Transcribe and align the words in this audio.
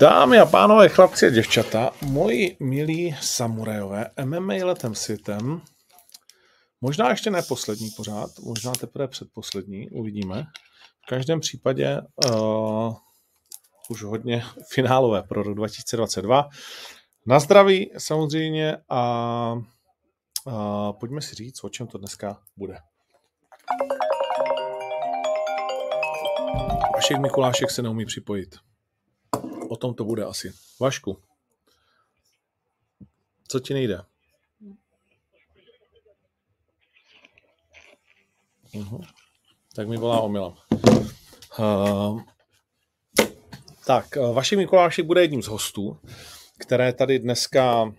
Dámy 0.00 0.38
a 0.38 0.46
pánové, 0.46 0.88
chlapci 0.88 1.26
a 1.26 1.30
děvčata, 1.30 1.90
moji 2.02 2.56
milí 2.60 3.16
samurajové, 3.20 4.10
MMA 4.24 4.54
letem 4.62 4.94
světem, 4.94 5.60
možná 6.80 7.10
ještě 7.10 7.30
ne 7.30 7.42
poslední 7.42 7.90
pořád, 7.96 8.30
možná 8.38 8.72
teprve 8.72 9.08
předposlední, 9.08 9.90
uvidíme. 9.90 10.46
V 11.06 11.08
každém 11.08 11.40
případě 11.40 12.00
uh, 12.30 12.94
už 13.88 14.02
hodně 14.02 14.44
finálové 14.72 15.22
pro 15.22 15.42
rok 15.42 15.54
2022. 15.54 16.48
Na 17.26 17.40
zdraví 17.40 17.90
samozřejmě 17.98 18.76
a 18.88 19.52
uh, 20.46 20.92
pojďme 21.00 21.20
si 21.22 21.34
říct, 21.34 21.64
o 21.64 21.68
čem 21.68 21.86
to 21.86 21.98
dneska 21.98 22.38
bude. 22.56 22.76
Vašek 26.94 27.18
Mikulášek 27.18 27.70
se 27.70 27.82
neumí 27.82 28.04
připojit 28.04 28.69
o 29.70 29.76
tom 29.76 29.94
to 29.94 30.04
bude 30.04 30.24
asi. 30.24 30.52
Vašku, 30.80 31.18
co 33.48 33.60
ti 33.60 33.74
nejde? 33.74 34.02
Uh-huh. 38.74 39.06
Tak 39.74 39.88
mi 39.88 39.96
volá 39.96 40.20
omylem. 40.20 40.52
Uh, 41.58 42.22
tak, 43.86 44.16
Vašek 44.16 44.58
Mikulášek 44.58 45.06
bude 45.06 45.20
jedním 45.20 45.42
z 45.42 45.48
hostů, 45.48 45.98
které 46.58 46.92
tady 46.92 47.18
dneska 47.18 47.92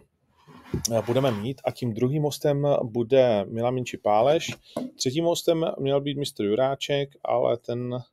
eh, 0.92 1.02
budeme 1.06 1.32
mít 1.32 1.62
a 1.66 1.72
tím 1.72 1.94
druhým 1.94 2.24
hostem 2.24 2.68
bude 2.84 3.46
Milan 3.46 3.84
Páleš. 4.04 4.52
Třetím 4.98 5.26
hostem 5.26 5.66
měl 5.80 6.02
být 6.02 6.18
mistr 6.18 6.44
Juráček, 6.44 7.10
ale 7.24 7.58
ten 7.58 8.04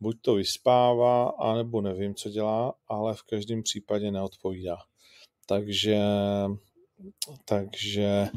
buď 0.00 0.16
to 0.20 0.34
vyspává, 0.34 1.28
anebo 1.28 1.80
nevím, 1.80 2.14
co 2.14 2.28
dělá, 2.28 2.74
ale 2.88 3.14
v 3.14 3.22
každém 3.22 3.62
případě 3.62 4.10
neodpovídá. 4.10 4.76
Takže, 5.46 5.98
takže 7.44 8.28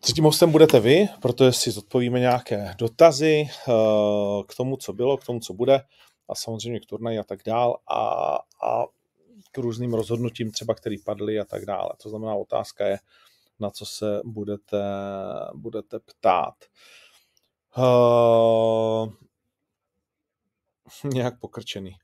třetím 0.00 0.24
hostem 0.24 0.52
budete 0.52 0.80
vy, 0.80 1.08
protože 1.22 1.52
si 1.52 1.70
zodpovíme 1.70 2.20
nějaké 2.20 2.74
dotazy 2.78 3.48
eh, 3.48 3.72
k 4.46 4.54
tomu, 4.54 4.76
co 4.76 4.92
bylo, 4.92 5.16
k 5.16 5.24
tomu, 5.24 5.40
co 5.40 5.52
bude 5.52 5.80
a 6.28 6.34
samozřejmě 6.34 6.80
k 6.80 6.86
turnaji 6.86 7.18
a 7.18 7.24
tak 7.24 7.40
dál 7.46 7.76
a, 7.90 8.34
a 8.62 8.84
k 9.52 9.58
různým 9.58 9.94
rozhodnutím 9.94 10.50
třeba, 10.50 10.74
které 10.74 10.96
padly 11.04 11.40
a 11.40 11.44
tak 11.44 11.64
dále. 11.64 11.90
To 12.02 12.08
znamená, 12.08 12.34
otázka 12.34 12.86
je, 12.86 12.98
na 13.60 13.70
co 13.70 13.86
se 13.86 14.20
budete, 14.24 14.82
budete 15.54 15.98
ptát. 15.98 16.54
Nějak 21.04 21.40
pokrčený. 21.40 21.96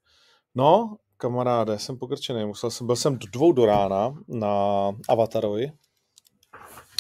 No, 0.55 0.97
kamaráde, 1.17 1.79
jsem 1.79 1.99
pokrčený. 1.99 2.45
Musel 2.45 2.71
jsem, 2.71 2.87
byl 2.87 2.97
jsem 2.97 3.19
do 3.19 3.27
dvou 3.27 3.53
do 3.53 3.67
rána 3.67 4.15
na 4.29 4.93
Avatarovi 5.09 5.73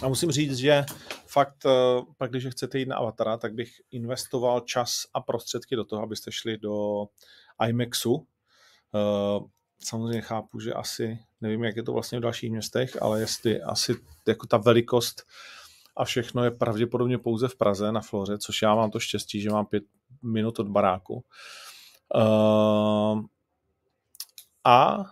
a 0.02 0.08
musím 0.08 0.30
říct, 0.30 0.56
že 0.56 0.84
fakt, 1.26 1.66
eh, 1.66 2.02
pak 2.16 2.30
když 2.30 2.46
chcete 2.46 2.78
jít 2.78 2.88
na 2.88 2.96
Avatara, 2.96 3.36
tak 3.36 3.54
bych 3.54 3.70
investoval 3.90 4.60
čas 4.60 5.02
a 5.14 5.20
prostředky 5.20 5.76
do 5.76 5.84
toho, 5.84 6.02
abyste 6.02 6.32
šli 6.32 6.58
do 6.58 7.06
IMAXu. 7.68 8.26
Eh, 8.94 9.44
samozřejmě 9.84 10.20
chápu, 10.20 10.60
že 10.60 10.72
asi, 10.72 11.18
nevím, 11.40 11.64
jak 11.64 11.76
je 11.76 11.82
to 11.82 11.92
vlastně 11.92 12.18
v 12.18 12.22
dalších 12.22 12.50
městech, 12.50 13.02
ale 13.02 13.20
jestli 13.20 13.62
asi 13.62 13.94
jako 14.26 14.46
ta 14.46 14.56
velikost 14.56 15.26
a 15.96 16.04
všechno 16.04 16.44
je 16.44 16.50
pravděpodobně 16.50 17.18
pouze 17.18 17.48
v 17.48 17.56
Praze 17.56 17.92
na 17.92 18.00
Floře, 18.00 18.38
což 18.38 18.62
já 18.62 18.74
mám 18.74 18.90
to 18.90 19.00
štěstí, 19.00 19.40
že 19.40 19.50
mám 19.50 19.66
pět 19.66 19.84
minut 20.22 20.58
od 20.58 20.68
baráku. 20.68 21.14
Uh, 21.14 21.22
a 24.64 25.04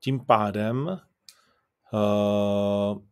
tím 0.00 0.26
pádem 0.26 1.00
uh, 1.92 3.02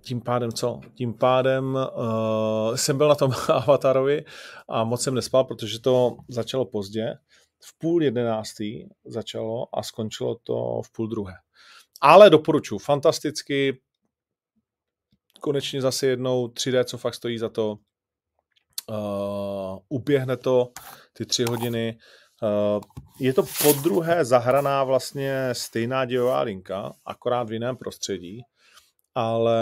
tím 0.00 0.20
pádem 0.20 0.52
co? 0.52 0.80
Tím 0.94 1.14
pádem 1.14 1.74
uh, 1.74 2.74
jsem 2.76 2.98
byl 2.98 3.08
na 3.08 3.14
tom 3.14 3.32
Avatarovi 3.48 4.24
a 4.68 4.84
moc 4.84 5.02
jsem 5.02 5.14
nespal, 5.14 5.44
protože 5.44 5.80
to 5.80 6.16
začalo 6.28 6.64
pozdě. 6.64 7.14
V 7.64 7.78
půl 7.78 8.02
jedenáctý 8.02 8.88
začalo 9.04 9.78
a 9.78 9.82
skončilo 9.82 10.36
to 10.42 10.82
v 10.84 10.92
půl 10.92 11.08
druhé. 11.08 11.34
Ale 12.00 12.30
doporučuji, 12.30 12.78
fantasticky, 12.78 13.80
konečně 15.40 15.80
zase 15.80 16.06
jednou 16.06 16.46
3D, 16.46 16.84
co 16.84 16.98
fakt 16.98 17.14
stojí 17.14 17.38
za 17.38 17.48
to, 17.48 17.78
Uh, 18.88 19.78
uběhne 19.88 20.36
to 20.36 20.72
ty 21.12 21.26
tři 21.26 21.44
hodiny. 21.44 21.98
Uh, 22.42 22.80
je 23.20 23.34
to 23.34 23.42
po 23.62 23.72
druhé 23.72 24.24
zahraná 24.24 24.84
vlastně 24.84 25.48
stejná 25.52 26.04
dějová 26.04 26.42
linka, 26.42 26.92
akorát 27.04 27.48
v 27.48 27.52
jiném 27.52 27.76
prostředí, 27.76 28.42
ale 29.14 29.58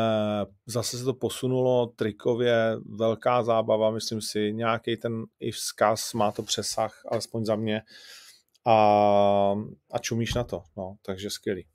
zase 0.67 0.99
se 0.99 1.05
to 1.05 1.15
posunulo 1.15 1.87
trikově, 1.87 2.77
velká 2.99 3.43
zábava, 3.43 3.91
myslím 3.91 4.21
si, 4.23 4.53
nějaký 4.53 4.97
ten 4.97 5.25
i 5.41 5.51
vzkaz, 5.51 6.13
má 6.13 6.33
to 6.33 6.43
přesah, 6.43 7.03
alespoň 7.09 7.45
za 7.45 7.57
mě, 7.57 7.83
a, 8.67 8.77
a 9.93 9.99
čumíš 9.99 10.35
na 10.35 10.45
to, 10.45 10.63
no, 10.77 10.97
takže 11.07 11.31
skvělý. 11.31 11.67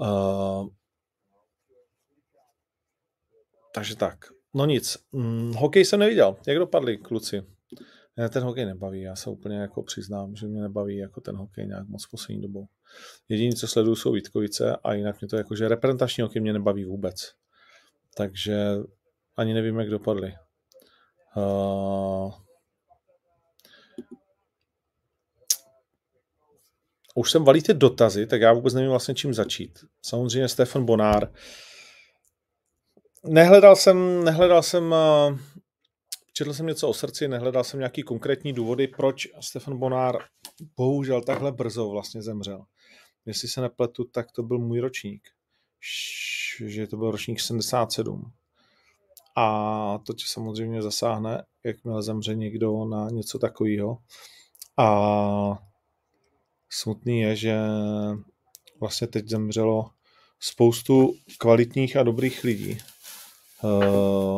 Uh, 0.00 0.68
takže 3.74 3.96
tak. 3.96 4.35
No 4.54 4.66
nic, 4.66 4.96
hm, 5.12 5.52
hokej 5.52 5.84
jsem 5.84 6.00
neviděl. 6.00 6.36
Jak 6.46 6.58
dopadli 6.58 6.96
kluci? 6.96 7.42
Mě 8.16 8.28
ten 8.28 8.42
hokej 8.42 8.64
nebaví, 8.64 9.02
já 9.02 9.16
se 9.16 9.30
úplně 9.30 9.56
jako 9.56 9.82
přiznám, 9.82 10.36
že 10.36 10.46
mě 10.46 10.60
nebaví 10.60 10.96
jako 10.96 11.20
ten 11.20 11.36
hokej 11.36 11.66
nějak 11.66 11.88
moc 11.88 12.06
poslední 12.06 12.42
dobou. 12.42 12.66
Jediné, 13.28 13.54
co 13.54 13.68
sleduju, 13.68 13.96
jsou 13.96 14.12
Vítkovice 14.12 14.76
a 14.76 14.94
jinak 14.94 15.20
mě 15.20 15.28
to 15.28 15.36
jako, 15.36 15.56
že 15.56 15.68
reprezentační 15.68 16.22
hokej 16.22 16.42
mě 16.42 16.52
nebaví 16.52 16.84
vůbec. 16.84 17.16
Takže 18.16 18.76
ani 19.36 19.54
nevím, 19.54 19.78
jak 19.78 19.90
dopadli. 19.90 20.34
Uh... 21.36 22.32
Už 27.14 27.30
jsem 27.30 27.44
valí 27.44 27.62
ty 27.62 27.74
dotazy, 27.74 28.26
tak 28.26 28.40
já 28.40 28.52
vůbec 28.52 28.74
nevím 28.74 28.90
vlastně 28.90 29.14
čím 29.14 29.34
začít. 29.34 29.78
Samozřejmě 30.02 30.48
Stefan 30.48 30.84
Bonár, 30.84 31.32
Nehledal 33.28 33.76
jsem, 33.76 34.24
nehledal 34.24 34.62
jsem, 34.62 34.94
eh, 34.94 35.38
četl 36.32 36.52
jsem 36.54 36.66
něco 36.66 36.88
o 36.88 36.94
srdci, 36.94 37.28
nehledal 37.28 37.64
jsem 37.64 37.80
nějaký 37.80 38.02
konkrétní 38.02 38.52
důvody, 38.52 38.88
proč 38.88 39.28
Stefan 39.40 39.78
Bonár 39.78 40.18
bohužel 40.76 41.22
takhle 41.22 41.52
brzo 41.52 41.88
vlastně 41.88 42.22
zemřel. 42.22 42.64
Jestli 43.26 43.48
se 43.48 43.60
nepletu, 43.60 44.04
tak 44.04 44.32
to 44.32 44.42
byl 44.42 44.58
můj 44.58 44.80
ročník. 44.80 45.22
Že 46.66 46.86
to 46.86 46.96
byl 46.96 47.10
ročník 47.10 47.40
77. 47.40 48.32
A 49.36 49.98
to 50.06 50.12
tě 50.12 50.24
samozřejmě 50.26 50.82
zasáhne, 50.82 51.44
jakmile 51.64 52.02
zemře 52.02 52.34
někdo 52.34 52.84
na 52.84 53.10
něco 53.10 53.38
takového. 53.38 53.98
A 54.78 55.58
smutný 56.70 57.20
je, 57.20 57.36
že 57.36 57.58
vlastně 58.80 59.06
teď 59.06 59.28
zemřelo 59.28 59.90
spoustu 60.40 61.14
kvalitních 61.38 61.96
a 61.96 62.02
dobrých 62.02 62.44
lidí 62.44 62.78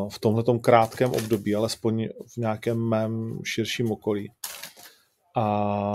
v 0.09 0.19
tomhle 0.21 0.45
krátkém 0.61 1.11
období, 1.11 1.55
alespoň 1.55 2.09
v 2.35 2.37
nějakém 2.37 2.89
mém 2.89 3.41
širším 3.45 3.93
okolí. 3.93 4.33
A 5.37 5.93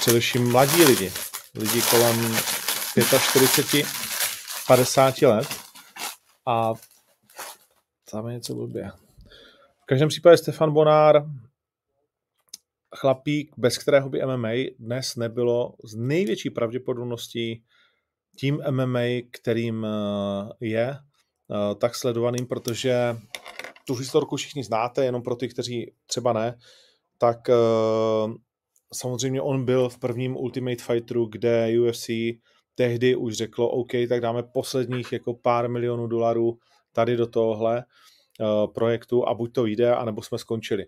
především 0.00 0.52
mladí 0.52 0.84
lidi, 0.84 1.12
lidi 1.54 1.82
kolem 1.90 2.36
45, 3.30 3.86
50 4.66 5.22
let 5.22 5.48
a 6.46 6.74
tam 8.10 8.28
je 8.28 8.34
něco 8.34 8.54
blbě. 8.54 8.90
V 9.82 9.86
každém 9.86 10.08
případě 10.08 10.36
Stefan 10.36 10.72
Bonár, 10.72 11.24
chlapík, 12.96 13.52
bez 13.56 13.78
kterého 13.78 14.08
by 14.08 14.20
MMA 14.26 14.52
dnes 14.78 15.16
nebylo 15.16 15.74
z 15.84 15.94
největší 15.96 16.50
pravděpodobností 16.50 17.64
tím 18.36 18.62
MMA, 18.70 19.00
kterým 19.32 19.86
je, 20.60 20.96
Eh, 20.96 21.09
tak 21.78 21.94
sledovaným, 21.94 22.46
protože 22.46 23.16
tu 23.86 23.94
historku 23.94 24.36
všichni 24.36 24.64
znáte, 24.64 25.04
jenom 25.04 25.22
pro 25.22 25.36
ty, 25.36 25.48
kteří 25.48 25.92
třeba 26.06 26.32
ne, 26.32 26.58
tak 27.18 27.48
eh, 27.48 27.54
samozřejmě 28.94 29.42
on 29.42 29.64
byl 29.64 29.88
v 29.88 29.98
prvním 29.98 30.36
Ultimate 30.36 30.84
Fighteru, 30.84 31.26
kde 31.26 31.68
UFC 31.80 32.08
tehdy 32.74 33.16
už 33.16 33.34
řeklo, 33.34 33.70
OK, 33.70 33.90
tak 34.08 34.20
dáme 34.20 34.42
posledních 34.42 35.12
jako 35.12 35.34
pár 35.34 35.68
milionů 35.68 36.06
dolarů 36.06 36.58
tady 36.92 37.16
do 37.16 37.26
tohohle 37.26 37.78
eh, 37.78 38.44
projektu 38.74 39.28
a 39.28 39.34
buď 39.34 39.52
to 39.52 39.66
jde, 39.66 39.94
anebo 39.94 40.22
jsme 40.22 40.38
skončili. 40.38 40.86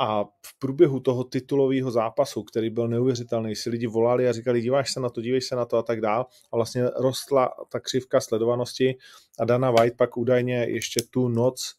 A 0.00 0.24
v 0.24 0.58
průběhu 0.58 1.00
toho 1.00 1.24
titulového 1.24 1.90
zápasu, 1.90 2.42
který 2.42 2.70
byl 2.70 2.88
neuvěřitelný, 2.88 3.56
si 3.56 3.70
lidi 3.70 3.86
volali 3.86 4.28
a 4.28 4.32
říkali, 4.32 4.60
díváš 4.60 4.92
se 4.92 5.00
na 5.00 5.08
to, 5.10 5.20
dívej 5.20 5.40
se 5.40 5.56
na 5.56 5.64
to 5.64 5.76
a 5.76 5.82
tak 5.82 6.00
dál. 6.00 6.26
A 6.52 6.56
vlastně 6.56 6.84
rostla 6.96 7.50
ta 7.68 7.80
křivka 7.80 8.20
sledovanosti 8.20 8.96
a 9.40 9.44
Dana 9.44 9.70
White 9.70 9.96
pak 9.96 10.16
údajně 10.16 10.66
ještě 10.68 11.00
tu 11.10 11.28
noc 11.28 11.74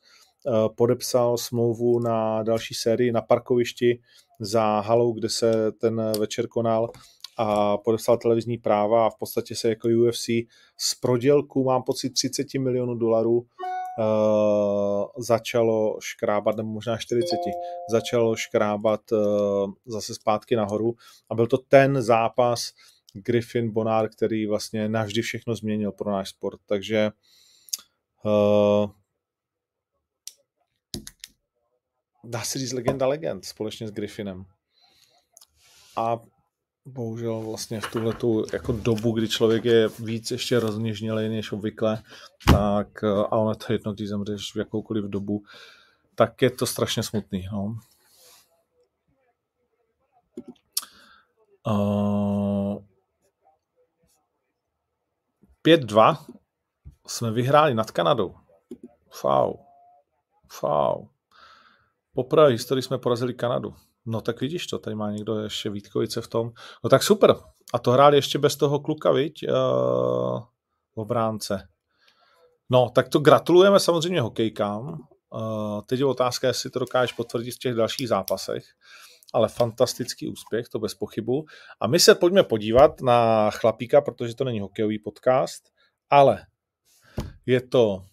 podepsal 0.75 1.37
smlouvu 1.37 1.99
na 1.99 2.43
další 2.43 2.73
sérii 2.73 3.11
na 3.11 3.21
parkovišti 3.21 4.01
za 4.39 4.79
halou, 4.79 5.13
kde 5.13 5.29
se 5.29 5.71
ten 5.71 6.11
večer 6.19 6.47
konal 6.47 6.91
a 7.37 7.77
podepsal 7.77 8.17
televizní 8.17 8.57
práva 8.57 9.05
a 9.05 9.09
v 9.09 9.17
podstatě 9.19 9.55
se 9.55 9.69
jako 9.69 9.87
UFC 9.87 10.27
z 10.77 10.95
prodělku, 11.01 11.63
mám 11.63 11.83
pocit 11.83 12.09
30 12.09 12.47
milionů 12.53 12.95
dolarů, 12.95 13.45
uh, 13.97 15.05
začalo 15.17 15.97
škrábat, 16.01 16.57
nebo 16.57 16.69
možná 16.69 16.97
40, 16.97 17.35
začalo 17.89 18.35
škrábat 18.35 19.11
uh, 19.11 19.73
zase 19.85 20.15
zpátky 20.15 20.55
nahoru 20.55 20.95
a 21.29 21.35
byl 21.35 21.47
to 21.47 21.57
ten 21.57 22.01
zápas 22.01 22.73
Griffin 23.13 23.71
Bonár, 23.71 24.09
který 24.09 24.47
vlastně 24.47 24.89
navždy 24.89 25.21
všechno 25.21 25.55
změnil 25.55 25.91
pro 25.91 26.11
náš 26.11 26.29
sport, 26.29 26.59
takže 26.65 27.11
uh, 28.25 28.91
dá 32.23 32.41
se 32.41 32.59
říct 32.59 32.71
legenda 32.71 33.07
legend 33.07 33.45
společně 33.45 33.87
s 33.87 33.91
Griffinem. 33.91 34.45
A 35.95 36.19
bohužel 36.89 37.41
vlastně 37.41 37.81
v 37.81 37.91
tuhle 37.91 38.15
jako 38.53 38.71
dobu, 38.71 39.11
kdy 39.11 39.29
člověk 39.29 39.65
je 39.65 39.89
víc 39.99 40.31
ještě 40.31 40.59
rozněžnělej 40.59 41.29
než 41.29 41.51
obvykle, 41.51 42.03
tak 42.51 43.03
a 43.03 43.31
ono 43.31 43.55
to 43.55 43.73
jedno, 43.73 43.93
když 43.93 44.09
zemřeš 44.09 44.53
v 44.53 44.57
jakoukoliv 44.57 45.05
dobu, 45.05 45.43
tak 46.15 46.41
je 46.41 46.49
to 46.49 46.65
strašně 46.65 47.03
smutný. 47.03 47.47
No. 47.51 47.75
Uh, 51.67 52.83
5-2 55.65 56.25
jsme 57.07 57.31
vyhráli 57.31 57.73
nad 57.73 57.91
Kanadou. 57.91 58.35
Fau. 59.09 59.53
Fau. 60.51 61.05
Poprvé 62.13 62.49
v 62.49 62.51
historii 62.51 62.81
jsme 62.81 62.97
porazili 62.97 63.33
Kanadu. 63.33 63.75
No 64.11 64.21
tak 64.21 64.41
vidíš 64.41 64.67
to, 64.67 64.79
tady 64.79 64.95
má 64.95 65.11
někdo 65.11 65.39
ještě 65.39 65.69
Vítkovice 65.69 66.21
v 66.21 66.27
tom. 66.27 66.51
No 66.83 66.89
tak 66.89 67.03
super. 67.03 67.35
A 67.73 67.79
to 67.79 67.91
hráli 67.91 68.17
ještě 68.17 68.39
bez 68.39 68.55
toho 68.55 68.79
kluka, 68.79 69.11
viď? 69.11 69.45
Uh, 69.47 69.53
v 70.93 70.97
obránce. 70.97 71.67
No, 72.69 72.89
tak 72.95 73.09
to 73.09 73.19
gratulujeme 73.19 73.79
samozřejmě 73.79 74.21
hokejkám. 74.21 74.99
Uh, 75.33 75.81
teď 75.85 75.99
je 75.99 76.05
otázka, 76.05 76.47
jestli 76.47 76.69
to 76.69 76.79
dokážeš 76.79 77.13
potvrdit 77.13 77.51
v 77.51 77.59
těch 77.59 77.73
dalších 77.73 78.07
zápasech. 78.07 78.63
Ale 79.33 79.47
fantastický 79.47 80.27
úspěch, 80.27 80.69
to 80.69 80.79
bez 80.79 80.93
pochybu. 80.93 81.45
A 81.81 81.87
my 81.87 81.99
se 81.99 82.15
pojďme 82.15 82.43
podívat 82.43 83.01
na 83.01 83.51
chlapíka, 83.51 84.01
protože 84.01 84.35
to 84.35 84.43
není 84.43 84.59
hokejový 84.59 84.99
podcast, 84.99 85.63
ale 86.09 86.45
je 87.45 87.61
to 87.61 88.03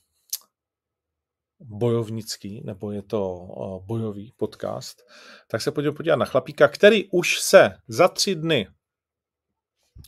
bojovnický, 1.69 2.63
nebo 2.65 2.93
je 2.93 3.03
to 3.03 3.49
bojový 3.87 4.33
podcast, 4.37 5.03
tak 5.49 5.63
se 5.63 5.71
pojďme 5.71 5.93
podívat 5.93 6.17
na 6.17 6.25
chlapíka, 6.25 6.69
který 6.69 7.11
už 7.11 7.41
se 7.41 7.71
za 7.89 8.09
tři 8.09 8.35
dny 8.35 8.69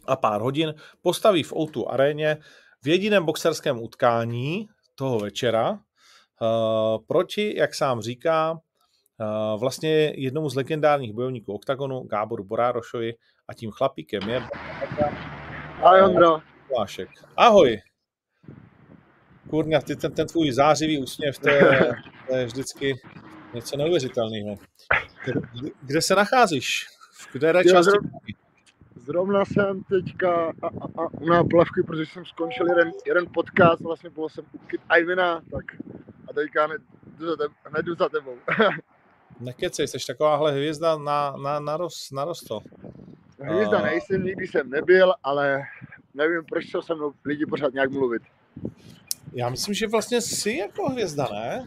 a 0.07 0.17
pár 0.17 0.41
hodin 0.41 0.75
postaví 1.03 1.43
v 1.43 1.53
O2 1.53 1.85
aréně 1.89 2.37
v 2.83 2.89
jediném 2.89 3.25
boxerském 3.25 3.83
utkání 3.83 4.69
toho 4.95 5.19
večera 5.19 5.71
uh, 5.71 5.79
proti, 7.07 7.59
jak 7.59 7.75
sám 7.75 8.01
říká, 8.01 8.53
uh, 8.53 9.61
vlastně 9.61 10.13
jednomu 10.17 10.51
z 10.51 10.55
legendárních 10.55 11.13
bojovníků 11.13 11.53
OKTAGONu, 11.53 12.01
Gáboru 12.01 12.45
Borárošovi 12.45 13.15
a 13.49 13.55
tím 13.55 13.71
chlapíkem 13.71 14.29
je... 14.29 14.43
Ahoj, 15.83 16.03
Ondro. 16.03 16.39
Ahoj 17.37 17.81
kurňa, 19.51 19.81
ty 19.81 19.97
ten, 19.97 20.13
ten 20.13 20.27
tvůj 20.27 20.53
zářivý 20.53 20.99
úsměv, 20.99 21.39
to 21.39 21.49
je, 21.49 21.93
to 22.29 22.37
je 22.37 22.47
vždycky 22.47 22.95
něco 23.55 23.77
neuvěřitelného. 23.77 24.57
Kde 25.83 26.03
se 26.03 26.15
nacházíš? 26.15 26.87
V 27.13 27.27
které 27.27 27.65
části? 27.65 27.99
Zrovna 28.97 29.45
jsem 29.45 29.83
teďka 29.83 30.53
a, 30.63 30.67
a, 30.67 31.05
a 31.05 31.25
na 31.31 31.45
plavky, 31.45 31.83
protože 31.83 32.07
jsem 32.07 32.25
skončil 32.25 32.69
jeden, 32.69 32.93
jeden 33.07 33.27
podcast, 33.35 33.81
vlastně 33.81 34.11
byl 34.11 34.29
jsem 34.29 34.45
u 34.53 34.59
Kit 34.59 34.81
Ivina, 34.99 35.41
tak 35.51 35.65
a 36.29 36.33
teďka 36.33 36.67
hned, 36.67 36.83
jdu 37.19 37.27
za, 37.27 37.37
teb, 37.37 37.53
hned 37.65 37.87
jdu 37.87 37.95
za 37.95 38.09
tebou. 38.09 38.37
Nekecej, 39.41 39.89
jsi 39.89 39.99
takováhle 40.07 40.53
hvězda 40.53 40.99
na, 40.99 41.35
na, 41.43 41.61
na, 41.61 41.77
roz, 41.77 42.11
na 42.13 42.25
rosto. 42.25 42.61
Hvězda 43.41 43.83
nejsem, 43.83 44.25
nikdy 44.25 44.47
jsem 44.47 44.71
nebyl, 44.71 45.15
ale 45.23 45.63
nevím, 46.15 46.45
proč 46.45 46.71
se 46.71 46.83
se 46.83 46.95
mnou 46.95 47.13
lidi 47.25 47.47
pořád 47.47 47.73
nějak 47.73 47.91
mluvit. 47.91 48.23
Já 49.33 49.49
myslím, 49.49 49.75
že 49.75 49.87
vlastně 49.87 50.21
jsi 50.21 50.57
jako 50.57 50.89
hvězda, 50.89 51.29
ne? 51.33 51.67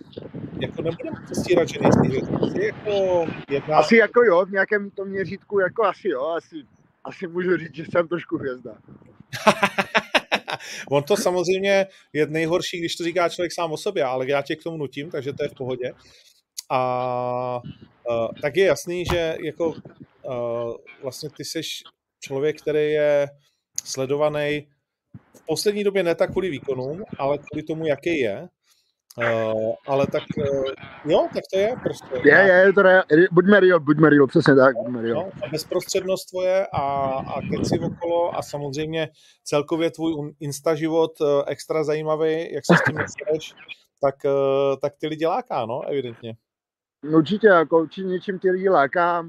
Jako 0.61 0.81
nebudeme 0.81 1.21
předstírat, 1.25 1.69
že 1.69 1.79
nejsi 1.81 2.07
hvězda. 2.07 2.39
Jsi 2.39 2.65
jako 2.65 3.25
jedna... 3.49 3.77
Asi 3.77 3.95
jako 3.95 4.23
jo, 4.23 4.45
v 4.45 4.51
nějakém 4.51 4.89
tom 4.89 5.07
měřítku 5.07 5.59
jako 5.59 5.83
asi 5.83 6.09
jo, 6.09 6.27
asi, 6.27 6.55
asi 7.03 7.27
můžu 7.27 7.57
říct, 7.57 7.75
že 7.75 7.85
jsem 7.85 8.07
trošku 8.07 8.37
hvězda. 8.37 8.77
On 10.89 11.03
to 11.03 11.17
samozřejmě 11.17 11.87
je 12.13 12.27
nejhorší, 12.27 12.79
když 12.79 12.95
to 12.95 13.03
říká 13.03 13.29
člověk 13.29 13.51
sám 13.51 13.71
o 13.71 13.77
sobě, 13.77 14.03
ale 14.03 14.29
já 14.29 14.41
tě 14.41 14.55
k 14.55 14.63
tomu 14.63 14.77
nutím, 14.77 15.11
takže 15.11 15.33
to 15.33 15.43
je 15.43 15.49
v 15.49 15.55
pohodě. 15.55 15.93
A 16.69 17.61
uh, 18.09 18.27
tak 18.41 18.55
je 18.55 18.65
jasný, 18.65 19.05
že 19.05 19.37
jako 19.43 19.69
uh, 19.69 19.75
vlastně 21.01 21.29
ty 21.29 21.45
jsi 21.45 21.61
člověk, 22.23 22.61
který 22.61 22.91
je 22.91 23.27
sledovaný 23.83 24.67
v 25.35 25.45
poslední 25.45 25.83
době 25.83 26.03
ne 26.03 26.15
tak 26.15 26.31
kvůli 26.31 26.49
výkonům, 26.49 27.03
ale 27.19 27.37
kvůli 27.37 27.63
tomu, 27.63 27.85
jaký 27.85 28.19
je. 28.19 28.49
Uh, 29.17 29.73
ale 29.87 30.07
tak 30.07 30.23
uh, 30.37 30.63
jo, 31.05 31.27
tak 31.33 31.43
to 31.53 31.59
je 31.59 31.75
prostě. 31.83 32.21
Je, 32.23 32.37
je, 32.37 32.73
to 32.73 32.87
je, 32.87 33.03
buďme 33.31 33.59
real, 33.59 33.79
buďme 33.79 34.09
real, 34.09 34.27
přesně 34.27 34.55
tak, 34.55 34.75
buďme 34.75 35.01
real. 35.01 35.15
No, 35.15 35.45
a 35.45 35.49
bezprostřednost 35.49 36.29
tvoje 36.29 36.67
a, 36.67 36.81
a 37.17 37.41
keci 37.41 37.79
okolo 37.79 38.37
a 38.37 38.41
samozřejmě 38.41 39.09
celkově 39.43 39.91
tvůj 39.91 40.33
insta 40.39 40.75
život 40.75 41.21
uh, 41.21 41.27
extra 41.47 41.83
zajímavý, 41.83 42.53
jak 42.53 42.65
se 42.65 42.75
s 42.75 42.83
tím 42.87 42.97
chceš, 42.97 43.53
tak, 44.01 44.15
uh, 44.25 44.79
tak 44.81 44.93
ty 44.97 45.07
lidi 45.07 45.25
láká, 45.25 45.65
no, 45.65 45.81
evidentně. 45.81 46.35
No, 47.03 47.17
určitě, 47.17 47.47
jako 47.47 47.79
určitě 47.79 48.07
něčím 48.07 48.39
ty 48.39 48.51
lidi 48.51 48.69
láká. 48.69 49.27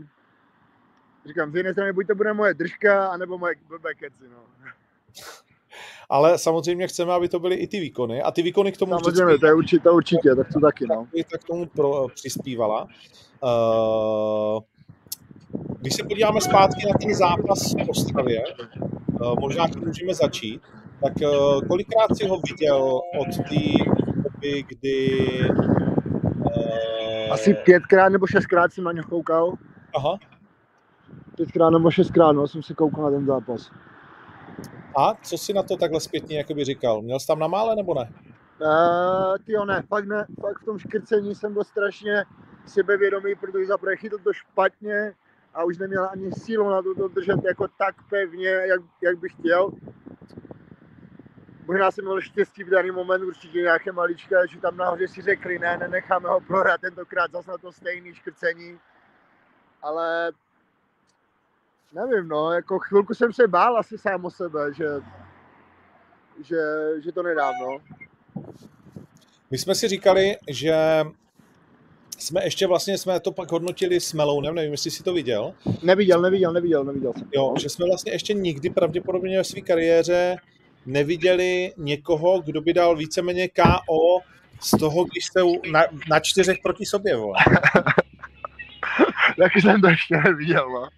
Říkám, 1.27 1.53
z 1.53 1.55
jedné 1.55 1.73
strany 1.73 1.93
buď 1.93 2.07
to 2.07 2.15
bude 2.15 2.33
moje 2.33 2.55
držka, 2.55 3.09
anebo 3.09 3.39
moje 3.39 3.55
blbé 3.69 3.95
keci, 3.95 4.25
no 4.31 4.43
ale 6.13 6.39
samozřejmě 6.39 6.87
chceme, 6.87 7.13
aby 7.13 7.29
to 7.29 7.41
byly 7.41 7.55
i 7.55 7.67
ty 7.67 7.81
výkony 7.81 8.23
a 8.23 8.31
ty 8.31 8.43
výkony 8.43 8.73
k 8.73 8.77
tomu 8.77 8.93
samozřejmě, 8.99 9.39
to 9.39 9.47
je 9.47 9.55
určitě, 9.55 9.83
to 9.83 9.95
určitě, 9.95 10.35
tak 10.35 10.53
to 10.53 10.61
taky, 10.61 10.87
no. 10.87 11.07
Tak 11.31 11.41
k 11.41 11.45
tomu 11.45 11.67
pro, 11.67 12.07
přispívala. 12.15 12.87
Uh, 13.43 14.63
když 15.81 15.95
se 15.95 16.05
podíváme 16.05 16.41
zpátky 16.41 16.87
na 16.87 16.93
ten 17.01 17.15
zápas 17.15 17.75
v 17.75 17.91
Ostravě, 17.91 18.43
uh, 19.21 19.35
možná 19.41 19.69
tím 19.69 19.85
můžeme 19.87 20.15
začít, 20.15 20.63
tak 21.03 21.13
uh, 21.23 21.61
kolikrát 21.69 22.17
si 22.17 22.29
ho 22.29 22.41
viděl 22.51 23.01
od 23.21 23.37
té 23.37 23.91
doby, 24.23 24.65
kdy... 24.69 25.27
Uh, 26.35 27.33
Asi 27.33 27.55
pětkrát 27.55 28.13
nebo 28.13 28.27
šestkrát 28.27 28.73
jsem 28.73 28.85
na 28.85 28.93
něj 28.93 29.05
koukal. 29.05 29.53
Aha. 29.97 30.19
Pětkrát 31.37 31.73
nebo 31.73 31.91
šestkrát, 31.91 32.33
no, 32.33 32.49
jsem 32.49 32.63
si 32.63 32.75
koukal 32.75 33.05
na 33.05 33.11
ten 33.11 33.27
zápas. 33.27 33.71
A 34.97 35.15
co 35.23 35.39
si 35.39 35.53
na 35.53 35.63
to 35.63 35.77
takhle 35.77 36.01
zpětně 36.01 36.39
jakoby 36.39 36.65
říkal? 36.65 37.03
Měl 37.03 37.21
jsi 37.21 37.27
tam 37.27 37.39
na 37.39 37.47
mále 37.47 37.77
nebo 37.77 37.95
ne? 37.95 38.13
Uh, 38.61 39.37
ty 39.47 39.53
jo, 39.53 39.65
ne, 39.65 39.83
fakt 39.89 40.05
ne, 40.05 40.27
fakt 40.41 40.63
v 40.63 40.65
tom 40.65 40.79
škrcení 40.79 41.35
jsem 41.35 41.53
byl 41.53 41.65
strašně 41.65 42.25
sebevědomý, 42.67 43.35
protože 43.35 43.67
zaprvé 43.67 43.97
chytl 43.97 44.19
to 44.19 44.33
špatně 44.33 45.15
a 45.55 45.65
už 45.65 45.79
neměl 45.79 46.09
ani 46.13 46.33
sílu 46.33 46.71
na 46.71 46.83
to, 46.83 46.95
to 46.95 47.09
držet 47.09 47.45
jako 47.45 47.69
tak 47.69 47.95
pevně, 48.11 48.49
jak, 48.49 48.81
jak 49.03 49.19
bych 49.19 49.33
chtěl. 49.33 49.71
Možná 51.67 51.91
jsem 51.91 52.05
měl 52.05 52.21
štěstí 52.21 52.65
v 52.65 52.71
daný 52.71 52.91
moment, 52.91 53.23
určitě 53.23 53.59
nějaké 53.59 53.93
maličké, 53.93 54.37
že 54.51 54.61
tam 54.61 54.77
nahoře 54.77 55.09
si 55.09 55.23
řekli, 55.23 55.59
ne, 55.59 55.77
nenecháme 55.79 56.29
ho 56.29 56.41
prohrát 56.41 56.81
tentokrát 56.81 57.33
zase 57.33 57.51
na 57.51 57.59
to 57.59 57.73
stejný 57.73 58.15
škrcení. 58.15 58.79
Ale 59.83 60.33
nevím, 61.95 62.29
no, 62.29 62.53
jako 62.53 62.79
chvilku 62.79 63.15
jsem 63.15 63.33
se 63.33 63.49
bál 63.49 63.77
asi 63.77 63.99
sám 63.99 64.25
o 64.25 64.31
sebe, 64.31 64.75
že, 64.75 64.87
že, 66.45 66.61
že 67.05 67.13
to 67.13 67.23
nedám, 67.23 67.55
no. 67.63 67.79
My 69.51 69.59
jsme 69.59 69.75
si 69.75 69.89
říkali, 69.89 70.37
že 70.51 70.75
jsme 72.19 72.45
ještě 72.45 72.67
vlastně, 72.67 72.99
jsme 72.99 73.21
to 73.21 73.33
pak 73.33 73.53
hodnotili 73.53 74.01
s 74.01 74.13
Melounem, 74.13 74.55
nevím, 74.55 74.73
jestli 74.73 74.91
jsi 74.91 75.03
to 75.03 75.13
viděl. 75.13 75.55
Neviděl, 75.83 76.23
neviděl, 76.23 76.53
neviděl, 76.53 76.85
neviděl 76.85 77.13
jsem. 77.13 77.29
Jo, 77.35 77.55
že 77.61 77.69
jsme 77.69 77.87
vlastně 77.87 78.13
ještě 78.13 78.35
nikdy 78.35 78.71
pravděpodobně 78.71 79.39
ve 79.39 79.45
své 79.45 79.61
kariéře 79.61 80.37
neviděli 80.87 81.73
někoho, 81.77 82.41
kdo 82.41 82.61
by 82.61 82.73
dal 82.73 82.97
víceméně 82.97 83.49
KO 83.49 84.21
z 84.61 84.71
toho, 84.71 85.05
když 85.05 85.25
jste 85.25 85.41
na, 85.73 85.85
na 86.11 86.21
čtyřech 86.21 86.59
proti 86.63 86.87
sobě, 86.87 87.17
vole. 87.17 87.39
Taky 89.39 89.61
jsem 89.61 89.81
to 89.81 89.89
ještě 89.89 90.17
neviděl, 90.17 90.71
no. 90.71 90.89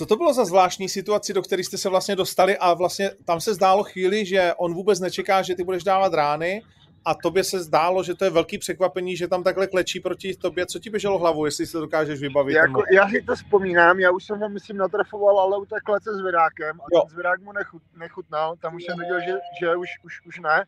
Co 0.00 0.06
to 0.06 0.16
bylo 0.16 0.32
za 0.34 0.44
zvláštní 0.44 0.88
situaci, 0.88 1.32
do 1.32 1.42
které 1.42 1.64
jste 1.64 1.78
se 1.78 1.88
vlastně 1.88 2.16
dostali 2.16 2.58
a 2.58 2.74
vlastně 2.74 3.10
tam 3.24 3.40
se 3.40 3.54
zdálo 3.54 3.84
chvíli, 3.84 4.26
že 4.26 4.52
on 4.56 4.74
vůbec 4.74 5.00
nečeká, 5.00 5.42
že 5.42 5.54
ty 5.54 5.64
budeš 5.64 5.84
dávat 5.84 6.14
rány 6.14 6.62
a 7.04 7.14
tobě 7.14 7.44
se 7.44 7.62
zdálo, 7.62 8.02
že 8.02 8.14
to 8.14 8.24
je 8.24 8.30
velký 8.30 8.58
překvapení, 8.58 9.16
že 9.16 9.28
tam 9.28 9.42
takhle 9.42 9.66
klečí 9.66 10.00
proti 10.00 10.36
tobě. 10.36 10.66
Co 10.66 10.78
ti 10.78 10.90
běželo 10.90 11.18
hlavou, 11.18 11.44
jestli 11.44 11.66
si 11.66 11.72
to 11.72 11.80
dokážeš 11.80 12.20
vybavit? 12.20 12.54
Jako, 12.54 12.82
já 12.92 13.08
si 13.08 13.22
to 13.22 13.34
vzpomínám, 13.34 14.00
já 14.00 14.10
už 14.10 14.24
jsem 14.24 14.38
ho, 14.38 14.48
myslím, 14.48 14.76
natrafoval, 14.76 15.40
ale 15.40 15.58
u 15.58 15.64
té 15.64 15.76
klece 15.84 16.10
s 16.14 16.24
Vidákem 16.24 16.80
a 16.80 16.84
jo. 16.94 17.00
ten 17.00 17.10
zvědák 17.10 17.40
mu 17.40 17.52
nechut, 17.52 17.82
nechutnal, 17.96 18.56
tam 18.56 18.74
už 18.74 18.84
jsem 18.84 18.98
viděl, 18.98 19.20
že, 19.20 19.38
že 19.60 19.76
už, 19.76 19.88
už, 20.04 20.26
už 20.26 20.40
ne, 20.40 20.64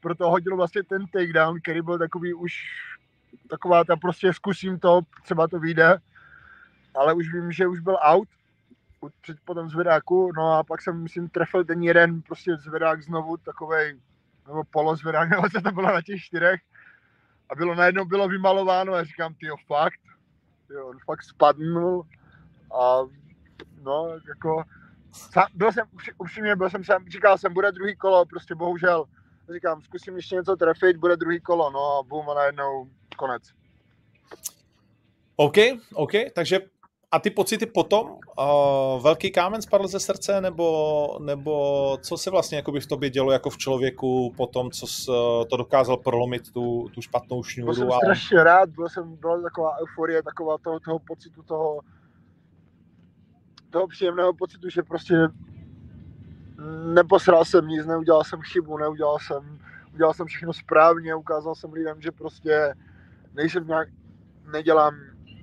proto 0.00 0.30
hodil 0.30 0.56
vlastně 0.56 0.82
ten 0.82 1.06
takedown, 1.06 1.60
který 1.60 1.82
byl 1.82 1.98
takový 1.98 2.34
už 2.34 2.52
taková 3.50 3.84
ta 3.84 3.96
prostě 3.96 4.32
zkusím 4.32 4.78
to, 4.78 5.00
třeba 5.24 5.48
to 5.48 5.58
vyjde, 5.58 5.98
ale 6.94 7.14
už 7.14 7.32
vím, 7.32 7.52
že 7.52 7.66
už 7.66 7.80
byl 7.80 7.98
out 8.00 8.28
před 9.20 9.36
potom 9.44 9.68
zvedáku, 9.68 10.32
no 10.36 10.52
a 10.52 10.64
pak 10.64 10.82
jsem, 10.82 11.02
myslím, 11.02 11.28
trefil 11.28 11.64
ten 11.64 11.82
jeden 11.82 12.22
prostě 12.22 12.56
zvedák 12.56 13.02
znovu, 13.02 13.36
takovej, 13.36 14.00
nebo 14.46 14.64
polozvedák, 14.64 15.30
nebo 15.30 15.42
co 15.48 15.60
to 15.60 15.70
bylo 15.70 15.86
na 15.86 16.02
těch 16.02 16.20
čtyřech. 16.20 16.60
A 17.48 17.54
bylo 17.54 17.74
najednou 17.74 18.04
bylo 18.04 18.28
vymalováno 18.28 18.94
a 18.94 19.04
říkám, 19.04 19.34
ty 19.34 19.46
fakt, 19.66 20.00
jo, 20.70 20.86
on 20.86 20.98
fakt 21.04 21.22
spadnul. 21.22 22.06
A 22.80 23.00
no, 23.82 24.08
jako, 24.28 24.64
byl 25.54 25.72
jsem, 25.72 25.86
upřímně 26.18 26.56
byl 26.56 26.70
jsem, 26.70 26.82
říkal 27.08 27.38
jsem, 27.38 27.54
bude 27.54 27.72
druhý 27.72 27.96
kolo, 27.96 28.26
prostě 28.26 28.54
bohužel, 28.54 29.04
říkám, 29.54 29.82
zkusím 29.82 30.16
ještě 30.16 30.34
něco 30.34 30.56
trefit, 30.56 30.96
bude 30.96 31.16
druhý 31.16 31.40
kolo, 31.40 31.70
no 31.70 31.98
a 31.98 32.02
bum 32.02 32.30
a 32.30 32.34
najednou 32.34 32.90
konec. 33.16 33.42
OK, 35.36 35.56
OK, 35.94 36.12
takže 36.34 36.60
a 37.10 37.18
ty 37.18 37.30
pocity 37.30 37.66
potom? 37.66 38.06
Uh, 38.10 39.02
velký 39.02 39.30
kámen 39.30 39.62
spadl 39.62 39.86
ze 39.86 40.00
srdce, 40.00 40.40
nebo, 40.40 41.18
nebo 41.22 41.98
co 42.02 42.16
se 42.16 42.30
vlastně 42.30 42.56
jakoby 42.56 42.80
v 42.80 42.86
tobě 42.86 43.10
dělo 43.10 43.32
jako 43.32 43.50
v 43.50 43.58
člověku 43.58 44.32
po 44.36 44.46
tom, 44.46 44.70
co 44.70 44.86
jsi 44.86 45.10
to 45.50 45.56
dokázal 45.56 45.96
prolomit, 45.96 46.52
tu, 46.52 46.88
tu 46.94 47.02
špatnou 47.02 47.42
šňůru? 47.42 47.66
Byl 47.66 47.74
jsem 47.74 47.92
ale... 47.92 48.00
strašně 48.04 48.44
rád, 48.44 48.68
byl 48.68 48.88
jsem, 48.88 49.16
byla 49.16 49.42
taková 49.42 49.76
euforie, 49.82 50.22
taková 50.22 50.58
toho, 50.58 50.80
toho 50.80 50.98
pocitu, 50.98 51.42
toho, 51.42 51.80
toho 53.70 53.86
příjemného 53.86 54.34
pocitu, 54.34 54.68
že 54.68 54.82
prostě 54.82 55.14
neposral 56.94 57.44
jsem 57.44 57.68
nic, 57.68 57.86
neudělal 57.86 58.24
jsem 58.24 58.40
chybu, 58.40 58.78
neudělal 58.78 59.18
jsem, 59.18 59.58
udělal 59.94 60.14
jsem 60.14 60.26
všechno 60.26 60.52
správně, 60.52 61.14
ukázal 61.14 61.54
jsem 61.54 61.72
lidem, 61.72 62.00
že 62.00 62.12
prostě 62.12 62.74
nejsem 63.34 63.66
nějak, 63.66 63.88
nedělám 64.52 64.94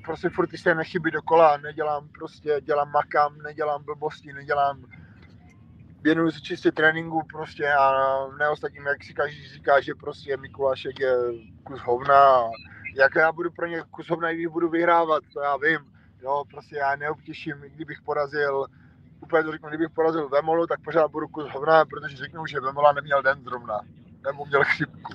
prostě 0.06 0.30
furt 0.30 0.48
ty 0.48 0.58
stejné 0.58 0.84
chyby 0.84 1.12
dokola, 1.12 1.58
nedělám 1.58 2.08
prostě, 2.08 2.62
dělám 2.62 2.92
makám, 2.92 3.38
nedělám 3.38 3.84
blbosti, 3.84 4.34
nedělám, 4.34 4.86
věnuju 6.02 6.32
se 6.32 6.42
čistě 6.42 6.72
tréninku 6.72 7.22
prostě 7.32 7.74
a 7.74 7.92
ne 8.40 8.50
ostatním, 8.50 8.86
jak 8.86 9.04
si 9.04 9.14
každý 9.14 9.48
říká, 9.48 9.82
že 9.82 9.96
prostě 9.96 10.38
Mikulášek 10.38 11.00
je 11.00 11.16
kus 11.64 11.80
hovna 11.80 12.38
a 12.38 12.50
jak 12.96 13.16
já 13.16 13.32
budu 13.32 13.52
pro 13.52 13.68
ně 13.68 13.84
kus 13.92 14.10
hovna, 14.10 14.34
když 14.34 14.48
budu 14.48 14.70
vyhrávat, 14.70 15.24
to 15.34 15.40
já 15.40 15.58
vím, 15.58 15.80
jo, 16.22 16.44
prostě 16.52 16.76
já 16.76 16.96
neobtěším, 16.96 17.56
kdybych 17.76 18.02
porazil 18.02 18.66
úplně 19.22 19.44
to 19.44 19.52
řeknu, 19.52 19.70
kdybych 19.70 19.90
porazil 19.90 20.30
Vemolu, 20.30 20.68
tak 20.68 20.80
pořád 20.82 21.12
budu 21.12 21.28
kus 21.28 21.50
hovna, 21.54 21.86
protože 21.86 22.18
řeknu, 22.18 22.46
že 22.46 22.60
Vemola 22.60 22.92
neměl 22.92 23.22
den 23.22 23.44
zrovna, 23.44 23.80
nebo 24.26 24.46
měl 24.46 24.64
chřipku. 24.64 25.14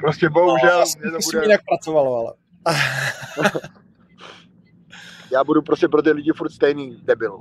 Prostě 0.00 0.28
bohužel... 0.28 0.80
No, 0.80 0.84
mě 1.00 1.10
to 1.10 1.18
bude... 1.24 1.44
jinak 1.44 1.60
pracovalo, 1.68 2.18
ale... 2.18 2.45
Já 5.32 5.44
budu 5.44 5.62
prostě 5.62 5.88
pro 5.88 6.02
ty 6.02 6.10
lidi 6.10 6.32
furt 6.36 6.50
stejný 6.50 7.00
debil. 7.04 7.40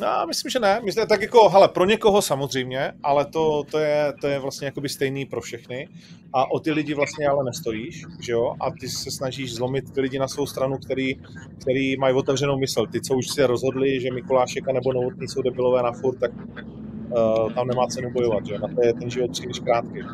No, 0.00 0.26
myslím, 0.26 0.50
že 0.50 0.58
ne. 0.58 0.80
Myslím, 0.84 1.06
tak 1.06 1.22
jako, 1.22 1.48
hele, 1.48 1.68
pro 1.68 1.84
někoho 1.84 2.22
samozřejmě, 2.22 2.92
ale 3.02 3.26
to, 3.26 3.64
to, 3.70 3.78
je, 3.78 4.12
to 4.20 4.26
je 4.26 4.38
vlastně 4.38 4.66
jakoby 4.66 4.88
stejný 4.88 5.26
pro 5.26 5.40
všechny. 5.40 5.88
A 6.32 6.50
o 6.50 6.60
ty 6.60 6.72
lidi 6.72 6.94
vlastně 6.94 7.28
ale 7.28 7.44
nestojíš, 7.44 8.04
že 8.20 8.32
jo? 8.32 8.54
A 8.60 8.70
ty 8.70 8.88
se 8.88 9.10
snažíš 9.10 9.54
zlomit 9.54 9.94
ty 9.94 10.00
lidi 10.00 10.18
na 10.18 10.28
svou 10.28 10.46
stranu, 10.46 10.78
který, 10.78 11.14
který 11.60 11.96
mají 11.96 12.14
otevřenou 12.14 12.58
mysl. 12.58 12.86
Ty, 12.86 13.00
co 13.00 13.14
už 13.14 13.28
si 13.28 13.44
rozhodli, 13.44 14.00
že 14.00 14.12
Mikulášek 14.12 14.66
nebo 14.66 14.92
Novotný 14.92 15.28
jsou 15.28 15.42
debilové 15.42 15.82
na 15.82 15.92
furt, 15.92 16.18
tak 16.18 16.30
uh, 16.34 17.52
tam 17.52 17.66
nemá 17.66 17.86
cenu 17.86 18.10
bojovat, 18.10 18.46
že 18.46 18.58
Na 18.58 18.68
to 18.68 18.86
je 18.86 18.92
ten 18.92 19.10
život 19.10 19.30
příliš 19.30 19.58
krátký. 19.58 20.02
Uh, 20.02 20.08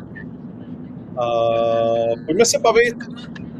pojďme 2.25 2.45
se 2.45 2.59
bavit 2.59 2.95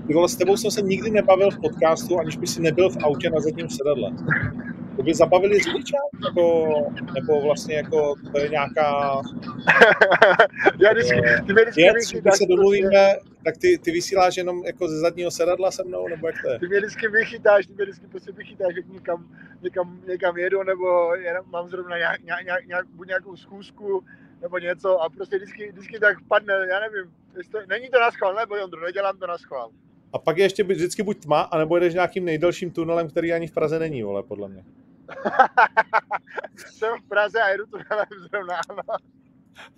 ty 0.07 0.13
vole, 0.13 0.29
s 0.29 0.35
tebou 0.35 0.57
jsem 0.57 0.71
se 0.71 0.81
nikdy 0.81 1.11
nebavil 1.11 1.51
v 1.51 1.59
podcastu, 1.59 2.19
aniž 2.19 2.37
by 2.37 2.47
si 2.47 2.61
nebyl 2.61 2.89
v 2.89 2.97
autě 3.03 3.29
na 3.29 3.39
zadním 3.39 3.69
sedadle. 3.69 4.11
To 4.95 5.03
by 5.03 5.13
zabavili 5.13 5.59
řidiča? 5.59 5.97
Nebo, 6.27 6.75
nebo 7.13 7.41
vlastně 7.41 7.75
jako 7.75 8.15
to 8.31 8.39
je 8.39 8.49
nějaká... 8.49 9.21
Já 10.79 10.91
vždycky, 10.93 11.21
ty 11.47 11.53
mě 11.53 11.61
vždycky 11.61 11.81
věc, 11.81 12.11
když 12.11 12.35
se 12.37 12.45
domluvíme, 12.45 12.89
prostě... 12.89 13.35
tak 13.45 13.57
ty, 13.57 13.77
ty 13.77 13.91
vysíláš 13.91 14.37
jenom 14.37 14.65
jako 14.65 14.87
ze 14.87 14.99
zadního 14.99 15.31
sedadla 15.31 15.71
se 15.71 15.83
mnou, 15.83 16.07
nebo 16.07 16.27
jak 16.27 16.35
to 16.41 16.51
je? 16.51 16.59
Ty 16.59 16.67
mě 16.67 16.77
vždycky 16.77 17.07
vychytáš, 17.07 17.65
ty 17.65 17.73
mě 17.73 17.83
vždycky 17.83 18.07
prostě 18.07 18.31
vychytáš, 18.31 18.75
jak 18.75 18.87
někam, 18.87 19.27
někam, 19.61 20.01
někam 20.07 20.37
jedu, 20.37 20.63
nebo 20.63 21.15
jenom 21.15 21.45
mám 21.49 21.69
zrovna 21.69 21.97
nějak, 21.97 22.23
nějak, 22.23 22.65
nějak, 22.67 22.85
buď 22.87 23.07
nějakou 23.07 23.35
schůzku, 23.35 24.03
nebo 24.41 24.57
něco 24.57 25.01
a 25.01 25.09
prostě 25.09 25.37
vždycky, 25.37 25.71
vždycky 25.71 25.99
tak 25.99 26.17
padne, 26.27 26.53
já 26.69 26.79
nevím, 26.79 27.11
to, 27.51 27.59
není 27.67 27.89
to 27.89 27.99
na 27.99 28.11
schvál, 28.11 28.35
nebo 28.35 28.55
Jondro, 28.55 28.85
nedělám 28.85 29.17
to 29.17 29.27
na 29.27 29.37
schvál. 29.37 29.69
A 30.15 30.17
pak 30.17 30.37
je 30.37 30.45
ještě 30.45 30.63
vždycky 30.63 31.03
buď 31.03 31.23
tma, 31.23 31.41
anebo 31.41 31.77
jedeš 31.77 31.93
nějakým 31.93 32.25
nejdelším 32.25 32.71
tunelem, 32.71 33.09
který 33.09 33.33
ani 33.33 33.47
v 33.47 33.51
Praze 33.51 33.79
není, 33.79 34.03
vole, 34.03 34.23
podle 34.23 34.49
mě. 34.49 34.65
Jsem 36.55 36.99
v 36.99 37.07
Praze 37.07 37.41
a 37.41 37.49
jedu 37.49 37.65
tunelem 37.65 38.07
zrovna, 38.29 38.55
ano. 38.69 38.81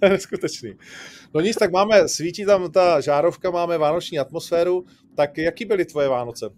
Neskutečný. 0.02 0.78
No 1.34 1.42
nic, 1.42 1.58
tak 1.58 1.72
máme, 1.72 2.08
svítí 2.08 2.46
tam 2.46 2.72
ta 2.72 3.02
žárovka, 3.02 3.52
máme 3.52 3.78
vánoční 3.78 4.20
atmosféru, 4.20 4.86
tak 5.16 5.38
jaký 5.38 5.66
byly 5.66 5.86
tvoje 5.86 6.08
Vánoce? 6.08 6.46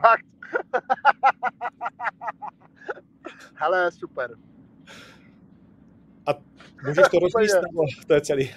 Fakt. 0.00 0.26
Hele, 3.54 3.92
super. 3.92 4.30
A 6.26 6.30
můžeš 6.86 7.04
to 7.10 7.20
nebo 7.62 7.82
to 8.06 8.14
je 8.14 8.20
celý? 8.20 8.50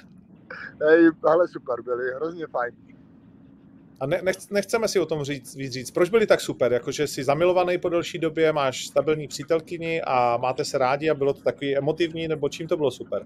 Hej, 0.81 1.11
hele, 1.27 1.47
super, 1.47 1.81
byli 1.81 2.11
hrozně 2.15 2.47
fajn. 2.47 2.75
A 3.99 4.05
ne, 4.05 4.21
nech, 4.21 4.35
nechceme 4.51 4.87
si 4.87 4.99
o 4.99 5.05
tom 5.05 5.23
říct, 5.23 5.55
víc 5.55 5.73
říct. 5.73 5.91
Proč 5.91 6.09
byli 6.09 6.27
tak 6.27 6.41
super? 6.41 6.73
Jakože 6.73 7.07
jsi 7.07 7.23
zamilovaný 7.23 7.77
po 7.77 7.89
delší 7.89 8.19
době, 8.19 8.53
máš 8.53 8.87
stabilní 8.87 9.27
přítelkyni 9.27 10.01
a 10.01 10.37
máte 10.37 10.65
se 10.65 10.77
rádi 10.77 11.09
a 11.09 11.13
bylo 11.13 11.33
to 11.33 11.41
takový 11.41 11.77
emotivní, 11.77 12.27
nebo 12.27 12.49
čím 12.49 12.67
to 12.67 12.77
bylo 12.77 12.91
super? 12.91 13.25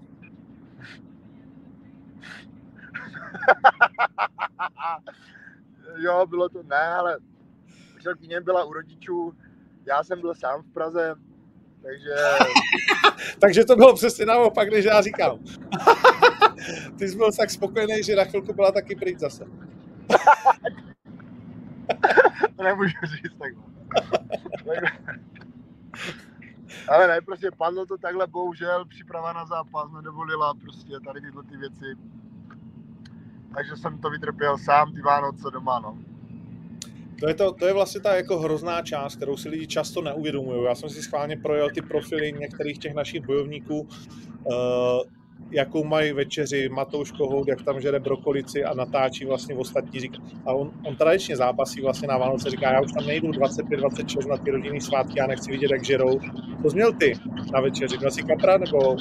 jo, 5.96 6.26
bylo 6.26 6.48
to, 6.48 6.62
ne, 6.62 6.86
ale 6.98 7.18
přítelkyně 7.96 8.40
byla 8.40 8.64
u 8.64 8.72
rodičů, 8.72 9.34
já 9.86 10.04
jsem 10.04 10.20
byl 10.20 10.34
sám 10.34 10.62
v 10.62 10.72
Praze, 10.72 11.14
takže... 11.82 12.14
takže 13.38 13.64
to 13.64 13.76
bylo 13.76 13.94
přesně 13.94 14.26
naopak, 14.26 14.70
než 14.70 14.84
já 14.84 15.00
říkám. 15.02 15.38
Ty 16.98 17.08
jsi 17.08 17.16
byl 17.16 17.32
tak 17.32 17.50
spokojený, 17.50 18.02
že 18.02 18.16
na 18.16 18.24
chvilku 18.24 18.52
byla 18.52 18.72
taky 18.72 18.96
pryč 18.96 19.18
zase. 19.18 19.44
to 22.56 22.62
nemůžu 22.62 22.96
říct 23.04 23.34
takhle. 23.38 23.64
Ale 26.88 27.08
ne, 27.08 27.20
prostě 27.20 27.50
padlo 27.58 27.86
to 27.86 27.98
takhle, 27.98 28.26
bohužel, 28.26 28.84
příprava 28.84 29.32
na 29.32 29.46
zápas 29.46 29.92
nedovolila 29.92 30.54
prostě 30.54 30.92
tady 31.06 31.20
tyhle 31.20 31.42
ty 31.42 31.56
věci. 31.56 31.86
Takže 33.54 33.76
jsem 33.76 33.98
to 33.98 34.10
vytrpěl 34.10 34.58
sám 34.58 34.92
ty 34.92 35.00
Vánoce 35.00 35.50
doma, 35.52 35.78
no. 35.78 35.98
To 37.20 37.28
je, 37.28 37.34
to, 37.34 37.52
to 37.52 37.66
je 37.66 37.72
vlastně 37.72 38.00
ta 38.00 38.16
jako 38.16 38.38
hrozná 38.38 38.82
část, 38.82 39.16
kterou 39.16 39.36
si 39.36 39.48
lidi 39.48 39.66
často 39.66 40.02
neuvědomují. 40.02 40.64
Já 40.64 40.74
jsem 40.74 40.90
si 40.90 41.02
schválně 41.02 41.36
projel 41.36 41.70
ty 41.70 41.82
profily 41.82 42.32
některých 42.32 42.78
těch 42.78 42.94
našich 42.94 43.26
bojovníků. 43.26 43.80
Uh, 43.80 44.54
jakou 45.50 45.84
mají 45.84 46.12
večeři, 46.12 46.68
Matouš 46.68 47.12
Kohout, 47.12 47.48
jak 47.48 47.62
tam 47.62 47.80
žere 47.80 48.00
brokolici 48.00 48.64
a 48.64 48.74
natáčí 48.74 49.24
vlastně 49.24 49.54
v 49.54 49.58
ostatní 49.58 50.00
říká. 50.00 50.18
A 50.46 50.52
on, 50.52 50.70
on 50.86 50.96
tradičně 50.96 51.36
zápasí 51.36 51.80
vlastně 51.80 52.08
na 52.08 52.18
Vánoce, 52.18 52.50
říká, 52.50 52.72
já 52.72 52.80
už 52.80 52.92
tam 52.92 53.06
nejdu 53.06 53.28
25-26 53.28 54.28
na 54.28 54.36
ty 54.36 54.50
rodinný 54.50 54.80
svátky, 54.80 55.18
já 55.18 55.26
nechci 55.26 55.50
vidět, 55.50 55.70
jak 55.70 55.84
žerou. 55.84 56.18
To 56.62 56.70
jsi 56.70 56.76
měl 56.76 56.92
ty 56.92 57.12
na 57.52 57.60
večeři, 57.60 57.98
měl 57.98 58.10
jsi 58.10 58.22
kapra 58.22 58.58
nebo... 58.58 58.96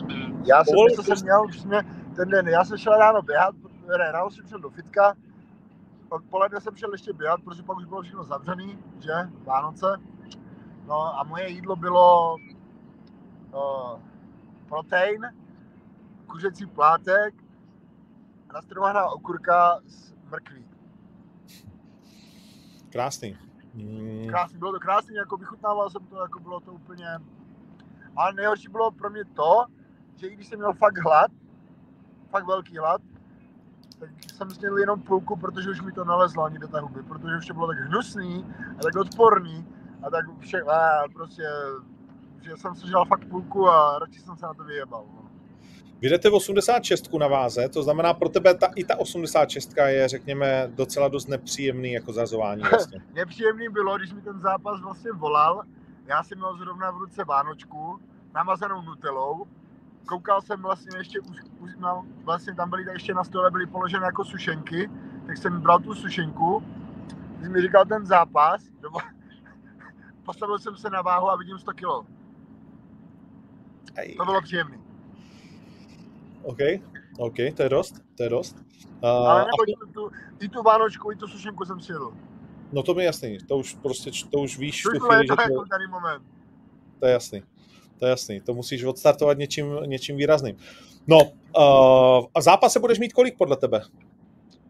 Já 0.46 0.64
jsem, 0.64 0.76
to 0.96 1.04
jsem 1.04 1.18
měl, 1.24 1.48
jsme 1.52 1.82
ten 2.16 2.30
den, 2.30 2.48
já 2.48 2.66
jsem 2.66 2.78
šel 2.78 2.94
ráno 2.94 3.22
běhat, 3.22 3.56
ráno 4.12 4.32
jsem 4.32 4.48
šel 4.48 4.60
do 4.60 4.70
fitka, 4.70 5.16
odpoledne 6.10 6.62
jsem 6.62 6.76
šel 6.76 6.92
ještě 6.92 7.14
běhat, 7.14 7.42
protože 7.46 7.64
pak 7.64 7.78
už 7.78 7.86
bylo 7.86 8.02
všechno 8.02 8.24
zavřený, 8.24 8.78
že, 9.00 9.14
Vánoce. 9.44 9.88
No 10.88 11.20
a 11.20 11.24
moje 11.24 11.50
jídlo 11.50 11.76
bylo 11.76 12.36
uh, 12.36 14.00
protein, 14.68 15.22
kuřecí 16.34 16.66
plátek, 16.66 17.34
nastrovaná 18.54 19.06
okurka 19.06 19.80
z 19.86 20.14
mrkví. 20.32 20.66
Krásný. 22.92 23.38
Mm. 23.74 24.28
Krásný, 24.30 24.60
bylo 24.60 24.72
to 24.72 24.80
krásný, 24.80 25.16
jako 25.16 25.38
vychutnával 25.38 25.90
jsem 25.90 26.06
to, 26.06 26.22
jako 26.22 26.40
bylo 26.40 26.60
to 26.60 26.74
úplně... 26.74 27.08
Ale 28.16 28.34
nejhorší 28.34 28.68
bylo 28.68 28.92
pro 28.92 29.10
mě 29.10 29.26
to, 29.26 29.66
že 30.16 30.28
i 30.28 30.36
když 30.36 30.48
jsem 30.48 30.60
měl 30.60 30.74
fakt 30.74 30.98
hlad, 30.98 31.32
fakt 32.30 32.46
velký 32.46 32.78
hlad, 32.78 33.02
tak 34.00 34.10
jsem 34.34 34.50
snědl 34.50 34.80
jenom 34.80 35.02
půlku, 35.02 35.36
protože 35.36 35.70
už 35.70 35.82
mi 35.82 35.92
to 35.92 36.06
nalezlo 36.06 36.44
ani 36.44 36.60
do 36.60 36.68
té 36.68 36.80
huby, 36.80 37.04
protože 37.04 37.38
už 37.38 37.48
to 37.48 37.54
bylo 37.54 37.68
tak 37.68 37.78
hnusný 37.78 38.46
a 38.80 38.84
tak 38.84 38.96
odporný 38.96 39.68
a 40.04 40.10
tak 40.10 40.26
vše, 40.40 40.62
a 40.62 41.04
prostě, 41.14 41.44
že 42.42 42.58
jsem 42.58 42.76
si 42.76 42.88
žal 42.88 43.06
fakt 43.06 43.26
půlku 43.26 43.70
a 43.70 44.00
radši 44.00 44.20
jsem 44.20 44.38
se 44.38 44.46
na 44.46 44.54
to 44.54 44.64
vyjebal. 44.64 45.06
No. 45.16 45.23
Vy 46.04 46.10
jdete 46.10 46.30
86 46.30 47.14
na 47.14 47.28
váze, 47.28 47.70
to 47.70 47.84
znamená 47.84 48.14
pro 48.14 48.30
tebe 48.30 48.54
ta, 48.54 48.68
i 48.76 48.84
ta 48.84 48.98
86 48.98 49.74
je, 49.88 50.08
řekněme, 50.08 50.72
docela 50.76 51.08
dost 51.08 51.28
nepříjemný 51.28 51.94
jako 51.94 52.14
zazování 52.14 52.62
vlastně. 52.72 53.02
Nepříjemný 53.14 53.70
bylo, 53.70 53.98
když 53.98 54.14
mi 54.14 54.22
ten 54.22 54.40
zápas 54.40 54.82
vlastně 54.82 55.12
volal, 55.12 55.64
já 56.06 56.24
jsem 56.24 56.38
měl 56.38 56.58
zrovna 56.58 56.92
v 56.92 56.98
ruce 56.98 57.24
Vánočku, 57.24 58.00
namazanou 58.34 58.82
nutelou, 58.82 59.46
koukal 60.06 60.42
jsem 60.42 60.62
vlastně 60.62 60.98
ještě, 60.98 61.20
už, 61.20 61.38
už 61.60 61.72
no, 61.78 62.06
vlastně 62.24 62.56
tam 62.56 62.70
byly 62.70 62.86
ještě 62.94 63.14
na 63.14 63.24
stole 63.24 63.52
byly 63.52 63.66
položené 63.66 64.06
jako 64.06 64.26
sušenky, 64.26 64.90
tak 65.28 65.38
jsem 65.38 65.62
bral 65.62 65.80
tu 65.80 65.94
sušenku, 65.94 66.64
když 67.38 67.50
mi 67.50 67.62
říkal 67.62 67.86
ten 67.86 68.06
zápas, 68.06 68.62
nebo, 68.82 69.00
postavil 70.26 70.60
jsem 70.60 70.78
se 70.78 70.90
na 70.90 71.02
váhu 71.02 71.30
a 71.30 71.36
vidím 71.36 71.60
100 71.60 71.72
kg. 71.72 71.82
To 74.18 74.26
bylo 74.26 74.42
příjemné. 74.42 74.83
OK, 76.44 76.60
OK, 77.20 77.36
to 77.56 77.64
je 77.64 77.70
dost, 77.70 77.96
to 78.18 78.24
je 78.24 78.30
dost. 78.30 78.56
Uh, 79.04 79.10
Ale 79.10 79.40
nebo 79.40 79.90
a... 79.90 79.94
tu, 79.94 80.12
i 80.42 80.50
tu 80.50 80.64
Vánočku, 80.64 81.12
i 81.12 81.16
tu 81.16 81.28
sušenku 81.28 81.66
jsem 81.66 81.80
si 81.80 81.94
No 82.72 82.84
to 82.84 82.94
mi 82.94 83.06
jasný, 83.06 83.38
to 83.48 83.58
už 83.58 83.74
prostě, 83.74 84.12
to 84.32 84.40
už 84.40 84.58
víš. 84.58 84.84
To, 84.84 84.90
chvíli, 84.90 85.24
je 85.24 85.28
to 85.28 85.42
jako 85.42 85.66
tady 85.66 85.88
moment. 85.88 86.24
To 87.00 87.06
je 87.06 87.12
jasný, 87.14 87.44
to 88.00 88.06
je 88.06 88.10
jasný, 88.10 88.42
to 88.42 88.54
musíš 88.54 88.84
odstartovat 88.84 89.38
něčím, 89.38 89.66
něčím 89.86 90.18
výrazným. 90.18 90.58
No, 91.08 91.18
uh, 91.18 92.26
a 92.36 92.42
zápas 92.42 92.74
se 92.74 92.80
budeš 92.80 93.00
mít 93.00 93.14
kolik 93.14 93.38
podle 93.38 93.58
tebe? 93.58 93.82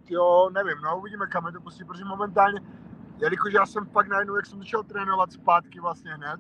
Jo, 0.09 0.49
nevím, 0.53 0.77
no 0.83 0.97
uvidíme, 0.97 1.27
kam 1.27 1.45
je 1.45 1.51
to 1.51 1.61
pustí, 1.61 1.83
protože 1.83 2.05
momentálně, 2.05 2.59
jelikož 3.21 3.53
já 3.53 3.65
jsem 3.65 3.85
pak 3.85 4.07
najednou, 4.07 4.35
jak 4.35 4.45
jsem 4.45 4.59
začal 4.59 4.83
trénovat 4.83 5.31
zpátky 5.31 5.79
vlastně 5.79 6.13
hned, 6.13 6.39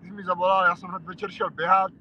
když 0.00 0.12
mi 0.12 0.24
zavolal, 0.24 0.64
já 0.64 0.76
jsem 0.76 0.88
hned 0.88 1.02
večer 1.02 1.30
šel 1.30 1.50
běhat, 1.50 1.92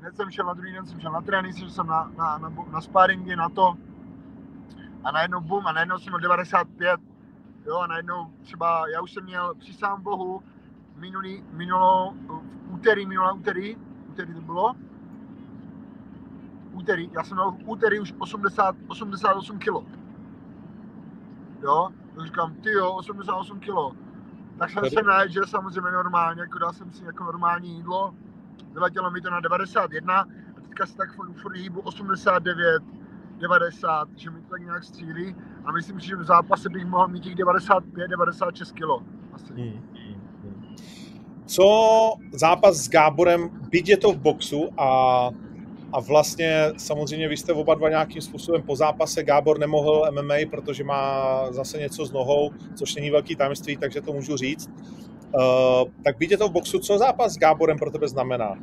hned 0.00 0.16
jsem 0.16 0.30
šel 0.30 0.46
na 0.46 0.54
druhý 0.54 0.72
den, 0.72 0.86
jsem 0.86 1.00
šel 1.00 1.12
na 1.12 1.20
trénink, 1.20 1.56
šel 1.56 1.70
jsem 1.70 1.86
na, 1.86 2.10
na, 2.16 2.38
na, 2.38 2.52
na 2.70 2.80
sparingy, 2.80 3.36
na 3.36 3.48
to. 3.48 3.74
A 5.04 5.12
najednou 5.12 5.40
bum, 5.40 5.66
a 5.66 5.72
najednou 5.72 5.98
jsem 5.98 6.10
měl 6.10 6.20
95. 6.20 7.00
Jo, 7.66 7.76
a 7.78 7.86
najednou 7.86 8.32
třeba, 8.42 8.88
já 8.88 9.00
už 9.00 9.12
jsem 9.12 9.24
měl 9.24 9.54
při 9.54 9.72
sám 9.72 10.02
bohu 10.02 10.42
minulý, 10.96 11.44
minulo, 11.52 12.14
v 12.26 12.74
úterý, 12.74 13.06
minulé 13.06 13.32
úterý, 13.32 13.76
úterý 14.08 14.34
to 14.34 14.40
bylo, 14.40 14.74
úterý, 16.72 17.10
já 17.12 17.24
jsem 17.24 17.36
měl 17.36 17.50
v 17.50 17.68
úterý 17.68 18.00
už 18.00 18.14
80, 18.18 18.76
88 18.88 19.58
kg. 19.58 20.00
Jo, 21.62 21.88
tak 22.14 22.24
říkám, 22.26 22.54
ty 22.54 22.70
jo, 22.70 22.92
88 22.92 23.60
kg. 23.60 23.96
Tak 24.58 24.70
jsem 24.70 24.90
se 24.90 25.02
najedl, 25.02 25.46
samozřejmě 25.46 25.90
normálně, 25.90 26.40
jako 26.40 26.58
dal 26.58 26.72
jsem 26.72 26.92
si 26.92 27.04
jako 27.04 27.24
normální 27.24 27.76
jídlo, 27.76 28.14
vyletělo 28.72 29.10
mi 29.10 29.20
to 29.20 29.30
na 29.30 29.40
91 29.40 30.20
a 30.56 30.60
teďka 30.60 30.86
se 30.86 30.96
tak 30.96 31.14
furt, 31.14 31.32
furt 31.32 31.56
hýbu 31.56 31.80
89, 31.80 32.82
90, 33.40 34.08
že 34.16 34.30
mi 34.30 34.40
to 34.40 34.48
tak 34.50 34.60
nějak 34.62 34.84
střílí 34.84 35.36
a 35.64 35.72
myslím 35.72 36.00
že 36.00 36.16
v 36.16 36.24
zápase 36.24 36.68
bych 36.68 36.84
mohl 36.84 37.08
mít 37.08 37.24
těch 37.24 37.34
95, 37.34 38.08
96 38.08 38.72
kg. 38.72 38.80
Asi. 39.32 39.52
Hmm, 39.52 39.80
hmm, 39.92 40.20
hmm. 40.42 40.76
Co 41.46 41.64
zápas 42.32 42.76
s 42.76 42.88
Gáborem, 42.88 43.50
byť 43.70 43.88
je 43.88 43.96
to 43.96 44.12
v 44.12 44.18
boxu 44.18 44.80
a 44.80 45.30
a 45.92 46.00
vlastně 46.00 46.72
samozřejmě 46.76 47.28
vy 47.28 47.36
jste 47.36 47.52
oba 47.52 47.74
dva 47.74 47.88
nějakým 47.88 48.22
způsobem 48.22 48.62
po 48.62 48.76
zápase, 48.76 49.22
Gábor 49.22 49.58
nemohl 49.58 50.06
MMA, 50.10 50.34
protože 50.50 50.84
má 50.84 51.52
zase 51.52 51.78
něco 51.78 52.06
s 52.06 52.12
nohou, 52.12 52.50
což 52.74 52.94
není 52.94 53.10
velký 53.10 53.36
tajemství, 53.36 53.76
takže 53.76 54.00
to 54.00 54.12
můžu 54.12 54.36
říct. 54.36 54.70
Uh, 55.34 55.88
tak 56.04 56.16
je 56.20 56.38
to 56.38 56.48
v 56.48 56.52
boxu, 56.52 56.78
co 56.78 56.98
zápas 56.98 57.32
s 57.32 57.38
Gáborem 57.38 57.78
pro 57.78 57.90
tebe 57.90 58.08
znamená? 58.08 58.54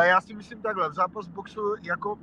Já 0.00 0.20
si 0.20 0.34
myslím 0.34 0.60
takhle, 0.60 0.88
v 0.88 0.94
zápas 0.94 1.28
boxu, 1.28 1.74
jako 1.82 2.18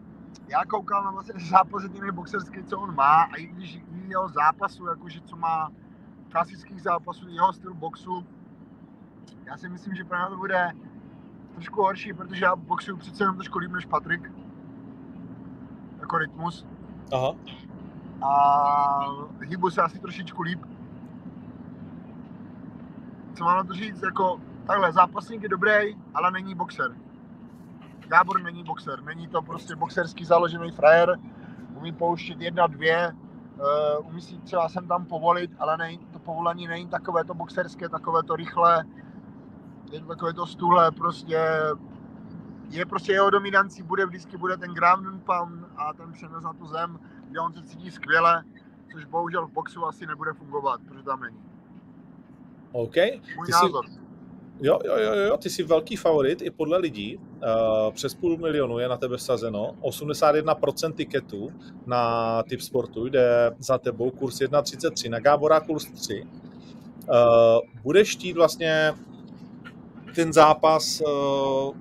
já 0.47 0.65
koukal 0.65 1.03
na 1.03 1.12
vlastně 1.12 1.34
zápas 1.49 1.84
jediný 1.84 2.12
boxerský, 2.12 2.63
co 2.63 2.79
on 2.79 2.95
má 2.95 3.21
a 3.23 3.36
i 3.36 3.45
když 3.45 3.79
jeho 4.07 4.29
zápasu, 4.29 4.86
jakože 4.86 5.21
co 5.21 5.36
má 5.36 5.71
klasických 6.31 6.81
zápasů, 6.81 7.29
jeho 7.29 7.53
styl 7.53 7.73
boxu, 7.73 8.25
já 9.45 9.57
si 9.57 9.69
myslím, 9.69 9.95
že 9.95 10.03
pro 10.03 10.17
to 10.29 10.38
bude 10.38 10.71
trošku 11.53 11.81
horší, 11.81 12.13
protože 12.13 12.45
já 12.45 12.55
boxuju 12.55 12.97
přece 12.97 13.23
jenom 13.23 13.36
trošku 13.36 13.60
líp 13.60 13.71
než 13.71 13.86
Patrik. 13.86 14.31
Jako 15.99 16.17
rytmus. 16.17 16.65
Aha. 17.13 17.31
A 18.21 19.05
hýbu 19.45 19.69
se 19.69 19.81
asi 19.81 19.99
trošičku 19.99 20.41
líp 20.41 20.60
co 23.39 23.45
mám 23.45 23.58
na 23.58 23.63
to 23.63 23.73
říct, 23.73 24.02
jako 24.02 24.41
takhle, 24.67 24.91
zápasník 24.91 25.43
je 25.43 25.49
dobrý, 25.49 25.71
ale 26.13 26.32
není 26.32 26.56
boxer. 26.56 26.95
Gábor 28.08 28.41
není 28.41 28.63
boxer, 28.63 29.04
není 29.04 29.28
to 29.28 29.41
prostě 29.41 29.75
boxerský 29.75 30.25
založený 30.25 30.71
frajer, 30.71 31.19
umí 31.75 31.91
pouštět 31.93 32.41
jedna, 32.41 32.67
dvě, 32.67 33.13
uh, 33.97 34.08
umí 34.08 34.21
si 34.21 34.38
třeba 34.38 34.69
sem 34.69 34.88
tam 34.88 35.06
povolit, 35.06 35.52
ale 35.60 35.78
ne, 35.78 35.97
to 36.13 36.19
povolení 36.19 36.67
není 36.67 36.88
takové 36.88 37.23
to 37.23 37.34
boxerské, 37.34 37.89
takové 37.89 38.23
to 38.23 38.36
rychlé, 38.36 38.86
je 39.91 39.99
to 39.99 40.06
takové 40.06 40.34
to 40.34 40.45
stůle, 40.45 40.91
prostě 40.91 41.39
je 42.69 42.86
prostě 42.86 43.12
jeho 43.12 43.30
dominancí, 43.30 43.84
bude 43.84 44.06
vždycky 44.06 44.38
bude 44.38 44.58
ten 44.58 44.73
ground 44.73 45.08
and 45.08 45.25
pound 45.25 45.65
a 45.78 45.93
ten 45.93 46.12
přenos 46.12 46.43
na 46.43 46.54
tu 46.54 46.67
zem, 46.67 46.99
kde 47.30 47.39
on 47.39 47.54
se 47.54 47.63
cítí 47.63 47.91
skvěle, 47.91 48.43
což 48.91 49.06
bohužel 49.06 49.47
v 49.47 49.52
boxu 49.52 49.86
asi 49.86 50.06
nebude 50.08 50.34
fungovat, 50.34 50.82
protože 50.88 51.04
tam 51.04 51.21
není. 51.21 51.48
OK. 52.71 52.93
Ty. 52.93 53.21
Jsi, 53.45 53.65
jo, 54.62 54.79
jo, 54.86 54.97
jo, 54.97 55.13
jo, 55.13 55.38
ty 55.38 55.49
jsi 55.49 55.63
velký 55.63 55.95
favorit 55.95 56.41
i 56.41 56.51
podle 56.51 56.77
lidí. 56.77 57.17
Uh, 57.17 57.93
přes 57.93 58.13
půl 58.13 58.38
milionu 58.38 58.79
je 58.79 58.88
na 58.88 58.97
tebe 58.97 59.17
sazeno. 59.17 59.75
81% 59.82 60.93
tiketů 60.93 61.51
na 61.86 62.43
typ 62.43 62.62
sportu 62.62 63.08
jde 63.08 63.55
za 63.60 63.77
tebou 63.77 64.12
kurz 64.12 64.39
1,33, 64.39 65.10
na 65.10 65.19
Gábora 65.19 65.60
kurz 65.60 65.86
3. 65.86 66.23
Uh, 66.23 67.15
budeš 67.84 68.15
chtít 68.15 68.34
vlastně 68.34 68.93
ten 70.15 70.34
zápas 70.34 71.01
uh, 71.01 71.75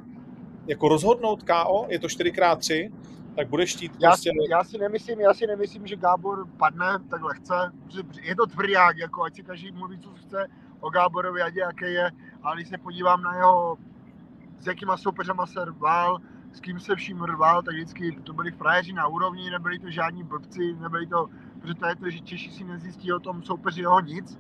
jako 0.67 0.89
rozhodnout 0.89 1.43
KO? 1.43 1.87
Je 1.89 1.99
to 1.99 2.07
4x3? 2.07 2.91
tak 3.39 3.49
budeš 3.49 3.77
chtít 3.77 3.93
já, 4.01 4.11
prostě... 4.11 4.31
Já 4.51 4.65
si 4.65 4.79
nemyslím, 4.79 5.21
já 5.21 5.35
si 5.35 5.47
nemyslím, 5.47 5.87
že 5.87 5.97
Gábor 5.97 6.47
padne 6.57 6.99
tak 7.11 7.23
lehce, 7.23 7.73
je 8.23 8.37
to 8.37 8.47
tvrdák, 8.47 8.99
jako 8.99 9.25
ať 9.25 9.35
si 9.35 9.43
každý 9.43 9.73
mluví, 9.73 9.99
co 9.99 10.11
chce, 10.11 10.47
o 10.81 10.91
Gáborovi, 10.91 11.43
ať 11.43 11.55
jaký 11.55 11.85
je, 11.85 12.11
ale 12.43 12.57
když 12.57 12.69
se 12.69 12.79
podívám 12.79 13.23
na 13.23 13.35
jeho, 13.35 13.79
s 14.59 14.67
jakýma 14.67 14.97
soupeřama 14.97 15.47
se 15.47 15.65
rval, 15.65 16.19
s 16.53 16.61
kým 16.61 16.81
se 16.81 16.97
vším 16.97 17.23
rval, 17.23 17.63
tak 17.63 17.75
vždycky 17.75 18.13
to 18.25 18.33
byli 18.33 18.51
frajeři 18.51 18.93
na 18.93 19.07
úrovni, 19.07 19.51
nebyli 19.51 19.79
to 19.79 19.91
žádní 19.91 20.25
blbci, 20.25 20.77
nebyli 20.81 21.07
to, 21.07 21.29
protože 21.61 21.75
to 21.75 21.87
je 21.87 21.97
to, 21.97 22.11
že 22.11 22.21
Češi 22.21 22.51
si 22.51 22.65
nezjistí 22.65 23.13
o 23.13 23.19
tom 23.19 23.43
soupeři 23.43 23.81
jeho 23.81 24.01
nic. 24.01 24.39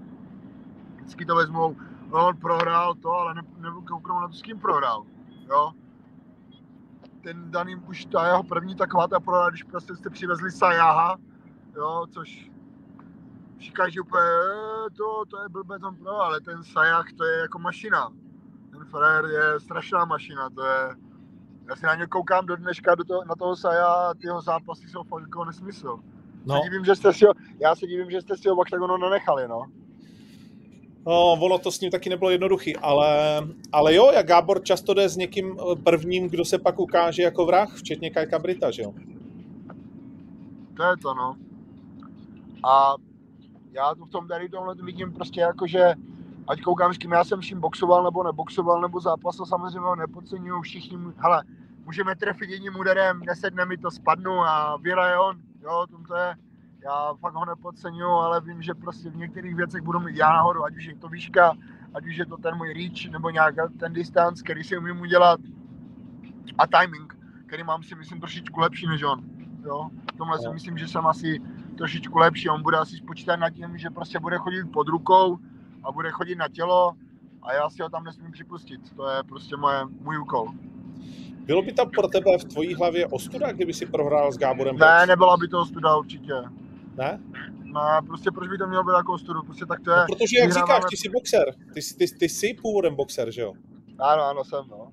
Vždycky 0.96 1.24
to 1.24 1.34
vezmou, 1.36 1.76
no, 2.08 2.26
on 2.26 2.36
prohrál 2.36 2.94
to, 2.94 3.12
ale 3.12 3.34
ne, 3.34 3.42
nekouknou 3.58 4.20
na 4.20 4.28
to, 4.28 4.34
s 4.34 4.42
kým 4.42 4.58
prohrál. 4.58 5.04
Jo? 5.48 5.72
Ten 7.20 7.50
daný 7.50 7.76
už 7.76 8.04
ta 8.04 8.26
jeho 8.26 8.42
první 8.42 8.74
taková 8.74 9.08
ta 9.08 9.20
prohra, 9.20 9.50
když 9.50 9.62
prostě 9.62 9.96
jste 9.96 10.10
přivezli 10.10 10.50
Sajaha, 10.50 11.16
jo, 11.76 12.06
což 12.10 12.50
že 13.60 14.00
úplně, 14.00 14.22
e, 14.22 14.90
to, 14.90 15.24
to 15.30 15.42
je 15.42 15.48
blbé 15.48 15.78
tam 15.78 15.96
pro, 15.96 16.16
ale 16.16 16.40
ten 16.40 16.64
Sajach 16.64 17.12
to 17.12 17.24
je 17.24 17.38
jako 17.38 17.58
mašina. 17.58 18.12
Ten 18.70 18.84
frajer 18.84 19.24
je 19.24 19.60
strašná 19.60 20.04
mašina, 20.04 20.50
to 20.50 20.64
je, 20.64 20.96
já 21.68 21.76
si 21.76 21.86
na 21.86 21.94
ně 21.94 22.06
koukám 22.06 22.46
do 22.46 22.56
dneška 22.56 22.94
do 22.94 23.04
toho, 23.04 23.24
na 23.24 23.34
toho 23.34 23.56
Saja 23.56 23.86
a 23.86 24.14
tyho 24.14 24.42
zápasy 24.42 24.88
jsou 24.88 25.02
fakt 25.02 25.22
jako 25.22 25.44
nesmysl. 25.44 25.98
No. 26.46 26.54
Se 26.54 26.68
divím, 26.68 26.84
že 26.84 26.96
jste 26.96 27.12
si 27.12 27.24
ho, 27.24 27.32
já 27.60 27.74
se 27.74 27.86
divím, 27.86 28.10
že 28.10 28.20
jste 28.20 28.36
si 28.36 28.48
ho 28.48 28.54
v 28.54 28.58
oktagonu 28.58 28.96
nenechali, 28.96 29.48
no. 29.48 29.62
No, 31.06 31.32
ono 31.32 31.58
to 31.58 31.70
s 31.70 31.80
ním 31.80 31.90
taky 31.90 32.10
nebylo 32.10 32.30
jednoduchý, 32.30 32.76
ale, 32.76 33.40
ale 33.72 33.94
jo, 33.94 34.10
jak 34.14 34.26
Gábor 34.26 34.62
často 34.62 34.94
jde 34.94 35.08
s 35.08 35.16
někým 35.16 35.56
e, 35.60 35.76
prvním, 35.76 36.28
kdo 36.28 36.44
se 36.44 36.58
pak 36.58 36.80
ukáže 36.80 37.22
jako 37.22 37.46
vrah, 37.46 37.74
včetně 37.74 38.10
Kajka 38.10 38.38
Brita, 38.38 38.70
že 38.70 38.82
jo? 38.82 38.94
To 40.76 40.82
je 40.82 40.96
to, 41.02 41.14
no. 41.14 41.36
A 42.64 42.94
já 43.72 43.94
to 43.94 44.04
v 44.04 44.10
tom 44.10 44.28
tady 44.28 44.48
tohle 44.48 44.74
vidím 44.74 45.12
prostě 45.12 45.40
jako, 45.40 45.66
že 45.66 45.94
ať 46.48 46.60
koukám, 46.60 46.94
s 46.94 46.98
kým 46.98 47.12
já 47.12 47.24
jsem 47.24 47.40
vším 47.40 47.60
boxoval 47.60 48.04
nebo 48.04 48.24
neboxoval 48.24 48.80
nebo 48.80 49.00
zápasil, 49.00 49.46
samozřejmě 49.46 49.78
ho 49.78 49.96
nepodceňuju, 49.96 50.60
všichni, 50.60 50.98
hele, 51.16 51.44
můžeme 51.84 52.16
trefit 52.16 52.50
jedním 52.50 52.76
úderem, 52.76 53.20
nesedne 53.26 53.64
mi 53.64 53.78
to, 53.78 53.90
spadnu 53.90 54.32
a 54.32 54.76
vyhraje 54.76 55.18
on, 55.18 55.36
jo, 55.62 55.86
to 56.08 56.16
je, 56.16 56.36
já 56.84 57.14
fakt 57.20 57.34
ho 57.34 57.44
nepodceňuju, 57.44 58.10
ale 58.10 58.40
vím, 58.40 58.62
že 58.62 58.74
prostě 58.74 59.10
v 59.10 59.16
některých 59.16 59.54
věcech 59.54 59.82
budu 59.82 60.00
mít 60.00 60.16
já 60.16 60.32
nahoru, 60.32 60.64
ať 60.64 60.76
už 60.76 60.84
je 60.84 60.96
to 60.96 61.08
výška, 61.08 61.56
ať 61.94 62.06
už 62.06 62.16
je 62.16 62.26
to 62.26 62.36
ten 62.36 62.56
můj 62.56 62.72
reach, 62.72 63.12
nebo 63.12 63.30
nějak 63.30 63.54
ten 63.80 63.92
distance, 63.92 64.42
který 64.42 64.64
si 64.64 64.78
umím 64.78 65.00
udělat 65.00 65.40
a 66.58 66.66
timing. 66.66 67.18
který 67.46 67.64
mám 67.64 67.82
si 67.82 67.94
myslím 67.94 68.20
trošičku 68.20 68.60
lepší 68.60 68.86
než 68.86 69.02
on. 69.02 69.22
Jo? 69.64 69.90
V 70.14 70.16
tomhle 70.16 70.38
si 70.38 70.48
myslím, 70.48 70.78
že 70.78 70.88
jsem 70.88 71.06
asi 71.06 71.40
trošičku 71.78 72.18
lepší. 72.18 72.48
On 72.48 72.62
bude 72.62 72.76
asi 72.76 72.96
spočítat 72.96 73.36
nad 73.36 73.50
tím, 73.50 73.78
že 73.78 73.90
prostě 73.90 74.18
bude 74.20 74.38
chodit 74.38 74.64
pod 74.72 74.88
rukou 74.88 75.38
a 75.84 75.92
bude 75.92 76.10
chodit 76.10 76.34
na 76.36 76.48
tělo 76.48 76.92
a 77.42 77.52
já 77.54 77.70
si 77.70 77.82
ho 77.82 77.88
tam 77.88 78.04
nesmím 78.04 78.32
připustit. 78.32 78.80
To 78.96 79.08
je 79.08 79.22
prostě 79.22 79.56
moje, 79.56 79.84
můj 80.00 80.18
úkol. 80.18 80.48
Bylo 81.44 81.62
by 81.62 81.72
tam 81.72 81.90
pro 81.90 82.08
tebe 82.08 82.38
v 82.38 82.44
tvojí 82.44 82.74
hlavě 82.74 83.06
ostuda, 83.06 83.52
kdyby 83.52 83.72
si 83.72 83.86
prohrál 83.86 84.32
s 84.32 84.38
Gáborem 84.38 84.76
Ne, 84.76 85.06
nebyla 85.06 85.36
by 85.36 85.48
to 85.48 85.64
studa 85.64 85.96
určitě. 85.96 86.32
ne? 86.96 87.20
Ne, 87.62 87.80
prostě 88.06 88.30
proč 88.30 88.48
by 88.48 88.58
to 88.58 88.66
mělo 88.66 88.84
být 88.84 88.92
jako 88.96 89.18
studu? 89.18 89.42
Prostě 89.42 89.66
tak 89.66 89.80
to 89.80 89.90
je. 89.90 89.96
No, 89.96 90.06
protože 90.16 90.38
jak 90.38 90.52
říkáš, 90.52 90.82
ty 90.90 90.96
jsi 90.96 91.08
boxer. 91.08 91.54
Ty, 91.74 91.82
jsi- 91.82 91.96
ty, 91.96 92.06
ty 92.18 92.28
jsi 92.28 92.54
původem 92.62 92.94
boxer, 92.96 93.30
že 93.30 93.40
jo? 93.40 93.52
Ano, 93.98 94.22
ano, 94.22 94.44
jsem, 94.44 94.64
no. 94.70 94.92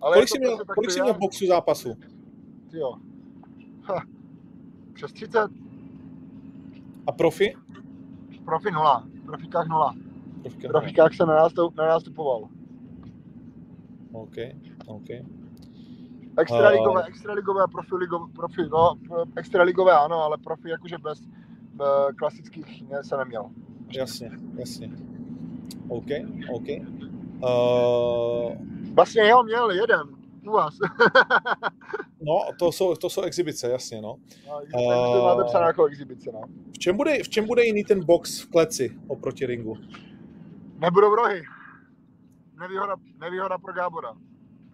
Ale 0.00 0.16
Kolik 0.16 0.28
jsi 0.28 0.38
měl, 0.38 0.56
prostě 0.56 0.72
kolik 0.74 0.90
jsi 0.90 1.00
měl 1.00 1.14
boxu 1.14 1.46
zápasu? 1.46 1.94
Ty 2.70 2.78
jo. 2.78 2.94
Ha. 3.82 4.02
Přes 4.92 5.12
30, 5.12 5.50
A 7.06 7.12
profi? 7.12 7.54
profi 8.44 8.70
nula. 8.70 9.04
Profikách 9.26 9.68
nula. 9.68 9.94
Profika, 10.42 10.68
V 10.68 10.70
profikách 10.70 11.14
jsem 11.14 11.28
nenastup, 11.28 11.76
nenastupoval. 11.76 12.48
OK, 14.12 14.34
OK. 14.86 15.06
Extraligové, 16.38 17.02
A- 17.02 17.06
extraligové, 17.06 17.64
profiligové, 17.72 18.32
profi, 18.32 18.62
no, 18.72 18.94
extraligové 19.36 19.92
ano, 19.92 20.16
ale 20.22 20.38
profi 20.38 20.68
jakože 20.68 20.98
bez 20.98 21.22
eh, 21.80 22.12
klasických 22.12 22.88
ne, 22.88 23.04
se 23.04 23.16
neměl. 23.16 23.50
Jasně, 23.96 24.30
jasně. 24.58 24.90
OK, 25.88 26.06
OK. 26.54 26.66
Uh, 27.42 28.52
Vlastně 28.94 29.28
jo, 29.28 29.42
měl 29.42 29.70
jeden 29.70 30.00
u 30.48 30.52
vás. 30.52 30.74
no, 32.20 32.40
to 32.58 32.72
jsou, 32.72 32.94
to 32.94 33.10
jsou 33.10 33.22
exibice, 33.22 33.70
jasně, 33.70 34.02
no. 34.02 34.16
No, 34.46 35.12
to 35.12 35.24
máte 35.24 35.44
psané 35.44 35.66
jako 35.66 35.84
exibice, 35.84 36.30
no. 36.32 36.40
V 36.74 36.78
čem, 36.78 36.96
bude, 36.96 37.22
v 37.22 37.28
čem 37.28 37.46
bude 37.46 37.64
jiný 37.64 37.84
ten 37.84 38.04
box 38.04 38.40
v 38.40 38.50
kleci 38.50 38.98
oproti 39.06 39.46
ringu? 39.46 39.76
Nebudou 40.78 41.14
rohy. 41.14 41.42
Nevýhoda, 42.60 42.96
nevýhoda 43.20 43.58
pro 43.58 43.72
Gábora. 43.72 44.14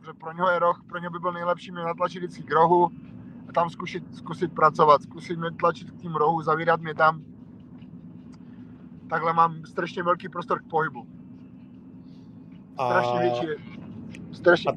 Protože 0.00 0.12
pro 0.12 0.32
něho 0.32 0.50
je 0.50 0.58
roh, 0.58 0.82
pro 0.88 0.98
něho 0.98 1.10
by 1.10 1.18
byl 1.18 1.32
nejlepší 1.32 1.70
mě 1.70 1.82
natlačit 1.82 2.18
vždycky 2.18 2.42
k 2.42 2.50
rohu 2.50 2.90
a 3.48 3.52
tam 3.52 3.70
zkusit, 3.70 4.16
zkusit 4.16 4.54
pracovat, 4.54 5.02
zkusit 5.02 5.38
mě 5.38 5.50
tlačit 5.50 5.90
k 5.90 5.96
tím 5.96 6.14
rohu, 6.14 6.42
zavírat 6.42 6.80
mě 6.80 6.94
tam. 6.94 7.24
Takhle 9.10 9.32
mám 9.32 9.66
strašně 9.66 10.02
velký 10.02 10.28
prostor 10.28 10.62
k 10.62 10.70
pohybu. 10.70 11.06
Strašně 12.74 13.20
větší. 13.20 13.46
Strašně... 14.32 14.72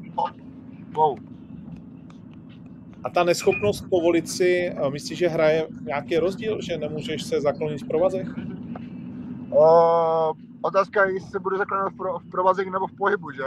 Wow. 0.96 1.18
A 3.04 3.10
ta 3.10 3.24
neschopnost 3.24 3.86
povolit 3.90 4.28
si, 4.28 4.66
eh, 4.66 4.90
myslíš, 4.90 5.18
že 5.18 5.28
hraje 5.28 5.68
nějaký 5.82 6.16
rozdíl, 6.16 6.60
že 6.60 6.78
nemůžeš 6.78 7.22
se 7.22 7.40
zaklonit 7.40 7.82
v 7.82 7.88
provazech? 7.88 8.28
Uh, 9.50 10.32
otázka 10.60 11.04
je, 11.04 11.14
jestli 11.14 11.30
se 11.30 11.38
bude 11.38 11.58
zakládat 11.58 11.92
v, 11.92 11.96
pro, 11.96 12.18
v 12.18 12.30
provazech 12.30 12.70
nebo 12.70 12.86
v 12.86 12.92
pohybu, 12.92 13.30
že? 13.30 13.44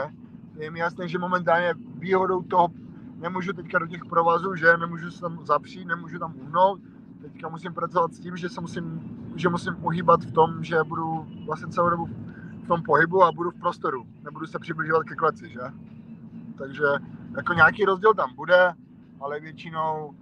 Je 0.59 0.71
mi 0.71 0.79
jasné, 0.79 1.07
že 1.07 1.17
momentálně 1.17 1.73
výhodou 1.99 2.41
toho 2.41 2.69
nemůžu 3.17 3.53
teďka 3.53 3.79
do 3.79 3.88
těch 3.88 4.05
provazů, 4.05 4.55
že 4.55 4.77
nemůžu 4.77 5.12
se 5.12 5.21
tam 5.21 5.45
zapřít, 5.45 5.88
nemůžu 5.88 6.19
tam 6.19 6.35
uhnout. 6.35 6.81
Teďka 7.21 7.49
musím 7.49 7.73
pracovat 7.73 8.13
s 8.13 8.19
tím, 8.19 8.38
že 8.38 8.49
se 8.49 8.62
musím, 8.62 9.01
že 9.35 9.49
musím 9.49 9.85
uhýbat 9.85 10.23
v 10.23 10.31
tom, 10.31 10.63
že 10.63 10.83
budu 10.83 11.25
vlastně 11.45 11.67
celou 11.67 11.89
dobu 11.89 12.09
v 12.63 12.67
tom 12.67 12.83
pohybu 12.83 13.23
a 13.23 13.31
budu 13.31 13.51
v 13.51 13.59
prostoru. 13.59 14.05
Nebudu 14.23 14.45
se 14.45 14.59
přibližovat 14.59 15.03
ke 15.03 15.15
kleci, 15.15 15.49
že? 15.49 15.59
Takže 16.60 16.84
jako 17.38 17.54
nějaký 17.54 17.86
rozdíl 17.86 18.13
tam 18.13 18.36
bude, 18.36 18.74
ale 19.22 19.39
většinou 19.39 20.13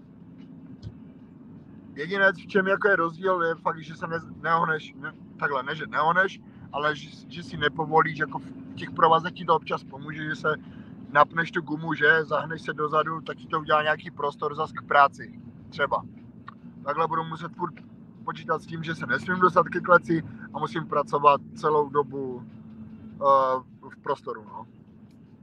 jedinec, 1.95 2.37
v 2.37 2.47
čem 2.47 2.67
jako 2.67 2.87
je 2.87 2.95
rozdíl, 2.95 3.41
je 3.43 3.55
fakt, 3.55 3.83
že 3.83 3.95
se 3.95 4.07
ne, 4.07 4.17
neohneš, 4.41 4.93
ne, 4.93 5.13
takhle, 5.39 5.63
ne, 5.63 5.75
že 5.75 5.87
neohneš, 5.87 6.41
ale 6.73 6.95
že, 6.95 7.09
že 7.27 7.43
si 7.43 7.57
nepovolíš, 7.57 8.19
jako 8.19 8.39
v 8.39 8.75
těch 8.75 8.91
provazech 8.91 9.33
ti 9.33 9.45
to 9.45 9.55
občas 9.55 9.83
pomůže, 9.83 10.23
že 10.23 10.35
se 10.35 10.55
napneš 11.11 11.51
tu 11.51 11.61
gumu, 11.61 11.93
že, 11.93 12.25
zahneš 12.25 12.61
se 12.61 12.73
dozadu, 12.73 13.21
tak 13.21 13.37
ti 13.37 13.47
to 13.47 13.59
udělá 13.59 13.83
nějaký 13.83 14.11
prostor 14.11 14.55
zas 14.55 14.71
k 14.71 14.81
práci, 14.81 15.41
třeba. 15.69 16.03
Takhle 16.85 17.07
budu 17.07 17.23
muset 17.23 17.51
furt 17.55 17.73
počítat 18.25 18.61
s 18.61 18.65
tím, 18.65 18.83
že 18.83 18.95
se 18.95 19.07
nesmím 19.07 19.39
dostat 19.39 19.69
ke 19.69 19.79
kleci 19.79 20.23
a 20.53 20.59
musím 20.59 20.87
pracovat 20.87 21.41
celou 21.55 21.89
dobu 21.89 22.35
uh, 22.35 22.43
v 23.89 23.97
prostoru, 24.01 24.43
no. 24.43 24.76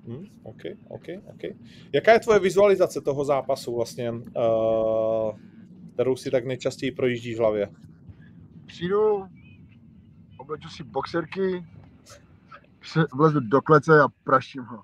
Hmm, 0.07 0.25
OK, 0.43 0.61
OK, 0.89 1.05
OK. 1.27 1.43
Jaká 1.93 2.13
je 2.13 2.21
tvoje 2.21 2.39
vizualizace 2.39 3.01
toho 3.01 3.25
zápasu 3.25 3.77
vlastně, 3.77 4.11
uh, 4.11 5.39
kterou 5.95 6.17
si 6.17 6.31
tak 6.31 6.45
nejčastěji 6.47 6.93
projíždíš 6.93 7.37
v 7.37 7.39
hlavě? 7.39 7.69
Přijdu, 8.67 9.25
obleču 10.39 10.69
si 10.69 10.85
boxerky, 10.85 11.65
vlezu 13.15 13.41
do 13.41 13.61
klece 13.63 14.01
a 14.01 14.09
praštím 14.25 14.63
ho. 14.63 14.83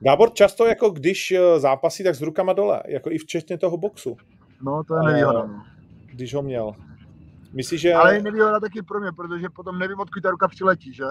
Gábor 0.00 0.32
často 0.32 0.66
jako 0.66 0.90
když 0.90 1.30
eh, 1.32 1.60
zápasí, 1.60 2.04
tak 2.04 2.14
s 2.14 2.22
rukama 2.22 2.52
dole, 2.52 2.82
jako 2.88 3.10
i 3.10 3.18
včetně 3.18 3.58
toho 3.58 3.76
boxu, 3.76 4.16
No, 4.62 4.84
to 4.84 4.96
je 4.96 5.02
nevýhoda, 5.02 5.44
Eh, 5.44 5.48
no. 5.48 5.64
když 6.06 6.34
ho 6.34 6.42
měl. 6.42 6.72
Myslíš, 7.52 7.80
že... 7.80 7.94
Ale 7.94 8.14
je 8.14 8.22
nevýhoda 8.22 8.60
taky 8.60 8.82
pro 8.82 9.00
mě, 9.00 9.12
protože 9.12 9.48
potom 9.48 9.78
nevím, 9.78 10.00
odkud 10.00 10.20
ta 10.20 10.30
ruka 10.30 10.48
přiletí, 10.48 10.94
že? 10.94 11.04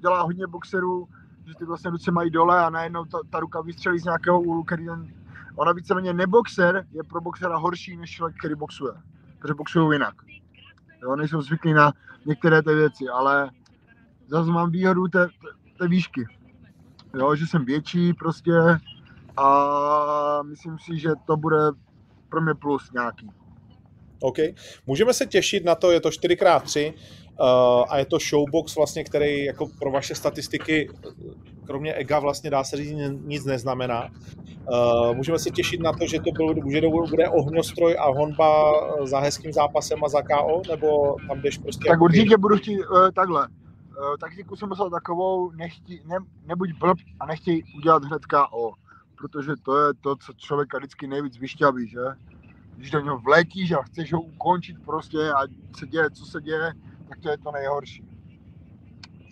Dělá 0.00 0.22
hodně 0.22 0.46
boxerů, 0.46 1.08
že 1.48 1.54
ty 1.54 1.64
vlastně 1.64 1.90
ruce 1.90 2.10
mají 2.10 2.30
dole 2.30 2.64
a 2.64 2.70
najednou 2.70 3.04
ta, 3.04 3.18
ta 3.30 3.40
ruka 3.40 3.60
vystřelí 3.60 3.98
z 3.98 4.04
nějakého 4.04 4.40
úhlu, 4.40 4.64
který 4.64 4.86
ten... 4.86 5.14
Ona 5.56 5.72
víceméně 5.72 6.12
neboxer 6.12 6.86
je 6.92 7.02
pro 7.04 7.20
boxera 7.20 7.56
horší 7.56 7.96
než 7.96 8.10
člověk, 8.10 8.36
který 8.38 8.54
boxuje. 8.54 8.92
Protože 9.38 9.54
boxují 9.54 9.94
jinak. 9.94 10.14
Jo, 11.02 11.16
nejsou 11.16 11.42
zvyklí 11.42 11.72
na 11.72 11.92
některé 12.26 12.62
ty 12.62 12.74
věci, 12.74 13.04
ale 13.12 13.50
zase 14.26 14.50
mám 14.50 14.70
výhodu 14.70 15.08
té, 15.08 15.28
té, 15.78 15.88
výšky. 15.88 16.26
Jo, 17.14 17.34
že 17.34 17.46
jsem 17.46 17.64
větší 17.64 18.14
prostě 18.14 18.52
a 19.36 20.42
myslím 20.42 20.78
si, 20.78 20.98
že 20.98 21.10
to 21.26 21.36
bude 21.36 21.58
pro 22.28 22.40
mě 22.40 22.54
plus 22.54 22.92
nějaký. 22.92 23.30
OK. 24.20 24.36
Můžeme 24.86 25.14
se 25.14 25.26
těšit 25.26 25.64
na 25.64 25.74
to, 25.74 25.90
je 25.90 26.00
to 26.00 26.08
4x3 26.08 26.92
uh, 26.92 27.00
a 27.88 27.98
je 27.98 28.04
to 28.04 28.18
showbox 28.18 28.76
vlastně, 28.76 29.04
který 29.04 29.44
jako 29.44 29.66
pro 29.78 29.90
vaše 29.90 30.14
statistiky, 30.14 30.90
kromě 31.66 31.94
ega 31.94 32.18
vlastně 32.18 32.50
dá 32.50 32.64
se 32.64 32.76
říct, 32.76 32.92
nic 33.24 33.44
neznamená. 33.44 34.10
Uh, 34.68 35.16
můžeme 35.16 35.38
se 35.38 35.50
těšit 35.50 35.80
na 35.80 35.92
to, 35.92 36.06
že 36.06 36.20
to 36.20 36.30
byl, 36.32 36.70
že 36.70 36.80
to 36.80 36.90
bude 36.90 37.28
ohňostroj 37.28 37.96
a 37.98 38.06
honba 38.06 38.72
za 39.04 39.20
hezkým 39.20 39.52
zápasem 39.52 40.04
a 40.04 40.08
za 40.08 40.22
KO, 40.22 40.62
nebo 40.70 41.16
tam 41.28 41.40
jdeš 41.40 41.58
prostě... 41.58 41.84
Tak 41.84 41.90
jako 41.90 42.04
určitě 42.04 42.36
budu 42.36 42.56
chtít 42.56 42.78
uh, 42.78 43.10
takhle. 43.10 43.48
Uh, 43.48 44.16
taktiku 44.20 44.56
jsem 44.56 44.68
myslel 44.68 44.90
takovou, 44.90 45.50
nechtí, 45.50 46.00
ne, 46.04 46.16
nebuď 46.46 46.70
blb 46.80 46.98
a 47.20 47.26
nechtěj 47.26 47.62
udělat 47.76 48.04
hned 48.04 48.26
KO. 48.26 48.72
Protože 49.18 49.52
to 49.62 49.86
je 49.86 49.94
to, 50.00 50.16
co 50.16 50.32
člověka 50.32 50.78
vždycky 50.78 51.06
nejvíc 51.06 51.38
vyšťaví, 51.38 51.88
že? 51.88 52.04
Když 52.76 52.90
do 52.90 53.00
něho 53.00 53.18
vletíš 53.18 53.72
a 53.72 53.82
chceš 53.82 54.12
ho 54.12 54.20
ukončit 54.20 54.76
prostě 54.84 55.32
a 55.32 55.40
se 55.78 55.86
děje, 55.86 56.10
co 56.10 56.24
se 56.24 56.40
děje, 56.40 56.72
tak 57.08 57.18
to 57.20 57.30
je 57.30 57.38
to 57.38 57.52
nejhorší. 57.52 58.04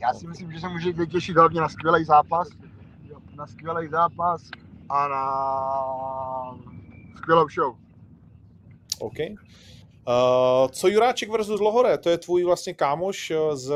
Já 0.00 0.14
si 0.14 0.26
myslím, 0.26 0.52
že 0.52 0.60
se 0.60 0.68
můžete 0.68 1.06
těšit 1.06 1.36
hlavně 1.36 1.60
na 1.60 1.68
skvělý 1.68 2.04
zápas, 2.04 2.48
na 3.36 3.46
skvělý 3.46 3.88
zápas 3.88 4.42
a 4.88 5.08
na 5.08 5.24
skvělou 7.16 7.48
show. 7.48 7.76
OK. 9.00 9.18
Uh, 10.08 10.68
co 10.70 10.88
Juráček 10.88 11.30
versus 11.30 11.60
Lohore, 11.60 11.98
to 11.98 12.10
je 12.10 12.18
tvůj 12.18 12.44
vlastně 12.44 12.74
kámoš 12.74 13.30
eh, 13.30 13.56
z, 13.56 13.74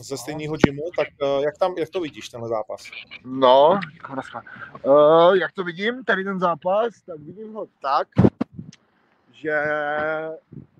ze 0.00 0.16
stejného 0.16 0.56
gymu, 0.56 0.82
tak 0.96 1.08
uh, 1.22 1.44
jak, 1.44 1.58
tam, 1.58 1.74
jak 1.78 1.88
to 1.88 2.00
vidíš, 2.00 2.28
tenhle 2.28 2.48
zápas? 2.48 2.82
No. 3.24 3.80
Uh, 4.86 5.34
jak 5.34 5.52
to 5.52 5.64
vidím, 5.64 6.04
tady 6.04 6.24
ten 6.24 6.40
zápas, 6.40 6.94
tak 7.06 7.18
vidím 7.18 7.54
ho 7.54 7.66
tak, 7.82 8.08
že 9.32 9.62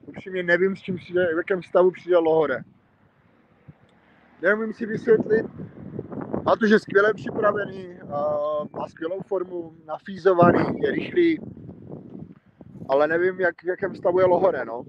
upřímně 0.07 0.43
nevím, 0.43 0.77
s 0.77 0.81
čím 0.81 0.97
přijde, 0.97 1.35
v 1.35 1.37
jakém 1.37 1.63
stavu 1.63 1.91
přijde 1.91 2.17
Lohore. 2.17 2.63
Nevím 4.43 4.73
si 4.73 4.87
vysvětlit, 4.87 5.47
a 6.47 6.57
to, 6.57 6.67
že 6.67 6.75
je 6.75 6.79
skvěle 6.79 7.15
připravený, 7.15 7.99
má 8.73 8.89
skvělou 8.89 9.21
formu, 9.27 9.75
nafízovaný, 9.87 10.81
je 10.83 10.91
rychlý, 10.91 11.41
ale 12.89 13.09
nevím, 13.09 13.41
jak, 13.41 13.63
v 13.63 13.67
jakém 13.67 13.95
stavu 13.95 14.21
je 14.21 14.27
Lohore, 14.27 14.65
no. 14.65 14.85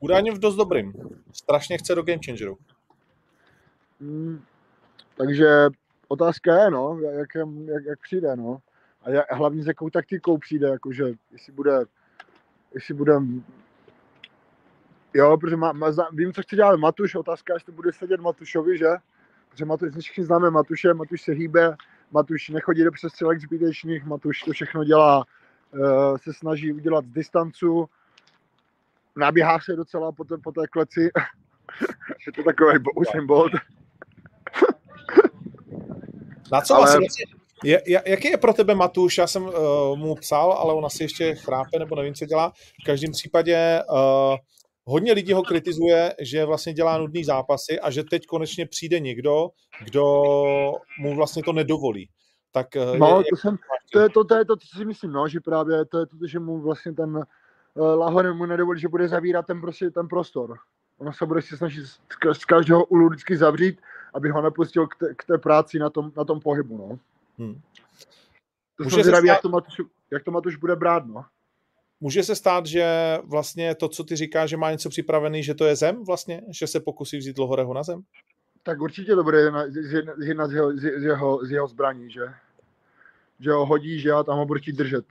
Údajně 0.00 0.32
v 0.32 0.38
dost 0.38 0.56
dobrým. 0.56 0.92
Strašně 1.32 1.78
chce 1.78 1.94
do 1.94 2.02
Game 2.02 2.20
Changeru. 2.26 2.58
Mm, 4.00 4.40
takže 5.16 5.66
otázka 6.08 6.62
je, 6.62 6.70
no, 6.70 6.98
jak, 7.00 7.28
jak, 7.64 7.84
jak 7.84 8.00
přijde, 8.00 8.36
no. 8.36 8.58
A 9.02 9.34
hlavně 9.34 9.62
s 9.62 9.66
jakou 9.66 9.90
taktikou 9.90 10.38
přijde, 10.38 10.68
jakože 10.68 11.04
jestli 11.32 11.52
bude, 11.52 11.78
jestli 12.74 12.94
bude, 12.94 13.12
jo, 15.14 15.36
protože 15.36 15.56
má, 15.56 15.72
má, 15.72 15.90
vím, 16.12 16.32
co 16.32 16.42
chce 16.42 16.56
dělat 16.56 16.76
Matuš, 16.76 17.14
otázka 17.14 17.52
je, 17.52 17.56
jestli 17.56 17.72
bude 17.72 17.92
sedět 17.92 18.20
Matušovi, 18.20 18.78
že? 18.78 18.86
Protože 19.48 19.64
Matuš, 19.64 19.92
všichni 20.00 20.24
známe 20.24 20.50
Matuše, 20.50 20.94
Matuš 20.94 21.22
se 21.22 21.32
hýbe, 21.32 21.76
Matuš 22.10 22.48
nechodí 22.48 22.84
do 22.84 22.92
přestřelek 22.92 23.40
zbytečných, 23.40 24.04
Matuš 24.04 24.40
to 24.40 24.52
všechno 24.52 24.84
dělá, 24.84 25.24
uh, 25.74 26.16
se 26.16 26.32
snaží 26.32 26.72
udělat 26.72 27.04
z 27.04 27.10
distancu, 27.10 27.88
naběhá 29.16 29.60
se 29.60 29.76
docela 29.76 30.12
po 30.12 30.24
té, 30.24 30.38
po 30.38 30.52
té 30.52 30.66
kleci, 30.66 31.00
je 32.26 32.32
to 32.32 32.42
takový 32.42 32.78
Usain 32.96 33.26
Bolt. 33.26 33.52
Na 36.52 36.60
co 36.60 36.74
Ale... 36.74 36.84
vlastně, 36.84 37.24
je, 37.64 37.82
jaký 38.06 38.28
je 38.28 38.36
pro 38.36 38.52
tebe 38.52 38.74
Matuš? 38.74 39.18
Já 39.18 39.26
jsem 39.26 39.42
uh, 39.42 39.52
mu 39.96 40.14
psal, 40.14 40.52
ale 40.52 40.74
on 40.74 40.86
asi 40.86 41.02
ještě 41.02 41.34
chrápe, 41.34 41.78
nebo 41.78 41.96
nevím, 41.96 42.14
co 42.14 42.26
dělá. 42.26 42.52
V 42.82 42.84
každém 42.86 43.12
případě 43.12 43.82
uh, 43.90 44.36
hodně 44.84 45.12
lidí 45.12 45.32
ho 45.32 45.42
kritizuje, 45.42 46.14
že 46.20 46.44
vlastně 46.44 46.72
dělá 46.72 46.98
nudný 46.98 47.24
zápasy 47.24 47.80
a 47.80 47.90
že 47.90 48.04
teď 48.04 48.26
konečně 48.26 48.66
přijde 48.66 49.00
někdo, 49.00 49.48
kdo 49.84 50.22
mu 50.98 51.16
vlastně 51.16 51.42
to 51.42 51.52
nedovolí. 51.52 52.10
Tak, 52.52 52.66
uh, 52.76 52.98
no, 52.98 53.18
je, 53.18 53.24
to, 53.30 53.36
jsem, 53.36 53.58
to, 53.92 54.00
je 54.00 54.08
to, 54.08 54.24
to 54.24 54.34
je 54.34 54.44
to, 54.44 54.56
co 54.56 54.78
si 54.78 54.84
myslím, 54.84 55.12
no, 55.12 55.28
že 55.28 55.40
právě 55.40 55.84
to 55.84 55.98
je 55.98 56.06
to, 56.06 56.16
že 56.26 56.38
mu 56.38 56.60
vlastně 56.60 56.92
ten 56.92 57.16
uh, 57.16 57.24
Lahore 57.98 58.32
mu 58.32 58.46
nedovolí, 58.46 58.80
že 58.80 58.88
bude 58.88 59.08
zavírat 59.08 59.46
ten, 59.46 59.60
prostě, 59.60 59.90
ten 59.90 60.08
prostor. 60.08 60.58
Ono 60.98 61.12
se 61.12 61.26
bude 61.26 61.42
si 61.42 61.56
snažit 61.56 61.86
z 62.32 62.44
každého 62.44 62.84
ulu 62.84 63.08
vždycky 63.08 63.36
zavřít, 63.36 63.80
aby 64.14 64.30
ho 64.30 64.42
nepustil 64.42 64.86
k 64.86 64.96
té, 64.96 65.14
k 65.14 65.24
té 65.24 65.38
práci 65.38 65.78
na 65.78 65.90
tom, 65.90 66.12
na 66.16 66.24
tom 66.24 66.40
pohybu. 66.40 66.78
No. 66.78 66.98
Hmm. 67.38 67.60
To 68.76 68.84
Může 68.84 68.94
jsem 68.94 69.02
zvědavý, 69.02 69.28
stát... 69.28 69.34
jak, 69.34 69.42
to 69.42 69.48
Matuš, 69.48 69.80
jak 70.10 70.24
to 70.24 70.30
Matuš 70.30 70.56
bude 70.56 70.76
brát. 70.76 71.06
No. 71.06 71.24
Může 72.00 72.22
se 72.22 72.36
stát, 72.36 72.66
že 72.66 73.18
vlastně 73.24 73.74
to, 73.74 73.88
co 73.88 74.04
ty 74.04 74.16
říkáš, 74.16 74.50
že 74.50 74.56
má 74.56 74.70
něco 74.70 74.88
připravený, 74.88 75.42
že 75.42 75.54
to 75.54 75.64
je 75.64 75.76
zem 75.76 76.04
vlastně? 76.04 76.42
Že 76.48 76.66
se 76.66 76.80
pokusí 76.80 77.18
vzít 77.18 77.38
Lohoreho 77.38 77.74
na 77.74 77.82
zem? 77.82 78.02
Tak 78.62 78.80
určitě 78.80 79.14
to 79.14 79.24
bude 79.24 79.40
jedna, 79.40 79.64
jedna 80.24 80.48
z, 80.48 80.52
jeho, 80.52 80.76
z, 80.76 80.84
jeho, 80.84 81.46
z 81.46 81.50
jeho 81.50 81.68
zbraní, 81.68 82.10
že? 82.10 82.22
Že 83.40 83.50
ho 83.50 83.66
hodí, 83.66 84.00
že 84.00 84.08
já 84.08 84.22
tam 84.22 84.38
ho 84.38 84.46
budu 84.46 84.60
držet. 84.72 85.04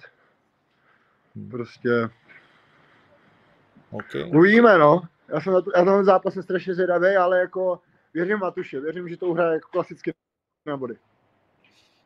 Hmm. 1.36 1.50
Prostě... 1.50 2.10
Okay. 3.92 4.32
Uvidíme, 4.36 4.78
no. 4.78 5.02
Já 5.28 5.42
jsem 5.42 5.54
na, 5.54 5.62
to, 5.62 5.72
já 5.76 5.86
jsem 5.86 6.04
zápas 6.04 6.34
strašně 6.42 6.74
zvědavý, 6.74 7.16
ale 7.16 7.40
jako 7.40 7.80
věřím 8.14 8.38
Matuše, 8.38 8.80
věřím, 8.80 9.10
že 9.10 9.18
to 9.18 9.28
uhraje 9.28 9.54
jako 9.54 9.70
klasicky 9.72 10.14
na 10.66 10.78
body. 10.78 10.96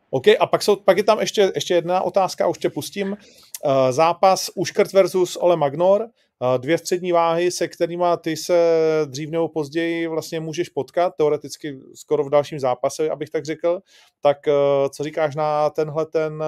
OK, 0.10 0.24
a 0.40 0.48
pak, 0.48 0.64
jsou, 0.64 0.76
pak 0.76 0.98
je 0.98 1.04
tam 1.04 1.20
ještě, 1.20 1.52
ještě 1.56 1.74
jedna 1.74 2.02
otázka, 2.02 2.48
už 2.48 2.58
tě 2.58 2.70
pustím. 2.70 3.12
Uh, 3.12 3.72
zápas 3.90 4.50
Uškrt 4.56 4.94
versus 4.94 5.38
Ole 5.42 5.58
Magnor, 5.58 6.02
uh, 6.02 6.58
dvě 6.58 6.78
střední 6.78 7.12
váhy, 7.12 7.52
se 7.52 7.68
kterými 7.68 8.06
ty 8.22 8.38
se 8.38 8.82
dřív 9.06 9.30
nebo 9.30 9.50
později 9.50 10.08
vlastně 10.08 10.40
můžeš 10.40 10.70
potkat, 10.70 11.14
teoreticky 11.18 11.80
skoro 11.96 12.24
v 12.24 12.30
dalším 12.30 12.60
zápase, 12.60 13.10
abych 13.10 13.30
tak 13.30 13.46
řekl. 13.46 13.80
Tak 14.22 14.38
uh, 14.48 14.54
co 14.90 15.04
říkáš 15.04 15.36
na 15.36 15.70
tenhle 15.70 16.06
ten 16.06 16.44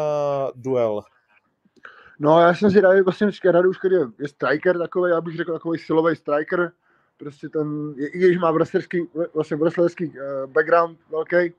duel? 0.56 1.02
No, 2.19 2.41
já 2.41 2.54
jsem 2.54 2.72
si 2.72 2.82
dal 2.82 3.04
vlastně 3.04 3.52
Radu 3.52 3.69
Uškrt 3.69 3.91
je, 3.91 4.00
je 4.19 4.28
striker 4.28 4.78
takový, 4.78 5.12
já 5.12 5.22
bych 5.22 5.38
řekl 5.38 5.54
takový 5.54 5.80
silový 5.80 6.15
striker, 6.15 6.72
prostě 7.17 7.50
ten, 7.50 7.95
i 7.98 8.17
když 8.17 8.38
má 8.38 8.52
wrestlerský, 8.52 8.98
vlastně 9.34 9.58
wrestlerský 9.58 10.13
background 10.45 11.00
velký, 11.12 11.54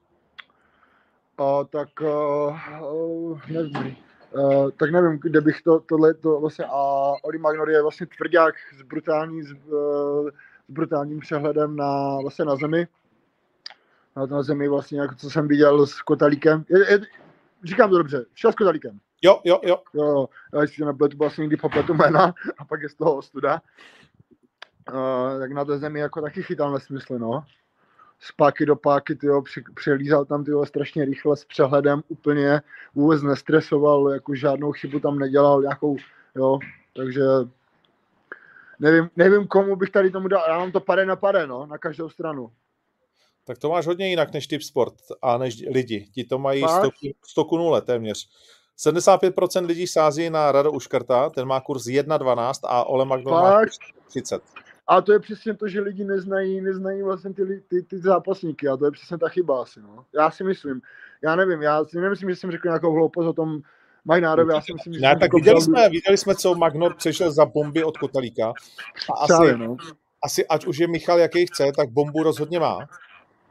uh, 1.41 1.65
tak 1.65 1.89
uh, 2.01 3.41
nevím, 3.49 3.97
uh, 4.33 4.71
tak 4.71 4.91
nevím, 4.91 5.19
kde 5.23 5.41
bych 5.41 5.63
to, 5.63 5.81
tohle, 5.81 6.15
to 6.15 6.41
vlastně, 6.41 6.65
a 6.65 7.13
Oli 7.23 7.39
Magnor 7.39 7.71
je 7.71 7.83
vlastně 7.83 8.07
tvrdák 8.07 8.55
s, 8.79 8.83
brutální, 8.83 9.43
s, 9.43 9.53
uh, 9.53 10.29
s 10.69 10.73
brutálním 10.73 11.21
přehledem 11.21 11.77
na, 11.77 12.19
vlastně 12.23 12.45
na 12.45 12.57
zemi, 12.57 12.89
na, 14.17 14.27
na 14.27 14.43
zemi 14.43 14.69
vlastně, 14.69 15.01
jako 15.01 15.15
co 15.15 15.31
jsem 15.31 15.49
viděl 15.49 15.87
s 15.87 16.03
Kotalíkem, 16.03 16.65
je, 16.69 16.93
je, 16.93 17.01
říkám 17.65 17.91
to 17.91 17.99
dobře, 17.99 18.25
šel 18.35 18.53
s 18.53 18.55
Kotalíkem. 18.55 19.01
Jo, 19.23 19.41
jo, 19.45 19.61
jo. 19.65 19.83
Jo, 19.95 20.29
já 20.55 20.67
si 20.67 20.85
nepletu, 20.85 21.17
vlastně 21.17 21.43
někdy 21.43 21.57
popletu 21.57 21.95
jména 21.95 22.35
a 22.59 22.65
pak 22.65 22.83
je 22.83 22.89
z 22.89 22.95
toho 22.95 23.17
ostuda. 23.17 23.63
Uh, 24.93 25.41
tak 25.41 25.53
na 25.53 25.65
té 25.65 25.79
zemi 25.79 26.01
jako 26.01 26.21
taky 26.21 26.43
chytal 26.43 26.73
nesmysly, 26.73 27.19
no. 27.19 27.45
Z 28.21 28.33
páky 28.33 28.67
do 28.67 28.77
páky, 28.77 29.15
tyjo, 29.15 29.43
při, 29.43 29.63
přelízal 29.75 30.25
tam 30.25 30.45
tyjo, 30.45 30.67
strašně 30.67 31.05
rychle 31.05 31.37
s 31.37 31.45
přehledem, 31.45 32.03
úplně 32.09 32.61
vůbec 32.95 33.23
nestresoval, 33.23 34.11
jako 34.13 34.35
žádnou 34.35 34.73
chybu 34.73 35.01
tam 35.01 35.19
nedělal, 35.19 35.63
nějakou, 35.63 35.97
jo, 36.35 36.59
takže 36.97 37.23
nevím, 38.79 39.11
nevím 39.17 39.47
komu 39.47 39.77
bych 39.77 39.91
tady 39.91 40.11
tomu 40.11 40.29
dal, 40.29 40.45
já 40.49 40.59
mám 40.59 40.73
to 40.73 40.81
pade 40.81 41.07
na 41.07 41.17
pade, 41.17 41.47
no, 41.47 41.67
na 41.67 41.79
každou 41.79 42.09
stranu. 42.09 42.51
Tak 43.45 43.59
to 43.59 43.71
máš 43.71 43.87
hodně 43.87 44.09
jinak 44.09 44.33
než 44.33 44.47
typ 44.47 44.63
sport 44.63 44.95
a 45.23 45.39
než 45.39 45.63
lidi. 45.71 46.09
Ti 46.15 46.25
to 46.25 46.39
mají 46.39 46.65
100, 47.27 47.45
ku 47.45 47.57
0 47.57 47.81
téměř. 47.81 48.29
75% 48.79 49.67
lidí 49.67 49.87
sází 49.87 50.31
na 50.31 50.53
Rado 50.53 50.73
Uškrta, 50.73 51.31
ten 51.31 51.49
má 51.49 51.61
kurz 51.61 51.85
1,12 51.85 52.53
a 52.65 52.85
Ole 52.85 53.05
Magnol 53.05 53.33
má 53.33 53.61
30. 54.09 54.43
A 54.91 55.01
to 55.01 55.13
je 55.13 55.19
přesně 55.19 55.55
to, 55.55 55.69
že 55.69 55.81
lidi 55.81 56.05
neznají, 56.05 56.61
neznají 56.61 57.03
vlastně 57.03 57.35
ty, 57.35 57.63
ty, 57.69 57.83
ty 57.83 57.99
zápasníky 57.99 58.69
a 58.69 58.77
to 58.77 58.85
je 58.85 58.91
přesně 58.91 59.19
ta 59.19 59.29
chyba 59.29 59.63
asi, 59.63 59.81
no. 59.81 60.05
Já 60.15 60.31
si 60.31 60.45
myslím, 60.45 60.81
já 61.23 61.37
nevím, 61.37 61.63
já 61.63 61.85
si 61.85 62.01
nemyslím, 62.01 62.31
že 62.31 62.37
jsem 62.37 62.51
řekl 62.51 62.69
nějakou 62.69 62.93
hloupost 62.93 63.27
o 63.27 63.33
tom 63.33 63.61
Majnárovi, 64.05 64.53
já 64.55 64.61
si 64.61 64.73
myslím, 64.73 64.95
že 64.95 65.01
ne, 65.01 65.17
tak 65.17 65.35
viděli 65.35 65.61
jsme, 65.61 65.89
viděli 65.89 66.17
jsme, 66.17 66.35
co 66.35 66.55
Magnor 66.55 66.95
přešel 66.97 67.31
za 67.31 67.47
bomby 67.47 67.85
od 67.85 67.99
Kotalíka 67.99 68.49
a 68.49 68.53
asi, 69.19 69.33
Právě, 69.33 69.57
no. 69.57 69.77
asi, 70.25 70.47
ať 70.47 70.67
už 70.67 70.79
je 70.79 70.89
Michal 70.89 71.19
jaký 71.19 71.47
chce, 71.47 71.73
tak 71.77 71.91
bombu 71.91 72.23
rozhodně 72.23 72.61
má. 72.61 72.79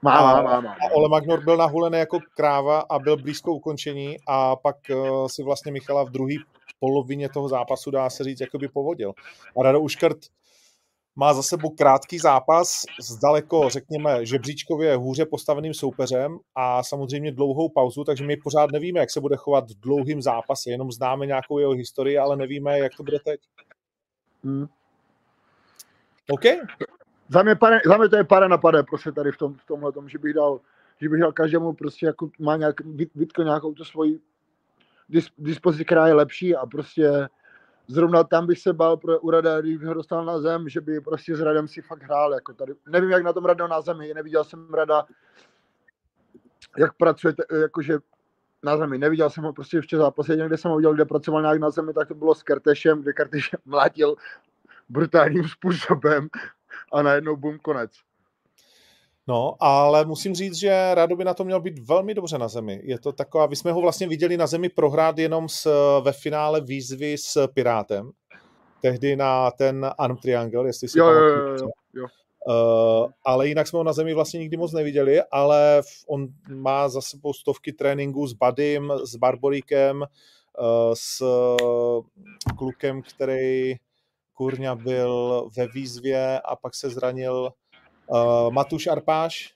Má, 0.02 0.12
a, 0.12 0.42
má, 0.42 0.62
má, 0.62 0.72
A 0.72 0.92
Ole 0.92 1.10
Magnor 1.10 1.44
byl 1.44 1.58
nahulený 1.58 2.00
jako 2.00 2.20
kráva 2.36 2.80
a 2.80 3.00
byl 3.00 3.18
blízko 3.18 3.54
ukončení 3.54 4.18
a 4.28 4.56
pak 4.56 4.76
uh, 4.90 5.28
si 5.28 5.44
vlastně 5.44 5.72
Michala 5.72 6.04
v 6.04 6.10
druhé 6.10 6.36
polovině 6.80 7.30
toho 7.30 7.50
zápasu, 7.50 7.92
dá 7.92 8.10
se 8.10 8.24
říct, 8.24 8.42
jakoby 8.42 8.68
povodil. 8.68 9.14
A 9.60 9.64
Rado 9.64 9.80
Uškrt 9.80 10.18
má 11.20 11.34
za 11.34 11.44
sebou 11.44 11.70
krátký 11.70 12.20
zápas 12.20 12.84
s 13.02 13.16
daleko, 13.16 13.70
řekněme, 13.70 14.26
žebříčkově 14.26 14.96
hůře 14.96 15.26
postaveným 15.26 15.74
soupeřem 15.74 16.38
a 16.56 16.84
samozřejmě 16.84 17.32
dlouhou 17.32 17.70
pauzu, 17.70 18.04
takže 18.04 18.26
my 18.26 18.38
pořád 18.38 18.72
nevíme, 18.72 19.00
jak 19.00 19.12
se 19.12 19.22
bude 19.22 19.36
chovat 19.36 19.72
v 19.72 19.80
dlouhým 19.80 20.22
zápase, 20.22 20.70
jenom 20.70 20.92
známe 20.92 21.26
nějakou 21.26 21.60
jeho 21.60 21.72
historii, 21.72 22.18
ale 22.18 22.36
nevíme, 22.38 22.80
jak 22.80 22.92
to 22.98 23.04
bude 23.04 23.20
teď. 23.20 23.40
Hmm. 24.44 24.68
OK. 26.30 26.44
Za 27.30 27.44
mě, 27.44 27.56
pane, 27.56 27.80
za 27.86 27.98
mě 27.98 28.10
to 28.10 28.16
je 28.16 28.24
para 28.24 28.48
na 28.48 28.58
pade, 28.58 28.84
prostě 28.84 29.12
tady 29.12 29.32
v, 29.32 29.38
tom, 29.38 29.54
v 29.54 29.66
tomhle 29.66 29.92
tom, 29.92 30.10
že 30.10 30.18
bych 30.18 30.34
dal, 30.34 30.60
že 31.02 31.10
bych 31.10 31.22
dal 31.22 31.32
každému 31.32 31.74
prostě 31.74 32.06
jako 32.06 32.30
má 32.40 32.58
nějak, 32.58 32.76
vytkl 33.16 33.44
nějakou 33.44 33.74
tu 33.74 33.84
svoji 33.84 34.20
dispozici, 35.38 35.86
která 35.86 36.08
je 36.08 36.14
lepší 36.14 36.56
a 36.56 36.66
prostě 36.66 37.12
zrovna 37.90 38.24
tam 38.24 38.48
bych 38.48 38.60
se 38.60 38.74
bál 38.74 38.98
pro 38.98 39.20
Urada, 39.20 39.62
když 39.62 39.84
ho 39.84 39.94
dostal 39.94 40.26
na 40.26 40.40
zem, 40.40 40.70
že 40.70 40.82
by 40.82 41.02
prostě 41.02 41.36
s 41.36 41.42
Radem 41.42 41.68
si 41.68 41.82
fakt 41.82 42.04
hrál, 42.04 42.34
jako 42.34 42.54
tady. 42.54 42.74
Nevím, 42.88 43.10
jak 43.10 43.24
na 43.24 43.34
tom 43.34 43.46
Rada 43.46 43.68
na 43.68 43.82
zemi, 43.82 44.14
neviděl 44.14 44.44
jsem 44.44 44.74
Rada, 44.74 45.06
jak 46.78 46.94
pracuje, 46.94 47.34
jakože 47.62 48.00
na 48.64 48.78
zemi. 48.78 48.98
Neviděl 48.98 49.30
jsem 49.30 49.44
ho 49.44 49.54
prostě 49.54 49.78
ještě 49.78 49.98
zápase, 49.98 50.36
někde 50.36 50.58
jsem 50.58 50.72
ho 50.72 50.78
viděl, 50.78 50.94
kde 50.94 51.06
pracoval 51.06 51.42
nějak 51.42 51.60
na 51.60 51.70
zemi, 51.70 51.94
tak 51.94 52.08
to 52.08 52.16
bylo 52.16 52.36
s 52.36 52.44
Kertešem, 52.44 53.02
kde 53.02 53.14
Kerteš 53.14 53.56
mlátil 53.66 54.16
brutálním 54.90 55.48
způsobem 55.48 56.30
a 56.94 57.02
najednou 57.02 57.36
bum, 57.36 57.60
konec. 57.60 57.92
No, 59.30 59.56
ale 59.60 60.06
musím 60.06 60.36
říct, 60.36 60.56
že 60.56 60.92
Rado 60.94 61.16
by 61.16 61.24
na 61.24 61.34
to 61.34 61.44
měl 61.44 61.62
být 61.62 61.80
velmi 61.80 62.14
dobře 62.14 62.38
na 62.38 62.48
zemi. 62.48 62.82
Je 62.84 63.00
to 63.00 63.12
taková, 63.12 63.46
vy 63.46 63.56
jsme 63.56 63.72
ho 63.72 63.82
vlastně 63.82 64.08
viděli 64.08 64.38
na 64.38 64.48
zemi 64.48 64.70
prohrát 64.70 65.18
jenom 65.18 65.50
s, 65.50 65.70
ve 66.02 66.12
finále 66.12 66.62
výzvy 66.62 67.18
s 67.18 67.48
Pirátem. 67.48 68.12
Tehdy 68.82 69.16
na 69.16 69.52
ten 69.52 69.92
Arm 69.98 70.18
Triangle, 70.18 70.68
jestli 70.68 70.88
si 70.88 71.00
jo, 71.00 71.06
jo, 71.06 71.20
jo, 71.20 71.56
jo, 71.56 71.68
jo. 71.94 72.06
Uh, 72.48 73.12
ale 73.26 73.48
jinak 73.48 73.68
jsme 73.68 73.78
ho 73.78 73.84
na 73.84 73.94
zemi 73.94 74.14
vlastně 74.14 74.40
nikdy 74.40 74.58
moc 74.58 74.74
neviděli, 74.74 75.22
ale 75.32 75.82
on 76.08 76.28
má 76.50 76.90
za 76.90 77.02
sebou 77.02 77.34
stovky 77.34 77.74
tréninků 77.74 78.28
s 78.28 78.34
Badym, 78.34 78.94
s 79.04 79.16
Barboríkem, 79.16 79.98
uh, 80.00 80.94
s 80.94 81.24
klukem, 82.58 83.02
který 83.02 83.76
kurňa 84.34 84.76
byl 84.76 85.50
ve 85.58 85.68
výzvě 85.68 86.40
a 86.40 86.56
pak 86.56 86.76
se 86.76 86.90
zranil 86.90 87.52
uh, 88.10 88.52
Matuš 88.54 88.88
Arpáš. 88.88 89.54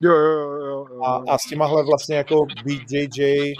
Jo, 0.00 0.12
jo, 0.12 0.40
jo, 0.40 0.86
jo. 0.90 1.02
A, 1.04 1.22
a 1.28 1.38
s 1.38 1.46
těmahle 1.48 1.84
vlastně 1.84 2.16
jako 2.16 2.46
BJJ 2.64 3.54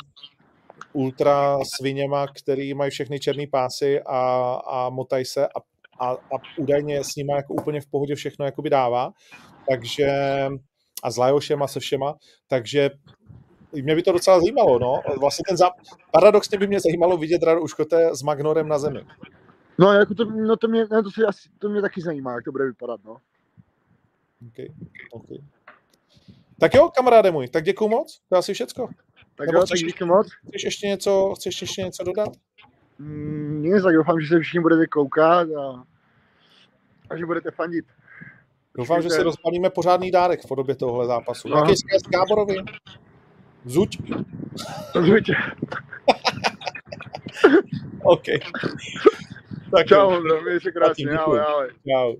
ultra 0.92 1.58
sviněma, 1.76 2.26
který 2.26 2.74
mají 2.74 2.90
všechny 2.90 3.20
černé 3.20 3.44
pásy 3.52 4.00
a, 4.06 4.52
a 4.66 4.90
motají 4.90 5.24
se 5.24 5.46
a, 5.46 5.60
a, 6.00 6.10
a 6.10 6.36
údajně 6.58 7.04
s 7.04 7.16
nimi 7.16 7.32
jako 7.32 7.54
úplně 7.54 7.80
v 7.80 7.86
pohodě 7.86 8.14
všechno 8.14 8.44
jakoby 8.44 8.70
dává. 8.70 9.12
Takže 9.68 10.08
a 11.02 11.10
s 11.10 11.16
Lajošem 11.16 11.62
a 11.62 11.66
se 11.66 11.80
všema, 11.80 12.14
takže 12.48 12.90
mě 13.72 13.94
by 13.94 14.02
to 14.02 14.12
docela 14.12 14.40
zajímalo, 14.40 14.78
no. 14.78 15.00
Vlastně 15.20 15.42
ten 15.48 15.56
zap... 15.56 15.72
Paradoxně 16.12 16.58
by 16.58 16.66
mě 16.66 16.80
zajímalo 16.80 17.16
vidět 17.16 17.42
Radu 17.42 17.62
Uškote 17.62 18.14
s 18.14 18.22
Magnorem 18.22 18.68
na 18.68 18.78
zemi. 18.78 19.00
No, 19.78 19.92
jako 19.92 20.14
to, 20.14 20.24
no 20.24 20.56
to, 20.56 20.68
mě, 20.68 20.86
no 20.90 21.02
to, 21.02 21.10
si 21.10 21.24
asi, 21.24 21.48
to 21.58 21.68
mě 21.68 21.80
taky 21.80 22.00
zajímá, 22.00 22.32
jak 22.34 22.44
to 22.44 22.52
bude 22.52 22.64
vypadat, 22.64 23.00
no. 23.04 23.16
Okay. 24.48 24.66
Okay. 25.12 25.38
Tak 26.60 26.74
jo, 26.74 26.88
kamaráde 26.88 27.30
můj, 27.30 27.48
tak 27.48 27.64
děkuju 27.64 27.90
moc, 27.90 28.20
to 28.28 28.34
je 28.34 28.38
asi 28.38 28.54
všecko. 28.54 28.88
Tak 29.34 29.48
jo, 29.52 29.66
tak 29.66 29.78
díky 29.78 30.04
moc. 30.04 30.28
Chceš 30.48 30.64
ještě 30.64 30.86
něco, 30.86 31.34
chceš 31.36 31.60
ještě 31.60 31.82
něco 31.82 32.04
dodat? 32.04 32.28
Mm, 32.98 33.62
nic, 33.62 33.82
tak 33.82 33.94
doufám, 33.94 34.20
že 34.20 34.28
se 34.28 34.40
všichni 34.40 34.60
budete 34.60 34.86
koukat 34.86 35.48
a, 35.48 35.84
a 37.10 37.16
že 37.16 37.26
budete 37.26 37.50
fandit. 37.50 37.84
Doufám, 38.78 39.02
že 39.02 39.10
si 39.10 39.22
rozbalíme 39.22 39.70
pořádný 39.70 40.10
dárek 40.10 40.44
v 40.44 40.48
podobě 40.48 40.74
tohohle 40.74 41.06
zápasu. 41.06 41.48
No. 41.48 41.56
Jaký 41.56 41.74
Gáborovi? 42.08 42.56
Zuď. 43.64 43.98
Zuď. 44.94 45.30
OK. 48.02 48.24
Tak 49.70 49.86
Čau, 49.86 50.08
Ondro, 50.08 50.42
měj 50.42 50.60
se 50.60 50.72
krásně, 50.72 51.10
ahoj, 51.10 51.40
ahoj. 51.40 51.68
Čau. 51.68 52.14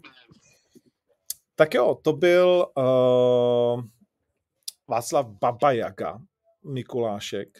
Tak 1.58 1.74
jo, 1.74 1.94
to 2.02 2.12
byl 2.12 2.66
uh, 2.76 3.82
Václav 4.88 5.26
Babajaga, 5.26 6.18
Mikulášek. 6.64 7.58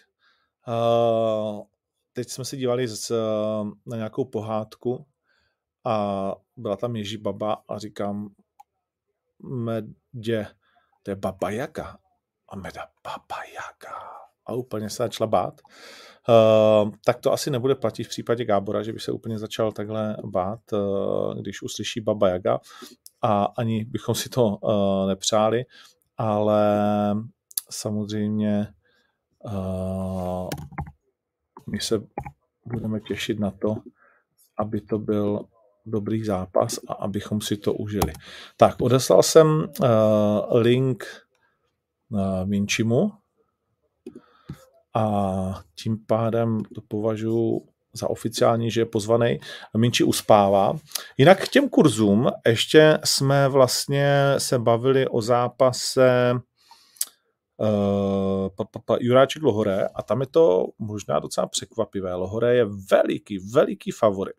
Uh, 0.69 1.63
teď 2.13 2.29
jsme 2.29 2.45
si 2.45 2.57
dívali 2.57 2.89
z, 2.89 3.11
uh, 3.11 3.71
na 3.87 3.97
nějakou 3.97 4.25
pohádku 4.25 5.07
a 5.85 6.35
byla 6.57 6.77
tam 6.77 6.97
Ježí 6.97 7.17
Baba 7.17 7.63
a 7.69 7.79
říkám, 7.79 8.29
medě, 9.43 10.47
to 11.03 11.11
je 11.11 11.17
Baba 11.17 11.51
Jaga. 11.51 11.97
A 12.49 12.57
meda 12.57 12.87
Baba 13.05 13.45
Jaga. 13.55 13.99
A 14.47 14.53
úplně 14.53 14.91
se 14.91 14.97
začala 14.97 15.29
bát. 15.29 15.61
Uh, 16.29 16.91
tak 17.05 17.21
to 17.21 17.33
asi 17.33 17.51
nebude 17.51 17.75
platit 17.75 18.05
v 18.05 18.09
případě 18.09 18.45
Gábora, 18.45 18.83
že 18.83 18.93
by 18.93 19.01
se 19.01 19.13
úplně 19.13 19.39
začal 19.39 19.73
takhle 19.73 20.17
bát, 20.25 20.73
uh, 20.73 21.35
když 21.35 21.63
uslyší 21.63 22.01
Baba 22.01 22.29
Jaga 22.29 22.61
a 23.23 23.45
ani 23.45 23.85
bychom 23.85 24.15
si 24.15 24.29
to 24.29 24.57
uh, 24.57 25.09
nepřáli, 25.09 25.65
ale 26.17 26.65
samozřejmě 27.71 28.75
uh, 29.45 30.49
my 31.71 31.81
se 31.81 32.03
budeme 32.67 33.01
těšit 33.01 33.41
na 33.41 33.51
to, 33.51 33.77
aby 34.59 34.81
to 34.81 34.99
byl 34.99 35.45
dobrý 35.87 36.25
zápas 36.25 36.79
a 36.89 36.93
abychom 36.93 37.41
si 37.41 37.57
to 37.57 37.75
užili. 37.75 38.13
Tak, 38.57 38.81
odeslal 38.81 39.23
jsem 39.23 39.49
uh, 39.49 39.89
link 40.53 41.05
uh, 42.11 42.45
Minčimu 42.45 43.13
a 44.95 45.63
tím 45.75 46.07
pádem 46.07 46.63
to 46.75 46.81
považuji 46.89 47.69
za 47.97 48.11
oficiální, 48.11 48.71
že 48.71 48.81
je 48.81 48.85
pozvaný. 48.85 49.41
Minči 49.77 50.05
uspává. 50.05 50.79
Jinak 51.19 51.45
k 51.45 51.49
těm 51.49 51.69
kurzům 51.69 52.31
ještě 52.47 52.99
jsme 53.05 53.49
vlastně 53.49 54.35
se 54.39 54.59
bavili 54.59 55.09
o 55.09 55.23
zápase 55.23 56.33
uh, 57.57 58.49
pa, 58.57 58.65
pa, 58.65 58.79
pa, 58.85 58.97
Juráček 59.01 59.43
Lohore 59.43 59.89
a 59.95 60.03
tam 60.03 60.21
je 60.21 60.27
to 60.27 60.67
možná 60.79 61.19
docela 61.19 61.47
překvapivé. 61.47 62.15
Lohore 62.15 62.57
je 62.57 62.65
veliký, 62.91 63.39
veliký 63.39 63.91
favorit. 63.91 64.37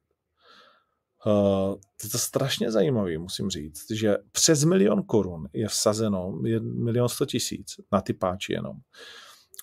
Uh, 1.26 1.76
je 2.04 2.10
to 2.10 2.18
strašně 2.18 2.72
zajímavý, 2.72 3.18
musím 3.18 3.50
říct, 3.50 3.92
že 3.92 4.18
přes 4.32 4.64
milion 4.64 5.04
korun 5.04 5.48
je 5.54 5.68
vsazeno, 5.68 6.40
je 6.46 6.60
milion 6.60 7.10
sto 7.10 7.26
tisíc 7.26 7.76
na 7.92 8.02
ty 8.02 8.14
páči 8.14 8.54
jenom. 8.54 8.72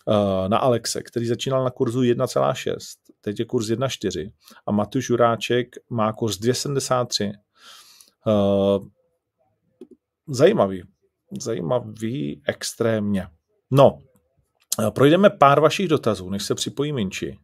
Uh, 0.07 0.49
na 0.49 0.59
Alexe, 0.59 1.03
který 1.03 1.27
začínal 1.27 1.65
na 1.65 1.71
kurzu 1.71 2.01
1,6, 2.01 2.77
teď 3.25 3.39
je 3.39 3.45
kurz 3.45 3.67
1,4 3.67 4.33
a 4.67 4.73
Matuš 4.73 5.11
Juráček 5.11 5.69
má 5.91 6.13
kurz 6.13 6.41
2,73. 6.41 7.33
Uh, 8.27 8.87
zajímavý, 10.29 10.83
zajímavý 11.41 12.43
extrémně. 12.49 13.27
No, 13.71 13.99
projdeme 14.91 15.31
pár 15.31 15.61
vašich 15.61 15.89
dotazů, 15.89 16.31
než 16.31 16.43
se 16.43 16.55
připojí 16.55 16.93
Minči. 16.93 17.39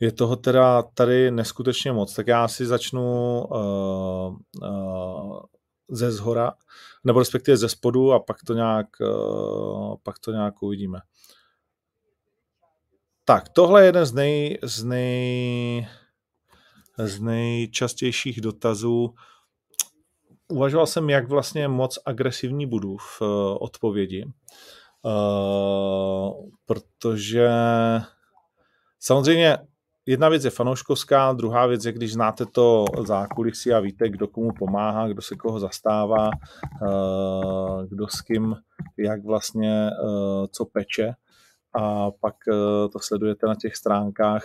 Je 0.00 0.12
toho 0.12 0.36
teda 0.36 0.82
tady 0.82 1.30
neskutečně 1.30 1.92
moc, 1.92 2.14
tak 2.14 2.26
já 2.26 2.48
si 2.48 2.66
začnu 2.66 3.42
uh, 3.44 4.36
uh, 4.62 5.40
ze 5.90 6.12
zhora, 6.12 6.52
nebo 7.04 7.18
respektive 7.18 7.56
ze 7.56 7.68
spodu 7.68 8.12
a 8.12 8.20
pak 8.20 8.36
to 8.46 8.54
nějak, 8.54 8.86
uh, 9.00 9.96
pak 10.02 10.18
to 10.18 10.32
nějak 10.32 10.62
uvidíme. 10.62 10.98
Tak, 13.28 13.48
tohle 13.48 13.82
je 13.82 13.86
jeden 13.86 14.06
z, 14.06 14.12
nej, 14.12 14.58
z, 14.62 14.84
nej, 14.84 15.88
z 16.98 17.20
nejčastějších 17.20 18.40
dotazů. 18.40 19.14
Uvažoval 20.48 20.86
jsem, 20.86 21.10
jak 21.10 21.28
vlastně 21.28 21.68
moc 21.68 21.98
agresivní 22.06 22.66
budu 22.66 22.96
v 22.96 23.20
uh, 23.20 23.28
odpovědi, 23.60 24.24
uh, 25.02 26.32
protože 26.66 27.48
samozřejmě 29.00 29.58
jedna 30.06 30.28
věc 30.28 30.44
je 30.44 30.50
fanouškovská, 30.50 31.32
druhá 31.32 31.66
věc 31.66 31.84
je, 31.84 31.92
když 31.92 32.12
znáte 32.12 32.46
to 32.46 32.84
zákulisí 33.06 33.72
a 33.72 33.80
víte, 33.80 34.08
kdo 34.08 34.28
komu 34.28 34.50
pomáhá, 34.58 35.08
kdo 35.08 35.22
se 35.22 35.36
koho 35.36 35.60
zastává, 35.60 36.30
uh, 36.82 37.84
kdo 37.86 38.08
s 38.08 38.20
kým, 38.20 38.56
jak 38.98 39.24
vlastně 39.24 39.90
co 40.52 40.64
peče 40.64 41.14
a 41.78 42.10
pak 42.10 42.34
to 42.92 42.98
sledujete 43.00 43.46
na 43.46 43.54
těch 43.54 43.76
stránkách, 43.76 44.44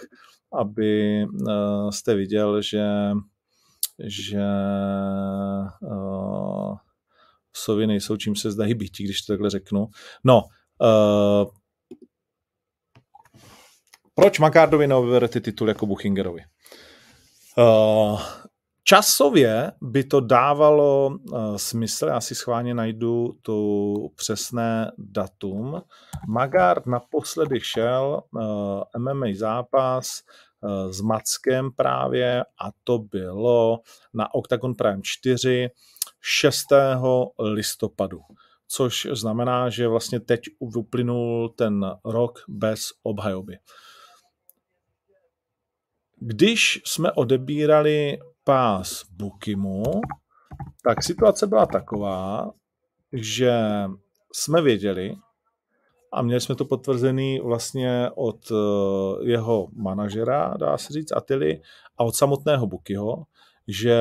aby 0.53 1.25
jste 1.89 2.15
viděl, 2.15 2.61
že 2.61 2.85
že 3.99 4.41
uh, 5.81 6.77
sovy 7.53 7.87
nejsou 7.87 8.17
čím 8.17 8.35
se 8.35 8.51
zdají 8.51 8.73
být, 8.73 8.97
když 8.99 9.21
to 9.21 9.33
takhle 9.33 9.49
řeknu. 9.49 9.87
No, 10.23 10.43
uh, 10.81 11.51
proč 14.15 14.39
Makardovi 14.39 14.87
nevyberete 14.87 15.39
titul 15.39 15.67
jako 15.67 15.85
Buchingerovi? 15.85 16.41
Uh, 17.57 18.21
časově 18.83 19.71
by 19.81 20.03
to 20.03 20.19
dávalo 20.19 21.07
uh, 21.07 21.55
smysl, 21.55 22.05
já 22.05 22.21
si 22.21 22.35
schválně 22.35 22.73
najdu 22.73 23.37
tu 23.41 24.09
přesné 24.15 24.91
datum. 24.97 25.81
Magard 26.27 26.85
naposledy 26.85 27.59
šel 27.59 28.23
uh, 28.31 28.41
MMA 28.97 29.27
zápas 29.35 30.21
s 30.89 31.01
Mackem 31.01 31.71
právě 31.75 32.41
a 32.41 32.71
to 32.83 32.97
bylo 32.99 33.79
na 34.13 34.33
Octagon 34.33 34.75
Prime 34.75 35.01
4 35.03 35.69
6. 36.21 36.65
listopadu 37.39 38.19
což 38.75 39.07
znamená, 39.11 39.69
že 39.69 39.87
vlastně 39.87 40.19
teď 40.19 40.39
uplynul 40.59 41.49
ten 41.49 41.85
rok 42.05 42.39
bez 42.47 42.79
obhajoby. 43.03 43.57
Když 46.19 46.81
jsme 46.85 47.11
odebírali 47.11 48.17
pás 48.43 49.03
Bukimu, 49.11 49.83
tak 50.83 51.03
situace 51.03 51.47
byla 51.47 51.65
taková, 51.65 52.51
že 53.13 53.53
jsme 54.33 54.61
věděli, 54.61 55.15
a 56.13 56.21
měli 56.21 56.41
jsme 56.41 56.55
to 56.55 56.65
potvrzený 56.65 57.39
vlastně 57.39 58.09
od 58.15 58.51
eh, 58.51 58.55
jeho 59.31 59.67
manažera, 59.73 60.53
dá 60.59 60.77
se 60.77 60.93
říct, 60.93 61.11
Atily, 61.11 61.61
a 61.97 62.03
od 62.03 62.15
samotného 62.15 62.67
Bukyho, 62.67 63.23
že 63.67 63.97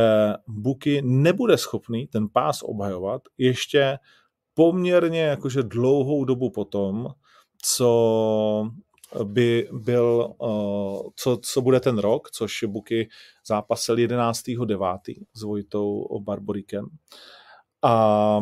Buky 0.48 1.02
nebude 1.04 1.58
schopný 1.58 2.06
ten 2.06 2.28
pás 2.28 2.62
obhajovat 2.62 3.22
ještě 3.38 3.98
poměrně 4.54 5.20
jakože 5.20 5.62
dlouhou 5.62 6.24
dobu 6.24 6.50
potom, 6.50 7.08
co 7.62 8.70
by 9.24 9.68
byl, 9.72 10.34
uh, 10.38 11.02
co, 11.16 11.38
co 11.42 11.60
bude 11.60 11.80
ten 11.80 11.98
rok, 11.98 12.30
což 12.30 12.64
Buky 12.66 13.08
zápasil 13.46 13.96
11.9. 13.96 14.98
s 15.34 15.42
Vojtou 15.42 16.20
Barborikem. 16.20 16.86
A 17.82 18.40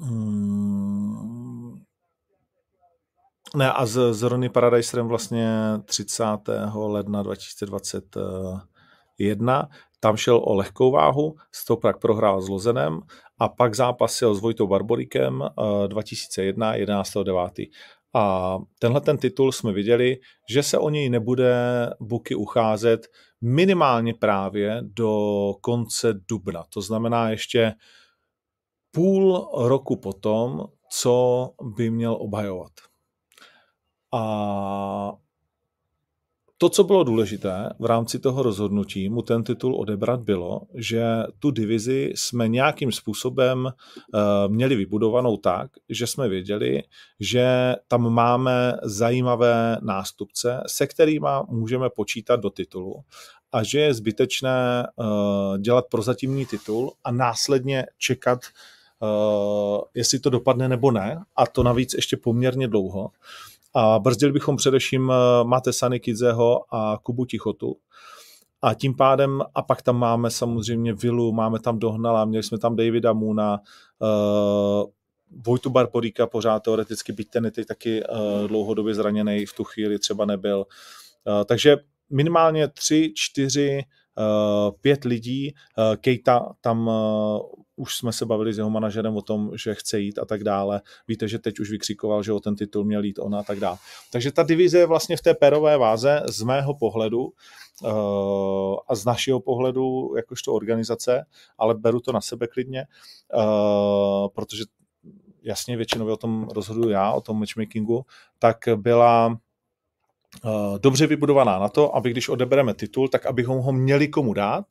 hmm, 0.00 1.82
ne, 3.56 3.72
a 3.72 3.86
s, 3.86 4.12
s 4.12 4.22
Ronnie 4.22 4.50
Paradiserem 4.50 5.08
vlastně 5.08 5.48
30. 5.84 6.24
ledna 6.74 7.22
2021. 7.22 9.68
Tam 10.00 10.16
šel 10.16 10.42
o 10.44 10.54
lehkou 10.54 10.90
váhu, 10.90 11.36
Stoprak 11.52 12.00
prohrál 12.00 12.42
s 12.42 12.48
Lozenem 12.48 13.00
a 13.38 13.48
pak 13.48 13.74
zápasil 13.74 14.34
s 14.34 14.40
Vojtou 14.40 14.66
Barborikem 14.66 15.42
2001, 15.86 16.74
11.9. 16.74 17.70
A 18.14 18.58
tenhle 18.78 19.00
ten 19.00 19.18
titul 19.18 19.52
jsme 19.52 19.72
viděli, 19.72 20.16
že 20.50 20.62
se 20.62 20.78
o 20.78 20.90
něj 20.90 21.08
nebude 21.08 21.54
Buky 22.00 22.34
ucházet 22.34 23.06
minimálně 23.40 24.14
právě 24.14 24.78
do 24.82 25.52
konce 25.60 26.14
dubna. 26.28 26.64
To 26.68 26.80
znamená 26.80 27.30
ještě 27.30 27.72
půl 28.90 29.50
roku 29.54 29.96
potom, 29.96 30.64
co 30.90 31.48
by 31.76 31.90
měl 31.90 32.16
obhajovat. 32.20 32.72
A 34.14 35.12
to, 36.62 36.68
co 36.68 36.84
bylo 36.84 37.04
důležité 37.04 37.70
v 37.78 37.84
rámci 37.84 38.18
toho 38.18 38.42
rozhodnutí 38.42 39.08
mu 39.08 39.22
ten 39.22 39.44
titul 39.44 39.76
odebrat, 39.76 40.20
bylo, 40.20 40.60
že 40.74 41.04
tu 41.38 41.50
divizi 41.50 42.12
jsme 42.14 42.48
nějakým 42.48 42.92
způsobem 42.92 43.64
uh, 43.64 44.20
měli 44.48 44.76
vybudovanou 44.76 45.36
tak, 45.36 45.70
že 45.88 46.06
jsme 46.06 46.28
věděli, 46.28 46.82
že 47.20 47.74
tam 47.88 48.12
máme 48.12 48.74
zajímavé 48.82 49.78
nástupce, 49.82 50.62
se 50.66 50.86
kterými 50.86 51.28
můžeme 51.48 51.90
počítat 51.90 52.36
do 52.36 52.50
titulu 52.50 52.94
a 53.52 53.62
že 53.62 53.80
je 53.80 53.94
zbytečné 53.94 54.86
uh, 54.96 55.58
dělat 55.58 55.84
prozatímní 55.90 56.46
titul 56.46 56.92
a 57.04 57.12
následně 57.12 57.86
čekat, 57.98 58.40
uh, 59.00 59.80
jestli 59.94 60.18
to 60.18 60.30
dopadne 60.30 60.68
nebo 60.68 60.90
ne, 60.90 61.24
a 61.36 61.46
to 61.46 61.62
navíc 61.62 61.94
ještě 61.94 62.16
poměrně 62.16 62.68
dlouho. 62.68 63.10
A 63.74 63.98
brzdili 63.98 64.32
bychom 64.32 64.56
především 64.56 65.08
uh, 65.08 65.14
Mate 65.48 65.72
Sanikidzeho 65.72 66.74
a 66.74 66.98
Kubu 67.02 67.24
Tichotu. 67.24 67.76
A 68.62 68.74
tím 68.74 68.96
pádem, 68.96 69.42
a 69.54 69.62
pak 69.62 69.82
tam 69.82 69.96
máme 69.96 70.30
samozřejmě 70.30 70.92
Vilu, 70.92 71.32
máme 71.32 71.58
tam 71.60 71.78
Dohnala, 71.78 72.24
měli 72.24 72.42
jsme 72.42 72.58
tam 72.58 72.76
Davida 72.76 73.12
Moona, 73.12 73.60
uh, 73.98 74.90
Vojtu 75.46 75.70
Barporíka 75.70 76.26
pořád 76.26 76.60
teoreticky, 76.60 77.12
byť 77.12 77.30
ten 77.30 77.44
je 77.44 77.50
teď 77.50 77.66
taky 77.66 78.02
uh, 78.02 78.48
dlouhodobě 78.48 78.94
zraněný, 78.94 79.46
v 79.46 79.52
tu 79.52 79.64
chvíli 79.64 79.98
třeba 79.98 80.24
nebyl. 80.24 80.58
Uh, 80.58 81.44
takže 81.44 81.76
minimálně 82.10 82.68
tři, 82.68 83.12
čtyři, 83.16 83.82
uh, 84.18 84.70
pět 84.80 85.04
lidí. 85.04 85.54
Uh, 85.78 85.96
Kejta 85.96 86.52
tam 86.60 86.90
už 87.82 87.96
jsme 87.96 88.12
se 88.12 88.26
bavili 88.26 88.54
s 88.54 88.58
jeho 88.58 88.70
manažerem 88.70 89.16
o 89.16 89.22
tom, 89.22 89.50
že 89.54 89.74
chce 89.74 90.00
jít 90.00 90.18
a 90.18 90.24
tak 90.24 90.44
dále. 90.44 90.80
Víte, 91.08 91.28
že 91.28 91.38
teď 91.38 91.60
už 91.60 91.70
vykřikoval, 91.70 92.22
že 92.22 92.32
o 92.32 92.40
ten 92.40 92.56
titul 92.56 92.84
měl 92.84 93.04
jít 93.04 93.18
ona 93.18 93.38
a 93.38 93.42
tak 93.42 93.60
dále. 93.60 93.76
Takže 94.12 94.32
ta 94.32 94.42
divize 94.42 94.78
je 94.78 94.86
vlastně 94.86 95.16
v 95.16 95.20
té 95.20 95.34
pérové 95.34 95.78
váze 95.78 96.22
z 96.28 96.42
mého 96.42 96.74
pohledu 96.74 97.22
uh, 97.24 97.30
a 98.88 98.94
z 98.94 99.04
našeho 99.04 99.40
pohledu 99.40 100.14
jakožto 100.16 100.54
organizace, 100.54 101.26
ale 101.58 101.74
beru 101.74 102.00
to 102.00 102.12
na 102.12 102.20
sebe 102.20 102.46
klidně, 102.46 102.86
uh, 103.34 104.28
protože 104.28 104.64
jasně 105.42 105.76
většinou 105.76 106.06
o 106.06 106.16
tom 106.16 106.48
rozhoduju 106.54 106.88
já, 106.88 107.12
o 107.12 107.20
tom 107.20 107.38
matchmakingu, 107.38 108.04
tak 108.38 108.58
byla 108.76 109.26
uh, 110.44 110.78
dobře 110.78 111.06
vybudovaná 111.06 111.58
na 111.58 111.68
to, 111.68 111.96
aby 111.96 112.10
když 112.10 112.28
odebereme 112.28 112.74
titul, 112.74 113.08
tak 113.08 113.26
abychom 113.26 113.58
ho 113.58 113.72
měli 113.72 114.08
komu 114.08 114.34
dát 114.34 114.64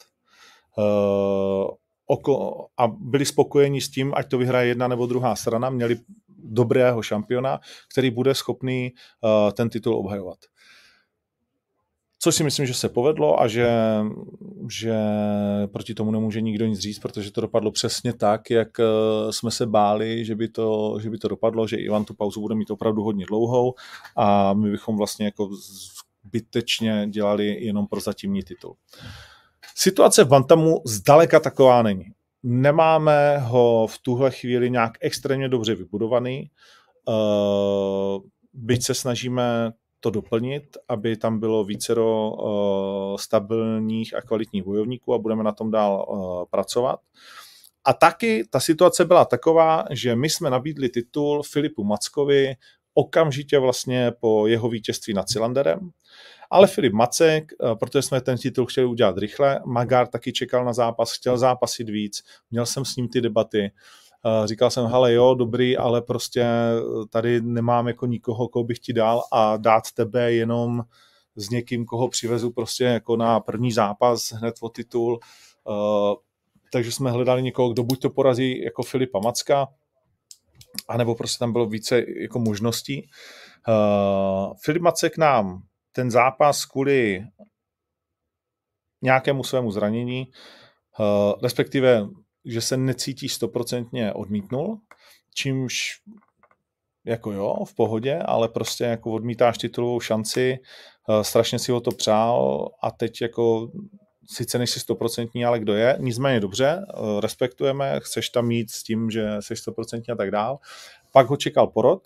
oko, 2.12 2.68
a 2.78 2.88
byli 2.88 3.26
spokojeni 3.26 3.82
s 3.82 3.89
tím, 3.89 4.12
ať 4.16 4.30
to 4.30 4.38
vyhraje 4.38 4.68
jedna 4.68 4.88
nebo 4.88 5.07
druhá 5.07 5.36
strana, 5.36 5.70
měli 5.70 5.99
dobrého 6.28 7.01
šampiona, 7.01 7.59
který 7.91 8.12
bude 8.12 8.36
schopný 8.36 8.91
uh, 8.91 9.51
ten 9.51 9.70
titul 9.70 9.95
obhajovat. 9.95 10.38
Což 12.24 12.36
si 12.36 12.43
myslím, 12.43 12.66
že 12.66 12.74
se 12.74 12.89
povedlo 12.89 13.41
a 13.41 13.47
že, 13.47 13.70
že 14.70 14.93
proti 15.74 15.93
tomu 15.93 16.12
nemůže 16.12 16.41
nikdo 16.41 16.66
nic 16.66 16.80
říct, 16.80 16.99
protože 16.99 17.32
to 17.32 17.41
dopadlo 17.41 17.72
přesně 17.72 18.14
tak, 18.14 18.49
jak 18.49 18.70
jsme 19.32 19.51
se 19.51 19.66
báli, 19.66 20.26
že 20.26 20.36
by 20.36 20.47
to, 20.47 20.97
že 21.01 21.09
by 21.09 21.18
to 21.18 21.28
dopadlo, 21.28 21.68
že 21.68 21.78
Ivan 21.78 22.05
tu 22.05 22.14
pauzu 22.14 22.41
bude 22.41 22.55
mít 22.55 22.72
opravdu 22.72 23.03
hodně 23.03 23.26
dlouhou 23.26 23.74
a 24.18 24.53
my 24.53 24.72
bychom 24.72 24.97
vlastně 24.97 25.26
jako 25.26 25.49
zbytečně 26.26 27.07
dělali 27.09 27.66
jenom 27.66 27.88
pro 27.88 27.99
zatímní 27.99 28.43
titul. 28.43 28.76
Situace 29.76 30.24
v 30.24 30.28
Bantamu 30.28 30.82
zdaleka 30.86 31.39
taková 31.39 31.82
není. 31.82 32.05
Nemáme 32.43 33.38
ho 33.38 33.88
v 33.88 33.97
tuhle 33.99 34.32
chvíli 34.32 34.72
nějak 34.72 34.91
extrémně 35.01 35.49
dobře 35.49 35.76
vybudovaný, 35.76 36.49
byť 38.53 38.84
se 38.84 38.93
snažíme 38.93 39.72
to 39.99 40.09
doplnit, 40.09 40.78
aby 40.88 41.17
tam 41.17 41.39
bylo 41.39 41.63
vícero 41.63 42.32
uh, 42.32 43.17
stabilních 43.17 44.15
a 44.15 44.22
kvalitních 44.22 44.63
bojovníků 44.63 45.13
a 45.13 45.17
budeme 45.17 45.43
na 45.43 45.51
tom 45.51 45.72
dál 45.72 46.05
uh, 46.09 46.43
pracovat. 46.49 46.99
A 47.86 47.93
taky 47.93 48.47
ta 48.49 48.59
situace 48.59 49.05
byla 49.05 49.26
taková, 49.26 49.86
že 49.91 50.15
my 50.15 50.30
jsme 50.30 50.49
nabídli 50.49 50.89
titul 50.89 51.43
Filipu 51.43 51.84
Mackovi 51.84 52.55
okamžitě 52.93 53.59
vlastně 53.59 54.11
po 54.19 54.47
jeho 54.47 54.69
vítězství 54.69 55.13
nad 55.13 55.30
Cylanderem, 55.30 55.89
ale 56.52 56.68
Filip 56.68 56.93
Macek, 56.93 57.52
protože 57.80 58.02
jsme 58.02 58.22
ten 58.22 58.38
titul 58.38 58.66
chtěli 58.66 58.88
udělat 58.88 59.18
rychle, 59.18 59.62
Magar 59.66 60.08
taky 60.08 60.34
čekal 60.34 60.66
na 60.66 60.74
zápas, 60.74 61.14
chtěl 61.14 61.38
zápasit 61.38 61.89
víc, 61.89 62.24
měl 62.52 62.66
jsem 62.66 62.86
s 62.86 62.95
ním 62.95 63.08
ty 63.08 63.22
debaty, 63.22 63.72
říkal 64.45 64.70
jsem, 64.72 64.86
hele 64.86 65.14
jo, 65.14 65.34
dobrý, 65.34 65.78
ale 65.78 66.02
prostě 66.02 66.45
tady 67.10 67.41
nemám 67.41 67.88
jako 67.88 68.06
nikoho, 68.06 68.47
koho 68.47 68.64
bych 68.64 68.80
ti 68.80 68.93
dal 68.93 69.24
a 69.32 69.58
dát 69.58 69.84
tebe 69.93 70.34
jenom 70.34 70.84
s 71.36 71.49
někým, 71.49 71.86
koho 71.86 72.10
přivezu 72.10 72.52
prostě 72.52 72.84
jako 72.84 73.16
na 73.16 73.39
první 73.39 73.72
zápas 73.72 74.32
hned 74.32 74.56
o 74.62 74.70
titul. 74.70 75.20
Takže 76.74 76.91
jsme 76.91 77.12
hledali 77.12 77.43
někoho, 77.43 77.70
kdo 77.70 77.84
buď 77.84 78.02
to 78.02 78.10
porazí 78.10 78.62
jako 78.64 78.84
Filipa 78.84 79.20
Macka, 79.20 79.68
anebo 80.88 81.16
prostě 81.16 81.39
tam 81.39 81.52
bylo 81.52 81.66
více 81.66 82.04
jako 82.22 82.39
možností. 82.39 83.10
Filip 84.64 84.82
Macek 84.82 85.18
nám 85.18 85.62
ten 85.92 86.12
zápas 86.12 86.66
kvůli 86.66 87.28
nějakému 89.02 89.44
svému 89.44 89.72
zranění, 89.72 90.32
respektive 91.44 92.08
že 92.46 92.62
se 92.62 92.78
necítí 92.78 93.30
stoprocentně 93.30 94.14
odmítnul, 94.14 94.80
čímž 95.34 96.02
jako 97.06 97.32
jo, 97.32 97.66
v 97.66 97.76
pohodě, 97.76 98.20
ale 98.26 98.50
prostě 98.50 98.84
jako 98.84 99.12
odmítáš 99.12 99.58
titulovou 99.58 100.00
šanci, 100.00 100.60
eh, 101.10 101.24
strašně 101.24 101.60
si 101.60 101.72
ho 101.72 101.82
to 101.82 101.92
přál 101.92 102.68
a 102.82 102.92
teď 102.92 103.22
jako 103.22 103.72
sice 104.26 104.58
nejsi 104.58 104.80
stoprocentní, 104.80 105.46
ale 105.46 105.60
kdo 105.60 105.74
je, 105.74 105.98
nicméně 106.00 106.39
dobře, 106.39 106.86
eh, 106.89 107.22
respektujeme, 107.22 108.00
chceš 108.00 108.30
tam 108.30 108.48
mít 108.48 108.72
s 108.72 108.84
tím, 108.84 109.10
že 109.10 109.38
jsi 109.39 109.56
stoprocentní 109.56 110.12
a 110.12 110.16
tak 110.16 110.32
dál. 110.32 110.60
Pak 111.12 111.28
ho 111.28 111.38
čekal 111.38 111.68
porod, 111.68 112.02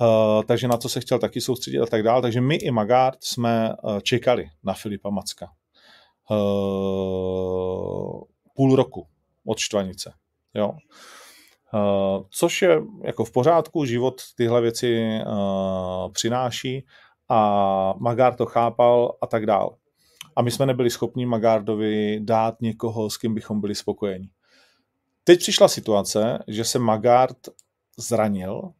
eh, 0.00 0.44
takže 0.46 0.68
na 0.68 0.76
to 0.76 0.88
se 0.88 1.00
chtěl 1.00 1.18
taky 1.18 1.40
soustředit 1.40 1.78
a 1.78 1.86
tak 1.86 2.02
dál. 2.02 2.22
Takže 2.22 2.40
my 2.40 2.56
i 2.56 2.70
Magard 2.70 3.18
jsme 3.24 3.74
čekali 4.02 4.46
na 4.64 4.74
Filipa 4.74 5.10
Macka. 5.10 5.48
Půl 8.54 8.76
roku 8.76 9.06
od 9.46 9.58
štvanice. 9.58 10.12
Jo. 10.54 10.72
Uh, 11.74 12.26
což 12.30 12.62
je 12.62 12.82
jako 13.04 13.24
v 13.24 13.32
pořádku, 13.32 13.84
život 13.84 14.22
tyhle 14.36 14.60
věci 14.60 15.18
uh, 15.26 16.12
přináší 16.12 16.86
a 17.28 17.94
Magár 17.98 18.34
to 18.34 18.46
chápal 18.46 19.16
a 19.22 19.26
tak 19.26 19.46
dál. 19.46 19.76
A 20.36 20.42
my 20.42 20.50
jsme 20.50 20.66
nebyli 20.66 20.90
schopni 20.90 21.26
Magardovi 21.26 22.20
dát 22.20 22.60
někoho, 22.60 23.10
s 23.10 23.16
kým 23.16 23.34
bychom 23.34 23.60
byli 23.60 23.74
spokojeni. 23.74 24.28
Teď 25.24 25.38
přišla 25.38 25.68
situace, 25.68 26.38
že 26.48 26.64
se 26.64 26.78
Magard 26.78 27.38
zranil 27.98 28.72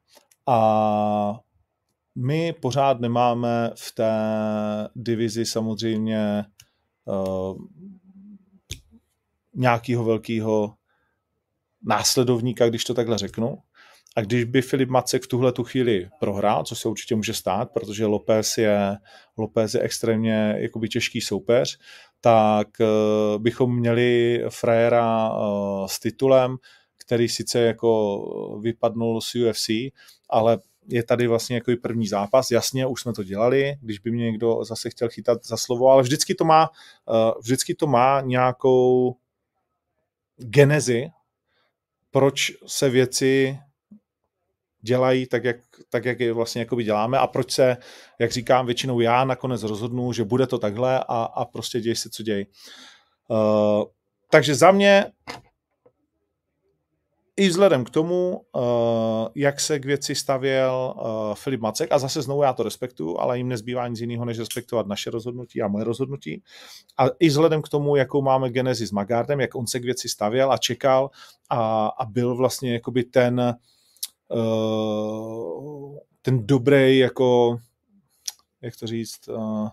a 0.47 1.41
my 2.15 2.53
pořád 2.53 3.01
nemáme 3.01 3.71
v 3.75 3.93
té 3.93 4.15
divizi 4.97 5.47
samozřejmě 5.47 6.45
uh, 7.05 7.59
nějakého 9.55 10.05
velkého 10.05 10.75
následovníka, 11.83 12.69
když 12.69 12.85
to 12.85 12.95
takhle 12.95 13.19
řeknu. 13.19 13.59
A 14.17 14.21
když 14.21 14.45
by 14.45 14.63
Filip 14.63 14.89
Macek 14.89 15.23
v 15.23 15.27
tuhle 15.27 15.53
tu 15.53 15.65
chvíli 15.65 16.09
prohrál, 16.21 16.65
co 16.65 16.77
se 16.77 16.89
určitě 16.89 17.17
může 17.17 17.35
stát, 17.35 17.71
protože 17.73 18.07
López 18.07 18.59
je, 18.59 18.97
López 19.39 19.75
je 19.75 19.81
extrémně 19.81 20.55
jakoby 20.59 20.89
těžký 20.89 21.21
soupeř, 21.21 21.79
tak 22.21 22.69
uh, 22.81 23.43
bychom 23.43 23.77
měli 23.77 24.43
frajera 24.49 25.33
uh, 25.33 25.87
s 25.87 26.01
titulem, 26.01 26.57
který 27.07 27.29
sice 27.29 27.61
jako 27.61 28.59
vypadnul 28.63 29.21
z 29.21 29.35
UFC, 29.35 29.69
ale 30.31 30.59
je 30.89 31.03
tady 31.03 31.27
vlastně 31.27 31.57
jako 31.57 31.73
první 31.83 32.07
zápas. 32.07 32.51
Jasně, 32.51 32.87
už 32.87 33.01
jsme 33.01 33.13
to 33.13 33.25
dělali, 33.25 33.77
když 33.81 33.99
by 33.99 34.11
mě 34.11 34.25
někdo 34.25 34.65
zase 34.65 34.91
chtěl 34.91 35.09
chytat 35.09 35.45
za 35.45 35.57
slovo, 35.57 35.89
ale 35.89 36.03
vždycky 36.03 36.35
to 36.35 36.45
má, 36.45 36.71
uh, 37.09 37.41
vždycky 37.41 37.75
to 37.75 37.87
má 37.87 38.21
nějakou 38.21 39.17
genezi, 40.37 41.09
proč 42.11 42.53
se 42.67 42.91
věci 42.91 43.59
dělají 44.81 45.27
tak, 45.27 45.45
jak, 45.45 45.57
tak, 45.91 46.05
jak 46.05 46.21
je 46.21 46.33
vlastně 46.33 46.61
jakoby 46.61 46.85
děláme 46.85 47.19
a 47.19 47.27
proč 47.27 47.53
se, 47.53 47.77
jak 48.19 48.33
říkám, 48.33 48.67
většinou 48.67 49.01
já 49.01 49.25
nakonec 49.25 49.63
rozhodnu, 49.63 50.13
že 50.13 50.25
bude 50.25 50.47
to 50.47 50.59
takhle 50.59 50.99
a, 50.99 51.25
a 51.35 51.45
prostě 51.45 51.81
děj 51.81 51.97
se, 51.97 52.11
co 52.11 52.23
děj. 52.23 52.47
Uh, 53.29 53.85
takže 54.31 54.55
za 54.55 54.73
mě 54.73 55.13
i 57.37 57.49
vzhledem 57.49 57.85
k 57.85 57.91
tomu, 57.91 58.41
uh, 58.53 58.63
jak 59.35 59.61
se 59.61 59.79
k 59.79 59.85
věci 59.85 60.15
stavěl 60.15 60.95
uh, 60.97 61.35
Filip 61.35 61.61
Macek, 61.61 61.93
a 61.93 61.99
zase 61.99 62.23
znovu 62.23 62.43
já 62.43 62.53
to 62.53 62.63
respektuju, 62.63 63.19
ale 63.19 63.39
jim 63.39 63.49
nezbývá 63.49 63.89
nic 63.89 64.01
jiného, 64.01 64.25
než 64.25 64.39
respektovat 64.39 64.87
naše 64.87 65.11
rozhodnutí 65.11 65.63
a 65.63 65.69
moje 65.69 65.85
rozhodnutí. 65.85 66.43
A 66.99 67.05
i 67.19 67.29
vzhledem 67.29 67.63
k 67.63 67.69
tomu, 67.69 67.97
jakou 67.97 68.23
máme 68.23 68.51
genezi 68.51 68.87
s 68.87 68.91
Magardem, 68.91 69.41
jak 69.41 69.55
on 69.55 69.67
se 69.67 69.81
k 69.81 69.85
věci 69.85 70.09
stavěl 70.09 70.53
a 70.53 70.59
čekal 70.59 71.11
a, 71.51 71.87
a 71.87 72.05
byl 72.05 72.37
vlastně 72.37 72.73
jakoby 72.73 73.05
ten, 73.05 73.57
uh, 74.29 75.99
ten 76.23 76.47
dobrý, 76.47 76.99
jako, 76.99 77.59
jak 78.63 78.77
to 78.77 78.87
říct, 78.87 79.29
uh, 79.29 79.69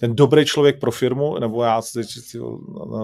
ten 0.00 0.16
dobrý 0.16 0.44
člověk 0.44 0.80
pro 0.80 0.90
firmu, 0.90 1.38
nebo 1.38 1.62
já 1.62 1.82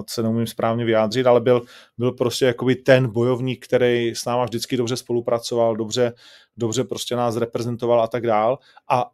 se 0.09 0.23
neumím 0.23 0.47
správně 0.47 0.85
vyjádřit, 0.85 1.27
ale 1.27 1.41
byl, 1.41 1.63
byl 1.99 2.13
prostě 2.13 2.45
jakoby 2.45 2.77
ten 2.77 3.09
bojovník, 3.09 3.65
který 3.65 4.15
s 4.15 4.25
náma 4.25 4.45
vždycky 4.45 4.77
dobře 4.77 4.97
spolupracoval, 4.97 5.77
dobře, 5.77 6.13
dobře 6.57 6.85
prostě 6.85 7.17
nás 7.17 7.37
reprezentoval 7.37 8.03
a 8.03 8.07
tak 8.07 8.27
dál. 8.27 8.59
A 8.91 9.11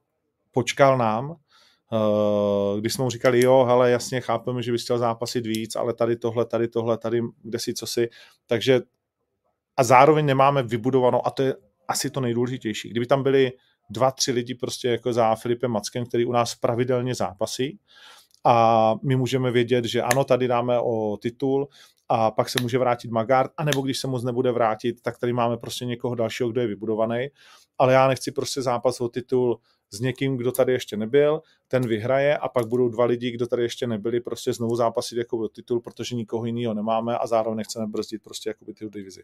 počkal 0.50 0.98
nám, 0.98 1.36
eh, 1.92 2.80
když 2.80 2.92
jsme 2.92 3.04
mu 3.04 3.10
říkali, 3.10 3.44
jo, 3.44 3.64
hele, 3.64 3.90
jasně, 3.90 4.20
chápeme, 4.20 4.62
že 4.62 4.72
bys 4.72 4.84
chtěl 4.84 4.98
zápasit 4.98 5.46
víc, 5.46 5.76
ale 5.76 5.94
tady 5.94 6.16
tohle, 6.16 6.44
tady 6.44 6.68
tohle, 6.68 6.98
tady 6.98 7.22
kde 7.42 7.58
si, 7.58 7.74
co 7.74 7.86
si, 7.86 8.08
takže 8.46 8.80
a 9.76 9.84
zároveň 9.84 10.26
nemáme 10.26 10.62
vybudovanou, 10.62 11.26
a 11.26 11.30
to 11.30 11.42
je 11.42 11.54
asi 11.88 12.10
to 12.10 12.20
nejdůležitější, 12.20 12.88
kdyby 12.88 13.06
tam 13.06 13.22
byli 13.22 13.52
dva, 13.90 14.10
tři 14.10 14.32
lidi 14.32 14.54
prostě 14.54 14.88
jako 14.88 15.12
za 15.12 15.34
Filipem 15.34 15.70
Mackem, 15.70 16.06
který 16.06 16.24
u 16.24 16.32
nás 16.32 16.54
pravidelně 16.54 17.14
zápasí 17.14 17.78
a 18.44 18.94
my 19.02 19.16
můžeme 19.16 19.50
vědět, 19.50 19.84
že 19.84 20.02
ano, 20.02 20.24
tady 20.24 20.48
dáme 20.48 20.80
o 20.80 21.16
titul 21.22 21.68
a 22.08 22.30
pak 22.30 22.48
se 22.48 22.62
může 22.62 22.78
vrátit 22.78 23.10
Magard, 23.10 23.52
anebo 23.56 23.80
když 23.80 23.98
se 23.98 24.06
moc 24.06 24.22
nebude 24.22 24.52
vrátit, 24.52 25.02
tak 25.02 25.18
tady 25.18 25.32
máme 25.32 25.56
prostě 25.56 25.84
někoho 25.84 26.14
dalšího, 26.14 26.48
kdo 26.48 26.60
je 26.60 26.66
vybudovaný, 26.66 27.28
ale 27.78 27.92
já 27.92 28.08
nechci 28.08 28.32
prostě 28.32 28.62
zápas 28.62 29.00
o 29.00 29.08
titul 29.08 29.60
s 29.90 30.00
někým, 30.00 30.36
kdo 30.36 30.52
tady 30.52 30.72
ještě 30.72 30.96
nebyl, 30.96 31.42
ten 31.68 31.88
vyhraje 31.88 32.36
a 32.36 32.48
pak 32.48 32.66
budou 32.66 32.88
dva 32.88 33.04
lidi, 33.04 33.30
kdo 33.30 33.46
tady 33.46 33.62
ještě 33.62 33.86
nebyli, 33.86 34.20
prostě 34.20 34.52
znovu 34.52 34.76
zápasit 34.76 35.18
jako 35.18 35.38
o 35.38 35.48
titul, 35.48 35.80
protože 35.80 36.16
nikoho 36.16 36.44
jiného 36.44 36.74
nemáme 36.74 37.18
a 37.18 37.26
zároveň 37.26 37.56
nechceme 37.56 37.86
brzdit 37.86 38.22
prostě 38.22 38.50
jako 38.50 38.64
by 38.64 38.74
ty 38.74 38.88
divizi. 38.90 39.22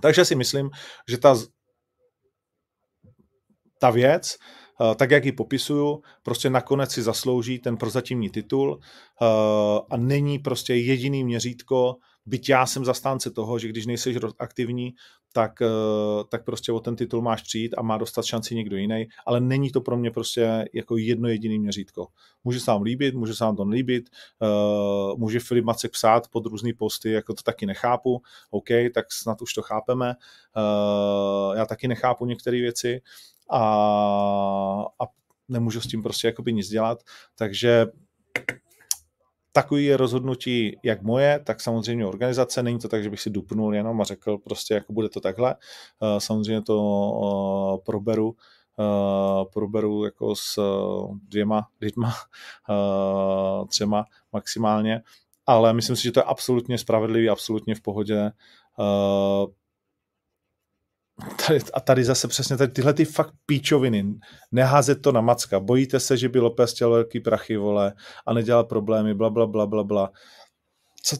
Takže 0.00 0.24
si 0.24 0.34
myslím, 0.34 0.70
že 1.08 1.18
ta 1.18 1.36
ta 3.78 3.90
věc, 3.90 4.36
eh, 4.80 4.94
tak 4.94 5.10
jak 5.10 5.24
ji 5.24 5.32
popisuju, 5.32 6.02
prostě 6.22 6.50
nakonec 6.50 6.92
si 6.92 7.02
zaslouží 7.02 7.58
ten 7.58 7.76
prozatímní 7.76 8.30
titul 8.30 8.78
eh, 8.80 9.26
a 9.90 9.96
není 9.96 10.38
prostě 10.38 10.74
jediný 10.74 11.24
měřítko, 11.24 11.96
byť 12.26 12.48
já 12.48 12.66
jsem 12.66 12.84
zastánce 12.84 13.30
toho, 13.30 13.58
že 13.58 13.68
když 13.68 13.86
nejseš 13.86 14.16
aktivní, 14.38 14.94
tak, 15.32 15.62
eh, 15.62 15.66
tak 16.28 16.44
prostě 16.44 16.72
o 16.72 16.80
ten 16.80 16.96
titul 16.96 17.22
máš 17.22 17.42
přijít 17.42 17.74
a 17.78 17.82
má 17.82 17.98
dostat 17.98 18.24
šanci 18.24 18.54
někdo 18.54 18.76
jiný, 18.76 19.06
ale 19.26 19.40
není 19.40 19.70
to 19.70 19.80
pro 19.80 19.96
mě 19.96 20.10
prostě 20.10 20.64
jako 20.74 20.96
jedno 20.96 21.28
jediný 21.28 21.58
měřítko. 21.58 22.06
Může 22.44 22.60
se 22.60 22.70
vám 22.70 22.82
líbit, 22.82 23.14
může 23.14 23.34
se 23.34 23.44
vám 23.44 23.56
to 23.56 23.64
nelíbit, 23.64 24.10
může 25.16 25.40
Filip 25.40 25.64
Macek 25.64 25.92
psát 25.92 26.28
pod 26.28 26.46
různý 26.46 26.72
posty, 26.72 27.10
jako 27.10 27.34
to 27.34 27.42
taky 27.42 27.66
nechápu, 27.66 28.22
OK, 28.50 28.68
tak 28.94 29.12
snad 29.12 29.42
už 29.42 29.54
to 29.54 29.62
chápeme, 29.62 30.14
já 31.56 31.66
taky 31.66 31.88
nechápu 31.88 32.26
některé 32.26 32.60
věci 32.60 33.00
a, 33.50 33.60
a 35.00 35.06
nemůžu 35.48 35.80
s 35.80 35.86
tím 35.86 36.02
prostě 36.02 36.26
jakoby 36.26 36.52
nic 36.52 36.68
dělat, 36.68 37.02
takže 37.38 37.86
takový 39.56 39.84
je 39.84 39.96
rozhodnutí 39.96 40.76
jak 40.82 41.02
moje, 41.02 41.40
tak 41.44 41.60
samozřejmě 41.60 42.06
organizace. 42.06 42.62
Není 42.62 42.78
to 42.78 42.88
tak, 42.88 43.02
že 43.02 43.10
bych 43.10 43.20
si 43.20 43.30
dupnul 43.30 43.74
jenom 43.74 44.00
a 44.00 44.04
řekl 44.04 44.38
prostě, 44.38 44.74
jako 44.74 44.92
bude 44.92 45.08
to 45.08 45.20
takhle. 45.20 45.54
Eh, 45.54 46.20
samozřejmě 46.20 46.62
to 46.62 46.76
eh, 47.74 47.82
proberu, 47.86 48.36
eh, 48.80 49.44
proberu 49.52 50.04
jako 50.04 50.36
s 50.36 50.58
dvěma 51.28 51.68
lidma, 51.80 52.14
třema 53.68 54.04
maximálně, 54.32 55.02
ale 55.46 55.72
myslím 55.72 55.96
si, 55.96 56.02
že 56.02 56.12
to 56.12 56.20
je 56.20 56.24
absolutně 56.24 56.78
spravedlivý, 56.78 57.28
absolutně 57.28 57.74
v 57.74 57.80
pohodě 57.80 58.30
tady, 61.46 61.60
a 61.74 61.80
tady 61.80 62.04
zase 62.04 62.28
přesně 62.28 62.56
tady 62.56 62.72
tyhle 62.72 62.94
ty 62.94 63.04
fakt 63.04 63.34
píčoviny, 63.46 64.04
neházet 64.52 65.02
to 65.02 65.12
na 65.12 65.20
macka, 65.20 65.60
bojíte 65.60 66.00
se, 66.00 66.16
že 66.16 66.28
by 66.28 66.40
Lopez 66.40 66.72
chtěl 66.72 66.90
velký 66.90 67.20
prachy, 67.20 67.56
vole, 67.56 67.94
a 68.26 68.32
nedělal 68.32 68.64
problémy, 68.64 69.14
bla, 69.14 69.30
bla, 69.30 69.46
bla, 69.46 69.66
bla, 69.66 69.84
bla. 69.84 70.10
Co, 71.02 71.16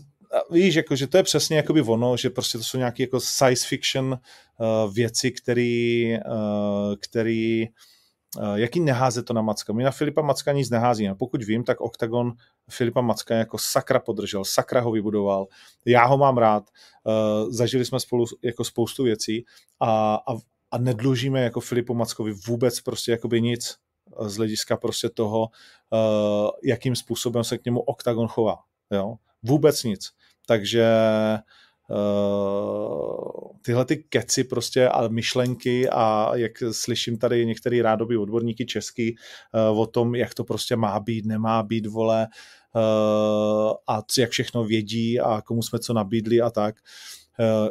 víš, 0.51 0.75
jako, 0.75 0.97
že 0.97 1.07
to 1.07 1.17
je 1.17 1.23
přesně 1.23 1.57
jakoby 1.57 1.83
ono, 1.83 2.17
že 2.17 2.31
prostě 2.31 2.59
to 2.59 2.65
jsou 2.65 2.79
nějaké 2.79 3.03
jako 3.03 3.21
science 3.21 3.67
fiction 3.69 4.19
uh, 4.59 4.95
věci, 4.95 5.31
který, 5.31 6.15
uh, 6.27 6.95
uh, 6.95 7.67
jaký 8.55 8.81
neházet 8.81 9.27
to 9.27 9.33
na 9.33 9.43
Macka. 9.43 9.73
My 9.73 9.85
na 9.85 9.91
Filipa 9.91 10.23
Macka 10.23 10.53
nic 10.53 10.71
neházíme. 10.71 11.15
Pokud 11.15 11.45
vím, 11.45 11.65
tak 11.65 11.81
Octagon 11.81 12.33
Filipa 12.71 13.01
Macka 13.01 13.35
jako 13.35 13.59
sakra 13.59 14.01
podržel, 14.01 14.45
sakra 14.45 14.81
ho 14.81 14.93
vybudoval. 14.93 15.47
Já 15.87 16.05
ho 16.05 16.19
mám 16.19 16.39
rád, 16.39 16.71
uh, 17.05 17.51
zažili 17.51 17.85
jsme 17.85 18.01
spolu 18.01 18.25
jako 18.43 18.65
spoustu 18.65 19.05
věcí 19.05 19.45
a, 19.81 20.15
a, 20.15 20.35
a 20.71 20.79
nedlužíme 20.79 21.43
jako 21.43 21.61
Filipu 21.61 21.95
Mackovi 21.95 22.33
vůbec 22.33 22.81
prostě 22.81 23.11
jakoby 23.13 23.43
nic 23.43 23.77
z 24.21 24.37
hlediska 24.37 24.77
prostě 24.77 25.09
toho, 25.09 25.49
jakým 26.65 26.97
způsobem 26.97 27.45
se 27.45 27.59
k 27.59 27.65
němu 27.65 27.81
Octagon 27.81 28.29
chová. 28.29 28.57
Jo? 28.91 29.15
Vůbec 29.43 29.83
nic. 29.85 30.11
Takže 30.47 30.87
Uh, 31.35 31.41
tyhle 33.63 33.85
ty 33.85 33.97
keci 33.97 34.45
prostě 34.45 34.89
a 34.89 35.09
myšlenky 35.09 35.89
a 35.89 36.31
jak 36.35 36.53
slyším 36.71 37.19
tady 37.19 37.47
některý 37.47 37.83
rádoby 37.83 38.17
odborníky 38.17 38.67
český 38.67 39.17
uh, 39.71 39.81
o 39.81 39.87
tom, 39.87 40.15
jak 40.15 40.35
to 40.35 40.45
prostě 40.45 40.77
má 40.77 41.01
být, 41.01 41.27
nemá 41.27 41.63
být, 41.63 41.87
vole, 41.87 42.29
uh, 42.75 43.73
a 43.87 44.03
jak 44.19 44.31
všechno 44.31 44.65
vědí 44.65 45.21
a 45.21 45.41
komu 45.41 45.63
jsme 45.63 45.79
co 45.79 45.93
nabídli 45.93 46.41
a 46.41 46.51
tak. 46.51 46.75
Uh, 46.75 47.24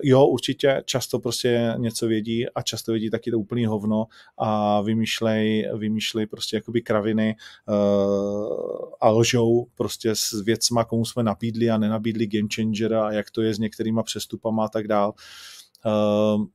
jo, 0.03 0.25
určitě, 0.25 0.83
často 0.85 1.19
prostě 1.19 1.73
něco 1.77 2.07
vědí 2.07 2.49
a 2.49 2.61
často 2.61 2.91
vědí 2.91 3.09
taky 3.09 3.31
to 3.31 3.39
úplný 3.39 3.65
hovno 3.65 4.07
a 4.37 4.81
vymýšlej, 4.81 5.69
vymýšlej 5.77 6.27
prostě 6.27 6.55
jakoby 6.55 6.81
kraviny 6.81 7.35
uh, 7.67 7.75
a 9.01 9.09
lžou 9.09 9.67
prostě 9.75 10.15
s 10.15 10.41
věcma, 10.45 10.83
komu 10.83 11.05
jsme 11.05 11.23
nabídli 11.23 11.69
a 11.69 11.77
nenabídli 11.77 12.27
game 12.27 12.47
changera 12.55 13.07
a 13.07 13.11
jak 13.11 13.31
to 13.31 13.41
je 13.41 13.53
s 13.53 13.59
některýma 13.59 14.03
přestupama 14.03 14.65
a 14.65 14.69
tak 14.69 14.87
dál. 14.87 15.13
Uh, 15.85 16.45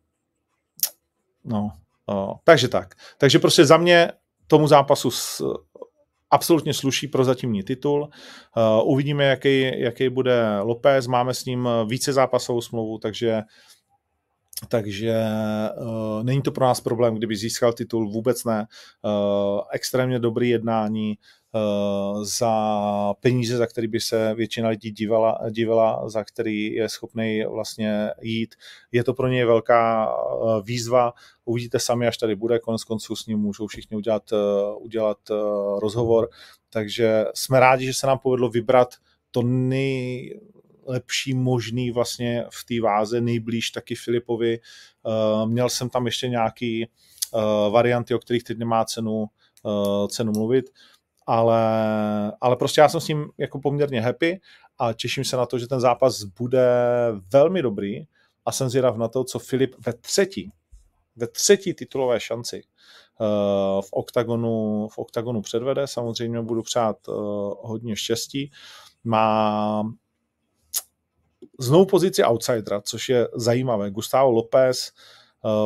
no, 1.45 1.73
uh, 2.07 2.33
takže 2.45 2.69
tak. 2.69 2.95
Takže 3.19 3.39
prostě 3.39 3.65
za 3.65 3.77
mě 3.77 4.13
tomu 4.47 4.67
zápasu 4.67 5.11
s, 5.11 5.43
absolutně 6.31 6.75
sluší 6.75 7.09
pro 7.09 7.25
zatímní 7.25 7.63
titul. 7.63 8.09
Uh, 8.57 8.93
uvidíme, 8.93 9.25
jaký, 9.25 9.81
jaký 9.81 10.09
bude 10.09 10.61
López. 10.61 11.07
Máme 11.07 11.35
s 11.35 11.45
ním 11.45 11.69
více 11.87 12.13
zápasovou 12.13 12.61
smlouvu, 12.61 12.99
takže 12.99 13.43
takže 14.69 15.23
uh, 15.81 16.23
není 16.23 16.43
to 16.43 16.53
pro 16.53 16.67
nás 16.67 16.81
problém, 16.81 17.15
kdyby 17.15 17.37
získal 17.37 17.73
titul, 17.73 18.11
vůbec 18.11 18.45
ne. 18.45 18.67
Uh, 19.05 19.61
extrémně 19.73 20.19
dobrý 20.19 20.49
jednání, 20.49 21.15
Eh, 21.15 21.38
za 22.23 23.15
peníze, 23.21 23.57
za 23.57 23.67
který 23.67 23.89
by 23.89 24.01
se 24.01 24.35
většina 24.35 24.69
lidí 24.69 24.91
dívala, 24.91 25.41
dívala, 25.51 26.09
za 26.09 26.25
který 26.25 26.73
je 26.73 26.89
schopný 26.89 27.45
vlastně 27.45 28.11
jít. 28.23 28.55
Je 28.93 29.05
to 29.05 29.15
pro 29.15 29.29
něj 29.29 29.45
velká 29.45 30.09
eh, 30.09 30.63
výzva, 30.63 31.13
uvidíte 31.45 31.79
sami, 31.79 32.07
až 32.07 32.19
tady 32.19 32.37
bude, 32.37 32.59
konec 32.59 32.85
konců 32.85 33.17
s 33.17 33.27
ním 33.27 33.39
můžou 33.39 33.67
všichni 33.67 33.97
udělat, 33.97 34.33
eh, 34.33 34.37
udělat 34.79 35.19
rozhovor, 35.79 36.29
takže 36.71 37.25
jsme 37.35 37.61
rádi, 37.61 37.87
že 37.87 37.95
se 37.95 38.07
nám 38.07 38.19
povedlo 38.19 38.49
vybrat 38.49 38.95
to 39.31 39.43
nejlepší 39.43 41.35
možný 41.35 41.91
vlastně 41.91 42.45
v 42.51 42.65
té 42.65 42.81
váze, 42.81 43.21
nejblíž 43.21 43.71
taky 43.71 43.95
Filipovi. 43.95 44.59
Měl 45.47 45.69
jsem 45.69 45.91
tam 45.91 46.07
ještě 46.07 46.29
nějaký 46.29 46.87
varianty, 47.71 48.15
o 48.15 48.19
kterých 48.19 48.45
teď 48.45 48.59
nemá 48.59 48.85
cenu, 48.85 49.27
cenu 50.09 50.33
mluvit 50.33 50.71
ale, 51.29 51.63
ale 52.41 52.57
prostě 52.57 52.81
já 52.81 52.89
jsem 52.89 53.01
s 53.01 53.09
ním 53.09 53.29
jako 53.39 53.61
poměrně 53.61 54.01
happy 54.01 54.41
a 54.79 54.93
těším 54.93 55.25
se 55.25 55.37
na 55.37 55.47
to, 55.47 55.59
že 55.59 55.69
ten 55.69 55.81
zápas 55.81 56.23
bude 56.23 56.69
velmi 57.33 57.63
dobrý 57.63 58.07
a 58.45 58.53
jsem 58.53 58.69
zvědav 58.69 58.97
na 58.97 59.09
to, 59.09 59.25
co 59.25 59.39
Filip 59.39 59.75
ve 59.87 59.93
třetí, 59.93 60.53
ve 61.17 61.27
třetí 61.27 61.75
titulové 61.75 62.21
šanci 62.21 62.63
uh, 63.21 63.83
v 63.83 63.89
oktagonu, 63.93 64.89
v 64.89 64.99
oktagonu 64.99 65.43
předvede. 65.43 65.87
Samozřejmě 65.87 66.43
budu 66.43 66.63
přát 66.63 67.09
uh, 67.09 67.15
hodně 67.61 67.97
štěstí. 67.97 68.51
Má 69.05 69.83
znovu 71.61 71.87
pozici 71.87 72.25
outsidera, 72.25 72.81
což 72.81 73.09
je 73.09 73.29
zajímavé. 73.35 73.91
Gustavo 73.91 74.31
López 74.31 74.93
Eh, 74.93 75.18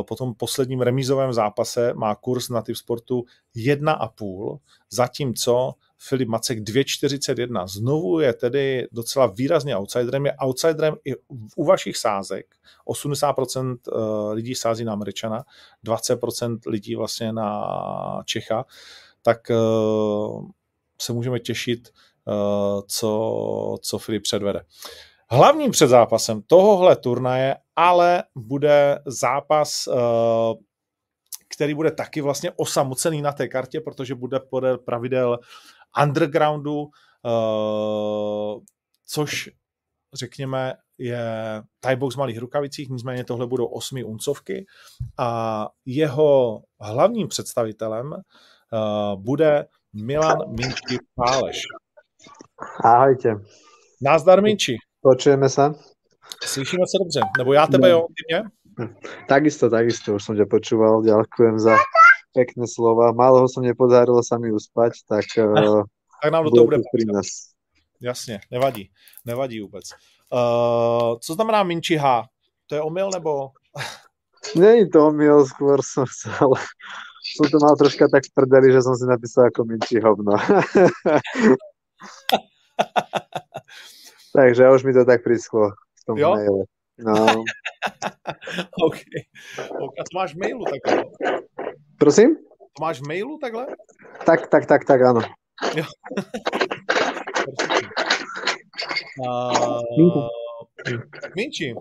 po 0.08 0.16
tom 0.16 0.34
posledním 0.34 0.80
remízovém 0.80 1.32
zápase 1.32 1.94
má 1.94 2.14
kurz 2.14 2.48
na 2.48 2.62
typ 2.62 2.76
sportu 2.76 3.24
1,5, 3.56 4.58
zatímco 4.90 5.74
Filip 5.98 6.28
Macek 6.28 6.58
2,41. 6.58 7.66
Znovu 7.66 8.20
je 8.20 8.32
tedy 8.32 8.88
docela 8.92 9.26
výrazně 9.26 9.76
outsiderem. 9.76 10.26
Je 10.26 10.32
outsiderem 10.32 10.96
i 11.04 11.12
u 11.56 11.64
vašich 11.64 11.96
sázek. 11.96 12.46
80% 12.86 13.76
eh, 13.76 14.34
lidí 14.34 14.54
sází 14.54 14.84
na 14.84 14.92
Američana, 14.92 15.44
20% 15.86 16.58
lidí 16.66 16.96
vlastně 16.96 17.32
na 17.32 18.22
Čecha. 18.24 18.64
Tak 19.22 19.50
eh, 19.50 19.54
se 21.00 21.12
můžeme 21.12 21.40
těšit, 21.40 21.88
co, 22.86 23.78
co 23.82 23.98
Filip 23.98 24.22
předvede. 24.22 24.60
Hlavním 25.33 25.70
předzápasem 25.70 26.43
tohohle 26.47 26.97
turnaje 26.97 27.57
ale 27.76 28.24
bude 28.37 28.99
zápas, 29.07 29.87
eh, 29.87 29.93
který 31.55 31.74
bude 31.74 31.91
taky 31.91 32.20
vlastně 32.20 32.51
osamocený 32.57 33.22
na 33.22 33.33
té 33.33 33.49
kartě, 33.49 33.80
protože 33.80 34.14
bude 34.14 34.41
podle 34.41 34.78
pravidel 34.78 35.39
undergroundu, 36.03 36.80
uh, 36.80 38.61
což 39.07 39.51
řekněme 40.14 40.74
je 40.99 41.22
Thaibox 41.80 42.14
v 42.14 42.18
malých 42.18 42.39
rukavicích, 42.39 42.89
nicméně 42.91 43.24
tohle 43.24 43.47
budou 43.47 43.66
osmi 43.66 44.05
uncovky 44.05 44.66
a 45.18 45.68
jeho 45.87 46.62
hlavním 46.80 47.28
představitelem 47.28 48.12
uh, 48.12 49.22
bude 49.22 49.66
Milan 49.93 50.39
Minči 50.49 50.99
Páleš. 51.14 51.61
Ahojte. 52.85 53.35
Názdar 54.03 54.43
Minči. 54.43 54.76
Počujeme 55.03 55.48
sa? 55.48 55.74
Slyšíme 56.44 56.84
se 56.86 56.98
dobře. 56.98 57.20
Nebo 57.38 57.53
já 57.53 57.66
tebe, 57.66 57.88
no. 57.88 57.94
jo, 57.94 58.07
ty 58.09 58.34
mě? 58.34 58.42
Takisto, 59.28 59.70
takisto, 59.70 60.14
už 60.14 60.24
som 60.24 60.36
ťa 60.36 60.46
počúval. 60.48 61.05
Ďakujem 61.05 61.59
za 61.59 61.76
pekné 62.32 62.64
slova. 62.64 63.12
Málo 63.12 63.44
ho 63.44 63.48
som 63.48 63.61
nepodarilo 63.61 64.24
sa 64.24 64.40
mi 64.40 64.48
uspať, 64.48 65.05
tak, 65.05 65.28
uh, 65.36 65.84
tak 66.22 66.32
nám 66.32 66.44
do 66.48 66.50
toho 66.50 66.64
bude 66.64 66.80
pri 66.88 67.05
nás. 67.05 67.53
Jasně, 68.00 68.40
nevadí, 68.50 68.90
nevadí 69.24 69.61
vůbec. 69.61 69.84
Uh, 70.32 71.18
co 71.20 71.34
znamená 71.34 71.62
Minči 71.62 71.96
H? 71.96 72.24
To 72.66 72.74
je 72.74 72.80
omyl 72.80 73.11
nebo? 73.11 73.50
Není 74.57 74.90
to 74.90 75.07
omyl, 75.07 75.46
skôr 75.46 75.78
som 75.82 76.07
chcel. 76.07 76.50
Som 77.36 77.46
to 77.50 77.59
mal 77.62 77.76
troška 77.78 78.09
tak 78.11 78.26
v 78.26 78.34
prdeli, 78.34 78.72
že 78.72 78.82
som 78.82 78.98
si 78.98 79.07
napísal 79.07 79.46
ako 79.46 79.64
Minči 79.64 80.00
hovno. 80.03 80.34
Takže 84.35 84.70
už 84.70 84.85
mi 84.85 84.93
to 84.93 85.05
tak 85.05 85.24
prischlo 85.24 85.70
v 85.70 86.05
tom 86.07 86.18
jo? 86.18 86.35
maile. 86.35 86.64
No. 86.99 87.14
OK. 88.87 88.99
OK. 89.80 89.95
A 90.01 90.03
to 90.05 90.12
máš 90.14 90.35
v 90.35 90.39
mailu 90.39 90.64
takhle? 90.64 91.05
Prosím? 91.99 92.37
To 92.76 92.78
máš 92.80 93.01
v 93.01 93.09
mailu 93.09 93.39
takhle? 93.39 93.66
Tak, 94.26 94.47
tak, 94.49 94.66
tak, 94.66 94.85
tak, 94.85 95.01
áno. 95.03 95.20
Jo. 95.76 95.85
uh, 99.20 99.83
Minči, 101.37 101.74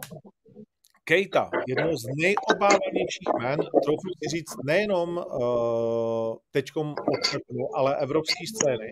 Kejta, 1.12 1.50
jedno 1.68 1.98
z 1.98 2.04
nejobávanějších 2.24 3.30
jmen, 3.40 3.60
trochu 3.84 4.08
si 4.16 4.30
říct, 4.30 4.56
nejenom 4.64 5.18
uh, 5.18 6.36
teďkom 6.52 6.88
od 6.92 7.24
ale 7.76 7.96
evropské 7.96 8.44
scény. 8.48 8.88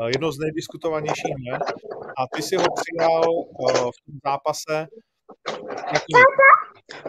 Uh, 0.00 0.06
jedno 0.06 0.32
z 0.32 0.38
nejdiskutovanějších 0.38 1.34
jmen. 1.38 1.60
A 2.18 2.20
ty 2.36 2.42
si 2.42 2.56
ho 2.56 2.62
přijal 2.62 3.22
uh, 3.30 3.90
v 3.90 3.98
tom 4.06 4.14
zápase. 4.24 4.86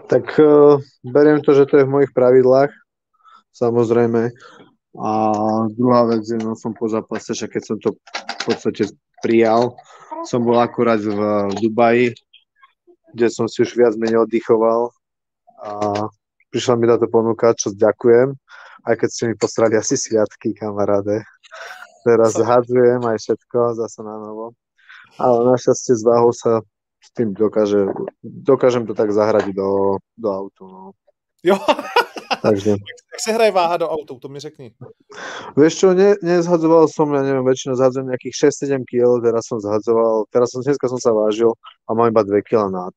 Tak 0.08 0.40
uh, 0.40 0.82
beriem 1.06 1.42
to, 1.42 1.54
že 1.54 1.66
to 1.66 1.78
je 1.78 1.84
v 1.84 1.94
mojich 1.94 2.12
pravidlách, 2.16 2.74
samozrejme. 3.54 4.34
A 4.98 5.10
druhá 5.78 6.10
vec 6.10 6.26
je, 6.26 6.42
no 6.42 6.58
som 6.58 6.74
po 6.74 6.90
zápase, 6.90 7.38
že 7.38 7.46
keď 7.46 7.62
som 7.66 7.78
to 7.78 7.94
v 8.42 8.44
podstate 8.50 8.90
prijal, 9.22 9.78
som 10.26 10.42
bol 10.42 10.58
akurát 10.58 11.00
v 11.06 11.54
Dubaji, 11.62 12.18
kde 13.14 13.28
som 13.30 13.46
si 13.50 13.66
už 13.66 13.76
viac 13.76 13.94
menej 13.96 14.26
oddychoval 14.26 14.94
a 15.60 15.72
prišla 16.50 16.74
mi 16.80 16.86
táto 16.90 17.08
ponuka, 17.12 17.54
čo 17.54 17.74
ďakujem, 17.74 18.34
aj 18.88 18.96
keď 18.96 19.10
ste 19.10 19.24
mi 19.30 19.36
postrali 19.36 19.76
asi 19.76 20.00
sviatky, 20.00 20.56
kamaráde. 20.56 21.22
Teraz 22.08 22.40
zhadzujem 22.40 23.04
aj 23.04 23.18
všetko 23.20 23.76
zase 23.76 24.00
na 24.02 24.16
novo. 24.18 24.56
Ale 25.20 25.44
našťastie 25.52 26.00
s 26.00 26.04
váhou 26.06 26.32
sa 26.32 26.64
s 27.04 27.10
tým 27.12 27.36
dokáže, 27.36 27.92
dokážem 28.24 28.88
to 28.88 28.96
tak 28.96 29.12
zahradiť 29.12 29.52
do, 29.52 30.00
do 30.16 30.30
autu. 30.32 30.64
No. 30.68 30.82
Jo, 31.44 31.60
Takže... 32.42 32.70
Jak 32.70 33.20
se 33.20 33.32
hraje 33.32 33.52
váha 33.52 33.78
do 33.78 33.90
autu, 33.90 34.20
to 34.20 34.30
mi 34.30 34.40
řekni. 34.40 34.72
Vieš 35.58 35.74
čo, 35.76 35.94
ne, 35.94 36.16
nezhadzoval 36.22 36.88
som, 36.88 37.10
ja 37.14 37.26
neviem, 37.26 37.42
väčšinou 37.44 37.76
zhadzujem 37.76 38.08
nejakých 38.14 38.36
6-7 38.54 38.86
kg, 38.86 39.20
teraz 39.26 39.44
som 39.50 39.58
zhadzoval, 39.60 40.30
teraz 40.30 40.54
som, 40.54 40.62
dneska 40.62 40.88
som 40.88 41.02
sa 41.02 41.12
vážil 41.12 41.52
a 41.90 41.98
mám 41.98 42.14
iba 42.14 42.22
2 42.24 42.46
kg 42.46 42.70
nad. 42.70 42.96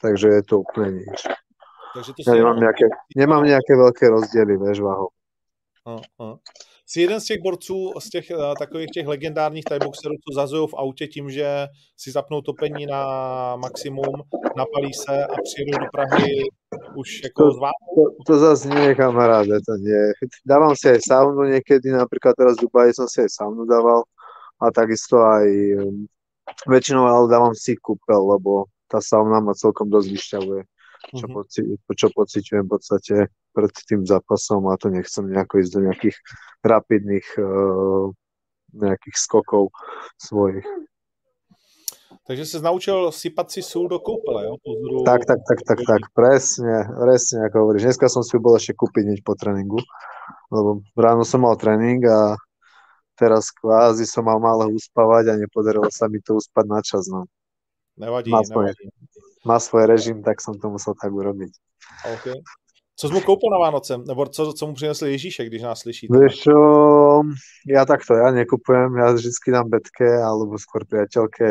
Takže 0.00 0.28
je 0.28 0.42
to 0.42 0.64
úplne 0.64 1.04
nič. 1.04 1.28
Takže 1.94 2.10
to 2.16 2.20
ja 2.24 2.34
nemám, 2.40 2.56
nejaké, 2.56 2.86
nemám 3.16 3.44
nejaké 3.44 3.72
veľké 3.76 4.04
rozdiely, 4.08 4.54
vieš, 4.56 4.80
váhou. 4.80 5.10
Jsi 6.90 7.00
jeden 7.00 7.20
z 7.20 7.24
těch 7.24 7.40
borců, 7.40 7.92
z 7.98 8.08
těch 8.08 8.30
uh, 8.30 8.54
takových 8.58 8.90
těch 8.94 9.06
legendárních 9.06 9.64
tajboxerů, 9.64 10.14
co 10.14 10.34
zazují 10.34 10.68
v 10.68 10.74
autě 10.74 11.06
tím, 11.06 11.30
že 11.30 11.66
si 11.96 12.10
zapnou 12.10 12.40
topení 12.40 12.86
na 12.86 13.02
maximum, 13.56 14.14
napalí 14.56 14.94
se 14.94 15.26
a 15.26 15.34
přijedou 15.42 15.78
do 15.78 15.86
Prahy 15.92 16.48
už 16.96 17.20
jako 17.24 17.44
to, 17.44 17.60
to, 17.94 18.02
to 18.26 18.38
zase 18.38 18.68
nie, 18.68 18.94
kamaráde, 18.94 19.60
to 19.66 19.76
nie. 19.76 20.12
Dávam 20.44 20.76
si 20.76 20.88
aj 20.88 21.00
saunu 21.00 21.44
niekedy, 21.44 21.92
napríklad 21.92 22.36
teraz 22.36 22.56
v 22.56 22.68
Dubaji 22.68 22.92
som 22.92 23.08
si 23.08 23.20
aj 23.20 23.30
saunu 23.32 23.64
dával 23.64 24.04
a 24.60 24.72
takisto 24.72 25.20
aj 25.20 25.48
um, 25.80 26.08
väčšinou 26.68 27.04
ale 27.04 27.28
dávam 27.28 27.54
si 27.56 27.76
kúpel, 27.76 28.20
lebo 28.20 28.68
tá 28.88 29.00
sauna 29.00 29.40
ma 29.40 29.52
celkom 29.52 29.88
dosť 29.92 30.08
vyšťavuje 30.08 30.62
čo, 31.16 31.24
mm-hmm. 31.24 31.34
poci, 31.34 31.60
čo 31.96 32.08
pociťujem 32.12 32.64
v 32.66 32.70
podstate 32.70 33.14
pred 33.52 33.72
tým 33.88 34.04
zápasom 34.06 34.66
a 34.68 34.76
to 34.76 34.92
nechcem 34.92 35.28
nejako 35.28 35.54
ísť 35.62 35.72
do 35.72 35.80
nejakých 35.88 36.16
rapidných 36.62 37.26
uh, 37.40 38.12
nejakých 38.72 39.16
skokov 39.16 39.72
svojich. 40.20 40.64
Takže 42.28 42.44
si 42.44 42.56
naučil 42.60 43.08
sypať 43.08 43.50
si 43.50 43.60
sůl 43.62 43.88
do 43.88 43.98
koupele, 43.98 44.44
jo? 44.44 44.54
Pozoru... 44.60 45.04
Tak, 45.04 45.24
tak, 45.24 45.40
tak, 45.48 45.60
tak, 45.64 45.80
tak, 45.80 46.02
presne, 46.12 46.84
presne 46.84 47.48
ako 47.48 47.56
hovoríš. 47.64 47.88
Dneska 47.88 48.12
som 48.12 48.20
si 48.20 48.36
ju 48.36 48.40
bol 48.44 48.52
ešte 48.52 48.76
kúpiť 48.76 49.08
hneď 49.08 49.20
po 49.24 49.32
tréningu, 49.32 49.80
lebo 50.52 50.84
ráno 50.92 51.24
som 51.24 51.40
mal 51.40 51.56
tréning 51.56 52.04
a 52.04 52.36
teraz 53.16 53.48
kvázi 53.48 54.04
som 54.04 54.28
mal 54.28 54.36
málo 54.44 54.68
uspávať 54.68 55.32
a 55.32 55.40
nepodarilo 55.40 55.88
sa 55.88 56.04
mi 56.12 56.20
to 56.20 56.36
uspať 56.36 56.64
na 56.68 56.80
čas, 56.84 57.08
no. 57.08 57.24
Nevadí, 57.96 58.28
má 58.28 58.44
svoj, 58.44 58.76
nevadí. 58.76 58.84
Má 59.48 59.56
svoj 59.56 59.84
režim, 59.88 60.20
tak 60.20 60.44
som 60.44 60.52
to 60.60 60.68
musel 60.68 60.92
tak 61.00 61.08
urobiť. 61.08 61.52
Okay. 62.12 62.36
Co 62.98 63.08
jsi 63.08 63.14
mu 63.14 63.20
koupil 63.20 63.50
na 63.50 63.58
Vánoce? 63.58 63.98
Nebo 63.98 64.26
co, 64.26 64.52
co 64.52 64.66
mu 64.66 64.74
přinesl 64.74 65.06
Ježíšek, 65.06 65.46
když 65.46 65.62
nás 65.62 65.78
slyší? 65.78 66.06
Vieš 66.10 66.34
čo, 66.50 66.56
ja 67.62 67.86
takto, 67.86 68.18
ja 68.18 68.34
nekupujem, 68.34 68.90
ja 68.98 69.14
vždy 69.14 69.30
dám 69.54 69.70
betke 69.70 70.18
alebo 70.18 70.58
skôr 70.58 70.82
priateľke 70.82 71.46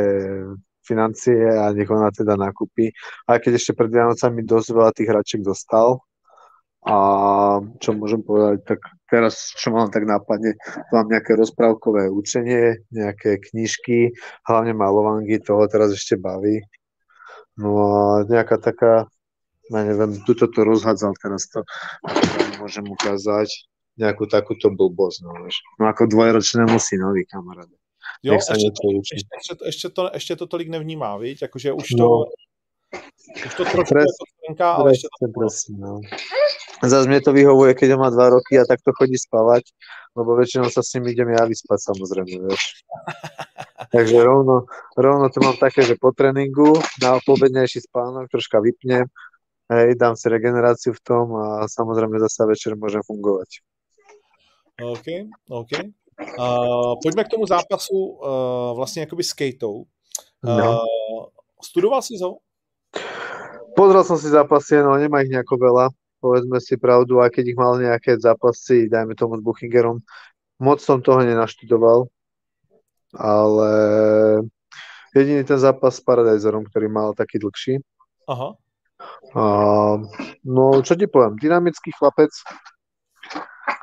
financie 0.84 1.40
a 1.48 1.72
nech 1.72 1.88
ona 1.88 2.12
teda 2.12 2.36
nakúpi. 2.36 2.92
Aj 3.32 3.40
keď 3.40 3.64
ešte 3.64 3.72
pred 3.80 3.88
Vianocami 3.88 4.44
dosť 4.44 4.68
veľa 4.76 4.92
tých 4.92 5.08
hračiek 5.08 5.42
dostal, 5.44 6.04
a 6.88 6.98
čo 7.84 7.96
môžem 7.96 8.24
povedať, 8.24 8.64
tak 8.64 8.80
teraz, 9.08 9.56
čo 9.56 9.72
mám 9.72 9.88
tak 9.88 10.04
nápadne, 10.08 10.56
mám 10.92 11.08
nejaké 11.08 11.36
rozprávkové 11.36 12.12
učenie, 12.12 12.84
nejaké 12.92 13.40
knižky, 13.40 14.16
hlavne 14.48 14.76
malovangy, 14.76 15.40
toho 15.40 15.68
teraz 15.68 15.92
ešte 15.92 16.20
baví. 16.20 16.64
No 17.56 17.72
a 17.76 18.04
nejaká 18.24 18.60
taká, 18.60 19.12
ja 19.72 19.84
neviem, 19.84 20.24
tuto 20.24 20.48
to 20.48 20.64
rozhádzal 20.64 21.14
teraz 21.20 21.48
to, 21.52 21.64
môžem 22.62 22.88
ukázať, 22.88 23.50
nejakú 23.98 24.30
takúto 24.30 24.70
blbosť, 24.70 25.26
no, 25.26 25.34
vieš. 25.42 25.60
no 25.82 25.90
ako 25.90 26.06
dvojročnému 26.08 26.78
synovi, 26.78 27.26
kamaráde. 27.26 27.76
Jo, 28.24 28.34
ještě, 28.34 28.54
ještě, 28.54 28.88
ještě, 29.14 29.66
ještě, 29.66 29.90
to, 29.90 30.10
ještě 30.14 30.36
to 30.36 30.48
tolik 30.48 30.70
nevnímá, 30.70 31.18
víš, 31.18 31.42
jakože 31.42 31.74
už 31.74 31.88
to, 31.88 31.98
no. 31.98 32.24
už 33.46 33.56
to 33.56 33.64
trošku 33.66 33.94
Pres, 33.94 34.06
jako 34.50 34.64
ale 34.64 34.92
ještě 34.92 35.08
to... 35.22 35.40
Presne, 35.40 35.78
no. 35.78 36.02
Zas 36.84 37.10
mne 37.10 37.18
to 37.26 37.34
vyhovuje, 37.34 37.74
keď 37.74 37.98
má 37.98 38.14
dva 38.14 38.30
roky 38.30 38.54
a 38.54 38.70
takto 38.70 38.94
chodí 38.94 39.18
spávať, 39.18 39.66
lebo 40.14 40.38
väčšinou 40.38 40.70
sa 40.70 40.86
s 40.86 40.94
ním 40.94 41.10
idem 41.10 41.34
ja 41.34 41.42
vyspať 41.50 41.90
samozrejme, 41.90 42.38
vieš. 42.38 42.86
Takže 43.94 44.18
rovno, 44.22 44.70
rovno 44.94 45.26
to 45.34 45.42
mám 45.42 45.58
také, 45.58 45.82
že 45.82 45.98
po 45.98 46.14
tréningu 46.14 46.78
na 47.02 47.18
pobednejší 47.26 47.82
spánok 47.82 48.30
troška 48.30 48.62
vypnem, 48.62 49.10
hej, 49.70 49.96
dám 49.96 50.16
si 50.16 50.30
regeneráciu 50.30 50.94
v 50.94 51.02
tom 51.04 51.36
a 51.36 51.68
samozrejme 51.68 52.20
zase 52.20 52.46
večer 52.46 52.76
môžem 52.76 53.02
fungovať. 53.04 53.62
OK, 54.82 55.08
OK. 55.50 55.72
Uh, 56.18 56.98
pojďme 57.04 57.24
k 57.24 57.32
tomu 57.34 57.46
zápasu 57.46 57.94
uh, 57.94 58.76
vlastně 58.76 59.02
jakoby 59.02 59.24
skateou. 59.24 59.86
Uh, 60.42 60.58
no. 60.58 60.80
Studoval 61.64 62.02
si 62.02 62.18
ho? 62.22 62.38
Pozrel 63.76 64.04
som 64.04 64.18
si 64.18 64.30
zápasy, 64.30 64.82
no 64.82 64.98
nemá 64.98 65.22
ich 65.22 65.30
nejako 65.30 65.58
veľa 65.58 65.90
povedzme 66.20 66.58
si 66.60 66.76
pravdu, 66.78 67.22
aj 67.22 67.30
keď 67.34 67.44
ich 67.54 67.58
mal 67.58 67.78
nejaké 67.78 68.18
zápasy, 68.18 68.90
dajme 68.90 69.14
tomu 69.14 69.38
s 69.38 69.46
Buchingerom, 69.46 70.02
moc 70.58 70.82
som 70.82 71.02
toho 71.02 71.22
nenaštudoval, 71.22 72.10
ale 73.14 73.72
jediný 75.14 75.46
ten 75.46 75.60
zápas 75.62 75.98
s 75.98 76.04
Paradiserom, 76.04 76.66
ktorý 76.66 76.90
mal 76.90 77.14
taký 77.14 77.38
dlhší. 77.38 77.80
Aha. 78.28 78.58
A, 79.36 79.44
no, 80.46 80.64
čo 80.86 80.94
ti 80.96 81.10
poviem, 81.10 81.36
dynamický 81.36 81.92
chlapec, 81.96 82.32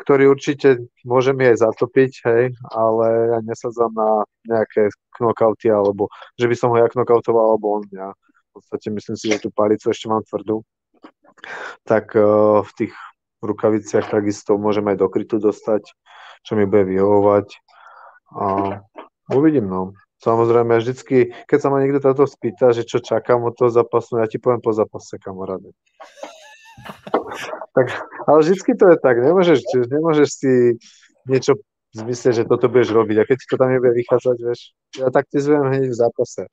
ktorý 0.04 0.32
určite 0.32 0.84
môže 1.04 1.32
mi 1.36 1.48
aj 1.48 1.64
zatopiť, 1.64 2.12
hej, 2.28 2.44
ale 2.72 3.06
ja 3.32 3.38
nesadzam 3.44 3.92
na 3.92 4.24
nejaké 4.48 4.92
knockouty, 5.16 5.68
alebo 5.68 6.08
že 6.40 6.48
by 6.48 6.56
som 6.56 6.72
ho 6.72 6.76
ja 6.80 6.88
knockoutoval, 6.88 7.56
alebo 7.56 7.80
on 7.80 7.84
ja. 7.92 8.12
V 8.52 8.62
podstate 8.62 8.88
myslím 8.92 9.16
si, 9.18 9.28
že 9.32 9.42
tú 9.42 9.50
palicu 9.50 9.90
ešte 9.90 10.06
mám 10.06 10.22
tvrdú 10.24 10.62
tak 11.84 12.16
eh, 12.16 12.22
v 12.62 12.70
tých 12.76 12.92
rukaviciach 13.44 14.08
takisto 14.08 14.56
môžem 14.56 14.88
aj 14.88 14.96
do 14.96 15.08
krytu 15.12 15.36
dostať, 15.36 15.92
čo 16.44 16.52
mi 16.56 16.64
bude 16.64 16.88
vyhovovať. 16.88 17.60
A 18.34 18.46
uvidím, 19.28 19.68
no. 19.68 19.92
Samozrejme, 20.24 20.80
vždycky, 20.80 21.36
keď 21.44 21.58
sa 21.60 21.68
ma 21.68 21.84
niekto 21.84 22.00
táto 22.00 22.24
spýta, 22.24 22.72
že 22.72 22.88
čo 22.88 23.04
čakám 23.04 23.44
od 23.44 23.52
toho 23.52 23.68
zápasu, 23.68 24.16
ja 24.16 24.24
ti 24.24 24.40
poviem 24.40 24.64
po 24.64 24.72
zápase, 24.72 25.20
kamaráde. 25.20 25.76
tak, 27.76 27.86
ale 28.24 28.38
vždycky 28.40 28.72
to 28.72 28.88
je 28.88 28.96
tak, 29.04 29.20
nemôžeš, 29.20 29.60
nemôžeš 29.84 30.28
si 30.32 30.52
niečo 31.28 31.60
zmyslieť, 31.92 32.34
že 32.40 32.48
toto 32.48 32.72
budeš 32.72 32.96
robiť. 32.96 33.16
A 33.20 33.28
keď 33.28 33.36
ti 33.36 33.46
to 33.52 33.60
tam 33.60 33.68
nebude 33.68 33.92
vychádzať, 33.92 34.36
vieš, 34.40 34.60
ja 34.96 35.12
tak 35.12 35.28
ti 35.28 35.38
zviem 35.44 35.68
hneď 35.68 35.92
v 35.92 35.98
zápase. 36.00 36.48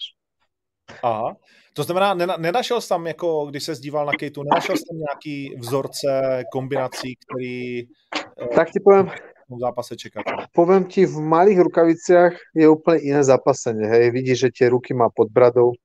Aha. 1.00 1.40
To 1.74 1.84
znamená, 1.84 2.14
nenašel 2.38 2.82
jsi 2.82 2.90
tam, 2.90 3.08
jako, 3.08 3.46
když 3.50 3.64
se 3.64 3.76
zdíval 3.76 4.06
na 4.06 4.12
Kejtu, 4.20 4.44
nenašel 4.44 4.76
jsi 4.78 4.84
tam 4.84 4.98
nějaký 4.98 5.56
vzorce, 5.60 6.44
kombinací, 6.52 7.16
který 7.16 7.80
eh, 7.80 8.48
tak 8.56 8.68
ti 8.72 8.80
poviem, 8.84 9.12
v 9.58 9.64
zápase 9.64 9.94
čekat? 9.98 10.24
Poviem 10.56 10.88
ti, 10.88 11.04
v 11.08 11.18
malých 11.20 11.60
rukaviciach 11.68 12.34
je 12.56 12.66
úplne 12.70 13.00
iné 13.02 13.22
zapasenie, 13.26 13.88
hej, 13.88 14.12
vidíš, 14.14 14.38
že 14.48 14.50
tie 14.52 14.68
ruky 14.72 14.92
má 14.96 15.10
pod 15.12 15.32
bradou, 15.32 15.76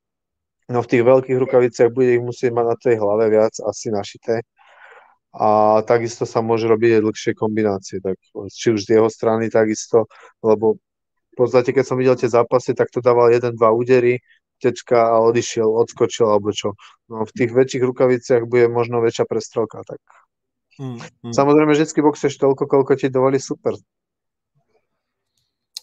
no 0.69 0.79
v 0.83 0.91
tých 0.91 1.03
veľkých 1.03 1.39
rukaviciach 1.39 1.91
bude 1.91 2.19
ich 2.19 2.23
musieť 2.23 2.51
mať 2.55 2.67
na 2.67 2.77
tej 2.77 2.95
hlave 2.99 3.31
viac 3.31 3.55
asi 3.63 3.91
našité 3.95 4.43
a 5.37 5.81
takisto 5.85 6.25
sa 6.25 6.41
môže 6.41 6.65
robiť 6.65 6.97
aj 6.97 7.05
dlhšie 7.05 7.33
kombinácie, 7.37 8.01
tak 8.01 8.17
či 8.49 8.73
už 8.73 8.89
z 8.89 8.97
jeho 8.97 9.09
strany 9.13 9.53
takisto, 9.53 10.09
lebo 10.41 10.81
v 11.33 11.35
podstate, 11.37 11.77
keď 11.77 11.85
som 11.85 12.01
videl 12.01 12.17
tie 12.17 12.33
zápasy, 12.33 12.73
tak 12.73 12.89
to 12.89 13.05
dával 13.05 13.29
jeden, 13.29 13.53
dva 13.53 13.69
údery, 13.69 14.25
tečka 14.57 15.13
a 15.13 15.21
odišiel, 15.21 15.69
odskočil 15.69 16.25
alebo 16.33 16.49
čo. 16.57 16.73
No 17.13 17.29
v 17.29 17.33
tých 17.37 17.53
väčších 17.53 17.85
rukaviciach 17.85 18.49
bude 18.49 18.73
možno 18.73 19.05
väčšia 19.05 19.29
prestrelka, 19.29 19.85
tak 19.85 20.01
hmm, 20.81 20.99
hmm. 21.25 21.35
Samozřejmě 21.35 21.73
vždycky 21.73 22.03
boxuješ 22.03 22.37
toľko, 22.37 22.67
koľko 22.67 22.97
ti 22.97 23.09
dovolí 23.09 23.41
super. 23.41 23.75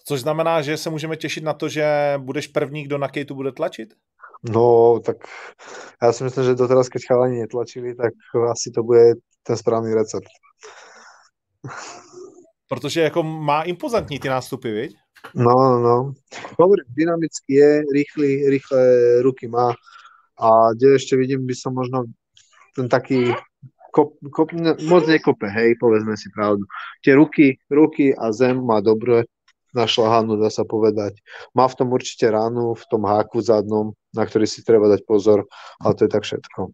Což 0.05 0.21
znamená, 0.21 0.61
že 0.61 0.77
se 0.77 0.89
můžeme 0.89 1.15
těšit 1.15 1.43
na 1.43 1.53
to, 1.53 1.69
že 1.69 1.85
budeš 2.17 2.47
první, 2.47 2.83
kdo 2.83 2.97
na 2.97 3.07
Kejtu 3.07 3.35
bude 3.35 3.51
tlačit? 3.51 3.93
No, 4.49 4.99
tak 4.99 5.17
já 6.03 6.13
si 6.13 6.23
myslím, 6.23 6.43
že 6.43 6.55
doteraz, 6.55 6.89
keď 6.89 7.01
chalani 7.07 7.39
netlačili, 7.39 7.95
tak 7.95 8.13
asi 8.51 8.71
to 8.71 8.83
bude 8.83 9.13
ten 9.43 9.57
správný 9.57 9.93
recept. 9.93 10.27
Protože 12.67 13.01
jako 13.01 13.23
má 13.23 13.63
impozantní 13.63 14.19
ty 14.19 14.29
nástupy, 14.29 14.71
viď? 14.71 14.95
No, 15.35 15.53
no, 15.53 15.79
no. 15.79 16.13
Hovorím, 16.59 16.85
dynamicky 16.87 17.53
je, 17.53 17.81
rýchly, 17.93 18.49
rýchle 18.49 18.81
ruky 19.21 19.47
má 19.47 19.73
a 20.39 20.73
kde 20.73 20.95
ešte 20.95 21.15
vidím, 21.15 21.47
by 21.47 21.55
som 21.55 21.71
možno 21.73 22.03
ten 22.75 22.89
taký 22.89 23.31
kop, 23.93 24.17
kop, 24.33 24.49
ne, 24.57 24.73
moc 24.89 25.05
nekope, 25.05 25.45
hej, 25.45 25.77
povedzme 25.77 26.17
si 26.17 26.33
pravdu. 26.33 26.65
Tie 27.05 27.13
ruky, 27.13 27.61
ruky 27.69 28.09
a 28.17 28.33
zem 28.33 28.57
má 28.57 28.81
dobre 28.81 29.29
našľahanú, 29.77 30.41
dá 30.41 30.49
sa 30.49 30.65
povedať. 30.65 31.21
Má 31.53 31.69
v 31.69 31.77
tom 31.77 31.93
určite 31.93 32.29
ránu, 32.29 32.73
v 32.73 32.85
tom 32.89 33.05
háku 33.05 33.41
zadnom, 33.45 33.93
na 34.13 34.25
ktorý 34.25 34.49
si 34.49 34.65
treba 34.65 34.89
dať 34.89 35.05
pozor, 35.05 35.45
ale 35.81 35.93
to 35.93 36.05
je 36.05 36.11
tak 36.11 36.25
všetko. 36.25 36.73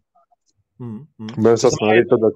Hmm, 0.80 1.04
hmm. 1.20 1.36
Budem 1.36 1.60
sa 1.60 1.68
snažiť 1.68 2.08
to 2.08 2.16
dať 2.16 2.34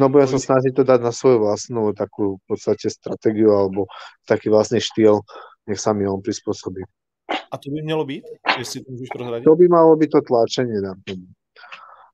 No 0.00 0.08
budem 0.08 0.32
sa 0.32 0.40
snažiť 0.40 0.72
to 0.72 0.80
dať 0.80 1.00
na 1.04 1.12
svoju 1.12 1.44
vlastnú 1.44 1.92
takú 1.92 2.40
v 2.40 2.44
podstate 2.48 2.88
stratégiu 2.88 3.52
alebo 3.52 3.84
taký 4.24 4.48
vlastný 4.48 4.80
štýl, 4.80 5.20
nech 5.68 5.76
sa 5.76 5.92
mi 5.92 6.08
on 6.08 6.24
prispôsobí. 6.24 6.80
A 7.28 7.54
to 7.60 7.68
by 7.68 7.82
mělo 7.82 8.04
být, 8.04 8.24
jestli 8.58 8.80
to 8.80 8.92
můžeš 8.92 9.08
prozradiť? 9.12 9.44
To 9.44 9.54
by 9.56 9.68
malo 9.68 9.96
byť 9.96 10.10
to 10.10 10.20
tlačenie, 10.20 10.80
dám 10.80 11.02
tomu. 11.04 11.26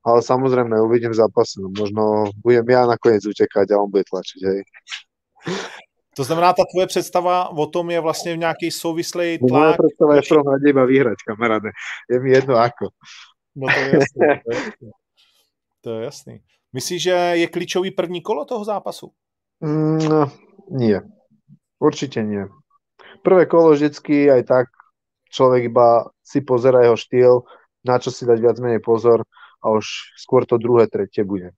Ale 0.07 0.23
samozrejme, 0.23 0.79
uvidím 0.87 1.11
v 1.11 1.19
zápase. 1.19 1.59
No, 1.59 1.75
možno 1.75 2.31
budem 2.39 2.63
ja 2.71 2.87
nakoniec 2.87 3.27
utekať 3.27 3.75
a 3.75 3.83
on 3.83 3.91
bude 3.91 4.07
tlačiť, 4.07 4.41
hej. 4.47 4.63
To 6.17 6.25
znamená, 6.25 6.55
ta 6.55 6.63
tvoje 6.65 6.87
představa 6.87 7.51
o 7.51 7.67
tom 7.67 7.91
je 7.91 8.01
vlastně 8.01 8.35
v 8.35 8.39
nějaký 8.39 8.71
souvislý 8.71 9.39
tlak. 9.39 9.51
Moja 9.51 9.73
představa 9.73 10.15
je 10.15 10.23
v 10.23 10.29
prvom 10.29 10.47
rade 10.47 10.71
iba 10.71 10.85
vyhrať, 10.85 11.19
kamaráde. 11.27 11.71
Je 12.11 12.21
mi 12.21 12.31
jedno 12.31 12.57
ako. 12.57 12.89
No 13.57 13.67
to 13.67 13.79
je 13.81 13.91
jasný. 13.95 14.21
To 14.21 14.51
je 14.51 14.57
jasný. 14.57 14.91
To 15.81 15.91
je 15.91 16.05
jasný. 16.05 16.35
Myslíš, 16.73 17.03
že 17.03 17.13
je 17.13 17.47
klíčový 17.47 17.91
první 17.91 18.23
kolo 18.23 18.45
toho 18.45 18.65
zápasu? 18.65 19.13
Mm, 19.61 19.99
no, 20.09 20.33
nie. 20.71 21.01
Určite 21.79 22.23
nie. 22.23 22.49
Prvé 23.23 23.47
kolo 23.47 23.73
vždycky 23.73 24.31
aj 24.31 24.43
tak 24.45 24.67
človek 25.31 25.69
iba 25.69 26.09
si 26.25 26.41
pozera 26.41 26.85
jeho 26.85 26.97
štýl, 26.97 27.35
na 27.85 27.99
čo 28.01 28.09
si 28.09 28.25
dať 28.25 28.39
viac 28.41 28.57
menej 28.61 28.81
pozor 28.81 29.25
a 29.63 29.67
už 29.77 30.17
skôr 30.17 30.45
to 30.45 30.61
druhé, 30.61 30.89
tretie 30.89 31.23
bude. 31.23 31.53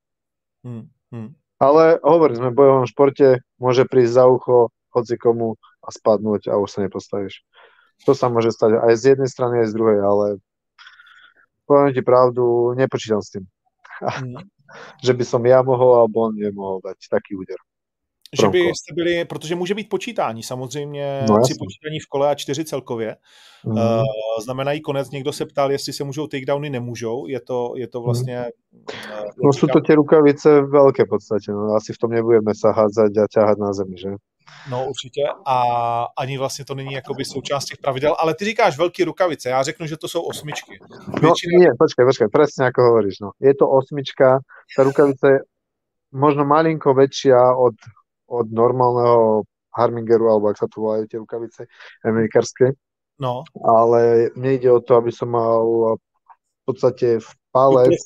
Hmm, 0.62 0.90
hmm. 1.14 1.34
Ale 1.58 1.98
hovorím, 2.02 2.38
sme 2.38 2.50
v 2.54 2.58
bojovom 2.58 2.86
športe, 2.86 3.42
môže 3.58 3.82
prísť 3.86 4.22
za 4.22 4.24
ucho 4.30 4.70
hoci 4.94 5.18
komu 5.18 5.58
a 5.82 5.88
spadnúť 5.90 6.50
a 6.50 6.58
už 6.58 6.68
sa 6.70 6.80
nepostavíš. 6.86 7.42
To 8.06 8.14
sa 8.14 8.30
môže 8.30 8.54
stať 8.54 8.78
aj 8.78 8.94
z 8.94 9.02
jednej 9.14 9.28
strany, 9.30 9.66
aj 9.66 9.74
z 9.74 9.74
druhej, 9.74 10.00
ale 10.00 10.26
poviem 11.66 11.90
ti 11.90 12.02
pravdu, 12.02 12.74
nepočítam 12.78 13.18
s 13.18 13.34
tým. 13.34 13.44
Hmm 13.98 14.38
že 15.04 15.12
by 15.14 15.24
som 15.24 15.42
ja 15.44 15.60
mohol, 15.64 16.04
alebo 16.04 16.28
on 16.28 16.34
nemohol 16.36 16.78
dať 16.84 17.08
taký 17.08 17.36
úder. 17.36 17.58
Že 18.40 18.48
by 18.48 18.58
jste 18.58 18.94
byli, 18.94 19.24
protože 19.24 19.54
může 19.54 19.74
být 19.74 19.88
počítání, 19.88 20.42
samozřejmě 20.42 21.24
no, 21.28 21.40
tři 21.42 21.54
počítání 21.58 22.00
v 22.00 22.08
kole 22.08 22.30
a 22.30 22.34
čtyři 22.34 22.64
celkově. 22.64 23.16
Mm. 23.64 23.72
Uh, 23.72 24.02
znamenají 24.44 24.80
konec, 24.80 25.10
někdo 25.10 25.32
se 25.32 25.46
ptal, 25.46 25.72
jestli 25.72 25.92
se 25.92 26.04
můžou 26.04 26.26
takedowny, 26.26 26.70
nemůžou, 26.70 27.26
je 27.26 27.40
to, 27.40 27.72
je 27.76 27.88
to 27.88 28.00
vlastně... 28.00 28.38
Mm. 28.38 28.80
Uh, 28.80 29.26
no 29.44 29.52
jsou 29.52 29.66
to 29.66 29.80
ty 29.80 29.94
rukavice 29.94 30.60
velké 30.60 31.04
v 31.04 31.08
podstatě, 31.08 31.52
no 31.52 31.74
asi 31.74 31.92
v 31.92 31.98
tom 31.98 32.10
nebudeme 32.10 32.54
sa 32.54 32.72
hádzať 32.72 33.12
a 33.16 33.24
ťahať 33.26 33.56
na 33.58 33.72
zemi, 33.72 33.96
že? 33.98 34.10
No 34.70 34.86
určitě 34.88 35.22
a 35.46 35.58
ani 36.18 36.38
vlastně 36.38 36.64
to 36.64 36.74
není 36.74 36.92
jakoby 36.92 37.24
součást 37.24 37.64
těch 37.64 37.78
pravidel, 37.78 38.16
ale 38.18 38.34
ty 38.34 38.44
říkáš 38.44 38.78
velký 38.78 39.04
rukavice, 39.04 39.48
já 39.48 39.62
řeknu, 39.62 39.86
že 39.86 39.96
to 39.96 40.08
jsou 40.08 40.22
osmičky. 40.22 40.78
No, 40.80 41.20
Většina... 41.20 41.52
No 41.52 41.58
nie, 41.60 41.70
počkej, 41.78 42.04
počkej, 42.06 42.28
presne 42.32 42.62
ako 42.68 42.80
hovoríš, 42.82 43.20
no. 43.20 43.30
Je 43.40 43.52
to 43.54 43.68
osmička, 43.68 44.40
tá 44.76 44.80
rukavica 44.84 45.26
je 45.28 45.38
možno 46.12 46.44
malinko 46.44 46.96
väčšia 46.96 47.36
od, 47.36 47.76
od 48.28 48.46
normálneho 48.52 49.48
Harmingeru, 49.72 50.28
alebo 50.28 50.52
ak 50.52 50.60
sa 50.60 50.68
tu 50.68 50.84
volajú 50.84 51.08
tie 51.08 51.18
rukavice 51.18 51.64
amerikárske. 52.04 52.76
No. 53.18 53.42
Ale 53.58 54.30
mne 54.38 54.50
ide 54.60 54.70
o 54.70 54.78
to, 54.78 54.94
aby 54.94 55.10
som 55.10 55.32
mal 55.32 55.98
v 55.98 56.62
podstate 56.68 57.18
v 57.18 57.28
palec 57.50 57.98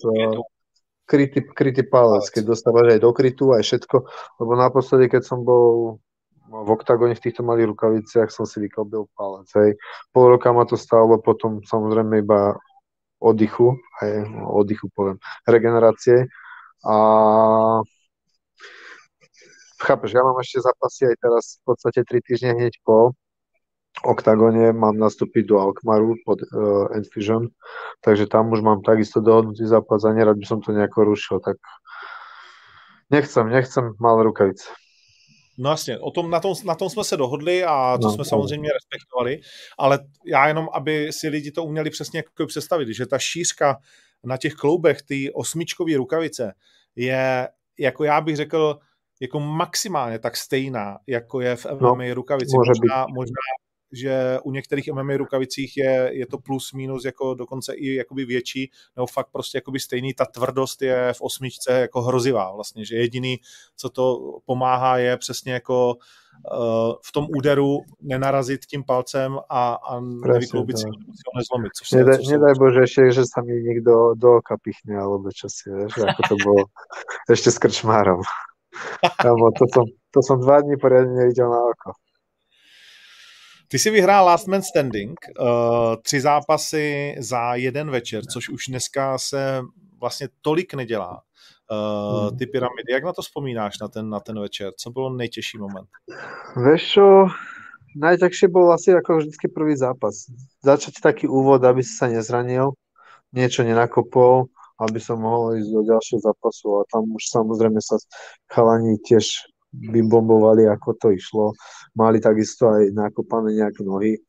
krytý, 1.05 1.45
krytý 1.53 1.83
palec, 1.85 2.25
keď 2.33 2.55
dostávaš 2.55 2.97
aj 2.97 3.01
do 3.03 3.11
krytu, 3.13 3.53
aj 3.53 3.63
všetko, 3.67 3.97
lebo 4.41 4.53
naposledy, 4.57 5.13
keď 5.13 5.23
som 5.27 5.45
bol 5.45 6.01
v 6.53 6.69
oktagone 6.69 7.17
v 7.17 7.25
týchto 7.25 7.41
malých 7.41 7.73
rukaviciach 7.73 8.29
som 8.29 8.45
si 8.45 8.61
vyklbil 8.61 9.09
palec. 9.17 9.49
Hej. 9.57 9.71
Pol 10.13 10.37
roka 10.37 10.53
ma 10.53 10.69
to 10.69 10.77
stálo 10.77 11.17
potom 11.17 11.65
samozrejme 11.65 12.21
iba 12.21 12.57
oddychu, 13.23 13.81
hej, 14.05 14.29
oddychu 14.45 14.93
poviem, 14.93 15.17
regenerácie. 15.49 16.29
A 16.85 16.97
chápeš, 19.83 20.15
ja 20.15 20.23
mám 20.23 20.39
ešte 20.39 20.63
zápasy 20.63 21.11
aj 21.11 21.17
teraz 21.19 21.45
v 21.59 21.63
podstate 21.67 22.01
3 22.07 22.27
týždne 22.27 22.51
hneď 22.55 22.75
po 22.87 23.13
oktagone 24.01 24.73
mám 24.73 24.97
nastúpiť 24.97 25.45
do 25.47 25.61
Alkmaru 25.61 26.17
pod 26.25 26.41
uh, 26.43 26.89
Enfusion, 26.97 27.53
takže 28.01 28.27
tam 28.27 28.49
už 28.49 28.65
mám 28.65 28.81
takisto 28.81 29.21
dohodnutý 29.21 29.69
zápas 29.69 30.05
a 30.09 30.17
nerad 30.17 30.41
by 30.41 30.47
som 30.49 30.65
to 30.65 30.73
nejako 30.73 31.13
rušil, 31.13 31.39
tak 31.45 31.61
nechcem, 33.11 33.49
nechcem 33.49 33.93
malé 34.01 34.25
rukavice. 34.25 34.65
No 35.59 35.71
jasně, 35.71 35.99
o 35.99 36.11
tom, 36.11 36.31
na, 36.31 36.41
tom, 36.41 36.55
na 36.65 36.75
tom 36.75 36.91
jsme 36.91 37.05
se 37.05 37.17
dohodli 37.17 37.65
a 37.65 37.99
to 37.99 38.07
no, 38.07 38.13
jsme 38.13 38.25
samozřejmě 38.25 38.69
respektovali, 38.73 39.41
ale 39.79 39.99
já 40.27 40.49
jenom, 40.49 40.69
aby 40.73 41.13
si 41.13 41.29
lidi 41.29 41.51
to 41.51 41.65
uměli 41.65 41.91
přesně 41.91 42.19
jako 42.19 42.47
představit, 42.47 42.89
že 42.89 43.07
ta 43.07 43.19
šířka 43.19 43.77
na 44.25 44.37
těch 44.37 44.55
kloubech, 44.55 45.03
ty 45.03 45.33
osmičkové 45.33 45.97
rukavice 45.97 46.55
je, 46.97 47.49
jako 47.79 48.05
já 48.05 48.21
bych 48.21 48.37
řekl, 48.37 48.79
jako 49.23 49.41
maximálně 49.41 50.19
tak 50.19 50.37
stejná, 50.37 50.99
jako 51.07 51.41
je 51.41 51.57
v 51.57 51.67
MMA 51.67 52.05
no, 52.09 52.15
rukavici. 52.15 52.57
Možná, 52.57 53.07
možná 53.07 53.43
že 53.93 54.39
u 54.45 54.53
některých 54.53 54.93
MMA 54.93 55.17
rukavicích 55.17 55.77
je, 55.77 56.11
je 56.13 56.27
to 56.27 56.39
plus 56.39 56.73
minus 56.73 57.05
jako 57.05 57.35
dokonce 57.35 57.75
i 57.75 57.95
jakoby 57.95 58.25
větší, 58.25 58.71
nebo 58.97 59.07
fakt 59.07 59.29
prostě 59.33 59.59
jakoby 59.59 59.81
stejný, 59.81 60.15
ta 60.15 60.25
tvrdost 60.25 60.83
je 60.83 61.13
v 61.13 61.23
osmičce 61.23 61.73
jako 61.81 62.03
hrozivá 62.03 62.53
vlastně, 62.53 62.85
že 62.85 62.97
jediný, 62.97 63.39
co 63.77 63.91
to 63.91 64.19
pomáhá, 64.45 64.99
je 64.99 65.17
přesně 65.17 65.53
jako 65.53 65.95
uh, 65.95 66.95
v 67.05 67.13
tom 67.13 67.27
úderu 67.37 67.79
nenarazit 68.01 68.67
tím 68.67 68.85
palcem 68.85 69.39
a, 69.49 69.75
a 69.75 70.01
nevykloubit 70.01 70.79
si, 70.79 70.83
si 70.83 71.23
ho 71.27 71.39
nezlomit. 71.39 71.73
Což 71.79 71.91
nedaj, 71.91 72.17
což 72.17 72.29
nedaj 72.29 72.55
Bože 72.59 72.81
ešte, 72.83 73.13
že 73.13 73.25
sa 73.29 73.45
mi 73.45 73.61
niekto 73.61 74.17
do 74.17 74.41
oka 74.41 74.57
pichne, 74.57 74.97
alebo 74.97 75.29
čo 75.29 75.53
si, 75.53 75.69
vieš, 75.69 76.01
ako 76.01 76.23
to 76.29 76.37
bolo 76.41 76.63
ešte 77.35 77.53
s 77.53 77.61
krčmárom. 77.61 78.25
To, 79.59 79.65
som, 79.75 79.85
to 80.11 80.19
som 80.23 80.41
dva 80.41 80.61
dní 80.61 80.77
poriadne 80.77 81.15
nevidel 81.15 81.51
na 81.51 81.61
oko. 81.61 81.93
Ty 83.69 83.79
si 83.79 83.91
vyhrál 83.91 84.25
Last 84.27 84.47
Man 84.49 84.63
Standing, 84.63 85.17
uh, 85.41 85.97
tři 86.03 86.21
zápasy 86.21 87.17
za 87.19 87.55
jeden 87.55 87.91
večer, 87.91 88.27
což 88.27 88.49
už 88.49 88.67
dneska 88.67 89.19
se 89.19 89.63
vlastně 90.01 90.29
tolik 90.41 90.75
nedělá. 90.75 91.23
uh, 91.73 92.39
ty 92.39 92.47
pyramidy. 92.47 92.93
Jak 92.93 93.05
na 93.05 93.13
to 93.13 93.23
vzpomínáš, 93.23 93.79
na 93.79 93.89
ten, 93.89 94.09
na 94.09 94.21
ten 94.21 94.41
večer? 94.41 94.73
Co 94.77 94.91
bylo 94.91 95.11
nejtěžší 95.11 95.59
moment? 95.59 95.89
Vieš 96.57 96.83
čo, 96.93 97.07
najťažšie 97.97 98.49
bol 98.53 98.73
asi 98.73 98.93
ako 98.93 99.21
vždycky 99.21 99.49
prvý 99.49 99.77
zápas. 99.77 100.29
Začať 100.65 101.01
taký 101.01 101.25
úvod, 101.29 101.65
aby 101.65 101.81
si 101.81 101.97
sa 101.97 102.09
nezranil, 102.09 102.77
niečo 103.33 103.65
nenakopol, 103.65 104.52
aby 104.81 104.99
som 105.03 105.21
mohol 105.21 105.61
ísť 105.61 105.71
do 105.73 105.83
ďalšieho 105.85 106.21
zápasu 106.23 106.81
a 106.81 106.89
tam 106.89 107.11
už 107.13 107.25
samozrejme 107.29 107.81
sa 107.83 108.01
chalani 108.49 108.97
tiež 109.05 109.53
vybombovali, 109.73 110.69
ako 110.69 110.89
to 111.01 111.09
išlo. 111.17 111.57
Mali 111.97 112.21
takisto 112.21 112.69
aj 112.69 112.93
nakopané 112.93 113.57
nejaké 113.57 113.83
nohy. 113.85 114.21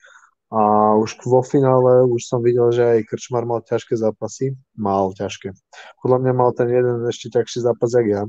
A 0.54 0.94
už 0.96 1.18
vo 1.26 1.42
finále 1.42 2.06
už 2.06 2.30
som 2.30 2.40
videl, 2.40 2.70
že 2.70 2.86
aj 2.86 3.10
Krčmar 3.10 3.44
mal 3.44 3.66
ťažké 3.66 3.98
zápasy. 3.98 4.54
Mal 4.78 5.12
ťažké. 5.18 5.52
Podľa 6.00 6.18
mňa 6.22 6.34
mal 6.38 6.54
ten 6.54 6.70
jeden 6.70 7.04
ešte 7.10 7.34
ťažší 7.34 7.66
zápas, 7.66 7.90
jak 7.92 8.08
ja. 8.08 8.24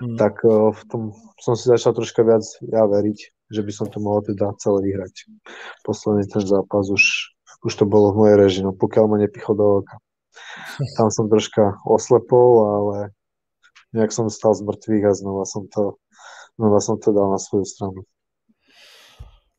Hmm. 0.00 0.16
Tak 0.18 0.42
uh, 0.42 0.72
v 0.72 0.82
tom 0.90 1.02
som 1.38 1.54
si 1.54 1.68
začal 1.70 1.94
troška 1.94 2.22
viac 2.26 2.42
ja 2.64 2.86
veriť, 2.86 3.18
že 3.50 3.60
by 3.62 3.72
som 3.74 3.86
to 3.90 3.98
mohol 4.02 4.24
teda 4.24 4.54
celé 4.58 4.90
vyhrať. 4.90 5.26
Posledný 5.86 6.26
ten 6.26 6.42
zápas 6.42 6.88
už, 6.88 7.34
už 7.66 7.72
to 7.76 7.84
bolo 7.86 8.14
v 8.14 8.18
mojej 8.26 8.36
reži, 8.38 8.60
no 8.64 8.72
pokiaľ 8.74 9.04
ma 9.06 9.16
nepichol 9.22 9.54
do 9.54 9.66
oka. 9.84 9.98
Tam 10.96 11.10
som 11.10 11.28
troška 11.28 11.76
oslepol, 11.86 12.50
ale 12.66 12.96
nejak 13.92 14.12
som 14.12 14.30
stal 14.30 14.54
z 14.54 14.62
mŕtvych 14.64 15.04
a 15.04 15.12
znova 15.12 15.44
som 15.44 15.68
to, 15.68 16.00
znova 16.56 16.80
som 16.80 16.96
to 16.96 17.12
dal 17.12 17.30
na 17.30 17.38
svoju 17.38 17.64
stranu. 17.64 18.02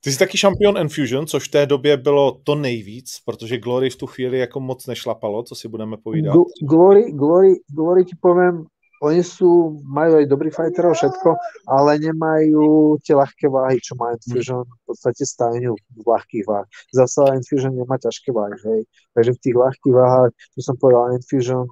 Ty 0.03 0.11
jsi 0.11 0.19
taky 0.19 0.37
šampion 0.37 0.77
Enfusion, 0.77 1.27
což 1.27 1.47
v 1.47 1.51
té 1.51 1.65
době 1.65 1.97
bylo 1.97 2.31
to 2.43 2.55
nejvíc, 2.55 3.21
protože 3.25 3.57
Glory 3.57 3.89
v 3.89 3.95
tu 3.95 4.07
chvíli 4.07 4.39
jako 4.39 4.59
moc 4.59 4.87
nešlapalo, 4.87 5.43
co 5.43 5.55
si 5.55 5.67
budeme 5.67 5.97
povídat. 5.97 6.35
Glory, 6.61 7.11
Glory, 7.11 7.55
Glory 7.71 8.05
ti 8.05 8.15
poviem, 8.21 8.65
oni 9.03 9.19
sú, 9.19 9.83
majú 9.83 10.23
aj 10.23 10.31
dobrý 10.31 10.47
fighterov, 10.47 10.95
všetko, 10.95 11.35
ale 11.67 11.99
nemajú 11.99 12.95
tie 13.03 13.11
ľahké 13.11 13.51
váhy, 13.51 13.83
čo 13.83 13.99
má 13.99 14.15
Enfusion, 14.15 14.63
v 14.63 14.83
podstate 14.87 15.27
stajňu 15.27 15.75
v 15.75 16.05
ľahkých 16.07 16.47
váh. 16.47 16.63
Zasa 16.95 17.35
Enfusion 17.35 17.75
nemá 17.75 17.99
ťažké 17.99 18.31
váhy, 18.31 18.55
hej. 18.63 18.81
Takže 19.11 19.31
v 19.35 19.41
tých 19.43 19.55
ľahkých 19.59 19.93
váhách, 19.93 20.31
to 20.55 20.59
som 20.63 20.79
povedal, 20.79 21.11
Enfusion 21.11 21.67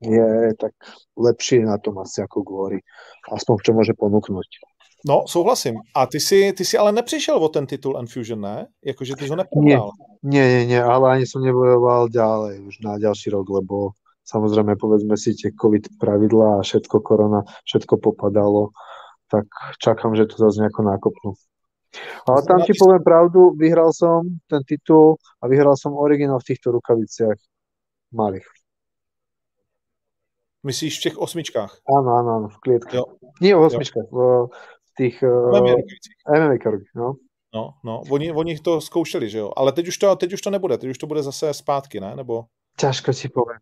je 0.00 0.56
tak 0.56 0.72
lepší 1.18 1.66
na 1.66 1.76
tom 1.76 2.00
asi 2.00 2.24
ako 2.24 2.40
Glory. 2.40 2.80
Aspoň 3.28 3.54
čo 3.60 3.72
môže 3.76 3.92
ponúknuť. 3.92 4.48
No, 5.00 5.24
souhlasím. 5.24 5.80
A 5.96 6.06
ty 6.06 6.20
si, 6.20 6.52
ty 6.52 6.64
si 6.64 6.76
ale 6.76 6.92
nepřišel 6.92 7.36
o 7.36 7.48
ten 7.48 7.66
titul 7.66 7.96
Enfusion, 7.98 8.40
ne? 8.40 8.68
Jakože 8.84 9.16
ty 9.16 9.28
ho 9.28 9.36
nepodal. 9.36 9.92
Nie, 10.22 10.44
nie, 10.44 10.76
nie, 10.76 10.80
ale 10.80 11.16
ani 11.16 11.24
som 11.24 11.40
nebojoval 11.40 12.12
ďalej 12.12 12.60
už 12.68 12.74
na 12.84 13.00
ďalší 13.00 13.32
rok, 13.32 13.48
lebo 13.48 13.96
samozrejme 14.30 14.78
povedzme 14.78 15.18
si 15.18 15.34
tie 15.34 15.50
covid 15.50 15.98
pravidlá 15.98 16.62
a 16.62 16.64
všetko 16.64 17.02
korona, 17.02 17.42
všetko 17.66 17.98
popadalo, 17.98 18.70
tak 19.26 19.46
čakám, 19.82 20.14
že 20.14 20.30
to 20.30 20.38
zase 20.38 20.62
nejako 20.62 20.86
nákopnú. 20.86 21.30
Ale 22.22 22.46
tam 22.46 22.62
ti 22.62 22.70
poviem 22.78 23.02
pravdu, 23.02 23.50
vyhral 23.58 23.90
som 23.90 24.22
ten 24.46 24.62
titul 24.62 25.18
a 25.42 25.50
vyhral 25.50 25.74
som 25.74 25.98
originál 25.98 26.38
v 26.38 26.54
týchto 26.54 26.70
rukaviciach 26.70 27.34
malých. 28.14 28.46
Myslíš 30.62 31.00
v 31.00 31.02
těch 31.02 31.16
osmičkách? 31.18 31.72
Áno, 31.88 32.10
áno, 32.20 32.30
áno, 32.36 32.48
v 32.52 32.58
klietke. 32.60 33.00
Jo. 33.00 33.16
Nie 33.40 33.56
v 33.56 33.64
osmičkách, 33.64 34.06
v, 34.12 34.46
tých 35.00 35.16
MMA 35.24 36.60
uh, 36.60 36.84
no. 36.94 37.08
No, 37.50 37.74
no, 37.82 38.02
oni, 38.06 38.30
oni 38.30 38.62
to 38.62 38.78
zkoušeli, 38.78 39.26
že 39.26 39.38
jo, 39.38 39.50
ale 39.56 39.72
teď 39.72 39.88
už 39.88 39.98
to, 39.98 40.16
teď 40.16 40.32
už 40.32 40.40
to 40.40 40.50
nebude, 40.50 40.78
teď 40.78 40.90
už 40.90 40.98
to 40.98 41.06
bude 41.06 41.22
zase 41.22 41.54
zpátky, 41.54 42.00
ne, 42.00 42.16
nebo? 42.16 42.46
Ťažko 42.78 43.12
si 43.12 43.28
poviem. 43.28 43.58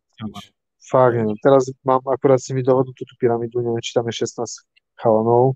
Fakt, 0.89 1.15
neviem. 1.15 1.37
Teraz 1.45 1.69
mám 1.85 2.01
akurát 2.09 2.41
si 2.41 2.57
mi 2.57 2.65
dohodnutú 2.65 3.05
tú 3.05 3.15
pyramidu, 3.21 3.61
neviem, 3.61 3.85
či 3.85 3.93
tam 3.93 4.09
je 4.09 4.25
16 4.25 4.65
chalanov 4.99 5.55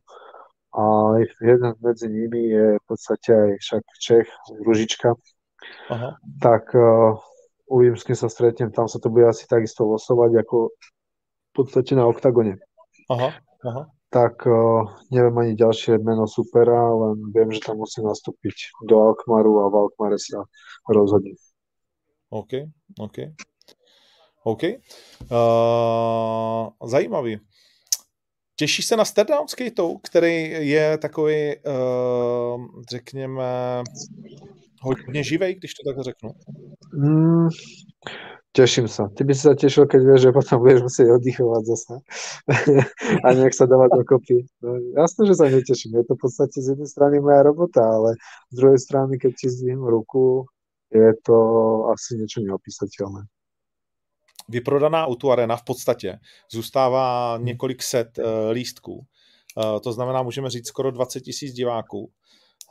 a 0.72 1.16
jeden 1.41 1.72
medzi 1.80 2.09
nimi 2.09 2.53
je 2.53 2.66
v 2.80 2.85
podstate 2.89 3.30
aj 3.33 3.51
však 3.61 3.83
Čech, 4.01 4.28
Ružička. 4.64 5.16
Aha. 5.89 6.16
Tak 6.41 6.72
uh, 6.76 7.16
uvidím, 7.68 7.97
s 7.97 8.05
kým 8.05 8.16
sa 8.16 8.28
stretnem, 8.28 8.72
tam 8.72 8.89
sa 8.89 9.01
to 9.01 9.09
bude 9.09 9.28
asi 9.28 9.49
takisto 9.49 9.85
losovať 9.85 10.45
ako 10.45 10.72
v 10.72 11.53
podstate 11.53 11.93
na 11.97 12.09
oktagone. 12.09 12.61
Aha, 13.09 13.37
aha 13.64 13.83
tak 14.12 14.45
uh, 14.45 14.85
neviem 15.09 15.33
ani 15.41 15.53
ďalšie 15.57 15.97
meno 16.05 16.28
supera, 16.28 16.93
len 16.93 17.33
viem, 17.33 17.49
že 17.49 17.64
tam 17.64 17.80
musí 17.80 18.05
nastúpiť 18.05 18.85
do 18.85 19.01
Alkmaru 19.01 19.64
a 19.64 19.72
v 19.72 19.89
Alkmare 19.89 20.20
sa 20.20 20.45
rozhodne. 20.85 21.33
OK, 22.28 22.68
OK. 23.01 23.33
OK. 24.45 24.62
Uh, 24.62 24.78
zajímavý. 26.88 27.38
Těšíš 28.57 28.86
se 28.86 28.97
na 28.97 29.05
Stardown 29.05 29.49
Skate, 29.49 29.82
který 30.03 30.51
je 30.68 30.99
takový, 30.99 31.57
uh, 31.57 32.66
řekněme, 32.90 33.82
hodně 34.82 35.24
živej, 35.24 35.55
když 35.55 35.74
to 35.74 35.90
tak 35.90 36.05
řeknu? 36.05 36.30
Mm, 36.95 37.49
Teším 38.53 38.84
sa. 38.84 39.09
Ty 39.09 39.24
by 39.24 39.32
si 39.32 39.49
sa 39.49 39.57
tešil, 39.57 39.88
keď 39.88 40.01
vieš, 40.05 40.20
že 40.28 40.36
potom 40.36 40.61
budeš 40.61 40.84
musieť 40.84 41.09
oddychovať 41.16 41.62
zase 41.72 41.95
a 43.24 43.28
nech 43.32 43.57
sa 43.57 43.64
dávať 43.64 44.05
dokopy. 44.05 44.45
No, 44.61 44.76
jasné, 44.93 45.24
že 45.24 45.40
sa 45.40 45.49
neteším. 45.49 45.97
Je 45.97 46.05
to 46.05 46.20
v 46.20 46.20
podstate 46.20 46.61
z 46.61 46.76
jednej 46.76 46.84
strany 46.84 47.16
moja 47.16 47.49
robota, 47.49 47.80
ale 47.80 48.20
z 48.53 48.55
druhej 48.61 48.76
strany, 48.76 49.16
keď 49.16 49.32
ti 49.40 49.49
zdvihnu 49.49 49.88
ruku, 49.88 50.45
je 50.93 51.16
to 51.24 51.36
asi 51.97 52.20
niečo 52.20 52.45
neopísateľné. 52.45 53.24
Vyprodaná 54.49 55.07
Auto 55.07 55.30
Arena 55.30 55.57
v 55.57 55.64
podstatě 55.64 56.18
zůstává 56.51 57.36
hm. 57.36 57.45
několik 57.45 57.82
set 57.82 58.18
uh, 58.18 58.24
lístků. 58.51 58.95
Uh, 58.95 59.80
to 59.80 59.93
znamená, 59.93 60.22
můžeme 60.22 60.51
říct 60.51 60.66
skoro 60.66 60.90
20 60.90 61.20
tisíc 61.20 61.53
diváků. 61.53 62.11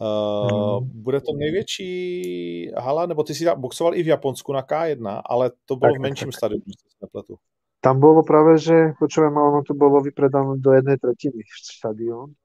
Uh, 0.02 0.84
bude 0.84 1.22
to 1.22 1.34
největší 1.34 2.72
hala, 2.78 3.06
nebo 3.06 3.24
ty 3.24 3.36
si 3.36 3.46
boxoval 3.56 3.96
i 3.96 4.04
v 4.04 4.08
Japonsku 4.08 4.54
na 4.54 4.62
K1, 4.62 5.22
ale 5.26 5.52
to 5.66 5.76
bylo 5.76 5.92
tak, 5.92 6.00
v 6.00 6.02
menším 6.02 6.28
tak. 6.28 6.38
stadionu, 6.38 6.64
nepletu. 7.02 7.36
Tam 7.82 7.98
bolo 7.98 8.22
práve, 8.22 8.62
že 8.62 8.94
počujem, 9.02 9.34
ono 9.34 9.66
to 9.66 9.74
bolo 9.74 10.06
vypredané 10.06 10.62
do 10.62 10.70
jednej 10.70 11.02
tretiny 11.02 11.42
štadión 11.50 12.38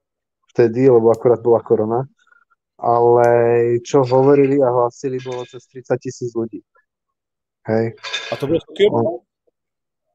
vtedy, 0.49 0.89
lebo 0.89 1.13
akorát 1.13 1.37
bola 1.45 1.61
korona. 1.61 2.01
Ale 2.77 3.25
čo 3.85 4.01
hovorili 4.01 4.57
a 4.61 4.69
hlasili, 4.69 5.21
bolo 5.21 5.45
cez 5.45 5.65
30 5.69 5.97
tisíc 6.01 6.33
ľudí. 6.33 6.65
Hej. 7.67 7.95
A 8.31 8.35
to 8.35 8.47
bylo 8.47 8.59
v 8.59 8.67
Tokiu? 8.67 8.89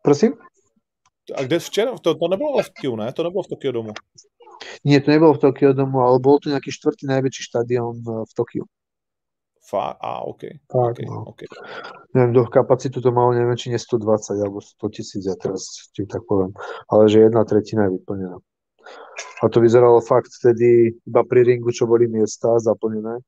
Prosím? 0.03 0.33
A 1.37 1.43
kde 1.43 1.59
včera? 1.59 1.93
To, 1.99 2.15
to 2.15 2.29
nebylo 2.29 2.63
v 2.63 2.71
Tokiu, 2.71 2.97
ne? 2.97 3.13
To 3.13 3.23
nebylo 3.23 3.43
v 3.43 3.49
Tokiu 3.49 3.73
domu. 3.73 3.93
Nie, 4.85 5.01
to 5.01 5.11
nebolo 5.11 5.35
v 5.35 5.43
Tokio 5.43 5.73
domu, 5.73 6.03
ale 6.03 6.19
bol 6.23 6.39
to 6.39 6.51
nejaký 6.51 6.71
štvrtý 6.71 7.07
najväčší 7.07 7.43
štadión 7.51 8.03
eh, 8.03 8.23
v 8.27 8.33
Tokiu. 8.35 8.65
Fá, 9.63 9.95
a, 9.95 10.27
OK. 10.27 10.43
Tak, 10.67 10.99
okay, 10.99 11.07
no. 11.07 11.23
okay. 11.31 11.47
Neviem, 12.19 12.35
do 12.35 12.43
kapacitu 12.51 12.99
to 12.99 13.15
malo, 13.15 13.31
neviem, 13.31 13.55
či 13.55 13.71
nie 13.71 13.79
120 13.79 14.43
alebo 14.43 14.59
100 14.59 14.91
tisíc, 14.91 15.23
ja 15.23 15.39
teraz 15.39 15.87
ti 15.95 16.03
tak 16.03 16.27
poviem. 16.27 16.51
Ale 16.91 17.07
že 17.07 17.31
jedna 17.31 17.47
tretina 17.47 17.87
je 17.87 18.03
vyplnená. 18.03 18.43
A 19.39 19.45
to 19.47 19.63
vyzeralo 19.63 20.03
fakt 20.03 20.35
vtedy 20.35 20.99
iba 21.07 21.23
pri 21.23 21.47
ringu, 21.47 21.71
čo 21.71 21.87
boli 21.87 22.11
miesta 22.11 22.59
zaplnené. 22.59 23.23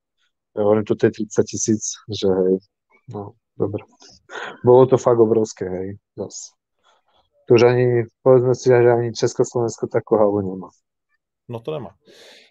Ja 0.58 0.60
hovorím, 0.66 0.82
toto 0.82 1.06
je 1.06 1.22
30 1.22 1.46
tisíc, 1.46 2.02
že 2.10 2.26
hej, 2.26 2.58
no, 3.14 3.38
dobre. 3.58 3.82
Bolo 4.64 4.86
to 4.86 4.98
fakt 4.98 5.18
obrovské, 5.18 5.68
hej, 5.68 5.98
zas. 6.16 6.52
To 7.48 7.54
už 7.54 7.62
ani, 7.62 7.86
povedzme 8.22 8.54
si, 8.54 8.68
že 8.72 8.92
ani 8.92 9.12
Československo 9.12 9.86
takú 9.86 10.16
halu 10.16 10.40
nemá. 10.40 10.72
No 11.48 11.60
to 11.60 11.76
nemá. 11.76 11.92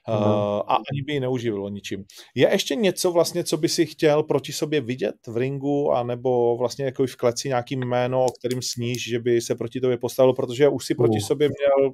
Uh, 0.08 0.62
a 0.68 0.76
ani 0.76 1.02
by 1.06 1.14
ji 1.14 1.20
neuživilo 1.20 1.70
ničím. 1.70 2.04
Je 2.36 2.50
ještě 2.52 2.76
něco 2.76 3.12
vlastně, 3.12 3.44
co 3.44 3.58
by 3.58 3.70
si 3.70 3.86
chtěl 3.86 4.24
proti 4.24 4.54
sobě 4.54 4.82
vidět 4.82 5.16
v 5.28 5.38
ringu, 5.38 5.92
anebo 5.92 6.58
vlastně 6.58 6.86
jako 6.86 7.06
v 7.06 7.16
kleci 7.16 7.48
nějaký 7.48 7.76
jméno, 7.76 8.26
o 8.26 8.32
kterým 8.32 8.62
sníš, 8.62 9.10
že 9.10 9.20
by 9.20 9.42
se 9.42 9.56
proti 9.56 9.82
tobě 9.82 9.98
postavil, 9.98 10.34
protože 10.34 10.70
už 10.70 10.86
si 10.86 10.96
proti 10.96 11.18
uh. 11.18 11.28
sobě 11.28 11.50
měl 11.50 11.92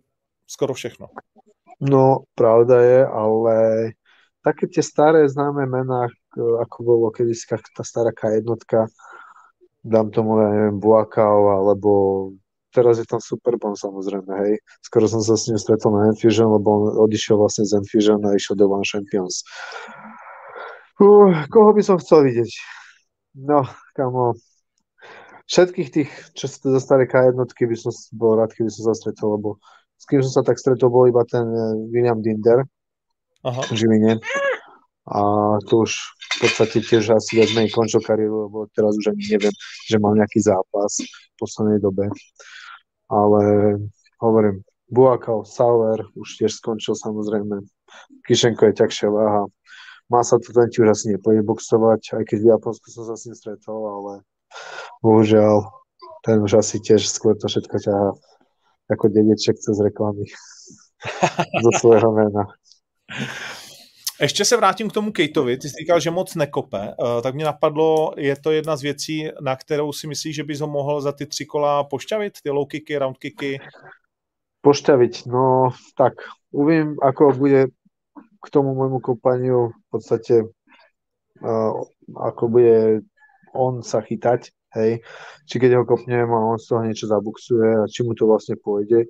skoro 0.47 0.73
všechno. 0.73 1.07
No, 1.81 2.17
pravda 2.35 2.81
je, 2.81 3.05
ale 3.07 3.55
také 4.43 4.67
tie 4.67 4.83
staré 4.83 5.29
známe 5.29 5.63
mená, 5.65 6.11
ako 6.37 6.77
bolo 6.83 7.07
kedysi 7.09 7.49
tá 7.49 7.83
stará 7.83 8.13
K1, 8.13 8.45
dám 9.85 10.11
tomu, 10.11 10.37
ja 10.43 10.49
neviem, 10.51 10.77
Buakao, 10.77 11.63
alebo 11.63 11.91
teraz 12.75 13.01
je 13.01 13.07
tam 13.07 13.17
Superbomb 13.17 13.79
samozrejme, 13.79 14.29
hej. 14.45 14.53
Skoro 14.85 15.09
som 15.09 15.23
sa 15.23 15.33
s 15.39 15.49
ním 15.49 15.57
stretol 15.57 15.95
na 15.95 16.11
Enfusion, 16.11 16.53
lebo 16.53 16.67
on 16.69 16.83
odišiel 17.09 17.39
vlastne 17.39 17.65
z 17.65 17.79
Enfusion 17.79 18.21
a 18.27 18.35
išiel 18.35 18.59
do 18.59 18.69
One 18.69 18.85
Champions. 18.85 19.41
Uh, 20.99 21.47
koho 21.47 21.71
by 21.71 21.81
som 21.81 21.97
chcel 21.97 22.27
vidieť? 22.27 22.51
No, 23.39 23.63
kamo, 23.95 24.35
všetkých 25.49 25.89
tých, 25.89 26.11
čo 26.35 26.45
sa 26.45 26.75
dostali 26.75 27.07
K1, 27.09 27.39
by 27.39 27.77
som 27.79 27.91
bol 28.13 28.37
rád, 28.37 28.53
keby 28.53 28.69
som 28.69 28.91
sa 28.91 28.93
stretol, 28.93 29.39
lebo 29.39 29.49
s 29.99 30.05
kým 30.07 30.23
som 30.23 30.31
sa 30.31 30.43
tak 30.45 30.61
stretol, 30.61 30.91
bol 30.91 31.09
iba 31.09 31.25
ten 31.27 31.43
eh, 31.43 31.75
William 31.91 32.23
Dinder 32.23 32.63
Aha. 33.43 33.61
v 33.67 33.73
Žiline. 33.75 34.19
A 35.09 35.21
to 35.65 35.89
už 35.89 35.91
v 36.37 36.37
podstate 36.45 36.85
tiež 36.85 37.09
asi 37.17 37.41
viac 37.41 37.49
menej 37.57 37.73
končil 37.73 37.99
kariéru, 38.05 38.45
lebo 38.47 38.69
teraz 38.77 38.93
už 38.93 39.11
ani 39.11 39.25
neviem, 39.37 39.55
že 39.89 39.97
mal 39.97 40.13
nejaký 40.13 40.39
zápas 40.39 41.01
v 41.01 41.35
poslednej 41.41 41.81
dobe. 41.81 42.13
ale 43.09 43.41
hovorím, 44.21 44.61
Buakal, 44.89 45.45
Sauer 45.45 46.01
už 46.17 46.41
tiež 46.41 46.57
skončil 46.57 46.97
samozrejme. 46.97 47.61
Kišenko 48.25 48.69
je 48.69 48.73
ťažšia 48.73 49.09
váha. 49.09 49.45
Má 50.09 50.25
sa 50.25 50.41
to 50.41 50.49
ten 50.49 50.69
už 50.73 50.89
asi 50.89 51.13
nepôjde 51.13 51.45
boxovať, 51.45 52.17
aj 52.17 52.23
keď 52.25 52.37
v 52.41 52.49
Japonsku 52.57 52.89
som 52.89 53.05
sa 53.05 53.13
s 53.13 53.29
ním 53.29 53.37
stretol, 53.37 53.81
ale 53.85 54.13
bohužiaľ 55.05 55.69
ten 56.25 56.41
už 56.41 56.57
asi 56.57 56.81
tiež 56.81 57.05
skôr 57.05 57.37
to 57.37 57.45
všetko 57.45 57.77
ťahá 57.77 58.09
ako 58.89 59.05
dedeček 59.13 59.61
cez 59.61 59.77
reklamy 59.77 60.25
do 61.63 61.69
svojho 61.77 62.09
mena. 62.09 62.49
Ještě 64.21 64.45
se 64.45 64.57
vrátím 64.57 64.89
k 64.89 64.93
tomu 64.93 65.11
Kejtovi. 65.11 65.57
Ty 65.57 65.69
jsi 65.69 65.75
říkal, 65.79 65.99
že 65.99 66.11
moc 66.11 66.35
nekope. 66.35 66.93
Uh, 66.99 67.21
tak 67.21 67.35
mě 67.35 67.45
napadlo, 67.45 68.13
je 68.17 68.35
to 68.35 68.51
jedna 68.51 68.77
z 68.77 68.81
věcí, 68.81 69.29
na 69.41 69.55
kterou 69.55 69.93
si 69.93 70.07
myslíš, 70.07 70.35
že 70.35 70.43
bys 70.43 70.59
ho 70.59 70.67
mohl 70.67 71.01
za 71.01 71.11
ty 71.11 71.25
tři 71.25 71.45
kola 71.45 71.83
pošťavit? 71.83 72.33
Ty 72.43 72.49
low 72.49 72.67
kicky, 72.67 72.97
round 72.97 73.17
kicky? 73.17 73.59
Pošťaviť? 74.61 75.25
No 75.25 75.69
tak, 75.95 76.13
uvidím, 76.51 76.99
ako 77.01 77.31
bude 77.31 77.71
k 78.43 78.47
tomu 78.51 78.75
môjmu 78.75 78.99
kopaniu 78.99 79.71
v 79.71 79.85
podstate 79.91 80.43
uh, 81.39 81.71
ako 82.15 82.43
bude 82.47 83.03
on 83.55 83.81
sa 83.83 84.03
chytať, 84.03 84.51
hej, 84.75 85.01
či 85.47 85.55
keď 85.57 85.81
ho 85.81 85.83
kopnem 85.87 86.29
a 86.29 86.39
on 86.53 86.59
z 86.59 86.69
toho 86.69 86.81
niečo 86.85 87.07
zabuxuje 87.07 87.83
a 87.83 87.89
či 87.89 88.03
mu 88.05 88.13
to 88.13 88.29
vlastne 88.29 88.59
pôjde, 88.59 89.09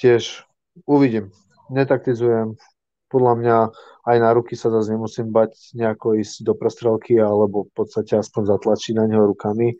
tiež 0.00 0.42
uvidím. 0.88 1.30
Netaktizujem, 1.70 2.58
podľa 3.12 3.34
mňa 3.36 3.56
aj 4.08 4.16
na 4.18 4.30
ruky 4.32 4.56
sa 4.56 4.72
zase 4.72 4.96
nemusím 4.96 5.28
bať 5.28 5.52
nejako 5.76 6.16
ísť 6.16 6.48
do 6.48 6.56
prestrelky 6.56 7.20
alebo 7.20 7.68
v 7.68 7.72
podstate 7.76 8.16
aspoň 8.16 8.56
zatlačiť 8.56 8.96
na 8.96 9.04
neho 9.04 9.28
rukami. 9.28 9.76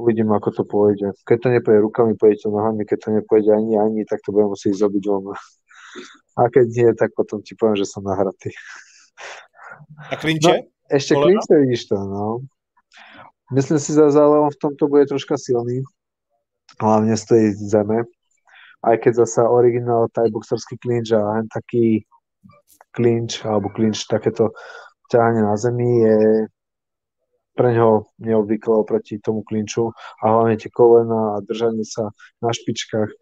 Uvidím, 0.00 0.32
ako 0.32 0.48
to 0.56 0.62
pôjde. 0.64 1.12
Keď 1.28 1.36
to 1.36 1.48
nepôjde 1.52 1.84
rukami, 1.84 2.16
pôjde 2.16 2.42
to 2.42 2.48
nohami, 2.48 2.88
keď 2.88 2.98
to 3.04 3.08
nepôjde 3.12 3.52
ani 3.52 3.76
ani, 3.76 4.00
tak 4.08 4.24
to 4.24 4.32
budem 4.32 4.56
musieť 4.56 4.80
zobiť 4.80 5.04
von. 5.04 5.36
A 6.40 6.48
keď 6.48 6.66
nie, 6.72 6.88
tak 6.96 7.12
potom 7.12 7.44
ti 7.44 7.52
poviem, 7.52 7.76
že 7.76 7.84
som 7.84 8.00
nahratý. 8.00 8.56
A 10.08 10.16
klinče? 10.16 10.48
No, 10.48 10.72
ešte 10.88 11.12
Kolena? 11.12 11.36
klinče 11.36 11.54
vidíš 11.60 11.82
to, 11.92 11.96
no. 12.00 12.40
Myslím 13.52 13.76
si, 13.76 13.92
že 13.92 14.00
ale 14.00 14.48
on 14.48 14.48
v 14.48 14.56
tomto 14.64 14.88
bude 14.88 15.04
troška 15.04 15.36
silný. 15.36 15.84
Hlavne 16.80 17.12
z 17.12 17.24
tej 17.28 17.44
zeme. 17.68 18.08
Aj 18.80 18.96
keď 18.96 19.28
zasa 19.28 19.44
originál 19.44 20.08
thai 20.08 20.32
boxerský 20.32 20.80
klinč 20.80 21.12
a 21.12 21.20
taký 21.52 22.08
klinč 22.92 23.44
alebo 23.44 23.72
klinč, 23.72 24.04
takéto 24.06 24.52
ťahanie 25.08 25.42
na 25.42 25.56
zemi 25.56 26.04
je 26.04 26.16
pre 27.52 27.76
neho 27.76 28.08
neobvyklé 28.16 28.72
oproti 28.72 29.20
tomu 29.20 29.44
klinču 29.44 29.92
a 30.24 30.24
hlavne 30.24 30.56
tie 30.56 30.72
kolena 30.72 31.36
a 31.36 31.44
držanie 31.44 31.84
sa 31.84 32.08
na 32.40 32.48
špičkách. 32.52 33.12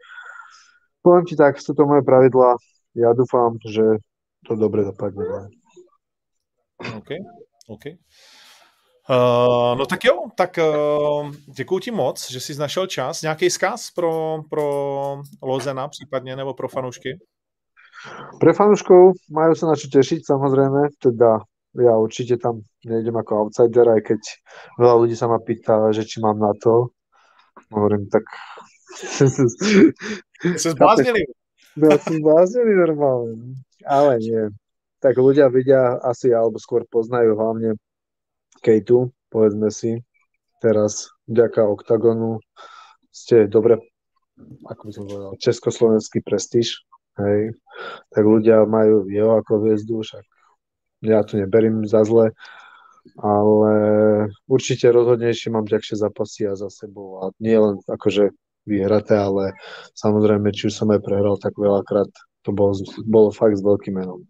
Poviem 1.02 1.26
ti 1.26 1.34
tak, 1.34 1.58
sú 1.58 1.74
to 1.74 1.88
moje 1.88 2.06
pravidlá. 2.06 2.54
Ja 2.94 3.10
dúfam, 3.16 3.58
že 3.64 3.98
to 4.46 4.54
dobre 4.54 4.86
dopadne. 4.86 5.50
OK, 6.94 7.10
OK. 7.68 7.84
Uh, 9.10 9.74
no 9.74 9.86
tak 9.86 10.04
jo, 10.04 10.30
tak 10.36 10.58
uh, 10.58 11.30
děkuji 11.56 11.78
ti 11.78 11.90
moc, 11.90 12.30
že 12.30 12.40
jsi 12.40 12.58
našel 12.58 12.86
čas. 12.86 13.22
Nějaký 13.22 13.50
zkaz 13.50 13.90
pro, 13.90 14.42
pro 14.50 14.66
Lozena 15.42 15.88
případně 15.88 16.36
nebo 16.36 16.54
pro 16.54 16.68
fanoušky? 16.68 17.18
Pre 18.40 18.52
fanúškov 18.56 19.20
majú 19.28 19.52
sa 19.52 19.68
na 19.68 19.76
čo 19.76 19.92
tešiť, 19.92 20.24
samozrejme, 20.24 20.96
teda 20.96 21.44
ja 21.78 21.94
určite 21.94 22.40
tam 22.40 22.64
nejdem 22.82 23.14
ako 23.14 23.46
outsider, 23.46 23.86
aj 23.94 24.02
keď 24.08 24.20
veľa 24.80 24.94
ľudí 25.04 25.14
sa 25.14 25.28
ma 25.30 25.38
pýta, 25.38 25.92
že 25.92 26.08
či 26.08 26.18
mám 26.18 26.40
na 26.40 26.56
to. 26.56 26.90
Hovorím, 27.70 28.08
tak... 28.08 28.24
Sa 30.56 30.72
zbláznili. 30.74 31.22
Ja 31.78 31.94
som 32.00 32.18
zbláznili 32.18 32.72
normálne. 32.74 33.54
Ale 33.86 34.18
nie. 34.18 34.50
Tak 34.98 35.14
ľudia 35.14 35.46
vidia 35.52 36.00
asi, 36.02 36.34
alebo 36.34 36.58
skôr 36.58 36.82
poznajú 36.90 37.38
hlavne 37.38 37.78
Kejtu, 38.60 39.14
povedzme 39.30 39.70
si. 39.70 40.02
Teraz 40.58 41.08
vďaka 41.30 41.64
OKTAGONu 41.64 42.42
ste 43.08 43.48
dobre, 43.48 43.78
ako 44.66 44.82
by 44.84 44.92
som 44.92 45.04
povedal, 45.06 45.32
československý 45.40 46.20
prestíž 46.20 46.84
hej, 47.26 47.42
tak 48.12 48.24
ľudia 48.24 48.64
majú 48.64 49.08
jeho 49.08 49.36
ako 49.40 49.52
hviezdu, 49.64 50.00
však 50.00 50.24
ja 51.04 51.24
to 51.24 51.40
neberím 51.40 51.88
za 51.88 52.04
zle, 52.04 52.32
ale 53.16 53.72
určite 54.44 54.92
rozhodnejšie 54.92 55.48
mám 55.52 55.64
ďakšie 55.64 55.96
zápasy 55.96 56.48
a 56.48 56.56
za 56.56 56.68
sebou 56.68 57.24
a 57.24 57.32
nie 57.40 57.56
len 57.56 57.80
akože 57.88 58.32
vyhraté, 58.68 59.16
ale 59.16 59.56
samozrejme, 59.96 60.52
či 60.52 60.68
už 60.68 60.74
som 60.76 60.92
aj 60.92 61.00
prehral, 61.00 61.40
tak 61.40 61.56
veľakrát 61.56 62.12
to 62.44 62.52
bolo, 62.52 62.76
bolo 63.08 63.32
fakt 63.32 63.56
s 63.56 63.64
veľkým 63.64 63.96
menom. 63.96 64.24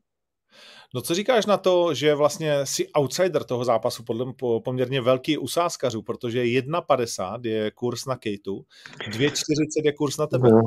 No 0.95 1.01
co 1.01 1.15
říkáš 1.15 1.47
na 1.47 1.57
to, 1.57 1.95
že 1.95 2.15
vlastně 2.15 2.67
si 2.67 2.89
outsider 2.93 3.45
toho 3.45 3.65
zápasu 3.65 4.03
podle 4.03 4.27
poměrně 4.65 5.01
velký 5.01 5.39
u 5.39 5.49
sázkařů, 5.49 6.03
protože 6.03 6.43
1,50 6.43 7.41
je 7.45 7.71
kurz 7.71 8.07
na 8.07 8.17
Kejtu, 8.17 8.65
2,40 9.11 9.85
je 9.85 9.93
kurz 9.93 10.17
na 10.17 10.27
tebe. 10.27 10.51
No, 10.51 10.61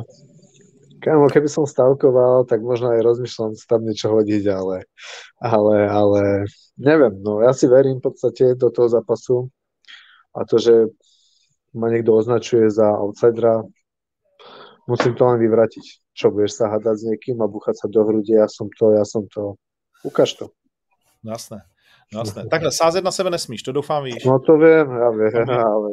Kámo, 1.03 1.27
keby 1.27 1.51
som 1.51 1.67
stavkoval, 1.67 2.47
tak 2.47 2.63
možno 2.63 2.95
aj 2.95 3.03
rozmýšľam 3.03 3.59
tam 3.67 3.83
niečo 3.83 4.07
hodiť, 4.07 4.43
ale, 4.47 4.87
ale, 5.43 5.77
ale 5.91 6.21
neviem, 6.79 7.19
no 7.19 7.43
ja 7.43 7.51
si 7.51 7.67
verím 7.67 7.99
v 7.99 8.07
podstate 8.07 8.55
do 8.55 8.71
toho 8.71 8.87
zápasu 8.87 9.51
a 10.31 10.47
to, 10.47 10.55
že 10.63 10.87
ma 11.75 11.91
niekto 11.91 12.15
označuje 12.15 12.71
za 12.71 12.87
outsidera, 12.87 13.67
musím 14.87 15.11
to 15.19 15.27
len 15.27 15.43
vyvratiť. 15.43 15.85
Čo, 16.13 16.29
budeš 16.29 16.61
sa 16.61 16.69
hádať 16.69 16.95
s 17.01 17.03
niekým 17.09 17.41
a 17.41 17.49
buchať 17.49 17.83
sa 17.83 17.87
do 17.89 18.05
hrudi, 18.05 18.37
ja 18.37 18.45
som 18.45 18.69
to, 18.69 18.93
ja 18.93 19.01
som 19.03 19.25
to. 19.27 19.57
Ukáž 20.05 20.37
to. 20.37 20.53
Jasné. 21.25 21.65
No 22.13 22.19
jasné. 22.19 22.47
Takhle, 22.49 22.71
sázet 22.71 23.03
na 23.03 23.11
sebe 23.11 23.29
nesmíš, 23.29 23.63
to 23.63 23.71
doufám 23.71 24.03
víš. 24.03 24.25
No 24.25 24.39
to 24.39 24.57
viem, 24.57 24.87
ja 24.91 25.09
viem, 25.09 25.49
ale, 25.49 25.89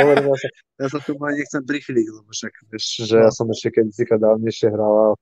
ale, 0.00 0.14
sa, 0.14 0.48
ja 0.80 0.88
sa 0.88 0.98
tu 1.06 1.14
ani 1.24 1.38
nechcem 1.38 1.62
prichyliť, 1.66 2.06
lebo 2.10 2.28
však 2.30 2.52
vieš, 2.70 2.84
že 3.06 3.16
ja 3.16 3.30
som 3.30 3.46
ešte 3.50 3.70
keď 3.70 3.86
si 3.94 4.04
dávnejšie 4.04 4.68
hrával, 4.74 5.14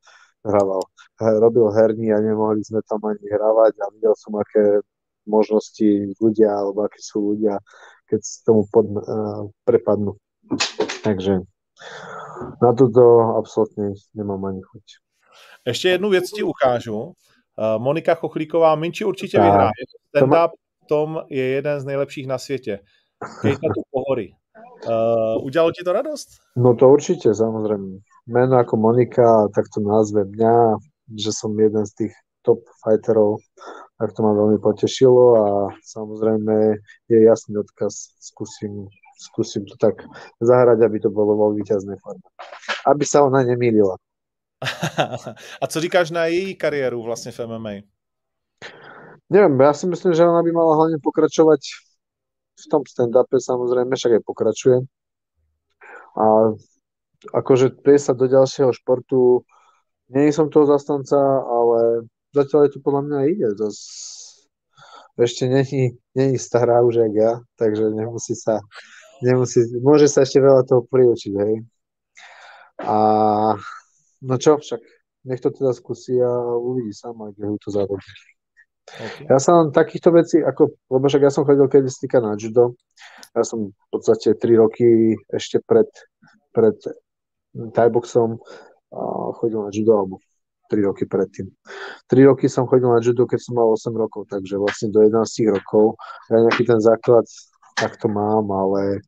hrával, 0.44 0.82
robil 1.20 1.66
herní 1.70 2.12
a 2.12 2.18
nemohli 2.20 2.64
sme 2.64 2.80
tam 2.88 3.04
ani 3.04 3.26
hrávať 3.28 3.72
a 3.80 3.84
videl 3.92 4.14
som, 4.16 4.32
aké 4.40 4.80
možnosti 5.26 6.16
ľudia, 6.18 6.50
alebo 6.50 6.88
aké 6.88 6.98
sú 6.98 7.36
ľudia, 7.36 7.60
keď 8.10 8.20
s 8.24 8.42
tomu 8.42 8.66
pod, 8.72 8.90
uh, 8.90 9.46
prepadnú. 9.64 10.18
Takže 11.06 11.46
na 12.62 12.70
toto 12.74 13.36
absolútne 13.38 13.94
nemám 14.14 14.44
ani 14.44 14.62
chuť. 14.62 14.84
Ještě 15.66 15.88
jednu 15.88 16.10
věc 16.10 16.30
ti 16.30 16.42
ukážu. 16.42 17.12
Eh, 17.62 17.78
Monika 17.78 18.14
Chochlíková, 18.14 18.74
Minči 18.74 19.04
určitě 19.04 19.36
tak. 19.38 19.46
vyhrá. 19.46 19.70
Stand-up 20.16 20.50
Tom 20.88 21.22
je 21.30 21.44
jeden 21.44 21.80
z 21.80 21.84
nejlepších 21.84 22.26
na 22.26 22.38
světě. 22.38 22.80
Kejta 23.42 23.68
tu 23.74 23.82
pohory. 23.90 24.34
Uh, 24.86 25.44
udělalo 25.44 25.70
ti 25.70 25.84
to 25.84 25.92
radost? 25.92 26.28
No 26.56 26.74
to 26.74 26.90
určite, 26.90 27.34
samozrejme. 27.34 28.02
Meno 28.26 28.58
ako 28.58 28.76
Monika, 28.76 29.46
tak 29.54 29.70
to 29.70 29.78
názve 29.78 30.26
mňa, 30.26 30.74
že 31.14 31.30
som 31.30 31.54
jeden 31.54 31.86
z 31.86 31.94
tých 31.94 32.14
top 32.42 32.58
fighterov, 32.82 33.38
tak 33.98 34.10
to 34.12 34.26
ma 34.26 34.34
veľmi 34.34 34.58
potešilo 34.58 35.24
a 35.38 35.46
samozrejme 35.86 36.74
je 37.08 37.18
jasný 37.22 37.62
odkaz, 37.62 38.18
skúsim, 38.18 38.90
skúsim 39.22 39.62
to 39.70 39.78
tak 39.78 40.02
zahrať, 40.42 40.82
aby 40.82 40.98
to 40.98 41.14
bolo 41.14 41.38
vo 41.38 41.46
víťaznej 41.54 41.96
forme. 42.02 42.26
Aby 42.82 43.06
sa 43.06 43.22
ona 43.22 43.46
nemýlila. 43.46 43.94
A 45.60 45.66
co 45.66 45.80
říkáš 45.80 46.10
na 46.10 46.26
její 46.26 46.54
kariéru 46.54 47.02
vlastně 47.02 47.32
v 47.32 47.46
MMA? 47.46 47.74
Neviem, 49.32 49.56
ja 49.64 49.72
si 49.72 49.88
myslím, 49.88 50.12
že 50.12 50.28
ona 50.28 50.44
by 50.44 50.52
mala 50.52 50.76
hlavne 50.76 51.00
pokračovať 51.00 51.60
v 52.52 52.64
tom 52.68 52.84
stand-upe, 52.84 53.40
samozrejme, 53.40 53.96
však 53.96 54.20
aj 54.20 54.22
pokračuje. 54.28 54.84
A 56.20 56.52
akože 57.32 57.72
sa 57.96 58.12
do 58.12 58.28
ďalšieho 58.28 58.76
športu, 58.76 59.48
nie 60.12 60.28
som 60.36 60.52
toho 60.52 60.68
zastanca, 60.68 61.16
ale 61.48 62.04
zatiaľ 62.36 62.68
je 62.68 62.72
to 62.76 62.84
podľa 62.84 63.02
mňa 63.08 63.18
ide. 63.32 63.48
To 63.56 63.72
ešte 65.16 65.48
není, 65.48 65.96
není 66.12 66.36
stará 66.36 66.84
už 66.84 67.00
jak 67.00 67.14
ja, 67.16 67.32
takže 67.56 67.88
nemusí 67.88 68.36
sa, 68.36 68.60
nemusí, 69.24 69.64
môže 69.80 70.12
sa 70.12 70.28
ešte 70.28 70.44
veľa 70.44 70.68
toho 70.68 70.84
priučiť, 70.84 71.32
hej. 71.40 71.64
A 72.84 72.96
No 74.22 74.38
čo 74.38 74.62
však, 74.62 74.80
nech 75.26 75.42
to 75.42 75.50
teda 75.50 75.74
skúsi 75.74 76.14
a 76.22 76.30
uvidí 76.58 76.94
sama, 76.94 77.34
kde 77.34 77.50
ho 77.50 77.56
to 77.58 77.74
zarobí. 77.74 78.10
Okay. 78.82 79.30
Ja 79.30 79.38
sa 79.38 79.62
len 79.62 79.70
takýchto 79.70 80.10
vecí, 80.10 80.42
ako, 80.42 80.74
lebo 80.90 81.06
však 81.06 81.22
ja 81.22 81.30
som 81.30 81.46
chodil 81.46 81.70
kedy 81.70 81.86
stýka 81.86 82.18
na 82.18 82.34
judo, 82.34 82.74
ja 83.30 83.46
som 83.46 83.70
v 83.70 83.86
podstate 83.94 84.34
3 84.34 84.58
roky 84.58 85.14
ešte 85.30 85.62
pred, 85.62 85.86
pred 86.50 86.74
thaiboxom 87.54 88.42
chodil 89.38 89.60
na 89.62 89.70
judo, 89.70 89.92
alebo 89.96 90.14
3 90.68 90.88
roky 90.88 91.04
predtým. 91.06 91.46
3 92.10 92.28
roky 92.28 92.50
som 92.50 92.66
chodil 92.66 92.90
na 92.90 92.98
judo, 92.98 93.24
keď 93.24 93.40
som 93.40 93.54
mal 93.56 93.70
8 93.70 93.92
rokov, 93.94 94.26
takže 94.28 94.58
vlastne 94.58 94.88
do 94.90 95.00
11 95.00 95.54
rokov. 95.54 95.96
Ja 96.28 96.42
nejaký 96.42 96.64
ten 96.66 96.80
základ 96.82 97.24
takto 97.78 98.10
mám, 98.10 98.50
ale, 98.50 99.00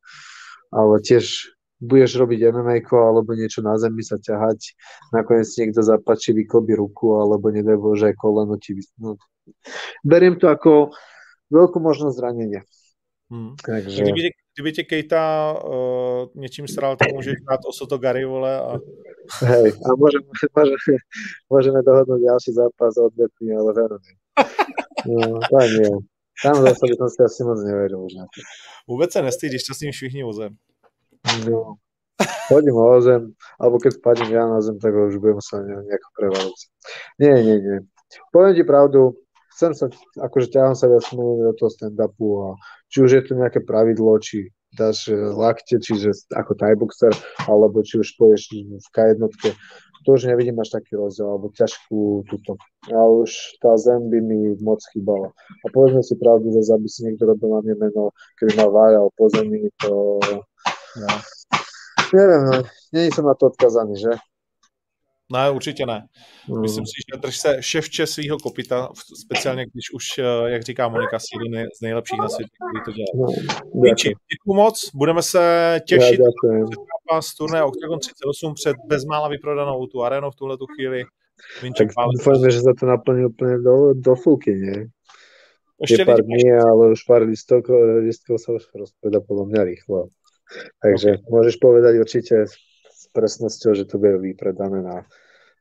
ale 0.73 0.95
tiež 1.03 1.51
budeš 1.81 2.17
robiť 2.17 2.55
MMA 2.55 2.87
alebo 2.91 3.35
niečo 3.35 3.63
na 3.63 3.75
zemi 3.79 4.03
sa 4.03 4.17
ťahať, 4.19 4.77
nakoniec 5.13 5.49
niekto 5.59 5.83
zapačí, 5.83 6.33
vyklobí 6.33 6.75
ruku 6.75 7.19
alebo 7.19 7.51
nedaj 7.51 7.77
Bože 7.77 8.15
koleno 8.15 8.57
ti 8.59 8.79
no, 8.99 9.19
Beriem 10.05 10.41
to 10.41 10.49
ako 10.49 10.95
veľkú 11.53 11.79
možnosť 11.81 12.17
zranenia. 12.17 12.63
Hmm. 13.31 13.57
Takže... 13.67 14.03
Kdyby, 14.03 14.21
tě, 14.21 14.31
kdyby 14.55 14.73
tě 14.73 14.83
Kejta 14.85 15.55
uh, 15.65 16.27
něčím 16.35 16.69
sral, 16.69 16.97
tak 16.97 17.09
můžeš 17.13 17.35
dát 17.51 17.61
o 17.69 17.73
Soto 17.73 17.99
Gary, 17.99 18.25
vole. 18.25 18.61
A... 18.61 18.79
Hej, 19.41 19.73
a 19.73 19.89
môžeme, 19.97 20.29
môžeme, 20.53 21.01
môžeme 21.49 21.81
dohodnúť 21.81 22.21
ďalší 22.21 22.51
zápas 22.53 22.93
odvetný, 23.01 23.57
ale 23.57 23.73
veru. 23.73 23.97
No, 25.09 25.41
to 25.41 25.59
nie. 25.65 25.91
Tam 26.45 26.61
zase 26.61 26.85
by 26.85 26.95
som 27.01 27.09
si 27.09 27.21
asi 27.25 27.41
moc 27.45 27.59
to. 27.59 28.41
Vůbec 28.89 29.13
se 29.13 29.23
nestydíš, 29.23 29.65
to 29.65 29.75
s 29.75 29.81
ním 29.81 29.93
všichni 29.93 30.23
vozem. 30.23 30.57
No, 31.25 31.79
Chodím 32.49 32.77
o 32.77 33.01
zem, 33.01 33.35
alebo 33.59 33.83
keď 33.83 33.99
spadím 33.99 34.31
ja 34.31 34.47
na 34.47 34.61
zem, 34.63 34.79
tak 34.79 34.95
už 34.95 35.19
budem 35.19 35.41
sa 35.43 35.59
nejako 35.65 36.09
prevaliť. 36.15 36.59
Nie, 37.19 37.35
nie, 37.43 37.57
nie. 37.59 37.79
Poviem 38.31 38.55
ti 38.55 38.63
pravdu, 38.63 39.19
chcem 39.57 39.75
sa, 39.75 39.91
akože 40.23 40.53
ťahám 40.53 40.77
sa 40.79 40.87
viac 40.87 41.03
do 41.11 41.53
toho 41.59 41.71
stand-upu 41.73 42.29
a 42.47 42.49
či 42.87 43.03
už 43.03 43.11
je 43.19 43.23
to 43.27 43.33
nejaké 43.35 43.65
pravidlo, 43.67 44.15
či 44.23 44.55
dáš 44.79 45.11
e, 45.11 45.17
lakte, 45.17 45.79
čiže 45.79 46.15
ako 46.35 46.53
Thai 46.55 46.75
boxer, 46.79 47.15
alebo 47.51 47.83
či 47.83 47.99
už 47.99 48.15
pôjdeš 48.15 48.51
v 48.55 48.89
K1, 48.95 49.19
to 50.05 50.09
už 50.13 50.29
nevidím 50.29 50.61
až 50.61 50.77
taký 50.77 51.01
rozdiel, 51.01 51.33
alebo 51.33 51.49
ťažkú 51.55 52.29
túto. 52.29 52.61
A 52.93 53.01
už 53.09 53.57
tá 53.65 53.73
zem 53.81 54.13
by 54.13 54.21
mi 54.21 54.53
moc 54.61 54.85
chýbala. 54.93 55.33
A 55.65 55.67
povedzme 55.73 56.05
si 56.05 56.13
pravdu, 56.21 56.53
že 56.53 56.61
aby 56.69 56.87
si 56.87 57.09
niekto 57.09 57.25
robil 57.25 57.49
na 57.57 57.65
mne 57.65 57.89
meno, 57.89 58.13
keby 58.37 58.53
ma 58.61 58.69
váľal 58.69 59.09
po 59.17 59.33
zemi, 59.33 59.73
to... 59.81 60.21
Ja. 60.97 61.23
Neviem, 62.13 62.43
no, 62.45 62.63
není 62.93 63.11
som 63.11 63.27
na 63.27 63.35
to 63.35 63.47
odkazaný, 63.47 63.99
že? 63.99 64.15
Ne, 65.33 65.51
určitě 65.51 65.87
ne. 65.87 66.07
Mm. 66.49 66.61
Myslím 66.61 66.87
si, 66.87 66.93
že 66.93 67.21
drž 67.21 67.37
se 67.39 67.57
ševče 67.61 68.07
svého 68.07 68.39
kopita, 68.39 68.89
speciálně 69.25 69.67
když 69.73 69.93
už, 69.95 70.05
eh, 70.19 70.51
jak 70.51 70.63
říká 70.63 70.89
Monika, 70.89 71.19
si 71.19 71.27
jeden 71.45 71.69
z 71.77 71.81
nejlepších 71.81 72.19
na 72.19 72.29
světě, 72.29 72.51
který 72.57 72.85
to 72.85 72.93
dělá. 72.93 73.13
No, 73.75 73.95
děkuji 74.33 74.55
moc, 74.55 74.91
budeme 74.95 75.23
se 75.23 75.41
těšit 75.89 76.21
na 77.13 77.23
z 77.23 77.35
turné 77.35 77.65
Octagon 77.65 77.99
38 77.99 78.55
před 78.55 78.77
bezmála 78.87 79.29
vyprodanou 79.29 79.87
tu 79.87 80.03
arénu 80.03 80.31
v 80.31 80.37
tuhle 80.37 80.59
tu 80.59 80.67
chvíli. 80.67 81.05
Vinček 81.63 81.89
tak 81.89 82.07
doufáme, 82.13 82.51
že 82.51 82.61
za 82.61 82.73
to 82.81 82.87
naplní 82.87 83.25
úplně 83.25 83.59
do, 83.59 83.95
do 83.95 84.15
fulky, 84.15 84.55
nie? 84.55 84.87
Ještě 85.81 86.03
je 86.03 86.07
pár 86.07 86.23
dní, 86.23 86.53
ale 86.53 86.93
už 86.93 87.03
pár 87.03 87.23
listkov 87.23 88.39
sa 88.39 88.53
už 88.55 88.71
rozpreda 88.79 89.21
podľa 89.21 89.45
mňa 89.51 89.61
rýchlo. 89.65 90.09
Takže 90.83 91.11
okay. 91.19 91.31
môžeš 91.31 91.57
povedať 91.61 91.95
určite 92.01 92.37
s 92.47 93.05
presnosťou, 93.13 93.75
že 93.75 93.85
to 93.85 93.99
bude 93.99 94.19
vypredané 94.21 94.83
na, 94.83 94.97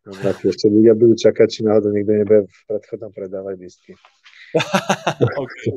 na 0.05 0.31
ešte 0.33 0.67
ľudia 0.67 0.93
budú 0.97 1.15
čakať, 1.15 1.47
či 1.49 1.59
náhodou 1.63 1.91
niekto 1.91 2.13
nebude 2.13 2.39
v 2.49 2.59
predchodnom 2.67 3.11
predávať 3.13 3.55
okay. 5.33 5.73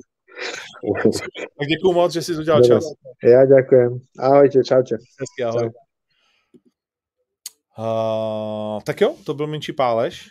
tak 1.58 1.66
děkuji 1.68 1.92
moc, 1.92 2.12
že 2.12 2.22
jsi 2.22 2.36
udělal 2.36 2.62
čas. 2.62 2.84
Já 3.24 3.44
děkujem. 3.44 3.98
Ahojte, 4.18 4.64
čaute. 4.64 4.96
Hezky, 5.20 5.44
ahoj. 5.44 5.70
Uh, 7.78 8.80
tak 8.84 9.00
jo, 9.00 9.14
to 9.24 9.34
byl 9.34 9.46
Minči 9.46 9.72
Páleš 9.72 10.28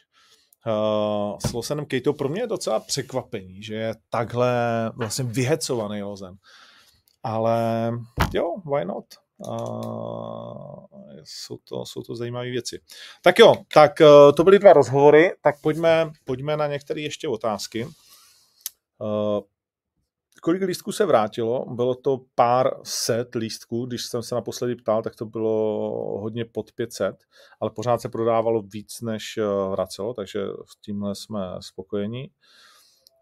uh, 0.68 1.38
s 1.46 1.54
Losenem 1.54 1.86
Kejtou. 1.86 2.14
Pro 2.14 2.30
mě 2.30 2.42
je 2.42 2.48
docela 2.48 2.80
překvapení, 2.80 3.64
že 3.64 3.76
je 3.76 3.94
takhle 4.10 4.52
vlastně 4.96 5.24
vyhecovaný 5.24 6.04
Lozen. 6.04 6.36
Ale 7.26 7.92
jo, 8.34 8.56
why 8.66 8.86
not? 8.86 9.06
Uh, 9.38 10.86
jsou, 11.24 11.58
to, 11.58 11.86
jsou 11.86 12.02
to 12.02 12.16
zajímavé 12.16 12.46
věci. 12.46 12.82
Tak 13.24 13.40
jo, 13.40 13.56
tak 13.74 13.92
uh, 14.02 14.32
to 14.36 14.44
byly 14.44 14.60
dva 14.60 14.74
rozhovory, 14.74 15.32
tak 15.42 15.62
pojďme, 15.62 16.12
pojďme 16.26 16.58
na 16.58 16.68
některé 16.68 17.02
ještě 17.02 17.28
otázky. 17.28 17.86
Uh, 17.86 19.40
kolik 20.42 20.62
lístků 20.62 20.92
se 20.92 21.06
vrátilo? 21.06 21.66
Bylo 21.66 21.96
to 21.96 22.20
pár 22.36 22.72
set 22.84 23.36
lístků, 23.36 23.86
když 23.86 24.06
jsem 24.06 24.24
se 24.24 24.36
naposledy 24.36 24.76
ptal, 24.76 25.02
tak 25.02 25.16
to 25.16 25.26
bylo 25.26 26.20
hodně 26.22 26.46
pod 26.46 26.72
500, 26.72 27.16
ale 27.60 27.72
pořád 27.72 28.02
se 28.02 28.10
prodávalo 28.10 28.62
víc, 28.62 29.02
než 29.02 29.40
vracelo, 29.70 30.14
takže 30.14 30.46
v 30.46 30.82
tímhle 30.82 31.16
jsme 31.16 31.40
spokojení. 31.60 32.32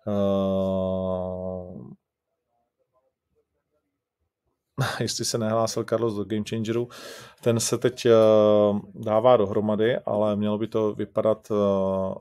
Uh, 0.08 1.94
jestli 5.00 5.26
se 5.26 5.38
nehlásil 5.38 5.84
Carlos 5.84 6.16
do 6.16 6.26
Game 6.26 6.44
Changeru, 6.50 6.90
ten 7.42 7.60
se 7.60 7.78
teď 7.78 8.06
uh, 8.06 8.80
dává 8.94 9.38
dohromady, 9.38 9.98
ale 9.98 10.36
mělo 10.36 10.58
by 10.58 10.68
to 10.68 10.94
vypadat 10.94 11.52
uh, 11.52 11.58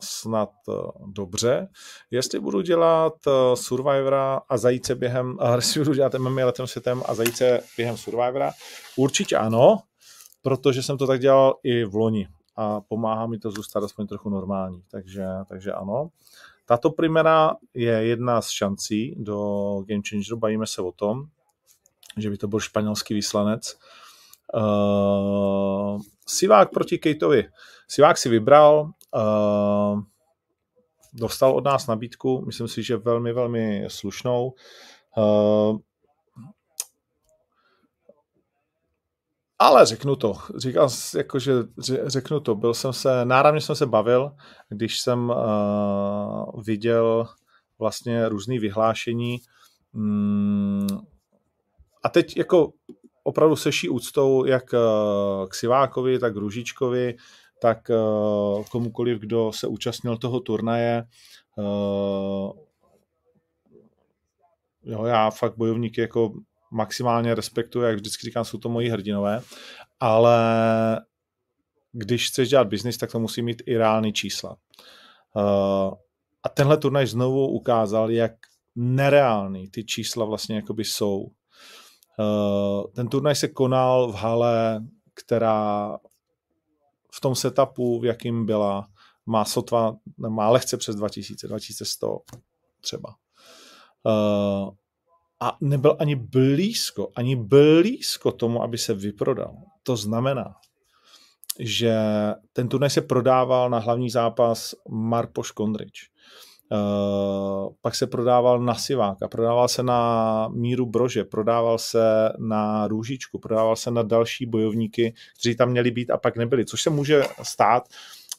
snad 0.01 0.51
uh, 0.69 0.75
dobře. 1.13 1.69
Jestli 2.11 2.41
budu 2.41 2.61
dělat 2.61 3.15
Survivora 3.55 4.41
a 4.49 4.57
zajíce 4.57 4.95
během, 4.95 5.37
jestli 5.57 5.81
budu 5.81 5.95
dělat 5.95 6.15
MMA 6.15 6.45
letem 6.45 6.67
světem 6.67 7.03
a 7.07 7.15
zajíce 7.15 7.61
během 7.77 7.97
Survivora, 7.97 8.53
určitě 8.97 9.37
ano, 9.37 9.79
protože 10.43 10.83
jsem 10.83 10.99
to 10.99 11.07
tak 11.07 11.21
dělal 11.21 11.55
i 11.63 11.85
v 11.85 11.95
loni 11.95 12.29
a 12.57 12.81
pomáhá 12.81 13.27
mi 13.27 13.39
to 13.39 13.51
zůstat 13.51 13.85
aspoň 13.85 14.07
trochu 14.07 14.31
normální, 14.31 14.83
takže, 14.91 15.27
takže 15.49 15.73
ano. 15.73 16.09
Tato 16.67 16.91
primera 16.91 17.57
je 17.75 17.93
jedna 17.93 18.43
z 18.43 18.51
šancí 18.51 19.15
do 19.19 19.37
Game 19.89 20.03
Changeru, 20.09 20.37
bavíme 20.37 20.67
se 20.67 20.83
o 20.83 20.93
tom, 20.93 21.25
že 22.17 22.31
by 22.31 22.39
to 22.39 22.49
byl 22.49 22.61
španělský 22.61 23.15
vyslanec. 23.15 23.79
Uh, 24.55 26.01
Sivák 26.27 26.71
proti 26.71 26.99
Kejtovi. 26.99 27.49
Sivák 27.89 28.19
si 28.19 28.29
vybral, 28.29 28.91
uh, 29.15 30.01
dostal 31.13 31.57
od 31.57 31.65
nás 31.65 31.87
nabídku, 31.87 32.45
myslím 32.47 32.69
si, 32.69 32.83
že 32.83 32.97
velmi, 32.97 33.33
velmi 33.33 33.85
slušnou. 33.89 34.53
Uh, 35.17 35.79
ale 39.59 39.87
řeknu 39.87 40.17
to, 40.17 40.35
říkal 40.57 40.89
jako, 41.17 41.39
že 41.39 41.53
řeknu 42.07 42.41
to, 42.41 42.55
byl 42.55 42.75
jsem 42.75 42.93
se, 42.93 43.25
náramně 43.25 43.61
jsem 43.61 43.77
se 43.77 43.87
bavil, 43.87 44.31
když 44.69 45.01
jsem 45.01 45.31
uh, 45.31 46.63
viděl 46.63 47.29
vlastně 47.79 48.29
různé 48.29 48.59
vyhlášení, 48.59 49.39
um, 49.93 50.87
a 52.03 52.09
teď 52.09 52.37
jako 52.37 52.73
opravdu 53.23 53.57
seší 53.57 53.89
úctou 53.89 54.45
jak 54.45 54.75
eh, 54.75 54.79
k 55.49 55.55
Sivákovi, 55.55 56.19
tak 56.19 56.33
k 56.33 56.37
Ružičkovi, 56.37 57.17
tak 57.61 57.91
eh, 57.91 58.65
komukoliv, 58.71 59.19
kdo 59.19 59.53
se 59.53 59.67
účastnil 59.67 60.17
toho 60.17 60.41
turnaje. 60.41 61.05
Eh, 61.59 61.63
jo, 64.85 65.05
já 65.05 65.31
fakt 65.31 65.57
bojovníky 65.57 66.01
jako 66.01 66.33
maximálně 66.71 67.35
respektuji, 67.35 67.87
jak 67.87 67.97
vždycky 67.97 68.27
říkám, 68.27 68.45
jsou 68.45 68.59
to 68.59 68.69
moji 68.69 68.89
hrdinové, 68.89 69.43
ale 70.01 70.37
když 71.93 72.29
chceš 72.29 72.49
dělat 72.49 72.69
biznis, 72.69 72.99
tak 72.99 73.13
to 73.13 73.19
musí 73.19 73.43
mít 73.43 73.63
i 73.67 73.77
reální 73.77 74.13
čísla. 74.13 74.57
A 76.43 76.49
tenhle 76.49 76.77
turnaj 76.77 77.07
znovu 77.07 77.49
ukázal, 77.49 78.11
jak 78.11 78.33
nereální 78.77 79.69
ty 79.69 79.85
čísla 79.85 80.25
vlastně 80.25 80.57
jakoby 80.57 80.85
jsou. 80.85 81.31
Eh, 82.23 82.89
ten 82.95 83.09
turnaj 83.09 83.35
se 83.35 83.49
konal 83.49 84.13
v 84.13 84.15
hale, 84.15 84.85
která 85.15 85.99
v 87.15 87.21
tom 87.21 87.35
setupu, 87.35 88.01
v 88.01 88.05
jakým 88.05 88.47
byla, 88.47 88.89
má 89.27 89.45
sotva, 89.45 89.97
má 90.29 90.51
lehce 90.51 90.77
přes 90.77 90.97
2000, 90.97 91.49
2100 91.49 92.19
třeba. 92.81 93.15
Eh, 94.07 94.71
a 95.41 95.57
nebyl 95.61 95.97
ani 95.99 96.17
blízko, 96.17 97.11
ani 97.17 97.37
blízko 97.37 98.33
tomu, 98.33 98.63
aby 98.63 98.79
se 98.79 98.95
vyprodal. 98.95 99.57
To 99.83 99.97
znamená, 99.97 100.55
že 101.59 101.97
ten 102.53 102.69
turnaj 102.69 102.91
se 102.91 103.01
prodával 103.01 103.71
na 103.71 103.79
hlavní 103.79 104.11
zápas 104.11 104.75
Marpoš 104.89 105.51
Kondrič. 105.51 106.09
Uh, 106.09 106.52
pak 107.81 107.95
se 107.95 108.07
prodával 108.07 108.61
na 108.61 108.75
Siváka, 108.75 109.29
prodával 109.29 109.69
se 109.69 109.83
na 109.83 110.49
Míru 110.49 110.87
Brože, 110.87 111.25
prodával 111.25 111.79
se 111.79 112.33
na 112.39 112.89
Růžičku, 112.89 113.39
prodával 113.39 113.77
se 113.77 113.91
na 113.91 114.03
další 114.03 114.47
bojovníky, 114.47 115.15
kteří 115.41 115.57
tam 115.57 115.71
měli 115.71 115.91
být 115.91 116.11
a 116.11 116.17
pak 116.17 116.37
nebyli, 116.37 116.65
což 116.65 116.83
se 116.83 116.91
může 116.91 117.23
stát. 117.43 117.89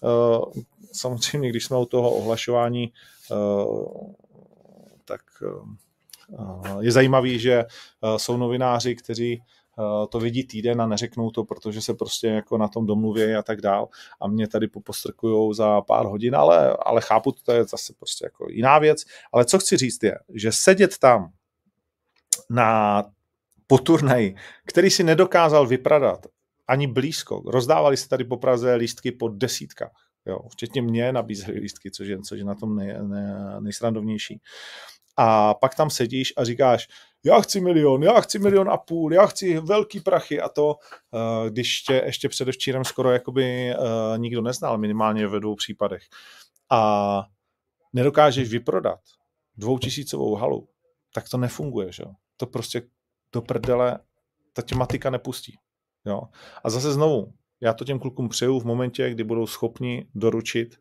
Uh, 0.02 0.64
samozřejmě, 0.92 1.50
když 1.50 1.66
jsme 1.66 1.78
u 1.78 1.86
toho 1.86 2.12
ohlašování, 2.12 2.92
uh, 3.32 4.14
tak 5.06 5.22
je 6.80 6.92
zajímavý, 6.92 7.40
že 7.40 7.66
jsou 8.18 8.38
novináři, 8.38 8.96
kteří 8.96 9.42
Eh, 9.42 9.63
to 10.10 10.20
vidí 10.20 10.44
týden 10.44 10.82
a 10.82 10.88
neřeknou 10.88 11.32
to, 11.32 11.44
protože 11.44 11.82
se 11.82 11.94
prostě 11.94 12.28
jako 12.28 12.58
na 12.58 12.68
tom 12.68 12.86
domluví 12.86 13.36
a 13.36 13.44
tak 13.44 13.62
dál 13.62 13.90
a 14.22 14.28
mě 14.28 14.48
tady 14.48 14.68
popostrkujou 14.68 15.54
za 15.54 15.82
pár 15.82 16.06
hodin, 16.06 16.36
ale, 16.36 16.78
ale 16.86 17.02
chápu, 17.02 17.32
to 17.32 17.52
je 17.52 17.64
zase 17.64 17.94
prostě 18.00 18.26
jako 18.26 18.46
jiná 18.50 18.80
věc, 18.80 19.04
ale 19.34 19.46
co 19.46 19.60
chci 19.60 19.78
říct 19.78 20.04
je, 20.04 20.16
že 20.34 20.52
sedět 20.52 20.98
tam 20.98 21.32
na 22.50 23.04
po 23.68 23.78
turnaji, 23.78 24.36
který 24.66 24.90
si 24.90 25.04
nedokázal 25.04 25.68
vypradat 25.68 26.26
ani 26.68 26.88
blízko. 26.88 27.44
Rozdávali 27.46 27.98
se 27.98 28.10
tady 28.10 28.24
po 28.24 28.38
Praze 28.38 28.76
lístky 28.76 29.12
po 29.12 29.28
desítkách. 29.28 29.92
Jo, 30.26 30.40
včetně 30.50 30.82
mě 30.82 31.14
nabízeli 31.14 31.60
lístky, 31.60 31.92
což 31.92 32.08
je, 32.08 32.22
což 32.22 32.40
je 32.40 32.46
na 32.46 32.56
tom 32.56 32.76
nej, 32.76 32.96
nej, 33.02 33.24
nejsrandovnější. 33.60 34.42
A 35.18 35.54
pak 35.54 35.76
tam 35.76 35.90
sedíš 35.90 36.34
a 36.38 36.44
říkáš, 36.44 36.88
já 37.26 37.42
chci 37.42 37.62
milion, 37.62 38.04
já 38.04 38.22
chci 38.22 38.40
milion 38.40 38.70
a 38.70 38.78
půl, 38.78 39.14
já 39.14 39.26
chci 39.26 39.60
velký 39.60 40.00
prachy 40.00 40.42
a 40.42 40.50
to, 40.50 40.76
eh, 41.14 41.50
když 41.50 41.82
tě 41.82 42.02
ještě 42.06 42.30
předevčírem 42.30 42.84
skoro 42.84 43.12
jakoby 43.12 43.70
eh, 43.70 43.78
nikdo 44.18 44.42
neznal, 44.42 44.78
minimálně 44.78 45.28
ve 45.28 45.40
dvou 45.40 45.56
případech. 45.56 46.04
A 46.70 47.24
nedokážeš 47.94 48.50
vyprodat 48.50 49.00
dvoutisícovou 49.58 50.36
halu, 50.36 50.68
tak 51.14 51.30
to 51.30 51.38
nefunguje, 51.38 51.92
že? 51.92 52.04
To 52.38 52.46
prostě 52.46 52.82
do 53.34 53.42
prdele 53.42 54.00
ta 54.54 54.62
tematika 54.62 55.10
nepustí. 55.10 55.58
Jo? 56.06 56.22
A 56.64 56.70
zase 56.70 56.92
znovu, 56.92 57.34
já 57.62 57.74
to 57.74 57.86
těm 57.86 58.00
klukům 58.00 58.30
přeju 58.30 58.60
v 58.60 58.66
momentě, 58.66 59.10
kdy 59.10 59.24
budou 59.24 59.48
schopni 59.48 60.08
doručit 60.16 60.76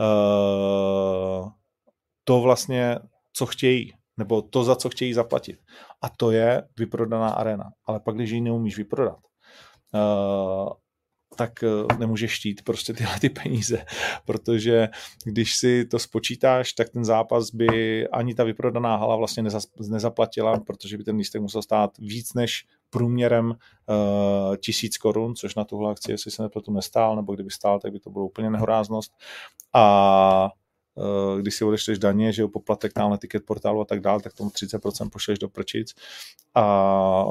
uh, 0.00 1.50
to 2.24 2.40
vlastně, 2.40 2.98
co 3.32 3.46
chtějí, 3.46 3.92
nebo 4.16 4.42
to, 4.42 4.64
za 4.64 4.76
co 4.76 4.90
chtějí 4.90 5.14
zaplatit. 5.14 5.58
A 6.02 6.08
to 6.08 6.30
je 6.30 6.62
vyprodaná 6.78 7.28
arena. 7.28 7.64
Ale 7.86 8.00
pak, 8.00 8.14
když 8.14 8.30
ji 8.30 8.40
neumíš 8.40 8.76
vyprodat, 8.76 9.18
uh, 9.94 10.72
tak 11.36 11.62
eh, 11.62 11.96
nemůžeš 11.98 12.30
štít 12.30 12.62
prostě 12.62 12.92
tyhle 12.92 13.20
ty 13.20 13.28
peníze, 13.28 13.84
protože 14.24 14.88
když 15.24 15.56
si 15.56 15.84
to 15.84 15.98
spočítáš, 15.98 16.72
tak 16.72 16.90
ten 16.90 17.04
zápas 17.04 17.50
by 17.50 18.08
ani 18.08 18.34
ta 18.34 18.44
vyprodaná 18.44 18.96
hala 18.96 19.16
vlastně 19.16 19.44
nezaplatila, 19.88 20.60
protože 20.60 20.98
by 20.98 21.04
ten 21.04 21.16
lístek 21.16 21.42
musel 21.42 21.62
stát 21.62 21.98
víc 21.98 22.34
než 22.34 22.64
průměrem 22.90 23.46
uh, 23.46 24.56
tisíc 24.56 24.98
korun, 24.98 25.34
což 25.34 25.54
na 25.54 25.64
tuhle 25.64 25.90
akci, 25.90 26.12
jestli 26.12 26.30
se 26.30 26.42
nepletu, 26.42 26.72
nestál, 26.72 27.16
nebo 27.16 27.34
kdyby 27.34 27.50
stál, 27.50 27.80
tak 27.80 27.92
by 27.92 28.00
to 28.00 28.10
bylo 28.10 28.24
úplně 28.24 28.50
nehoráznost. 28.50 29.12
A 29.74 30.50
když 31.40 31.54
si 31.54 31.64
odečteš 31.64 31.98
daně, 31.98 32.32
že 32.32 32.42
jo, 32.42 32.48
poplatek 32.48 32.92
tam 32.92 33.10
na 33.10 33.16
ticket 33.16 33.46
portálu 33.46 33.80
a 33.80 33.84
tak 33.84 34.00
dále, 34.00 34.20
tak 34.20 34.32
tomu 34.32 34.50
30% 34.50 35.10
pošleš 35.10 35.38
do 35.38 35.48
prčic 35.48 35.94
a 36.54 37.24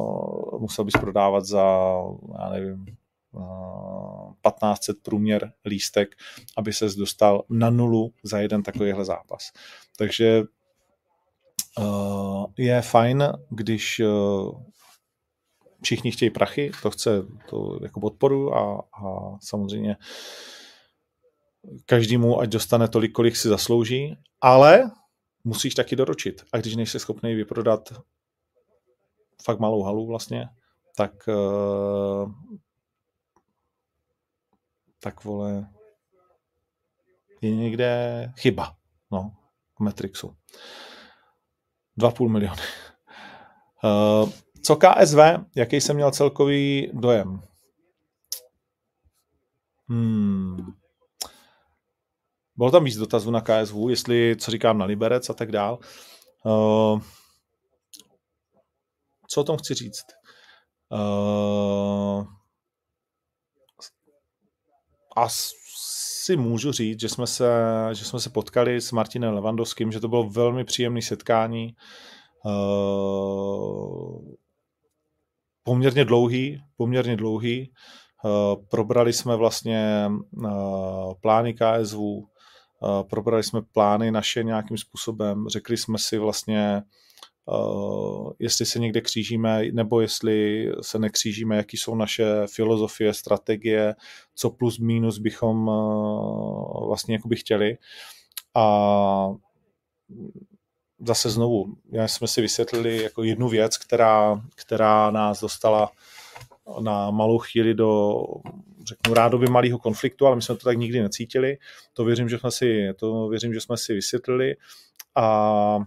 musel 0.59 0.85
bys 0.85 0.93
prodávat 0.99 1.45
za, 1.45 1.63
já 2.39 2.49
nevím, 2.49 2.85
1500 4.41 4.97
průměr 5.01 5.53
lístek, 5.65 6.15
aby 6.57 6.73
se 6.73 6.85
dostal 6.97 7.43
na 7.49 7.69
nulu 7.69 8.13
za 8.23 8.39
jeden 8.39 8.63
takovýhle 8.63 9.05
zápas. 9.05 9.51
Takže 9.97 10.43
uh, 11.79 12.45
je 12.57 12.81
fajn, 12.81 13.23
když 13.49 13.99
uh, 13.99 14.61
všichni 15.83 16.11
chtějí 16.11 16.29
prachy, 16.29 16.71
to 16.81 16.91
chce 16.91 17.25
to 17.49 17.79
jako 17.81 17.99
podporu 17.99 18.55
a, 18.55 18.83
a 18.93 19.37
samozřejmě 19.41 19.95
každému, 21.85 22.39
ať 22.39 22.49
dostane 22.49 22.87
tolik, 22.87 23.11
kolik 23.11 23.37
si 23.37 23.47
zaslouží, 23.47 24.17
ale 24.41 24.91
musíš 25.43 25.75
taky 25.75 25.95
doručit. 25.95 26.45
A 26.53 26.57
když 26.57 26.75
nejsi 26.75 26.99
schopný 26.99 27.35
vyprodat 27.35 27.93
fakt 29.43 29.59
malou 29.59 29.83
halu 29.83 30.07
vlastně, 30.07 30.49
tak 30.97 31.27
uh, 31.27 32.33
tak 35.03 35.23
vole, 35.23 35.69
je 37.41 37.55
někde 37.55 38.31
chyba, 38.37 38.75
no, 39.11 39.31
v 39.77 39.79
Matrixu. 39.79 40.35
2,5 41.97 42.29
miliony. 42.29 42.61
Uh, 43.83 44.29
co 44.63 44.75
KSV, 44.75 45.19
jaký 45.55 45.81
jsem 45.81 45.95
měl 45.95 46.11
celkový 46.11 46.91
dojem? 46.93 47.41
Hmm. 49.89 50.80
Bylo 52.55 52.71
tam 52.71 52.83
víc 52.83 52.97
dotazů 52.97 53.31
na 53.31 53.41
KSV, 53.41 53.75
jestli, 53.89 54.35
co 54.39 54.51
říkám 54.51 54.77
na 54.77 54.85
Liberec 54.85 55.29
a 55.29 55.33
tak 55.33 55.51
dál. 55.51 55.79
Uh, 56.45 57.01
co 59.29 59.41
o 59.41 59.43
tom 59.43 59.57
chci 59.57 59.73
říct? 59.73 60.05
Uh, 60.89 62.25
asi 65.17 66.35
můžu 66.35 66.71
říct, 66.71 66.99
že 66.99 67.09
jsme 67.09 67.27
se, 67.27 67.51
že 67.93 68.05
jsme 68.05 68.19
se 68.19 68.29
potkali 68.29 68.81
s 68.81 68.91
Martinem 68.91 69.33
Levandovským, 69.33 69.91
že 69.91 69.99
to 69.99 70.07
bylo 70.07 70.29
velmi 70.29 70.63
příjemné 70.63 71.01
setkání. 71.01 71.75
Uh, 72.45 74.21
poměrně 75.63 76.05
dlouhý, 76.05 76.61
poměrně 76.77 77.15
dlouhý. 77.15 77.71
Uh, 78.23 78.65
probrali 78.71 79.13
jsme 79.13 79.35
vlastně 79.35 80.09
uh, 80.31 81.13
plány 81.21 81.53
KSV, 81.53 81.97
probrali 83.09 83.43
jsme 83.43 83.61
plány 83.61 84.11
naše 84.11 84.43
nějakým 84.43 84.77
způsobem, 84.77 85.45
řekli 85.49 85.77
jsme 85.77 85.97
si 85.97 86.17
vlastně, 86.17 86.81
Uh, 87.45 88.31
jestli 88.39 88.65
se 88.65 88.79
někde 88.79 89.01
křížíme, 89.01 89.61
nebo 89.71 90.01
jestli 90.01 90.67
se 90.81 90.99
nekřížíme, 90.99 91.57
jaký 91.57 91.77
jsou 91.77 91.95
naše 91.95 92.25
filozofie, 92.47 93.13
strategie, 93.13 93.95
co 94.35 94.49
plus 94.49 94.79
minus 94.79 95.17
bychom 95.17 95.67
uh, 95.67 96.87
vlastně 96.87 97.15
jakoby 97.15 97.35
chtěli. 97.35 97.77
A 98.55 99.29
zase 101.07 101.29
znovu, 101.29 101.65
já 101.91 102.07
jsme 102.07 102.27
si 102.27 102.41
vysvětlili 102.41 103.03
jako 103.03 103.23
jednu 103.23 103.49
věc, 103.49 103.77
která, 103.77 104.41
která 104.55 105.11
nás 105.11 105.41
dostala 105.41 105.91
na 106.79 107.11
malou 107.11 107.37
chvíli 107.37 107.73
do, 107.73 108.23
řeknu, 108.85 109.13
rádoby 109.13 109.47
malého 109.47 109.79
konfliktu, 109.79 110.27
ale 110.27 110.35
my 110.35 110.41
jsme 110.41 110.55
to 110.55 110.63
tak 110.63 110.77
nikdy 110.77 111.01
necítili. 111.01 111.57
To 111.93 112.05
věřím, 112.05 112.29
že 112.29 112.39
jsme 112.39 112.51
si, 112.51 112.89
to 112.95 113.27
věřím, 113.27 113.53
že 113.53 113.61
jsme 113.61 113.77
si 113.77 113.93
vysvětlili. 113.93 114.55
A 115.15 115.77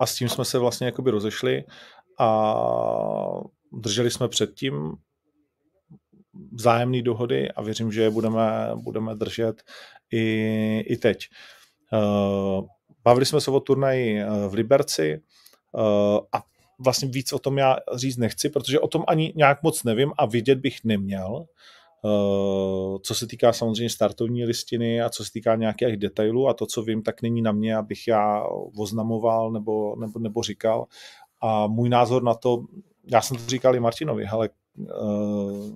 a 0.00 0.06
s 0.06 0.14
tím 0.14 0.28
jsme 0.28 0.44
se 0.44 0.58
vlastně 0.58 0.86
jakoby 0.86 1.10
rozešli 1.10 1.64
a 2.18 2.54
drželi 3.72 4.10
jsme 4.10 4.28
předtím 4.28 4.94
vzájemné 6.52 7.02
dohody 7.02 7.52
a 7.52 7.62
věřím, 7.62 7.92
že 7.92 8.02
je 8.02 8.10
budeme, 8.10 8.70
budeme 8.74 9.14
držet 9.14 9.62
i, 10.10 10.84
i 10.86 10.96
teď. 10.96 11.28
Uh, 11.92 12.66
bavili 13.04 13.26
jsme 13.26 13.40
se 13.40 13.50
o 13.50 13.60
turnaji 13.60 14.20
eh, 14.20 14.48
v 14.48 14.54
Liberci 14.54 15.22
uh, 15.72 15.82
a 16.32 16.42
vlastně 16.80 17.08
víc 17.08 17.32
o 17.32 17.38
tom 17.38 17.58
já 17.58 17.76
říct 17.94 18.16
nechci, 18.16 18.48
protože 18.48 18.80
o 18.80 18.88
tom 18.88 19.04
ani 19.06 19.32
nějak 19.36 19.62
moc 19.62 19.84
nevím 19.84 20.12
a 20.18 20.26
vidět 20.26 20.58
bych 20.58 20.84
neměl. 20.84 21.46
Eh, 22.04 22.98
co 23.02 23.14
se 23.14 23.26
týká 23.26 23.52
samozřejmě 23.52 23.90
startovní 23.90 24.44
listiny 24.44 25.02
a 25.02 25.10
co 25.10 25.24
se 25.24 25.32
týká 25.32 25.56
nějakých 25.56 25.96
detailů 25.96 26.48
a 26.48 26.54
to, 26.54 26.66
co 26.66 26.82
vím, 26.82 27.02
tak 27.02 27.22
není 27.22 27.42
na 27.42 27.52
mě, 27.52 27.76
abych 27.76 28.08
já 28.08 28.44
oznamoval 28.78 29.52
nebo, 29.52 29.96
nebo, 29.96 30.18
nebo 30.18 30.42
říkal. 30.42 30.86
A 31.40 31.66
můj 31.66 31.88
názor 31.88 32.22
na 32.22 32.34
to, 32.34 32.64
já 33.12 33.20
jsem 33.20 33.36
to 33.36 33.46
říkal 33.46 33.76
i 33.76 33.80
Martinovi, 33.80 34.26
ale 34.26 34.48
uh, 34.76 35.70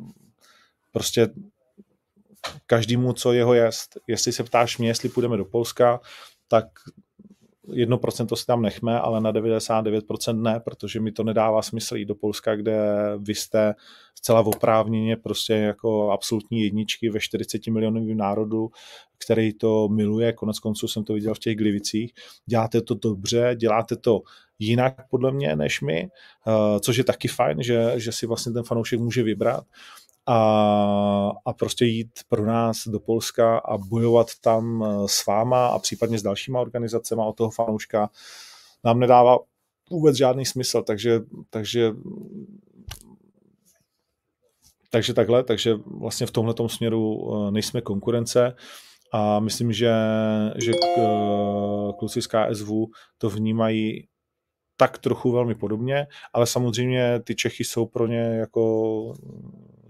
prostě 0.93 1.29
každému, 2.67 3.13
co 3.13 3.33
jeho 3.33 3.55
jest. 3.55 3.99
Jestli 4.07 4.33
se 4.33 4.45
ptáš 4.45 4.79
mě, 4.79 4.89
jestli 4.89 5.09
půjdeme 5.09 5.37
do 5.37 5.45
Polska, 5.45 6.01
tak 6.49 6.67
1% 7.69 8.35
si 8.35 8.47
tam 8.47 8.63
nechme, 8.63 9.01
ale 9.01 9.21
na 9.21 9.33
99% 9.33 10.43
ne, 10.43 10.61
protože 10.61 11.01
mi 11.01 11.13
to 11.13 11.25
nedává 11.25 11.63
smysl 11.63 11.97
jít 11.97 12.05
do 12.05 12.15
Polska, 12.15 12.57
kde 12.57 12.77
vy 13.19 13.35
jste 13.35 13.75
zcela 14.15 14.41
oprávněně 14.41 15.17
prostě 15.17 15.53
jako 15.53 16.11
absolutní 16.11 16.61
jedničky 16.61 17.11
ve 17.11 17.21
40 17.21 17.67
milionovém 17.67 18.17
národu, 18.17 18.71
který 19.19 19.53
to 19.53 19.89
miluje, 19.89 20.33
konec 20.33 20.59
konců 20.59 20.89
jsem 20.89 21.05
to 21.05 21.13
viděl 21.13 21.35
v 21.35 21.39
těch 21.39 21.57
Glivicích. 21.57 22.13
Děláte 22.47 22.83
to 22.83 22.95
dobře, 22.95 23.57
děláte 23.57 23.97
to 23.97 24.21
jinak 24.59 24.95
podle 25.11 25.33
mě 25.33 25.57
než 25.57 25.81
my, 25.81 26.09
eh, 26.47 26.81
což 26.81 26.97
je 26.97 27.05
taky 27.05 27.29
fajn, 27.29 27.63
že, 27.63 27.93
že 27.97 28.13
si 28.13 28.27
vlastně 28.27 28.53
ten 28.53 28.63
fanoušek 28.63 29.01
může 29.01 29.23
vybrat 29.23 29.65
a, 30.27 31.33
a 31.45 31.53
prostě 31.53 31.85
jít 31.85 32.11
pro 32.29 32.47
nás 32.47 32.89
do 32.89 33.01
Polska 33.01 33.59
a 33.59 33.79
bojovat 33.79 34.27
tam 34.41 34.85
eh, 34.85 35.09
s 35.09 35.27
váma 35.27 35.67
a 35.67 35.79
případně 35.79 36.19
s 36.19 36.23
dalšíma 36.23 36.61
organizacemi 36.61 37.23
od 37.27 37.37
toho 37.37 37.51
fanouška 37.51 38.11
nám 38.85 39.01
nedává 39.01 39.39
vůbec 39.91 40.17
žádný 40.17 40.47
smysl, 40.47 40.83
takže, 40.83 41.21
takže 41.51 41.93
takže 44.91 45.15
takhle, 45.15 45.45
takže 45.45 45.75
vlastně 45.87 46.27
v 46.27 46.31
tomhle 46.31 46.55
směru 46.67 47.31
eh, 47.49 47.51
nejsme 47.51 47.81
konkurence. 47.81 48.57
A 49.13 49.41
myslím, 49.41 49.73
že, 49.73 49.93
že 50.57 50.73
eh, 50.99 51.93
kluci 51.99 52.23
z 52.23 52.27
KSV 52.27 52.69
to 53.19 53.31
vnímají 53.31 54.09
tak 54.77 54.99
trochu 54.99 55.33
velmi 55.33 55.55
podobně, 55.55 56.07
ale 56.33 56.47
samozřejmě 56.47 57.21
ty 57.21 57.35
Čechy 57.35 57.65
jsou 57.65 57.87
pro 57.87 58.07
ně 58.07 58.19
jako 58.21 59.15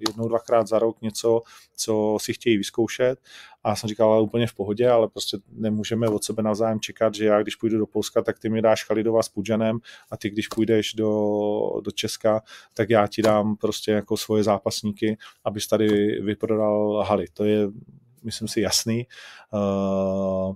jednou, 0.08 0.28
dvakrát 0.28 0.68
za 0.68 0.78
rok 0.78 1.02
něco, 1.02 1.40
co 1.76 2.16
si 2.20 2.32
chtějí 2.32 2.56
vyzkoušet. 2.56 3.18
A 3.64 3.68
já 3.68 3.76
jsem 3.76 3.88
říkal, 3.88 4.12
ale 4.12 4.22
úplně 4.22 4.46
v 4.46 4.54
pohodě, 4.54 4.88
ale 4.88 5.08
prostě 5.08 5.38
nemůžeme 5.52 6.08
od 6.08 6.24
sebe 6.24 6.42
navzájem 6.42 6.80
čekat, 6.80 7.14
že 7.14 7.24
já, 7.24 7.42
když 7.42 7.56
půjdu 7.56 7.78
do 7.78 7.86
Polska, 7.86 8.22
tak 8.22 8.38
ty 8.38 8.48
mi 8.48 8.62
dáš 8.62 8.84
Chalidova 8.84 9.22
s 9.22 9.28
Pudžanem 9.28 9.78
a 10.10 10.16
ty, 10.16 10.30
když 10.30 10.48
půjdeš 10.48 10.94
do, 10.94 11.10
do 11.84 11.90
Česka, 11.90 12.42
tak 12.74 12.90
já 12.90 13.06
ti 13.06 13.22
dám 13.22 13.56
prostě 13.56 13.90
jako 13.90 14.16
svoje 14.16 14.42
zápasníky, 14.42 15.18
abys 15.44 15.66
tady 15.66 16.20
vyprodal 16.20 17.04
haly. 17.08 17.26
To 17.32 17.44
je, 17.44 17.68
myslím 18.22 18.48
si, 18.48 18.60
jasný. 18.60 19.06
Uh, 19.52 20.54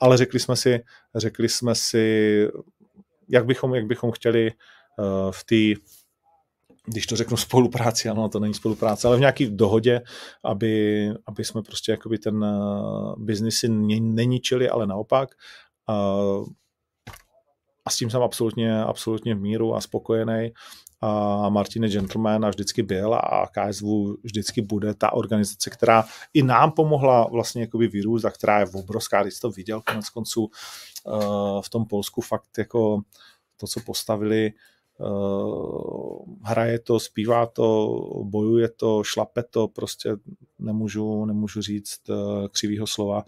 ale 0.00 0.16
řekli 0.16 0.40
jsme 0.40 0.56
si, 0.56 0.80
řekli 1.14 1.48
jsme 1.48 1.74
si, 1.74 2.46
jak 3.28 3.46
bychom, 3.46 3.74
jak 3.74 3.86
bychom 3.86 4.10
chtěli 4.10 4.50
uh, 4.50 5.30
v 5.30 5.44
té 5.44 5.80
když 6.90 7.06
to 7.06 7.16
řeknu 7.16 7.36
spolupráci, 7.46 8.08
ano, 8.08 8.28
to 8.28 8.40
není 8.40 8.54
spolupráce, 8.54 9.08
ale 9.08 9.16
v 9.16 9.20
nějaké 9.20 9.50
dohodě, 9.50 10.00
aby, 10.44 11.06
aby 11.26 11.44
jsme 11.44 11.62
prostě 11.62 11.92
jakoby 11.92 12.18
ten 12.18 12.44
uh, 12.44 13.14
biznis 13.18 13.58
si 13.58 13.68
neničili, 13.68 14.68
ale 14.68 14.86
naopak. 14.86 15.28
Uh, 15.88 16.46
a 17.84 17.90
s 17.90 17.96
tím 17.96 18.10
jsem 18.10 18.22
absolutně, 18.22 18.82
absolutně 18.82 19.34
v 19.34 19.40
míru 19.40 19.74
a 19.74 19.80
spokojený. 19.80 20.52
A 21.02 21.48
Martin 21.48 21.84
je 21.84 21.90
gentleman 21.90 22.44
a 22.44 22.48
vždycky 22.48 22.82
byl 22.82 23.14
a 23.14 23.46
KSV 23.46 23.84
vždycky 24.22 24.62
bude 24.62 24.94
ta 24.94 25.12
organizace, 25.12 25.70
která 25.70 26.04
i 26.34 26.42
nám 26.42 26.72
pomohla 26.72 27.26
vlastně 27.32 27.62
jakoby 27.62 27.88
vyrůst 27.88 28.24
a 28.24 28.30
která 28.30 28.60
je 28.60 28.66
obrovská, 28.74 29.22
když 29.22 29.38
to 29.38 29.50
viděl 29.50 29.82
konec 29.82 30.08
konců 30.08 30.50
uh, 31.04 31.62
v 31.62 31.70
tom 31.70 31.86
Polsku 31.86 32.20
fakt 32.20 32.58
jako 32.58 33.00
to, 33.56 33.66
co 33.66 33.80
postavili, 33.80 34.52
hraje 36.42 36.78
to, 36.78 37.00
zpívá 37.00 37.46
to, 37.46 37.96
bojuje 38.22 38.68
to, 38.68 39.02
šlape 39.04 39.42
to, 39.42 39.68
prostě 39.68 40.10
nemůžu, 40.58 41.24
nemůžu 41.24 41.62
říct 41.62 42.08
uh, 42.08 42.48
křivýho 42.48 42.86
slova. 42.86 43.24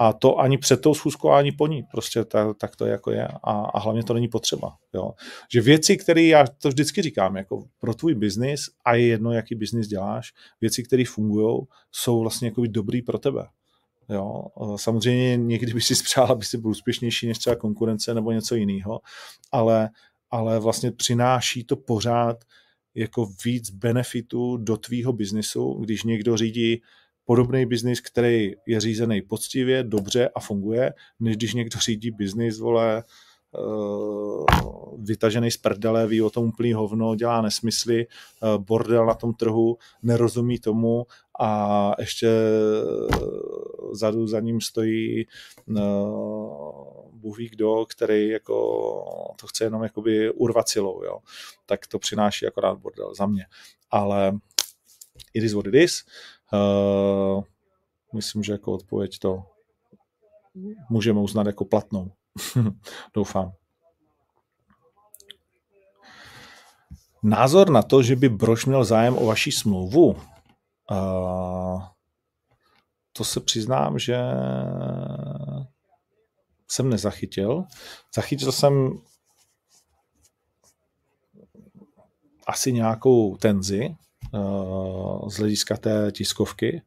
A 0.00 0.12
to 0.12 0.38
ani 0.38 0.58
před 0.58 0.80
tou 0.80 0.94
schůzkou, 0.94 1.30
ani 1.30 1.52
po 1.52 1.66
ní. 1.66 1.82
Prostě 1.82 2.24
ta, 2.24 2.54
tak 2.54 2.76
to 2.76 2.86
jako 2.86 3.10
je. 3.10 3.28
A, 3.28 3.52
a 3.52 3.78
hlavně 3.78 4.04
to 4.04 4.14
není 4.14 4.28
potřeba. 4.28 4.76
Jo. 4.94 5.10
Že 5.52 5.60
věci, 5.60 5.96
které 5.96 6.22
já 6.22 6.44
to 6.46 6.68
vždycky 6.68 7.02
říkám, 7.02 7.36
jako 7.36 7.64
pro 7.78 7.94
tvůj 7.94 8.14
biznis, 8.14 8.60
a 8.84 8.94
je 8.94 9.06
jedno, 9.06 9.32
jaký 9.32 9.54
biznis 9.54 9.88
děláš, 9.88 10.32
věci, 10.60 10.82
které 10.82 11.04
fungují, 11.08 11.58
jsou 11.92 12.20
vlastně 12.20 12.48
jako 12.48 12.62
dobrý 12.68 13.02
pro 13.02 13.18
tebe. 13.18 13.46
Jo. 14.08 14.44
Samozřejmě 14.76 15.36
někdy 15.36 15.74
by 15.74 15.80
si 15.80 15.94
spřál, 15.96 16.26
aby 16.26 16.44
si 16.44 16.58
byl 16.58 16.70
úspěšnější 16.70 17.26
než 17.28 17.38
třeba 17.38 17.56
konkurence 17.56 18.14
nebo 18.14 18.32
něco 18.32 18.54
jiného, 18.54 19.00
ale, 19.52 19.90
ale 20.30 20.60
vlastně 20.60 20.92
přináší 20.92 21.64
to 21.64 21.76
pořád 21.76 22.44
jako 22.94 23.28
víc 23.44 23.70
benefitů 23.70 24.56
do 24.56 24.76
tvýho 24.76 25.12
biznisu, 25.12 25.72
když 25.72 26.02
někdo 26.02 26.36
řídí 26.36 26.82
podobný 27.24 27.66
biznis, 27.66 28.00
který 28.00 28.52
je 28.66 28.80
řízený 28.80 29.22
poctivě, 29.22 29.82
dobře 29.82 30.28
a 30.34 30.40
funguje, 30.40 30.92
než 31.20 31.36
když 31.36 31.54
někdo 31.54 31.78
řídí 31.78 32.10
biznis, 32.10 32.58
vole, 32.58 33.04
eh, 33.54 33.60
vytažený 34.98 35.50
z 35.50 35.56
prdele, 35.56 36.06
ví 36.06 36.22
o 36.22 36.30
tom 36.30 36.44
úplný 36.44 36.72
hovno, 36.72 37.14
dělá 37.14 37.42
nesmysly, 37.42 38.06
eh, 38.06 38.58
bordel 38.58 39.06
na 39.06 39.14
tom 39.14 39.34
trhu, 39.34 39.76
nerozumí 40.02 40.58
tomu 40.58 41.06
a 41.40 41.92
ještě 41.98 42.28
zadu 43.92 44.26
za 44.26 44.40
ním 44.40 44.60
stojí 44.60 45.26
Bůh 47.18 47.38
ví 47.38 47.48
kdo, 47.48 47.86
který 47.86 48.28
jako 48.28 48.54
to 49.40 49.46
chce 49.46 49.64
jenom 49.64 49.82
jakoby 49.82 50.30
urvat 50.30 50.68
silou, 50.68 51.04
jo. 51.04 51.18
tak 51.66 51.86
to 51.86 51.98
přináší 51.98 52.46
akorát 52.46 52.78
bordel 52.78 53.14
za 53.14 53.26
mě. 53.26 53.46
Ale 53.90 54.38
it 55.34 55.44
is 55.44 55.52
what 55.52 55.66
it 55.66 55.74
is. 55.74 56.04
Uh, 56.52 57.44
myslím, 58.14 58.42
že 58.42 58.52
jako 58.52 58.72
odpověď 58.72 59.18
to 59.18 59.42
můžeme 60.90 61.20
uznat 61.20 61.46
jako 61.46 61.64
platnou. 61.64 62.12
Doufám. 63.14 63.52
Názor 67.22 67.70
na 67.70 67.82
to, 67.82 68.02
že 68.02 68.16
by 68.16 68.28
Brož 68.28 68.66
měl 68.66 68.84
zájem 68.84 69.18
o 69.18 69.26
vaši 69.26 69.52
smlouvu, 69.52 70.16
uh, 70.90 71.82
to 73.12 73.24
se 73.24 73.40
přiznám, 73.40 73.98
že 73.98 74.18
jsem 76.68 76.90
nezachytil. 76.90 77.64
Zachytil 78.14 78.52
jsem 78.52 78.98
asi 82.46 82.72
nějakou 82.72 83.36
tenzi, 83.36 83.96
z 85.28 85.36
hlediska 85.36 85.76
té 85.76 86.12
tiskovky. 86.12 86.82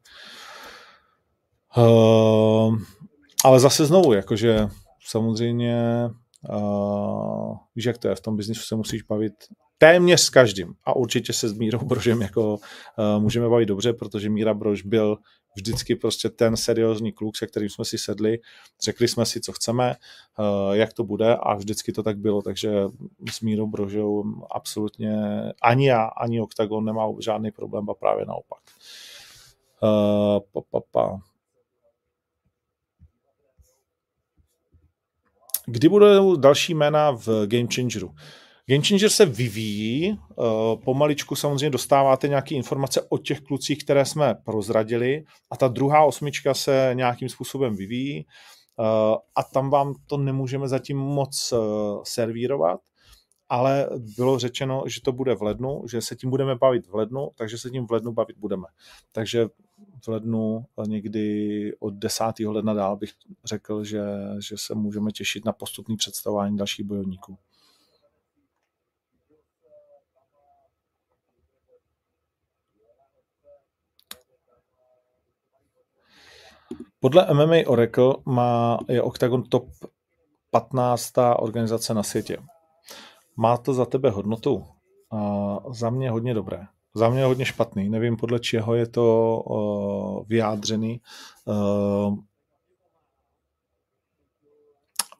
Ale 3.43 3.59
zase 3.59 3.85
znovu, 3.85 4.13
jakože 4.13 4.67
samozřejmě 5.07 6.09
uh, 6.49 7.57
víš, 7.75 7.85
jak 7.85 7.97
to 7.97 8.07
je, 8.07 8.15
v 8.15 8.21
tom 8.21 8.37
biznisu 8.37 8.61
se 8.61 8.75
musíš 8.75 9.01
bavit 9.01 9.33
téměř 9.77 10.21
s 10.21 10.29
každým 10.29 10.73
a 10.83 10.95
určitě 10.95 11.33
se 11.33 11.49
s 11.49 11.53
Mírou 11.53 11.79
Brožem 11.79 12.21
jako 12.21 12.53
uh, 12.53 13.21
můžeme 13.21 13.49
bavit 13.49 13.65
dobře, 13.65 13.93
protože 13.93 14.29
Míra 14.29 14.53
Brož 14.53 14.81
byl 14.81 15.17
vždycky 15.55 15.95
prostě 15.95 16.29
ten 16.29 16.57
seriózní 16.57 17.11
kluk, 17.11 17.37
se 17.37 17.47
kterým 17.47 17.69
jsme 17.69 17.85
si 17.85 17.97
sedli, 17.97 18.39
řekli 18.83 19.07
jsme 19.07 19.25
si, 19.25 19.41
co 19.41 19.51
chceme, 19.51 19.95
uh, 20.39 20.75
jak 20.75 20.93
to 20.93 21.03
bude 21.03 21.35
a 21.35 21.55
vždycky 21.55 21.91
to 21.91 22.03
tak 22.03 22.17
bylo, 22.17 22.41
takže 22.41 22.71
s 23.31 23.41
Mírou 23.41 23.67
Brožou 23.67 24.23
absolutně 24.51 25.13
ani 25.61 25.87
já, 25.87 26.03
ani 26.03 26.41
Octagon 26.41 26.85
nemá 26.85 27.07
žádný 27.19 27.51
problém 27.51 27.89
a 27.89 27.93
právě 27.93 28.25
naopak. 28.25 28.59
Uh, 29.83 30.39
pa, 30.53 30.61
pa, 30.71 30.79
pa. 30.91 31.30
Kdy 35.71 35.89
budou 35.89 36.35
další 36.35 36.73
jména 36.73 37.11
v 37.11 37.27
Game 37.47 37.67
Changeru? 37.75 38.11
Game 38.69 38.83
Changer 38.83 39.09
se 39.09 39.25
vyvíjí, 39.25 40.11
eh, 40.11 40.43
pomaličku 40.85 41.35
samozřejmě 41.35 41.69
dostáváte 41.69 42.27
nějaké 42.27 42.55
informace 42.55 43.01
o 43.09 43.17
těch 43.17 43.41
klucích, 43.41 43.83
které 43.83 44.05
jsme 44.05 44.35
prozradili 44.45 45.23
a 45.51 45.57
ta 45.57 45.67
druhá 45.67 46.03
osmička 46.03 46.53
se 46.53 46.91
nějakým 46.93 47.29
způsobem 47.29 47.75
vyvíjí 47.75 48.19
eh, 48.19 48.83
a 49.35 49.43
tam 49.53 49.69
vám 49.69 49.93
to 50.07 50.17
nemůžeme 50.17 50.67
zatím 50.67 50.97
moc 50.97 51.53
eh, 51.53 51.57
servírovat, 52.03 52.79
ale 53.49 53.89
bylo 54.17 54.39
řečeno, 54.39 54.83
že 54.87 55.01
to 55.01 55.11
bude 55.11 55.35
v 55.35 55.41
lednu, 55.41 55.83
že 55.91 56.01
se 56.01 56.15
tím 56.15 56.29
budeme 56.29 56.55
bavit 56.55 56.87
v 56.87 56.95
lednu, 56.95 57.29
takže 57.35 57.57
se 57.57 57.69
tím 57.69 57.87
v 57.87 57.91
lednu 57.91 58.11
bavit 58.11 58.37
budeme. 58.37 58.67
Takže 59.11 59.47
v 60.01 60.07
lednu 60.07 60.65
někdy 60.87 61.75
od 61.79 61.93
10. 61.93 62.23
ledna 62.45 62.73
dál 62.73 62.97
bych 62.97 63.13
řekl, 63.45 63.83
že, 63.83 64.03
že 64.39 64.55
se 64.57 64.75
můžeme 64.75 65.11
těšit 65.11 65.45
na 65.45 65.53
postupný 65.53 65.97
představování 65.97 66.57
dalších 66.57 66.85
bojovníků. 66.85 67.37
Podle 76.99 77.33
MMA 77.33 77.55
Oracle 77.67 78.15
má, 78.25 78.79
je 78.89 79.01
Octagon 79.01 79.43
top 79.43 79.69
15. 80.51 81.13
organizace 81.37 81.93
na 81.93 82.03
světě. 82.03 82.37
Má 83.35 83.57
to 83.57 83.73
za 83.73 83.85
tebe 83.85 84.09
hodnotu? 84.09 84.65
Uh, 85.13 85.73
za 85.73 85.89
mě 85.89 86.11
hodně 86.11 86.33
dobré. 86.33 86.67
Za 86.93 87.09
mě 87.09 87.25
hodně 87.25 87.45
špatný. 87.45 87.89
Nevím, 87.89 88.17
podle 88.17 88.39
čeho 88.39 88.75
je 88.75 88.87
to 88.87 89.37
uh, 89.45 90.27
vyjádřený. 90.27 91.01
Uh, 91.45 92.15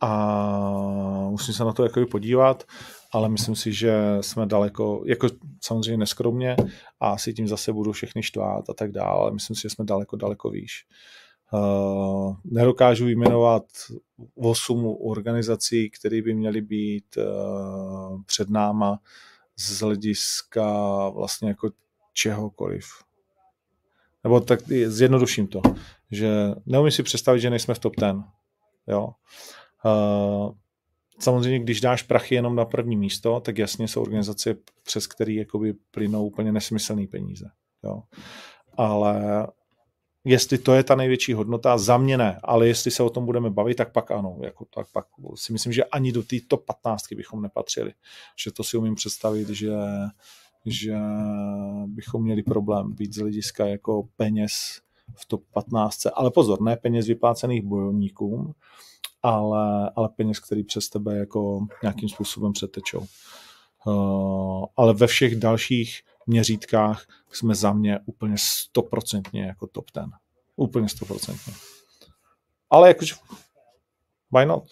a 0.01 1.27
musím 1.29 1.53
se 1.53 1.63
na 1.63 1.73
to 1.73 1.83
jakoby 1.83 2.05
podívat, 2.05 2.63
ale 3.11 3.29
myslím 3.29 3.55
si, 3.55 3.73
že 3.73 4.17
jsme 4.21 4.45
daleko, 4.45 5.03
jako 5.05 5.27
samozřejmě 5.61 5.97
neskromně 5.97 6.55
a 6.99 7.09
asi 7.09 7.33
tím 7.33 7.47
zase 7.47 7.73
budu 7.73 7.91
všechny 7.91 8.23
štvát 8.23 8.69
a 8.69 8.73
tak 8.73 8.91
dále, 8.91 9.19
ale 9.19 9.31
myslím 9.31 9.55
si, 9.55 9.61
že 9.61 9.69
jsme 9.69 9.85
daleko, 9.85 10.15
daleko 10.15 10.49
výš. 10.49 10.85
Uh, 11.53 12.35
nedokážu 12.43 13.07
jmenovat 13.07 13.63
8 14.35 14.97
organizací, 15.01 15.89
které 15.89 16.21
by 16.21 16.33
měly 16.33 16.61
být 16.61 17.17
uh, 17.17 18.21
před 18.25 18.49
náma 18.49 18.99
z 19.57 19.79
hlediska 19.79 20.65
vlastně 21.09 21.47
jako 21.47 21.69
čehokoliv. 22.13 22.85
Nebo 24.23 24.39
tak 24.39 24.59
zjednoduším 24.85 25.47
to, 25.47 25.61
že 26.11 26.31
neumím 26.65 26.91
si 26.91 27.03
představit, 27.03 27.39
že 27.39 27.49
nejsme 27.49 27.73
v 27.73 27.79
top 27.79 27.95
10. 27.95 28.15
Jo. 28.87 29.09
Uh, 29.85 30.51
samozřejmě, 31.19 31.59
když 31.59 31.81
dáš 31.81 32.03
prachy 32.03 32.35
jenom 32.35 32.55
na 32.55 32.65
první 32.65 32.97
místo, 32.97 33.39
tak 33.39 33.57
jasně 33.57 33.87
jsou 33.87 34.01
organizace, 34.01 34.55
přes 34.83 35.07
které 35.07 35.33
jakoby 35.33 35.73
plynou 35.91 36.25
úplně 36.25 36.51
nesmyslné 36.51 37.07
peníze. 37.07 37.49
Jo. 37.83 38.03
Ale 38.77 39.47
jestli 40.25 40.57
to 40.57 40.73
je 40.73 40.83
ta 40.83 40.95
největší 40.95 41.33
hodnota, 41.33 41.77
za 41.77 41.97
mě 41.97 42.17
ne, 42.17 42.39
ale 42.43 42.67
jestli 42.67 42.91
se 42.91 43.03
o 43.03 43.09
tom 43.09 43.25
budeme 43.25 43.49
bavit, 43.49 43.75
tak 43.75 43.91
pak 43.91 44.11
ano, 44.11 44.37
jako, 44.41 44.65
tak 44.75 44.87
pak 44.93 45.07
si 45.35 45.53
myslím, 45.53 45.73
že 45.73 45.83
ani 45.83 46.11
do 46.11 46.23
té 46.23 46.35
top 46.47 46.65
15 46.65 47.13
bychom 47.13 47.41
nepatřili, 47.41 47.93
že 48.43 48.51
to 48.51 48.63
si 48.63 48.77
umím 48.77 48.95
představit, 48.95 49.49
že, 49.49 49.71
že 50.65 50.95
bychom 51.85 52.23
měli 52.23 52.43
problém 52.43 52.93
být 52.93 53.13
z 53.13 53.17
hlediska 53.17 53.65
jako 53.65 54.07
peněz 54.15 54.81
v 55.15 55.25
top 55.25 55.43
15. 55.53 56.07
Ale 56.13 56.31
pozor, 56.31 56.61
ne 56.61 56.77
peněz 56.77 57.07
vyplácených 57.07 57.61
bojovníkům, 57.61 58.53
ale, 59.23 59.91
ale 59.95 60.09
peněz, 60.09 60.39
který 60.39 60.63
přes 60.63 60.89
tebe 60.89 61.17
jako 61.17 61.67
nějakým 61.83 62.09
způsobem 62.09 62.53
přetečou. 62.53 63.05
Uh, 63.85 64.65
ale 64.77 64.93
ve 64.93 65.07
všech 65.07 65.35
dalších 65.35 66.01
měřítkách 66.27 67.05
jsme 67.31 67.55
za 67.55 67.73
mě 67.73 67.99
úplně 68.05 68.35
stoprocentně 68.37 69.45
jako 69.45 69.67
top 69.67 69.91
ten. 69.91 70.11
Úplně 70.55 70.89
stoprocentně. 70.89 71.53
Ale 72.69 72.87
jakože, 72.87 73.15
why 74.31 74.45
not? 74.45 74.63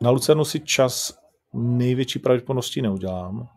Na 0.00 0.10
Lucernu 0.10 0.44
si 0.44 0.60
čas 0.60 1.18
největší 1.52 2.18
pravděpodobností 2.18 2.82
neudělám. 2.82 3.48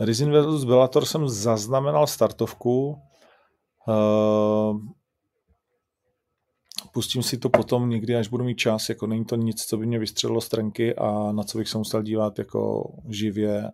Rizin 0.00 0.32
vs. 0.32 0.64
Bellator 0.64 1.04
jsem 1.04 1.28
zaznamenal 1.28 2.06
startovku. 2.06 3.02
Uh, 3.88 4.80
pustím 6.92 7.22
si 7.22 7.38
to 7.38 7.48
potom 7.48 7.90
někdy, 7.90 8.16
až 8.16 8.28
budu 8.28 8.44
mít 8.44 8.58
čas. 8.58 8.88
Jako 8.88 9.06
není 9.06 9.24
to 9.24 9.36
nic, 9.36 9.64
co 9.64 9.76
by 9.76 9.86
mě 9.86 9.98
vystřelilo 9.98 10.40
z 10.40 10.48
a 10.98 11.32
na 11.32 11.42
co 11.42 11.58
bych 11.58 11.68
se 11.68 11.78
musel 11.78 12.02
dívat 12.02 12.38
jako 12.38 12.92
živě. 13.08 13.70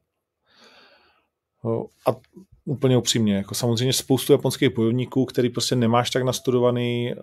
A 2.07 2.17
úplně 2.65 2.97
upřímně, 2.97 3.35
jako 3.35 3.55
samozřejmě 3.55 3.93
spoustu 3.93 4.33
japonských 4.33 4.75
bojovníků, 4.75 5.25
který 5.25 5.51
prostě 5.51 5.77
nemáš 5.77 6.11
tak 6.11 6.23
nastudovaný, 6.23 7.15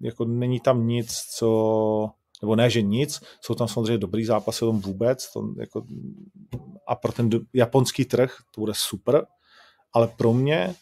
jako 0.00 0.24
není 0.24 0.60
tam 0.60 0.86
nic, 0.86 1.12
co 1.12 2.10
nebo 2.42 2.56
ne, 2.56 2.70
že 2.70 2.82
nic, 2.82 3.20
jsou 3.40 3.54
tam 3.54 3.68
samozřejmě 3.68 3.98
dobrý 3.98 4.24
zápasy, 4.24 4.60
tom 4.60 4.80
vůbec, 4.80 5.32
to 5.32 5.54
jako, 5.58 5.86
a 6.86 6.94
pro 6.94 7.12
ten 7.12 7.30
japonský 7.54 8.04
trh 8.04 8.36
to 8.54 8.60
bude 8.60 8.72
super, 8.76 9.26
ale 9.92 10.08
pro 10.08 10.32
mě 10.32 10.74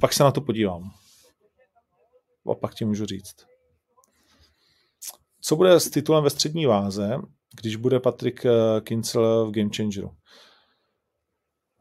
pak 0.00 0.12
se 0.12 0.24
na 0.24 0.30
to 0.30 0.40
podívám. 0.40 0.90
A 2.50 2.54
pak 2.54 2.74
ti 2.74 2.84
můžu 2.84 3.06
říct. 3.06 3.36
Co 5.40 5.56
bude 5.56 5.80
s 5.80 5.90
titulem 5.90 6.24
ve 6.24 6.30
střední 6.30 6.66
váze, 6.66 7.18
když 7.60 7.76
bude 7.76 8.00
Patrik 8.00 8.46
eh, 8.46 8.80
Kincel 8.80 9.46
v 9.46 9.50
Game 9.50 9.70
Changeru? 9.76 10.10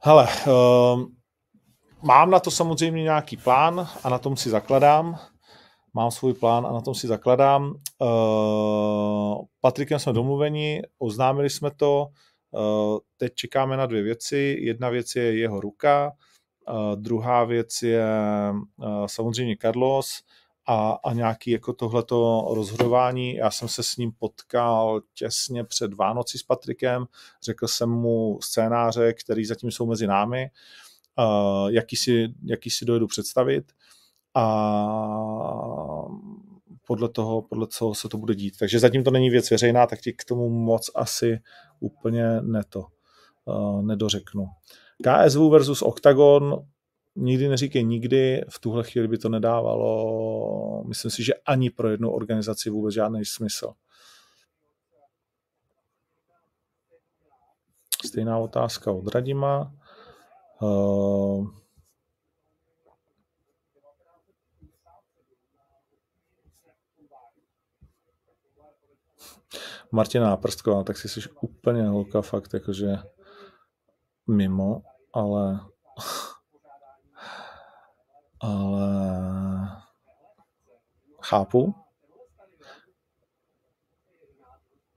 Hele, 0.02 0.28
uh, 0.48 1.04
mám 2.04 2.32
na 2.32 2.40
to 2.40 2.52
samozřejmě 2.52 3.04
nějaký 3.04 3.38
plán 3.38 3.88
a 4.04 4.10
na 4.10 4.20
tom 4.20 4.38
si 4.38 4.50
zakladám 4.50 5.20
mám 5.96 6.12
svůj 6.12 6.34
plán 6.34 6.66
a 6.66 6.72
na 6.72 6.82
tom 6.82 6.96
si 6.96 7.08
zakladám. 7.08 7.74
Uh, 8.00 9.46
Patrikem 9.62 10.00
jsme 10.00 10.14
domluveni, 10.14 10.82
oznámili 11.00 11.50
jsme 11.50 11.72
to, 11.72 12.08
uh, 12.52 12.98
teď 13.18 13.34
čekáme 13.36 13.78
na 13.78 13.86
dvě 13.86 14.04
věci. 14.04 14.58
Jedna 14.60 14.90
věc 14.90 15.16
je 15.16 15.38
jeho 15.38 15.60
ruka, 15.60 16.12
uh, 16.70 16.96
druhá 16.96 17.44
věc 17.44 17.82
je 17.82 18.06
uh, 18.78 19.06
samozřejmě 19.06 19.56
Carlos 19.62 20.22
a, 20.68 20.92
a 21.04 21.14
nějaký 21.14 21.52
jako 21.52 21.74
tohleto 21.74 22.48
rozhodování. 22.50 23.36
Já 23.36 23.52
jsem 23.52 23.68
se 23.68 23.84
s 23.84 23.98
ním 23.98 24.12
potkal 24.20 25.02
těsně 25.14 25.64
před 25.64 25.94
Vánoci 25.94 26.38
s 26.38 26.44
Patrikem, 26.44 27.06
řekl 27.44 27.68
jsem 27.68 27.90
mu 27.90 28.40
scénáře, 28.42 29.14
který 29.14 29.46
zatím 29.46 29.72
jsou 29.72 29.86
mezi 29.86 30.08
námi, 30.08 30.50
uh, 31.20 31.70
jaký, 31.70 31.96
si, 31.96 32.28
jaký 32.44 32.70
si 32.70 32.86
dojedu 32.86 33.08
představit 33.08 33.72
a 34.34 34.46
podle 36.88 37.10
toho, 37.10 37.42
podle 37.42 37.68
co 37.68 37.94
se 37.94 38.10
to 38.10 38.18
bude 38.18 38.36
dít. 38.36 38.58
Takže 38.58 38.80
zatím 38.80 39.04
to 39.04 39.12
není 39.12 39.30
věc 39.30 39.52
veřejná, 39.52 39.88
tak 39.88 40.02
ti 40.02 40.14
k 40.14 40.24
tomu 40.24 40.50
moc 40.50 40.92
asi 40.96 41.40
úplně 41.80 42.42
neto, 42.42 42.86
uh, 43.46 43.82
nedořeknu. 43.82 44.46
KSV 45.04 45.40
versus 45.52 45.82
Octagon, 45.82 46.66
nikdy 47.16 47.48
neříkej 47.48 47.84
nikdy, 47.84 48.42
v 48.50 48.60
tuhle 48.60 48.84
chvíli 48.84 49.08
by 49.08 49.18
to 49.18 49.30
nedávalo, 49.30 50.84
myslím 50.84 51.12
si, 51.12 51.24
že 51.24 51.34
ani 51.34 51.70
pro 51.70 51.90
jednu 51.90 52.12
organizaci 52.12 52.70
vůbec 52.70 52.94
žádný 52.94 53.26
smysl. 53.26 53.74
Stejná 58.06 58.38
otázka 58.38 58.92
od 58.92 59.08
Radima. 59.08 59.74
Uh, 60.62 61.48
Martina 69.92 70.30
Náprstková, 70.30 70.84
tak 70.84 70.98
si 70.98 71.10
jsi 71.10 71.20
úplně 71.42 71.88
holka 71.88 72.22
fakt 72.22 72.54
jakože 72.54 72.98
mimo, 74.28 74.82
ale 75.14 75.60
ale 78.40 79.86
chápu. 81.22 81.76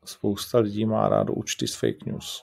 Spousta 0.05 0.59
lidí 0.59 0.87
má 0.87 1.09
rádo 1.09 1.33
účty 1.33 1.69
z 1.69 1.75
fake 1.75 2.05
news. 2.07 2.43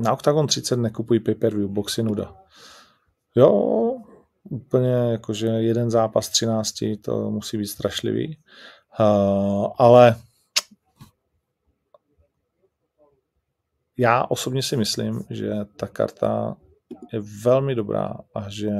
Na 0.00 0.12
Octagon 0.12 0.46
30 0.46 0.76
nekupují 0.76 1.20
pay-per-view, 1.20 1.70
boxy 1.70 2.02
nuda. 2.02 2.34
Jo, 3.36 3.50
úplně 4.42 4.90
jakože 4.90 5.46
jeden 5.46 5.90
zápas 5.90 6.28
13, 6.28 6.74
to 7.00 7.30
musí 7.30 7.58
být 7.58 7.66
strašlivý. 7.66 8.38
Uh, 9.00 9.72
ale 9.78 10.16
já 13.98 14.24
osobně 14.24 14.62
si 14.62 14.76
myslím, 14.76 15.20
že 15.30 15.50
ta 15.76 15.86
karta 15.86 16.56
je 17.12 17.20
velmi 17.44 17.74
dobrá 17.74 18.14
a 18.34 18.48
že 18.48 18.70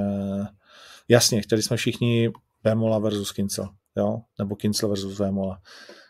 jasně, 1.09 1.43
chtěli 1.43 1.63
jsme 1.63 1.77
všichni 1.77 2.33
Vémola 2.65 2.99
versus 2.99 3.33
Kincel, 3.33 3.69
jo? 3.97 4.19
nebo 4.39 4.57
Kincel 4.57 4.89
versus 4.89 5.19
Vémola. 5.19 5.61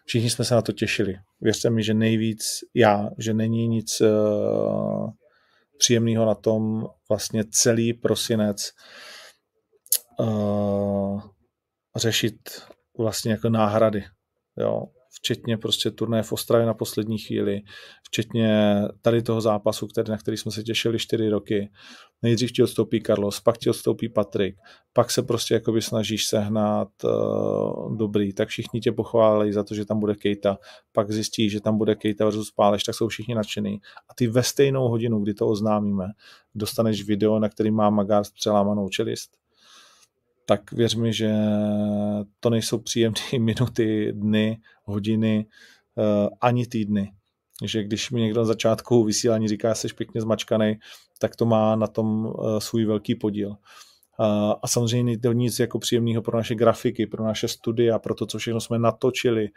Všichni 0.07 0.31
jsme 0.31 0.45
se 0.45 0.55
na 0.55 0.62
to 0.62 0.73
těšili. 0.73 1.15
Věřte 1.41 1.70
mi, 1.70 1.83
že 1.83 1.95
nejvíc 1.95 2.45
já, 2.74 3.11
že 3.19 3.35
není 3.35 3.69
nic 3.69 4.01
uh, 4.01 5.11
příjemného 5.79 6.27
na 6.27 6.35
tom 6.35 6.87
vlastně 7.09 7.45
celý 7.51 7.95
prosinec 7.95 8.70
uh, 10.20 11.23
řešit 11.97 12.62
vlastně 12.99 13.33
jako 13.33 13.49
náhrady. 13.49 14.05
Jo 14.57 14.87
včetně 15.12 15.59
prostě 15.59 15.90
turné 15.90 16.22
v 16.22 16.32
Ostravě 16.32 16.66
na 16.66 16.74
poslední 16.74 17.18
chvíli, 17.18 17.60
včetně 18.02 18.82
tady 19.02 19.22
toho 19.22 19.40
zápasu, 19.40 19.86
který, 19.86 20.10
na 20.10 20.18
který 20.18 20.36
jsme 20.36 20.52
se 20.52 20.62
těšili 20.62 20.98
čtyři 20.98 21.28
roky. 21.28 21.70
Nejdřív 22.22 22.52
ti 22.52 22.62
odstoupí 22.62 23.02
Carlos, 23.02 23.40
pak 23.40 23.59
ti 23.59 23.70
odstoupí 23.70 24.09
Patrik, 24.09 24.56
pak 24.93 25.10
se 25.10 25.22
prostě 25.22 25.55
jakoby 25.55 25.82
snažíš 25.82 26.26
sehnat 26.26 26.89
uh, 27.05 27.97
dobrý, 27.97 28.32
tak 28.32 28.48
všichni 28.48 28.80
tě 28.80 28.93
pochválí 28.93 29.52
za 29.52 29.64
to, 29.64 29.74
že 29.74 29.84
tam 29.84 30.01
bude 30.01 30.14
Kejta, 30.14 30.59
pak 30.93 31.12
zjistíš, 31.12 31.52
že 31.52 31.60
tam 31.60 31.78
bude 31.78 31.94
Kejta 31.94 32.24
versus 32.24 32.51
Páleš, 32.51 32.84
tak 32.84 32.94
jsou 32.94 33.09
všichni 33.09 33.34
nadšený. 33.34 33.80
A 34.10 34.14
ty 34.14 34.26
ve 34.26 34.43
stejnou 34.43 34.89
hodinu, 34.89 35.20
kdy 35.20 35.34
to 35.34 35.48
oznámíme, 35.48 36.05
dostaneš 36.55 37.05
video, 37.05 37.39
na 37.39 37.48
který 37.48 37.70
má 37.70 37.90
Magár 37.90 38.24
přelámanou 38.34 38.89
čelist 38.89 39.41
tak 40.53 40.73
věř 40.73 40.95
mi, 40.95 41.12
že 41.12 41.33
to 42.41 42.51
nejsou 42.51 42.79
příjemné 42.79 43.20
minuty, 43.39 44.12
dny, 44.12 44.61
hodiny, 44.85 45.47
uh, 45.97 46.29
ani 46.41 46.66
týdny. 46.66 47.12
Že 47.65 47.85
když 47.85 48.11
mi 48.11 48.20
někdo 48.20 48.41
na 48.41 48.45
začátku 48.45 49.05
vysílání 49.05 49.49
říká, 49.49 49.69
že 49.69 49.74
jsi 49.74 49.89
pěkně 49.89 50.20
zmačkaný, 50.20 50.74
tak 51.19 51.37
to 51.37 51.47
má 51.47 51.77
na 51.77 51.87
tom 51.87 52.27
uh, 52.27 52.59
svůj 52.59 52.85
velký 52.85 53.15
podíl. 53.15 53.57
A 54.62 54.69
samozřejmě 54.69 55.05
není 55.05 55.19
to 55.19 55.32
nic 55.32 55.59
jako 55.59 55.78
příjemného 55.78 56.23
pro 56.23 56.36
naše 56.36 56.55
grafiky, 56.55 57.07
pro 57.07 57.24
naše 57.24 57.49
studia, 57.49 57.99
pro 57.99 58.15
to, 58.15 58.27
co 58.27 58.39
všechno 58.39 58.61
jsme 58.61 58.78
natočili. 58.78 59.49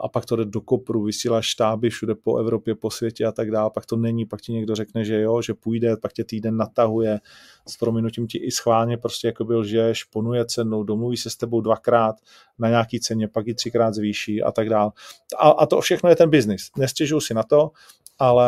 A 0.00 0.08
pak 0.08 0.26
to 0.26 0.36
jde 0.36 0.44
do 0.44 0.60
kopru, 0.60 1.02
vysílá 1.02 1.42
štáby 1.42 1.90
všude 1.90 2.14
po 2.14 2.38
Evropě, 2.38 2.74
po 2.74 2.90
světě 2.90 3.24
a 3.24 3.32
tak 3.32 3.50
dále. 3.50 3.70
Pak 3.74 3.86
to 3.86 3.96
není, 3.96 4.26
pak 4.26 4.40
ti 4.40 4.52
někdo 4.52 4.74
řekne, 4.74 5.04
že 5.04 5.20
jo, 5.20 5.42
že 5.42 5.54
půjde, 5.54 5.96
pak 5.96 6.12
tě 6.12 6.24
týden 6.24 6.56
natahuje, 6.56 7.20
s 7.68 7.76
prominutím 7.76 8.26
ti 8.26 8.38
i 8.38 8.50
schválně 8.50 8.96
prostě 8.96 9.26
jako 9.26 9.44
byl, 9.44 9.64
že 9.64 9.90
šponuje 9.92 10.44
cenou, 10.44 10.82
domluví 10.82 11.16
se 11.16 11.30
s 11.30 11.36
tebou 11.36 11.60
dvakrát 11.60 12.16
na 12.58 12.68
nějaký 12.68 13.00
ceně, 13.00 13.28
pak 13.28 13.46
ji 13.46 13.54
třikrát 13.54 13.94
zvýší 13.94 14.42
a 14.42 14.52
tak 14.52 14.68
dále. 14.68 14.90
A, 15.38 15.50
a 15.50 15.66
to 15.66 15.80
všechno 15.80 16.08
je 16.10 16.16
ten 16.16 16.30
biznis. 16.30 16.70
Nestěžuju 16.78 17.20
si 17.20 17.34
na 17.34 17.42
to, 17.42 17.70
ale 18.18 18.46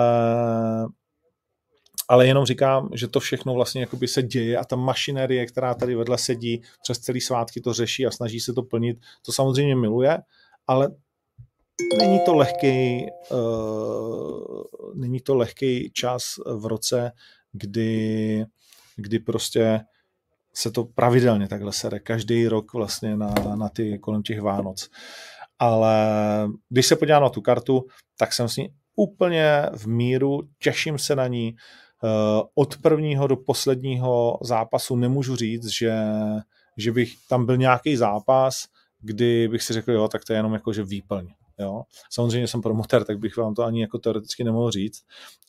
ale 2.08 2.26
jenom 2.26 2.46
říkám, 2.46 2.88
že 2.94 3.08
to 3.08 3.20
všechno 3.20 3.54
vlastně 3.54 3.80
jakoby 3.80 4.08
se 4.08 4.22
děje 4.22 4.58
a 4.58 4.64
ta 4.64 4.76
mašinerie, 4.76 5.46
která 5.46 5.74
tady 5.74 5.94
vedle 5.94 6.18
sedí 6.18 6.62
přes 6.82 6.98
celý 6.98 7.20
svátky 7.20 7.60
to 7.60 7.72
řeší 7.72 8.06
a 8.06 8.10
snaží 8.10 8.40
se 8.40 8.52
to 8.52 8.62
plnit, 8.62 8.98
to 9.26 9.32
samozřejmě 9.32 9.76
miluje, 9.76 10.18
ale 10.66 10.88
není 11.98 12.20
to 12.24 12.34
lehký, 12.34 13.06
uh, 13.30 14.62
není 14.94 15.20
to 15.20 15.34
lehký 15.34 15.90
čas 15.90 16.24
v 16.56 16.66
roce, 16.66 17.12
kdy, 17.52 18.44
kdy 18.96 19.18
prostě 19.18 19.80
se 20.54 20.70
to 20.70 20.84
pravidelně 20.84 21.48
takhle 21.48 21.72
sere, 21.72 21.98
každý 22.00 22.48
rok 22.48 22.72
vlastně 22.72 23.16
na, 23.16 23.34
na 23.54 23.68
ty 23.68 23.98
kolem 23.98 24.22
těch 24.22 24.40
Vánoc. 24.40 24.90
Ale 25.58 25.96
když 26.68 26.86
se 26.86 26.96
podívám 26.96 27.22
na 27.22 27.28
tu 27.28 27.40
kartu, 27.40 27.86
tak 28.18 28.32
jsem 28.32 28.48
s 28.48 28.56
ní 28.56 28.68
úplně 28.96 29.62
v 29.76 29.86
míru, 29.86 30.40
těším 30.58 30.98
se 30.98 31.16
na 31.16 31.26
ní. 31.26 31.56
Eh, 32.04 32.42
od 32.54 32.76
prvního 32.76 33.26
do 33.26 33.36
posledního 33.36 34.38
zápasu 34.42 34.96
nemůžu 34.96 35.36
říct, 35.36 35.66
že, 35.66 35.94
že 36.76 36.92
bych 36.92 37.14
tam 37.28 37.46
byl 37.46 37.56
nějaký 37.56 37.96
zápas, 37.96 38.64
kdy 39.00 39.48
bych 39.48 39.62
si 39.62 39.72
řekl, 39.72 39.92
jo, 39.92 40.08
tak 40.08 40.24
to 40.24 40.32
je 40.32 40.38
jenom 40.38 40.52
jako, 40.52 40.72
že 40.72 40.82
výplň. 40.82 41.28
Jo. 41.58 41.82
Samozřejmě 42.10 42.48
jsem 42.48 42.62
promotor, 42.62 43.04
tak 43.04 43.18
bych 43.18 43.36
vám 43.36 43.54
to 43.54 43.64
ani 43.64 43.80
jako 43.80 43.98
teoreticky 43.98 44.44
nemohl 44.44 44.70
říct, 44.70 45.02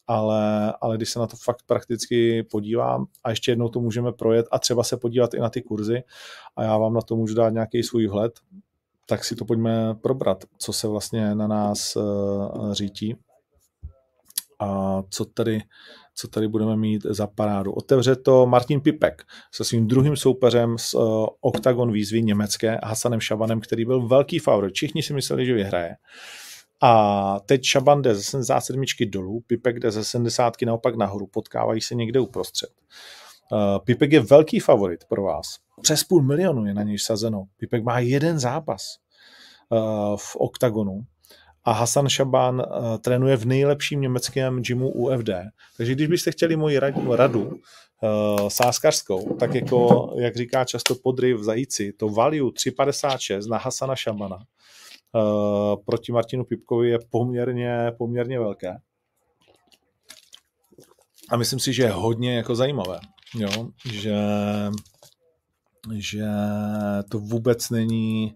ale, 0.08 0.74
ale 0.82 0.98
když 0.98 1.10
se 1.10 1.20
na 1.20 1.28
to 1.28 1.38
fakt 1.38 1.64
prakticky 1.66 2.44
podívám 2.44 3.06
a 3.24 3.30
ještě 3.30 3.52
jednou 3.52 3.70
to 3.70 3.80
můžeme 3.80 4.12
projet 4.12 4.46
a 4.52 4.60
třeba 4.60 4.84
se 4.84 4.98
podívat 4.98 5.34
i 5.34 5.40
na 5.40 5.50
ty 5.50 5.62
kurzy 5.62 6.04
a 6.56 6.64
já 6.64 6.78
vám 6.78 6.94
na 6.94 7.02
to 7.02 7.16
můžu 7.16 7.36
dát 7.36 7.50
nějaký 7.50 7.84
svůj 7.84 8.08
vhled, 8.08 8.40
tak 9.06 9.24
si 9.24 9.36
to 9.36 9.46
pojďme 9.46 9.96
probrat, 9.96 10.44
co 10.58 10.74
se 10.74 10.88
vlastně 10.88 11.36
na 11.36 11.48
nás 11.48 11.96
uh, 11.96 12.74
řítí 12.74 13.16
a 14.60 15.02
co 15.10 15.26
tady, 15.26 15.62
co 16.20 16.28
tady 16.28 16.48
budeme 16.48 16.76
mít 16.76 17.04
za 17.10 17.28
parádu. 17.28 17.72
Otevře 17.72 18.16
to 18.16 18.46
Martin 18.46 18.82
Pipek 18.82 19.24
se 19.54 19.64
svým 19.64 19.88
druhým 19.88 20.16
soupeřem 20.16 20.78
z 20.78 20.94
uh, 20.94 21.26
Octagon 21.42 21.92
výzvy 21.92 22.24
německé 22.24 22.78
Hasanem 22.84 23.20
Šabanem, 23.20 23.62
který 23.62 23.86
byl 23.86 24.08
velký 24.08 24.40
favorit. 24.40 24.74
Všichni 24.76 25.04
si 25.04 25.14
mysleli, 25.14 25.46
že 25.46 25.54
vyhraje. 25.54 25.96
A 26.82 27.40
teď 27.40 27.64
Šaban 27.64 28.02
jde 28.02 28.16
ze 28.16 28.24
77 28.24 28.84
dolů, 29.10 29.42
Pipek 29.48 29.80
jde 29.80 29.92
ze 29.92 30.04
70 30.04 30.54
naopak 30.66 30.96
nahoru, 30.96 31.28
potkávají 31.28 31.82
se 31.82 31.96
někde 31.96 32.20
uprostřed. 32.20 32.70
Uh, 33.52 33.60
Pipek 33.86 34.12
je 34.12 34.20
velký 34.20 34.60
favorit 34.60 35.06
pro 35.06 35.24
vás. 35.24 35.46
Přes 35.82 36.04
půl 36.04 36.24
milionu 36.24 36.66
je 36.66 36.74
na 36.74 36.84
něj 36.84 37.00
sazeno. 37.00 37.44
Pipek 37.58 37.84
má 37.84 38.00
jeden 38.00 38.40
zápas 38.40 38.82
uh, 39.70 40.18
v 40.18 40.36
oktagonu 40.36 41.02
a 41.68 41.72
Hasan 41.72 42.10
Šaban 42.10 42.56
uh, 42.56 42.98
trénuje 42.98 43.38
v 43.38 43.46
nejlepším 43.46 44.02
německém 44.02 44.62
gymu 44.62 44.90
UFD. 44.92 45.30
Takže 45.78 45.96
když 45.96 46.08
byste 46.08 46.32
chtěli 46.32 46.56
moji 46.56 46.80
radu, 46.80 47.16
radu 47.16 47.46
uh, 47.46 48.50
sáskařskou, 48.50 49.36
tak 49.36 49.56
jako, 49.56 50.10
jak 50.20 50.36
říká 50.36 50.66
často 50.66 50.96
podry 50.96 51.34
v 51.34 51.44
zajíci, 51.44 51.94
to 51.94 52.10
value 52.10 52.52
3,56 52.52 53.50
na 53.50 53.58
Hasana 53.58 53.96
Šabana 53.96 54.38
uh, 54.38 55.76
proti 55.86 56.12
Martinu 56.12 56.44
Pipkovi 56.44 56.90
je 56.90 57.00
poměrně, 57.10 57.92
poměrně 57.98 58.40
velké. 58.40 58.74
A 61.30 61.38
myslím 61.38 61.60
si, 61.60 61.74
že 61.74 61.84
je 61.84 61.92
hodně 61.92 62.38
jako 62.38 62.56
zajímavé, 62.56 63.00
jo? 63.36 63.70
Že, 63.92 64.16
že 65.98 66.26
to 67.10 67.20
vůbec 67.20 67.70
není 67.70 68.36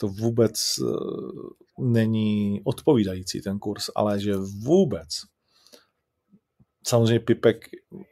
to 0.00 0.08
vůbec 0.08 0.80
není 1.80 2.60
odpovídající 2.64 3.40
ten 3.40 3.58
kurz, 3.58 3.90
ale 3.94 4.20
že 4.20 4.36
vůbec 4.62 5.08
samozřejmě 6.86 7.20
Pipek 7.20 7.56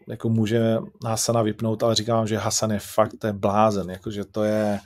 jako 0.09 0.29
může 0.29 0.77
Hasana 1.07 1.43
vypnout, 1.43 1.83
ale 1.83 1.95
říkám, 1.95 2.27
že 2.27 2.37
Hasan 2.37 2.71
je 2.71 2.79
fakt 2.79 3.13
to 3.19 3.27
je 3.27 3.33
blázen, 3.33 3.91
jakože 3.91 4.25
to 4.25 4.45
je 4.45 4.81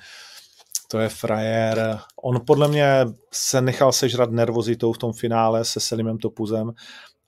to 0.91 0.99
je 0.99 1.09
frajer. 1.09 1.99
On 2.23 2.41
podle 2.47 2.69
mě 2.69 3.07
se 3.33 3.61
nechal 3.61 3.93
sežrat 3.93 4.31
nervozitou 4.31 4.93
v 4.93 4.99
tom 4.99 5.13
finále 5.13 5.65
se 5.65 5.81
Selimem 5.81 6.19
Topuzem 6.19 6.73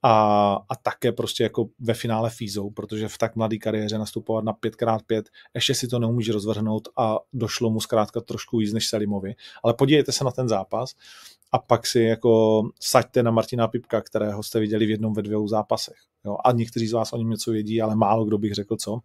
a, 0.03 0.53
a 0.69 0.77
také 0.83 1.13
prostě 1.13 1.43
jako 1.43 1.67
ve 1.79 1.95
finále 1.95 2.31
fízou, 2.31 2.71
protože 2.71 3.09
v 3.09 3.19
tak 3.19 3.37
mladé 3.37 3.57
kariéře 3.57 3.99
nastupovat 3.99 4.45
na 4.45 4.53
5x5, 4.53 5.23
ještě 5.55 5.75
si 5.75 5.89
to 5.89 5.99
neumíš 5.99 6.29
rozvrhnout 6.29 6.89
a 6.99 7.17
došlo 7.33 7.71
mu 7.71 7.81
zkrátka 7.81 8.21
trošku 8.21 8.59
víc 8.59 8.73
než 8.73 8.89
Selimovi. 8.89 9.35
Ale 9.63 9.75
podívejte 9.75 10.13
se 10.13 10.25
na 10.25 10.31
ten 10.31 10.49
zápas 10.49 10.95
a 11.55 11.59
pak 11.59 11.87
si 11.87 12.01
jako 12.01 12.63
saďte 12.81 13.23
na 13.23 13.31
Martina 13.31 13.69
Pipka, 13.69 14.01
kterého 14.01 14.43
jste 14.43 14.61
viděli 14.61 14.87
v 14.87 14.91
jednom 14.91 15.15
ve 15.15 15.23
dvou 15.23 15.49
zápasech. 15.49 15.97
Jo? 16.25 16.37
A 16.45 16.53
někteří 16.53 16.87
z 16.87 16.93
vás 16.93 17.13
o 17.13 17.17
něm 17.17 17.31
něco 17.31 17.51
vědí, 17.51 17.83
ale 17.83 17.97
málo 17.97 18.25
kdo 18.25 18.39
bych 18.39 18.55
řekl 18.55 18.77
co. 18.77 18.99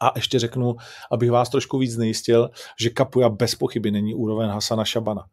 A 0.00 0.12
ještě 0.16 0.38
řeknu, 0.38 0.76
abych 1.10 1.30
vás 1.30 1.48
trošku 1.48 1.78
víc 1.78 1.96
nejistil, 1.96 2.50
že 2.80 2.90
Kapuja 2.90 3.28
bez 3.28 3.54
pochyby 3.54 3.90
není 3.90 4.14
úroveň 4.14 4.48
Hasana 4.48 4.84
Šabana. 4.84 5.24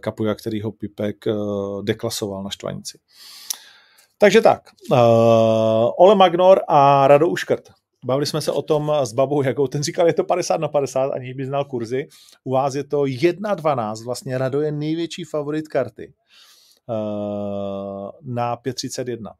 Kapuja, 0.00 0.34
kterýho 0.34 0.72
Pipek 0.72 1.26
eh, 1.26 1.32
deklasoval 1.82 2.42
na 2.42 2.50
štvanici. 2.50 2.98
Takže 4.18 4.40
tak, 4.40 4.62
uh, 4.90 4.96
Ole 5.98 6.14
Magnor 6.14 6.60
a 6.68 7.08
Rado 7.08 7.28
Uškrt. 7.28 7.70
Bavili 8.04 8.26
jsme 8.26 8.40
se 8.40 8.52
o 8.52 8.62
tom 8.62 8.92
s 9.02 9.12
Babou 9.12 9.42
Jakou, 9.42 9.66
ten 9.66 9.82
říkal, 9.82 10.06
je 10.06 10.12
to 10.12 10.24
50 10.24 10.60
na 10.60 10.68
50, 10.68 11.10
aniž 11.10 11.32
by 11.32 11.46
znal 11.46 11.64
kurzy. 11.64 12.08
U 12.44 12.52
vás 12.52 12.74
je 12.74 12.84
to 12.84 13.02
1-12, 13.02 14.04
vlastně 14.04 14.38
Rado 14.38 14.60
je 14.60 14.72
největší 14.72 15.24
favorit 15.24 15.68
karty 15.68 16.14
uh, 16.88 18.10
na 18.22 18.56
5.31. 18.56 19.32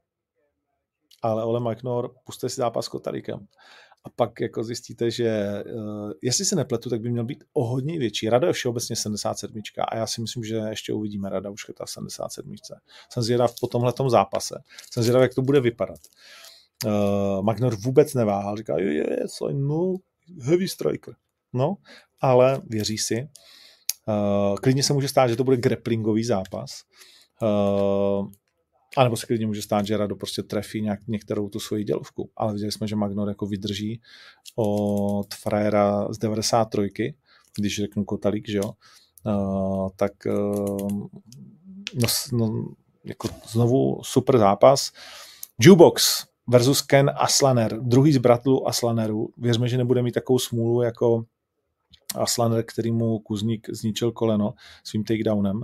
Ale 1.22 1.44
Ole 1.44 1.60
Magnor, 1.60 2.14
puste 2.24 2.48
si 2.48 2.56
zápas 2.56 2.84
s 2.84 2.88
Kotarikem 2.88 3.46
a 4.04 4.10
pak 4.16 4.40
jako 4.40 4.64
zjistíte, 4.64 5.10
že 5.10 5.62
uh, 5.74 6.12
jestli 6.22 6.44
se 6.44 6.56
nepletu, 6.56 6.90
tak 6.90 7.00
by 7.00 7.10
měl 7.10 7.24
být 7.24 7.44
o 7.52 7.64
hodně 7.64 7.98
větší. 7.98 8.28
Rada 8.28 8.46
je 8.46 8.52
všeobecně 8.52 8.96
77. 8.96 9.62
A 9.88 9.96
já 9.96 10.06
si 10.06 10.20
myslím, 10.20 10.44
že 10.44 10.56
ještě 10.56 10.92
uvidíme 10.92 11.30
Rada 11.30 11.50
už 11.50 11.66
ta 11.78 11.86
77. 11.86 12.54
Jsem 13.12 13.22
zvědav 13.22 13.54
po 13.60 13.66
tomhle 13.66 13.92
zápase. 14.08 14.62
Jsem 14.90 15.02
zvědav, 15.02 15.22
jak 15.22 15.34
to 15.34 15.42
bude 15.42 15.60
vypadat. 15.60 15.98
Uh, 15.98 16.44
Magnor 17.42 17.76
vůbec 17.76 18.14
neváhal, 18.14 18.56
říká, 18.56 18.78
je, 18.78 18.94
je, 18.94 19.26
no, 19.52 19.94
heavy 20.42 20.68
striker. 20.68 21.14
No, 21.52 21.76
ale 22.20 22.62
věří 22.66 22.98
si. 22.98 23.28
Uh, 24.08 24.56
klidně 24.56 24.82
se 24.82 24.92
může 24.92 25.08
stát, 25.08 25.26
že 25.28 25.36
to 25.36 25.44
bude 25.44 25.56
grapplingový 25.56 26.24
zápas. 26.24 26.70
Uh, 27.42 28.28
a 28.96 29.04
nebo 29.04 29.16
se 29.16 29.26
klidně 29.26 29.46
může 29.46 29.62
stát, 29.62 29.86
že 29.86 29.96
Rado 29.96 30.16
prostě 30.16 30.42
trefí 30.42 30.82
nějak, 30.82 31.00
některou 31.08 31.48
tu 31.48 31.60
svoji 31.60 31.84
dělovku. 31.84 32.30
Ale 32.36 32.52
viděli 32.52 32.72
jsme, 32.72 32.88
že 32.88 32.96
Magnor 32.96 33.28
jako 33.28 33.46
vydrží 33.46 34.00
od 34.56 35.34
frajera 35.34 36.08
z 36.12 36.18
93, 36.18 37.14
když 37.56 37.76
řeknu 37.76 38.04
Kotalík, 38.04 38.48
že 38.48 38.58
jo, 38.58 38.72
uh, 39.26 39.88
tak 39.96 40.12
uh, 40.26 41.08
no, 41.94 42.08
no, 42.32 42.64
jako 43.04 43.28
znovu 43.48 44.00
super 44.02 44.38
zápas. 44.38 44.92
Jukebox 45.60 46.24
versus 46.46 46.82
Ken 46.82 47.10
Aslaner, 47.16 47.80
druhý 47.80 48.12
z 48.12 48.18
bratlů 48.18 48.68
Aslanerů. 48.68 49.28
Věřme, 49.36 49.68
že 49.68 49.76
nebude 49.76 50.02
mít 50.02 50.12
takovou 50.12 50.38
smůlu 50.38 50.82
jako 50.82 51.24
Aslaner, 52.14 52.64
který 52.66 52.92
mu 52.92 53.18
Kuzník 53.18 53.68
zničil 53.70 54.12
koleno 54.12 54.54
svým 54.84 55.04
takedownem. 55.04 55.62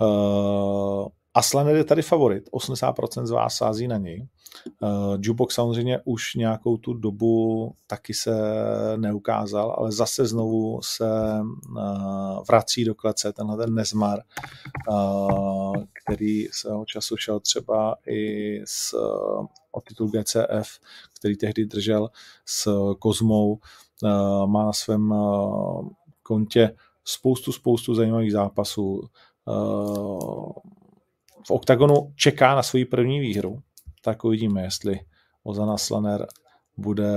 Uh, 0.00 1.08
Aslan 1.34 1.68
je 1.68 1.84
tady 1.84 2.02
favorit, 2.02 2.44
80% 2.52 3.26
z 3.26 3.30
vás 3.30 3.54
sází 3.54 3.88
na 3.88 3.96
něj. 3.96 4.26
Uh, 4.80 5.16
Jukebox 5.20 5.54
samozřejmě 5.54 6.00
už 6.04 6.34
nějakou 6.34 6.76
tu 6.76 6.94
dobu 6.94 7.72
taky 7.86 8.14
se 8.14 8.34
neukázal, 8.96 9.74
ale 9.78 9.92
zase 9.92 10.26
znovu 10.26 10.80
se 10.82 11.40
uh, 11.70 12.42
vrací 12.48 12.84
do 12.84 12.94
klece 12.94 13.32
tenhle 13.32 13.56
ten 13.56 13.74
Nezmar, 13.74 14.18
uh, 14.90 15.74
který 16.08 16.48
svého 16.52 16.84
času 16.84 17.16
šel 17.16 17.40
třeba 17.40 17.96
i 18.06 18.60
s, 18.64 18.94
o 19.72 19.80
titul 19.80 20.10
GCF, 20.10 20.80
který 21.18 21.36
tehdy 21.36 21.66
držel 21.66 22.10
s 22.46 22.70
Kozmou, 22.98 23.52
uh, 23.52 24.46
má 24.46 24.64
na 24.64 24.72
svém 24.72 25.10
uh, 25.10 25.88
kontě 26.22 26.76
spoustu, 27.04 27.52
spoustu 27.52 27.94
zajímavých 27.94 28.32
zápasů. 28.32 29.08
Uh, 29.44 30.52
v 31.46 31.50
OKTAGONu 31.50 32.12
čeká 32.16 32.54
na 32.54 32.62
svoji 32.62 32.84
první 32.84 33.20
výhru, 33.20 33.62
tak 34.04 34.24
uvidíme, 34.24 34.62
jestli 34.62 35.00
Ozana 35.42 35.76
Slaner 35.76 36.26
bude 36.76 37.12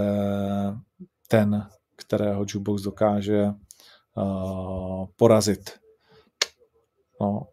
ten, 1.28 1.68
kterého 1.96 2.42
Jukebox 2.42 2.82
dokáže 2.82 3.46
porazit. 5.16 5.70
No, 7.22 7.48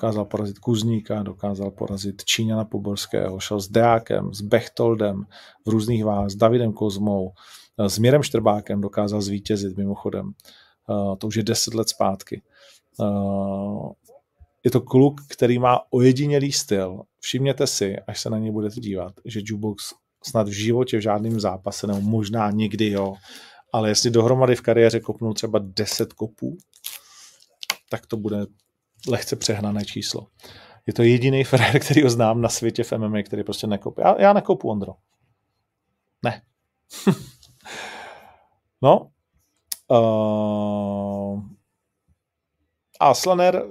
dokázal 0.00 0.24
porazit 0.24 0.58
Kuzníka, 0.58 1.22
dokázal 1.22 1.70
porazit 1.70 2.24
Číňana 2.24 2.64
Poborského, 2.64 3.40
šel 3.40 3.60
s 3.60 3.68
Deákem, 3.68 4.34
s 4.34 4.40
Bechtoldem 4.40 5.24
v 5.66 5.68
různých 5.68 6.04
váh, 6.04 6.30
s 6.30 6.36
Davidem 6.36 6.72
Kozmou, 6.72 7.32
s 7.78 7.98
Mirem 7.98 8.22
Štrbákem 8.22 8.80
dokázal 8.80 9.20
zvítězit 9.20 9.76
mimochodem. 9.76 10.32
Uh, 10.88 11.16
to 11.16 11.26
už 11.26 11.36
je 11.36 11.42
deset 11.42 11.74
let 11.74 11.88
zpátky. 11.88 12.42
Uh, 12.96 13.92
je 14.64 14.70
to 14.70 14.80
kluk, 14.80 15.20
který 15.28 15.58
má 15.58 15.80
ojedinělý 15.90 16.52
styl. 16.52 17.00
Všimněte 17.20 17.66
si, 17.66 17.96
až 17.98 18.20
se 18.20 18.30
na 18.30 18.38
něj 18.38 18.50
budete 18.50 18.80
dívat, 18.80 19.12
že 19.24 19.40
Jukebox 19.44 19.84
snad 20.24 20.48
v 20.48 20.52
životě 20.52 20.98
v 20.98 21.00
žádném 21.00 21.40
zápase, 21.40 21.86
nebo 21.86 22.00
možná 22.00 22.50
nikdy 22.50 22.90
jo, 22.90 23.14
ale 23.72 23.88
jestli 23.88 24.10
dohromady 24.10 24.56
v 24.56 24.60
kariéře 24.60 25.00
kopnou 25.00 25.32
třeba 25.32 25.60
10 25.62 26.12
kopů, 26.12 26.56
tak 27.90 28.06
to 28.06 28.16
bude 28.16 28.46
lehce 29.08 29.36
přehnané 29.36 29.84
číslo. 29.84 30.26
Je 30.86 30.92
to 30.92 31.02
jediný 31.02 31.44
frér, 31.52 31.80
který 31.80 32.02
ho 32.02 32.10
znám 32.10 32.40
na 32.40 32.48
světě 32.48 32.84
v 32.84 32.92
MMA, 32.92 33.22
který 33.22 33.44
prostě 33.44 33.66
nekoupe. 33.66 34.02
Já, 34.02 34.20
já 34.20 34.32
nekoupu 34.32 34.68
Ondro. 34.68 34.92
Ne. 36.24 36.42
no. 38.82 39.10
Uh, 39.90 41.42
a 43.00 43.14
Slaner 43.14 43.64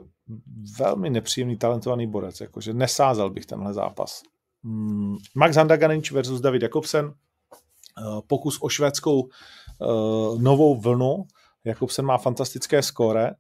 velmi 0.80 1.10
nepříjemný, 1.10 1.58
talentovaný 1.58 2.08
borec. 2.08 2.42
Jakože 2.42 2.74
nesázel 2.74 3.30
bych 3.30 3.46
tenhle 3.46 3.74
zápas. 3.74 4.22
Hmm. 4.64 5.18
Max 5.36 5.56
Handaganič 5.56 6.12
versus 6.12 6.42
David 6.42 6.62
Jakobsen. 6.62 7.06
Uh, 7.06 8.22
pokus 8.28 8.58
o 8.62 8.70
švédskou 8.70 9.22
uh, 9.22 10.42
novou 10.42 10.76
vlnu. 10.76 11.26
Jakobsen 11.64 12.06
má 12.06 12.18
fantastické 12.18 12.82
skóre. 12.82 13.32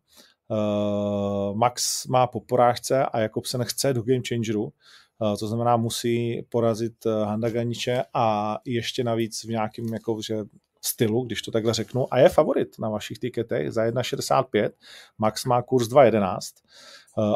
Uh, 0.51 1.57
Max 1.57 2.07
má 2.07 2.27
po 2.27 2.39
porážce 2.39 3.05
a 3.05 3.19
Jakobsen 3.19 3.63
chce 3.63 3.93
do 3.93 4.01
Game 4.01 4.21
Changeru, 4.27 4.63
uh, 4.63 5.35
to 5.39 5.47
znamená 5.47 5.77
musí 5.77 6.41
porazit 6.49 7.05
uh, 7.05 7.11
Handaganiče 7.11 8.03
a 8.13 8.57
ještě 8.65 9.03
navíc 9.03 9.43
v 9.43 9.47
nějakém 9.47 9.93
jako, 9.93 10.21
že 10.21 10.37
stylu, 10.81 11.23
když 11.23 11.41
to 11.41 11.51
takhle 11.51 11.73
řeknu, 11.73 12.13
a 12.13 12.19
je 12.19 12.29
favorit 12.29 12.79
na 12.79 12.89
vašich 12.89 13.19
tiketech 13.19 13.71
za 13.71 13.85
1,65, 13.85 14.69
Max 15.17 15.45
má 15.45 15.61
kurz 15.61 15.87
2,11, 15.87 16.39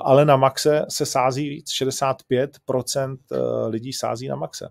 ale 0.04 0.26
na 0.26 0.38
Maxe 0.38 0.86
se 0.90 1.06
sází 1.06 1.50
víc, 1.50 1.70
65% 1.70 3.18
lidí 3.68 3.94
sází 3.94 4.28
na 4.28 4.36
Maxe. 4.36 4.70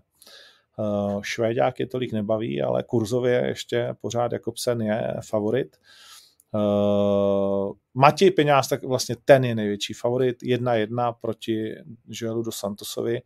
Švéďák 1.21 1.79
je 1.79 1.87
tolik 1.87 2.13
nebaví, 2.13 2.61
ale 2.61 2.83
kurzově 2.83 3.43
ještě 3.47 3.95
pořád 4.01 4.31
Jakobsen 4.31 4.81
je 4.81 5.13
favorit. 5.21 5.75
Uh, 5.75 6.12
Matěj 7.93 8.31
Peňáz, 8.31 8.67
tak 8.67 8.83
vlastně 8.83 9.15
ten 9.25 9.43
je 9.43 9.55
největší 9.55 9.93
favorit, 9.93 10.43
1-1 10.43 11.15
proti 11.21 11.75
Joelu 12.07 12.43
do 12.43 12.51
Santosovi. 12.51 13.21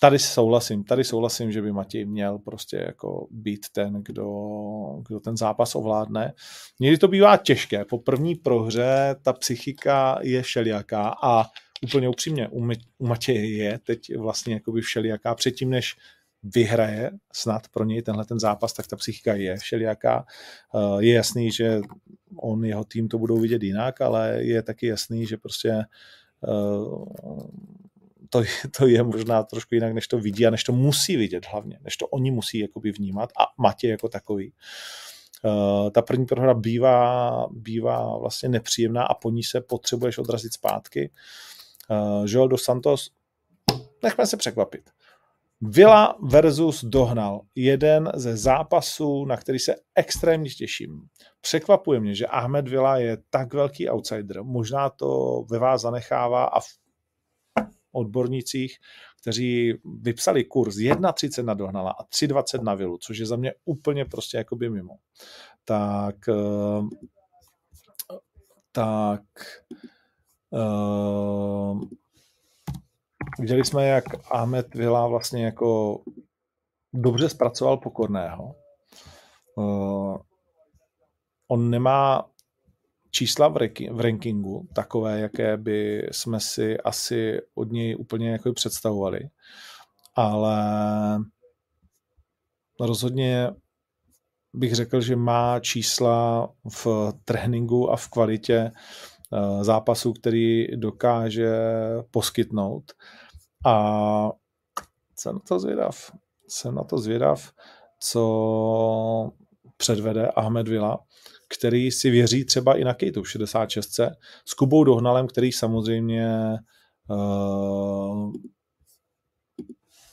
Tady 0.00 0.18
souhlasím, 0.18 0.84
tady 0.84 1.04
souhlasím, 1.04 1.52
že 1.52 1.62
by 1.62 1.72
Matěj 1.72 2.04
měl 2.04 2.38
prostě 2.38 2.76
jako 2.76 3.26
být 3.30 3.66
ten, 3.72 4.02
kdo, 4.02 4.26
kdo 5.08 5.20
ten 5.20 5.36
zápas 5.36 5.74
ovládne. 5.74 6.32
Někdy 6.80 6.98
to 6.98 7.08
bývá 7.08 7.36
těžké, 7.36 7.84
po 7.84 7.98
první 7.98 8.34
prohře 8.34 9.16
ta 9.22 9.32
psychika 9.32 10.18
je 10.22 10.42
všelijaká 10.42 11.14
a 11.22 11.44
úplně 11.82 12.08
upřímně, 12.08 12.48
u, 12.48 12.68
u 12.98 13.06
Matěje 13.06 13.56
je 13.56 13.78
teď 13.78 14.16
vlastně 14.16 14.54
jakoby 14.54 14.80
všelijaká 14.80 15.34
předtím, 15.34 15.70
než 15.70 15.96
vyhraje 16.42 17.10
snad 17.32 17.68
pro 17.68 17.84
něj 17.84 18.02
tenhle 18.02 18.24
ten 18.24 18.40
zápas, 18.40 18.72
tak 18.72 18.86
ta 18.86 18.96
psychika 18.96 19.34
je 19.34 19.56
všelijaká. 19.56 20.26
Eh, 20.74 21.04
je 21.04 21.14
jasný, 21.14 21.50
že 21.50 21.80
on, 22.36 22.64
jeho 22.64 22.84
tým 22.84 23.08
to 23.08 23.18
budou 23.18 23.38
vidět 23.38 23.62
jinak, 23.62 24.00
ale 24.00 24.44
je 24.44 24.62
taky 24.62 24.86
jasný, 24.86 25.26
že 25.26 25.36
prostě 25.36 25.70
eh, 25.70 26.48
to, 28.30 28.42
to 28.78 28.86
je 28.86 29.02
možná 29.02 29.42
trošku 29.42 29.74
jinak, 29.74 29.92
než 29.92 30.08
to 30.08 30.18
vidí 30.18 30.46
a 30.46 30.50
než 30.50 30.64
to 30.64 30.72
musí 30.72 31.16
vidět 31.16 31.46
hlavně, 31.52 31.78
než 31.82 31.96
to 31.96 32.06
oni 32.06 32.30
musí 32.30 32.58
jakoby 32.58 32.92
vnímat 32.92 33.30
a 33.40 33.62
Matě 33.62 33.88
jako 33.88 34.08
takový. 34.08 34.52
Uh, 35.44 35.90
ta 35.90 36.02
první 36.02 36.26
prohra 36.26 36.54
bývá, 36.54 37.46
bývá 37.50 38.18
vlastně 38.18 38.48
nepříjemná 38.48 39.02
a 39.02 39.14
po 39.14 39.30
ní 39.30 39.42
se 39.42 39.60
potřebuješ 39.60 40.18
odrazit 40.18 40.52
zpátky. 40.52 41.10
Joel 42.24 42.48
dos 42.48 42.62
Santos, 42.62 43.10
nechme 44.02 44.26
se 44.26 44.36
překvapit. 44.36 44.90
Villa 45.60 46.18
versus 46.22 46.84
Dohnal. 46.84 47.40
Jeden 47.54 48.12
ze 48.14 48.36
zápasů, 48.36 49.24
na 49.24 49.36
který 49.36 49.58
se 49.58 49.74
extrémně 49.94 50.50
těším. 50.50 51.00
Překvapuje 51.40 52.00
mě, 52.00 52.14
že 52.14 52.26
Ahmed 52.26 52.68
Villa 52.68 52.96
je 52.96 53.18
tak 53.30 53.54
velký 53.54 53.88
outsider. 53.88 54.42
Možná 54.42 54.90
to 54.90 55.42
ve 55.50 55.58
vás 55.58 55.82
zanechává 55.82 56.44
a 56.44 56.60
v 56.60 56.66
odbornicích, 57.92 58.76
kteří 59.22 59.74
vypsali 59.84 60.44
kurz 60.44 60.76
1,30 60.76 61.44
na 61.44 61.54
Dohnala 61.54 61.90
a 61.90 62.04
3,20 62.04 62.62
na 62.62 62.74
Vilu, 62.74 62.98
což 62.98 63.18
je 63.18 63.26
za 63.26 63.36
mě 63.36 63.54
úplně 63.64 64.04
prostě 64.04 64.36
jakoby 64.36 64.70
mimo. 64.70 64.94
Tak 65.64 66.16
eh, 66.28 66.82
tak 68.72 69.22
uh, 70.50 71.80
Viděli 73.38 73.64
jsme, 73.64 73.86
jak 73.86 74.04
Ahmed 74.30 74.74
Vila 74.74 75.06
vlastně 75.06 75.44
jako 75.44 76.00
dobře 76.92 77.28
zpracoval 77.28 77.76
Pokorného. 77.76 78.54
Uh, 79.56 80.16
on 81.48 81.70
nemá 81.70 82.30
čísla 83.10 83.48
v, 83.48 83.56
reki, 83.56 83.90
v 83.92 84.00
rankingu 84.00 84.68
takové, 84.74 85.20
jaké 85.20 85.56
by 85.56 86.08
jsme 86.12 86.40
si 86.40 86.78
asi 86.78 87.38
od 87.54 87.72
něj 87.72 87.96
úplně 87.98 88.30
jako 88.30 88.52
představovali, 88.52 89.20
ale 90.14 90.58
rozhodně 92.80 93.50
bych 94.54 94.74
řekl, 94.74 95.00
že 95.00 95.16
má 95.16 95.60
čísla 95.60 96.48
v 96.84 97.12
tréninku 97.24 97.90
a 97.90 97.96
v 97.96 98.08
kvalitě 98.08 98.72
uh, 99.30 99.62
zápasu, 99.62 100.12
který 100.12 100.76
dokáže 100.76 101.52
poskytnout. 102.10 102.92
A 103.66 104.32
jsem 105.16 105.34
na 105.34 105.40
to 105.48 105.58
zvědav. 105.58 106.12
Jsem 106.48 106.74
na 106.74 106.84
to 106.84 106.98
zvědav, 106.98 107.52
co 108.00 109.32
předvede 109.76 110.28
Ahmed 110.28 110.68
Villa, 110.68 110.98
který 111.48 111.90
si 111.90 112.10
věří 112.10 112.44
třeba 112.44 112.78
i 112.78 112.84
na 112.84 112.94
Kejtu 112.94 113.22
v 113.22 113.30
66. 113.30 114.00
S 114.44 114.54
Kubou 114.54 114.84
Dohnalem, 114.84 115.26
který 115.26 115.52
samozřejmě 115.52 116.58
uh, 117.10 118.32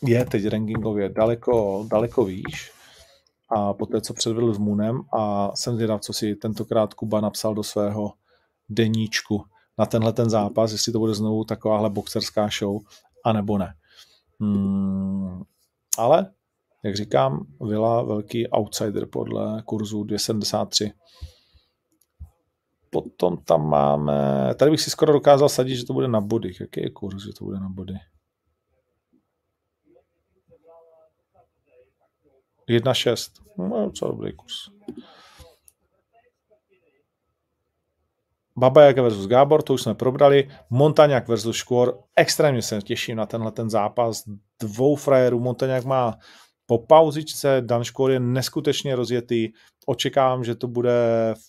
je 0.01 0.25
teď 0.25 0.47
rankingově 0.47 1.09
daleko, 1.09 1.85
daleko 1.91 2.25
výš 2.25 2.71
a 3.49 3.73
po 3.73 3.85
té, 3.85 4.01
co 4.01 4.13
předvedl 4.13 4.53
s 4.53 4.57
Moonem 4.57 5.01
a 5.13 5.51
jsem 5.55 5.75
zvědav, 5.75 6.01
co 6.01 6.13
si 6.13 6.35
tentokrát 6.35 6.93
Kuba 6.93 7.21
napsal 7.21 7.53
do 7.53 7.63
svého 7.63 8.13
deníčku 8.69 9.45
na 9.77 9.85
tenhle 9.85 10.13
ten 10.13 10.29
zápas, 10.29 10.71
jestli 10.71 10.91
to 10.91 10.99
bude 10.99 11.13
znovu 11.13 11.43
takováhle 11.43 11.89
boxerská 11.89 12.49
show, 12.59 12.81
anebo 13.25 13.57
ne. 13.57 13.73
Hmm, 14.39 15.43
ale, 15.97 16.31
jak 16.83 16.95
říkám, 16.95 17.45
Vila 17.61 18.03
velký 18.03 18.47
outsider 18.47 19.05
podle 19.05 19.61
kurzu 19.65 20.03
273. 20.03 20.93
Potom 22.89 23.37
tam 23.37 23.69
máme, 23.69 24.49
tady 24.55 24.71
bych 24.71 24.81
si 24.81 24.89
skoro 24.89 25.13
dokázal 25.13 25.49
sadit, 25.49 25.75
že 25.75 25.85
to 25.85 25.93
bude 25.93 26.07
na 26.07 26.21
body. 26.21 26.53
Jaký 26.59 26.81
je 26.81 26.89
kurz, 26.89 27.23
že 27.23 27.33
to 27.33 27.45
bude 27.45 27.59
na 27.59 27.69
body? 27.69 27.93
1,6. 32.69 33.31
No, 33.57 33.91
co 33.91 34.07
dobrý 34.07 34.33
kurz. 34.35 34.53
Babajak 38.57 38.95
versus 38.97 39.27
Gábor, 39.27 39.61
to 39.61 39.73
už 39.73 39.81
jsme 39.81 39.95
probrali. 39.95 40.49
Montaňák 40.69 41.27
versus 41.27 41.55
Škvor, 41.55 41.99
extrémně 42.15 42.61
se 42.61 42.81
těším 42.81 43.17
na 43.17 43.25
tenhle 43.25 43.51
ten 43.51 43.69
zápas 43.69 44.23
dvou 44.61 44.95
frajerů. 44.95 45.39
Montaňák 45.39 45.85
má 45.85 46.17
po 46.65 46.77
pauzičce, 46.77 47.61
Dan 47.65 47.83
Škvor 47.83 48.11
je 48.11 48.19
neskutečně 48.19 48.95
rozjetý. 48.95 49.49
Očekávám, 49.85 50.43
že 50.43 50.55
to 50.55 50.67
bude 50.67 50.93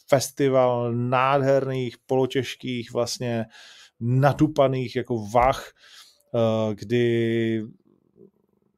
festival 0.08 0.92
nádherných, 0.92 1.96
polotěžkých, 2.06 2.92
vlastně 2.92 3.46
nadupaných 4.00 4.96
jako 4.96 5.26
vach, 5.34 5.70
eh, 6.34 6.74
kdy 6.74 7.62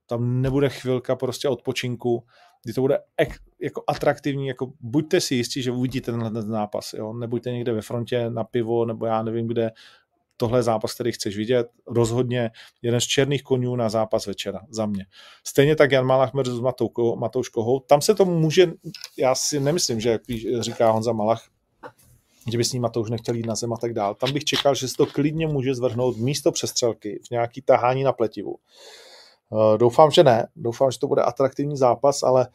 tam 0.06 0.42
nebude 0.42 0.68
chvilka 0.68 1.16
prostě 1.16 1.48
odpočinku 1.48 2.24
kdy 2.64 2.72
to 2.72 2.80
bude 2.80 2.98
ek, 3.16 3.34
jako 3.60 3.82
atraktivní, 3.86 4.46
jako 4.46 4.72
buďte 4.80 5.20
si 5.20 5.34
jistí, 5.34 5.62
že 5.62 5.70
uvidíte 5.70 6.12
tenhle 6.12 6.30
ten 6.30 6.42
zápas, 6.42 6.92
jo? 6.92 7.12
nebuďte 7.12 7.52
někde 7.52 7.72
ve 7.72 7.82
frontě 7.82 8.30
na 8.30 8.44
pivo, 8.44 8.84
nebo 8.84 9.06
já 9.06 9.22
nevím 9.22 9.46
kde, 9.46 9.70
tohle 10.36 10.58
je 10.58 10.62
zápas, 10.62 10.94
který 10.94 11.12
chceš 11.12 11.36
vidět, 11.36 11.68
rozhodně 11.86 12.50
jeden 12.82 13.00
z 13.00 13.04
černých 13.04 13.42
konňů 13.42 13.76
na 13.76 13.88
zápas 13.88 14.26
večera, 14.26 14.60
za 14.70 14.86
mě. 14.86 15.06
Stejně 15.46 15.76
tak 15.76 15.92
Jan 15.92 16.06
Malach 16.06 16.34
versus 16.34 16.60
Matouš 17.16 17.48
Kohou, 17.48 17.80
tam 17.80 18.00
se 18.00 18.14
to 18.14 18.24
může, 18.24 18.72
já 19.18 19.34
si 19.34 19.60
nemyslím, 19.60 20.00
že 20.00 20.10
jak 20.10 20.22
říká 20.60 20.90
Honza 20.90 21.12
Malach, 21.12 21.48
že 22.50 22.58
by 22.58 22.64
s 22.64 22.72
ním 22.72 22.82
Matouš 22.82 23.10
nechtěl 23.10 23.34
jít 23.34 23.46
na 23.46 23.54
zem 23.54 23.72
a 23.72 23.76
tak 23.76 23.92
dál. 23.92 24.14
Tam 24.14 24.32
bych 24.32 24.44
čekal, 24.44 24.74
že 24.74 24.88
se 24.88 24.94
to 24.96 25.06
klidně 25.06 25.46
může 25.46 25.74
zvrhnout 25.74 26.16
místo 26.16 26.52
přestřelky 26.52 27.20
v 27.26 27.30
nějaký 27.30 27.62
tahání 27.62 28.02
na 28.02 28.12
pletivu 28.12 28.56
doufám, 29.76 30.10
že 30.10 30.24
ne. 30.24 30.48
Doufám, 30.56 30.90
že 30.90 30.98
to 30.98 31.06
bude 31.06 31.22
atraktivní 31.22 31.76
zápas, 31.76 32.22
ale, 32.22 32.48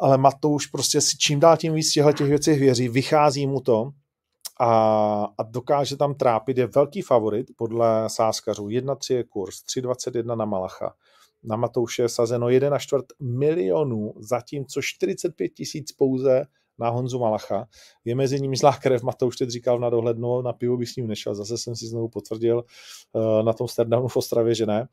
ale 0.00 0.18
Matouš 0.18 0.66
prostě 0.66 1.00
si 1.00 1.18
čím 1.18 1.40
dál 1.40 1.56
tím 1.56 1.74
víc 1.74 1.92
těchto 1.92 2.12
těch 2.12 2.28
věcí 2.28 2.52
věří, 2.52 2.88
vychází 2.88 3.46
mu 3.46 3.60
to 3.60 3.90
a, 4.60 5.24
a 5.38 5.42
dokáže 5.42 5.96
tam 5.96 6.14
trápit. 6.14 6.58
Je 6.58 6.66
velký 6.66 7.02
favorit 7.02 7.46
podle 7.56 8.04
sáskařů. 8.06 8.66
1-3 8.66 9.14
je 9.14 9.24
kurz, 9.24 9.56
3,21 9.56 10.36
na 10.36 10.44
Malacha. 10.44 10.94
Na 11.44 11.56
Matouše 11.56 12.02
je 12.02 12.08
sazeno 12.08 12.48
1 12.48 12.78
čtvrt 12.78 13.06
milionů, 13.20 14.14
zatímco 14.18 14.82
45 14.82 15.48
tisíc 15.48 15.92
pouze 15.92 16.46
na 16.78 16.88
Honzu 16.88 17.18
Malacha. 17.18 17.66
Je 18.04 18.14
mezi 18.14 18.40
nimi 18.40 18.56
zlá 18.56 18.76
krev, 18.76 19.02
Matouš 19.02 19.36
teď 19.36 19.50
říkal 19.50 19.78
na 19.78 19.90
dohlednu, 19.90 20.42
na 20.42 20.52
pivo 20.52 20.76
by 20.76 20.86
s 20.86 20.96
ním 20.96 21.06
nešel, 21.06 21.34
zase 21.34 21.58
jsem 21.58 21.76
si 21.76 21.86
znovu 21.86 22.08
potvrdil 22.08 22.64
uh, 23.12 23.42
na 23.42 23.52
tom 23.52 23.68
Sterdownu 23.68 24.08
v 24.08 24.16
Ostravě, 24.16 24.54
že 24.54 24.66
ne. 24.66 24.88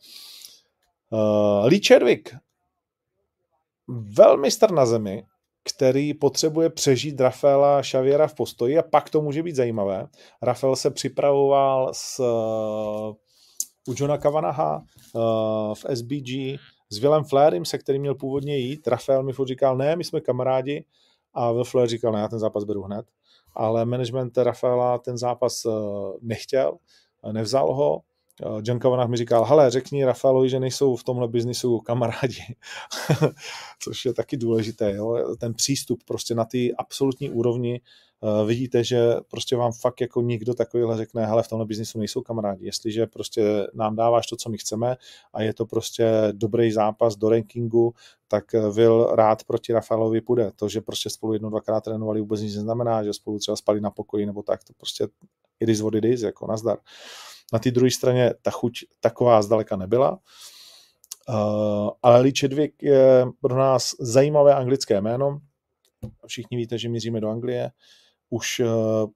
Lee 1.65 1.81
Chadwick, 1.87 2.35
velmi 3.87 4.51
star 4.51 4.71
na 4.71 4.85
zemi, 4.85 5.25
který 5.63 6.13
potřebuje 6.13 6.69
přežít 6.69 7.19
Rafaela 7.21 7.81
Xaviera 7.81 8.27
v 8.27 8.33
postoji 8.33 8.77
a 8.77 8.83
pak 8.83 9.09
to 9.09 9.21
může 9.21 9.43
být 9.43 9.55
zajímavé. 9.55 10.07
Rafael 10.41 10.75
se 10.75 10.91
připravoval 10.91 11.89
s, 11.93 12.19
uh, 12.19 13.15
u 13.87 13.95
Johna 13.97 14.17
Kavanaha 14.17 14.77
uh, 14.77 15.73
v 15.73 15.85
SBG 15.93 16.59
s 16.89 16.97
Willem 16.99 17.23
Flairem, 17.23 17.65
se 17.65 17.77
kterým 17.77 18.01
měl 18.01 18.15
původně 18.15 18.57
jít. 18.57 18.87
Rafael 18.87 19.23
mi 19.23 19.33
furt 19.33 19.47
říkal, 19.47 19.77
ne, 19.77 19.95
my 19.95 20.03
jsme 20.03 20.21
kamarádi 20.21 20.85
a 21.33 21.51
Will 21.51 21.63
Flair 21.63 21.89
říkal, 21.89 22.11
ne, 22.11 22.19
já 22.19 22.27
ten 22.27 22.39
zápas 22.39 22.63
beru 22.63 22.83
hned. 22.83 23.05
Ale 23.53 23.85
management 23.85 24.37
Rafaela 24.37 24.97
ten 24.97 25.17
zápas 25.17 25.65
uh, 25.65 25.73
nechtěl, 26.21 26.77
nevzal 27.31 27.73
ho, 27.73 28.01
Eh, 28.41 28.61
John 28.63 28.79
Kavanagh 28.79 29.09
mi 29.09 29.17
říkal, 29.17 29.45
hele, 29.45 29.71
řekni 29.71 30.05
Rafaelovi, 30.05 30.49
že 30.49 30.59
nejsou 30.59 30.95
v 30.95 31.03
tomhle 31.03 31.27
biznisu 31.27 31.79
kamarádi, 31.79 32.55
což 33.79 34.05
je 34.05 34.13
taky 34.13 34.37
důležité, 34.37 34.91
jo? 34.95 35.35
ten 35.39 35.53
přístup 35.53 36.03
prostě 36.03 36.35
na 36.35 36.45
ty 36.45 36.75
absolutní 36.75 37.29
úrovni, 37.29 37.81
uh, 38.21 38.47
vidíte, 38.47 38.83
že 38.83 39.13
prostě 39.27 39.55
vám 39.55 39.71
fakt 39.71 40.01
jako 40.01 40.21
nikdo 40.21 40.53
takovýhle 40.53 40.97
řekne, 40.97 41.25
hele, 41.25 41.43
v 41.43 41.47
tomhle 41.47 41.65
biznisu 41.65 41.99
nejsou 41.99 42.21
kamarádi, 42.21 42.65
jestliže 42.65 43.07
prostě 43.07 43.67
nám 43.73 43.95
dáváš 43.95 44.27
to, 44.27 44.35
co 44.35 44.49
my 44.49 44.57
chceme 44.57 44.97
a 45.33 45.41
je 45.41 45.53
to 45.53 45.65
prostě 45.65 46.05
dobrý 46.31 46.71
zápas 46.71 47.15
do 47.15 47.29
rankingu, 47.29 47.93
tak 48.27 48.53
Will 48.71 49.05
rád 49.05 49.43
proti 49.43 49.73
Rafaelovi 49.73 50.21
půjde. 50.21 50.51
To, 50.55 50.69
že 50.69 50.81
prostě 50.81 51.09
spolu 51.09 51.33
jedno, 51.33 51.49
dvakrát 51.49 51.83
trénovali, 51.83 52.21
vůbec 52.21 52.41
nic 52.41 52.55
neznamená, 52.55 53.03
že 53.03 53.13
spolu 53.13 53.39
třeba 53.39 53.55
spali 53.55 53.81
na 53.81 53.91
pokoji 53.91 54.25
nebo 54.25 54.43
tak, 54.43 54.63
to 54.63 54.73
prostě 54.77 55.07
it 55.59 55.69
is 55.69 55.81
what 55.81 55.95
it 55.95 56.05
is, 56.05 56.21
jako 56.21 56.47
nazdar. 56.47 56.77
Uh, 56.77 56.83
na 57.53 57.59
té 57.59 57.71
druhé 57.71 57.91
straně 57.91 58.33
ta 58.41 58.51
chuť 58.51 58.73
taková 58.99 59.41
zdaleka 59.41 59.75
nebyla. 59.75 60.19
Uh, 61.29 61.89
ale 62.01 62.21
Lee 62.21 62.33
Chadwick 62.39 62.83
je 62.83 63.25
pro 63.41 63.57
nás 63.57 63.95
zajímavé 63.99 64.55
anglické 64.55 65.01
jméno. 65.01 65.39
Všichni 66.27 66.57
víte, 66.57 66.77
že 66.77 66.89
míříme 66.89 67.21
do 67.21 67.29
Anglie. 67.29 67.71
Už 68.29 68.59
uh, 68.59 68.67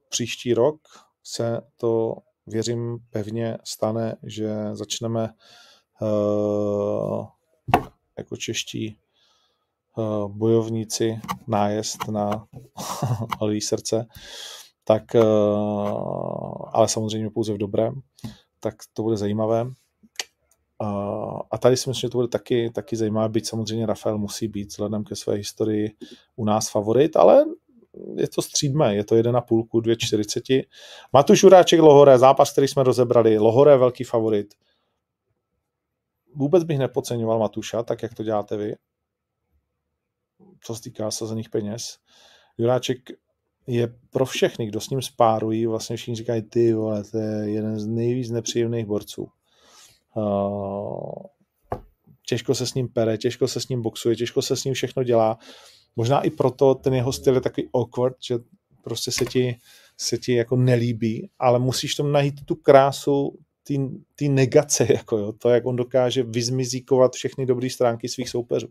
příští 0.10 0.54
rok 0.54 0.82
se 1.24 1.62
to, 1.78 2.16
věřím, 2.48 2.98
pevně 3.10 3.58
stane, 3.64 4.16
že 4.24 4.56
začneme 4.74 5.30
uh, 6.02 7.26
jako 8.18 8.38
čeští 8.38 8.98
bojovníci 10.28 11.20
nájezd 11.48 12.08
na 12.08 12.48
lví 13.42 13.62
srdce 13.62 14.06
tak 14.90 15.16
eh, 15.16 15.22
ale 16.72 16.88
samozřejmě 16.88 17.30
pouze 17.30 17.54
v 17.54 17.58
dobrém, 17.58 18.02
tak 18.60 18.76
to 18.94 19.04
bude 19.04 19.18
zajímavé. 19.18 19.66
A 21.52 21.58
tady 21.58 21.78
si 21.78 21.90
myslím, 21.90 22.02
že 22.02 22.10
to 22.10 22.18
bude 22.18 22.28
taky, 22.28 22.72
taky 22.72 22.96
zajímavé, 22.96 23.30
byť 23.30 23.48
samozřejmě 23.48 23.86
Rafael 23.86 24.18
musí 24.18 24.48
být 24.48 24.70
vzhledem 24.70 25.04
ke 25.04 25.16
své 25.16 25.36
historii 25.36 25.96
u 26.36 26.46
nás 26.46 26.72
favorit, 26.72 27.16
ale 27.16 27.46
je 28.16 28.28
to 28.28 28.42
střídme, 28.42 28.96
je 28.96 29.04
to 29.04 29.16
1,5 29.16 29.68
ku 29.68 29.80
2,40. 29.80 30.64
Matuš 31.14 31.44
Juráček 31.44 31.80
Lohore, 31.80 32.18
zápas, 32.18 32.52
který 32.52 32.68
jsme 32.68 32.84
rozebrali, 32.84 33.38
Lohore 33.38 33.78
velký 33.78 34.04
favorit. 34.04 34.54
Vůbec 36.36 36.64
bych 36.64 36.80
nepodceňoval 36.80 37.40
Matuša, 37.40 37.84
tak 37.84 38.04
jak 38.04 38.14
to 38.14 38.24
děláte 38.24 38.58
vy, 38.58 38.76
co 40.64 40.76
se 40.76 40.82
týká 40.82 41.12
sazených 41.12 41.50
peněz. 41.50 41.98
Juráček 42.58 43.00
je 43.70 43.94
pro 44.10 44.26
všechny, 44.26 44.66
kdo 44.66 44.82
s 44.82 44.90
ním 44.90 45.02
spárují, 45.02 45.66
vlastně 45.66 45.96
všichni 45.96 46.16
říkají, 46.16 46.42
ty 46.42 46.74
vole, 46.74 47.04
to 47.04 47.18
je 47.18 47.50
jeden 47.50 47.80
z 47.80 47.88
nejvíc 47.88 48.30
nepříjemných 48.30 48.86
borců. 48.86 49.28
Uh, 50.16 51.12
těžko 52.28 52.56
se 52.56 52.68
s 52.68 52.74
ním 52.74 52.88
pere, 52.88 53.18
těžko 53.18 53.48
se 53.48 53.62
s 53.62 53.68
ním 53.68 53.82
boxuje, 53.82 54.16
těžko 54.16 54.42
se 54.42 54.56
s 54.56 54.64
ním 54.64 54.74
všechno 54.74 55.04
dělá. 55.04 55.38
Možná 55.96 56.22
i 56.22 56.30
proto 56.30 56.76
ten 56.76 56.94
jeho 56.94 57.14
styl 57.14 57.36
je 57.36 57.42
takový 57.42 57.70
awkward, 57.74 58.16
že 58.24 58.36
prostě 58.84 59.12
se 59.12 59.26
ti, 59.26 59.58
se 59.98 60.18
ti 60.18 60.34
jako 60.34 60.56
nelíbí, 60.56 61.30
ale 61.40 61.60
musíš 61.60 61.96
tam 61.96 62.12
najít 62.12 62.46
tu 62.46 62.56
krásu 62.56 63.38
té 64.16 64.26
negace, 64.26 64.88
jako 64.94 65.18
jo, 65.18 65.32
to, 65.32 65.50
jak 65.50 65.66
on 65.66 65.76
dokáže 65.76 66.24
vyzmizíkovat 66.24 67.14
všechny 67.14 67.46
dobré 67.46 67.70
stránky 67.70 68.10
svých 68.10 68.30
soupeřů. 68.30 68.68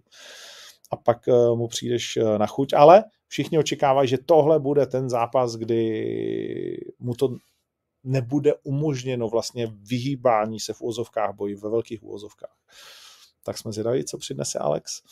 A 0.90 0.96
pak 0.96 1.18
uh, 1.26 1.58
mu 1.58 1.68
přijdeš 1.68 2.16
uh, 2.16 2.38
na 2.38 2.46
chuť, 2.46 2.72
ale 2.72 3.04
všichni 3.28 3.59
očekávají, 3.59 4.09
že 4.09 4.18
tohle 4.18 4.60
bude 4.60 4.86
ten 4.86 5.10
zápas, 5.10 5.56
kdy 5.56 6.80
mu 6.98 7.14
to 7.14 7.36
nebude 8.05 8.55
umožněno 8.62 9.28
vlastně 9.28 9.66
vyhýbání 9.66 10.60
se 10.60 10.72
v 10.72 10.80
úvozovkách 10.80 11.34
boji, 11.34 11.55
ve 11.55 11.70
velkých 11.70 12.02
úvozovkách. 12.02 12.56
Tak 13.44 13.59
jsme 13.59 13.72
zvědaví, 13.72 14.05
co 14.05 14.18
přinese 14.18 14.59
Alex. 14.59 15.02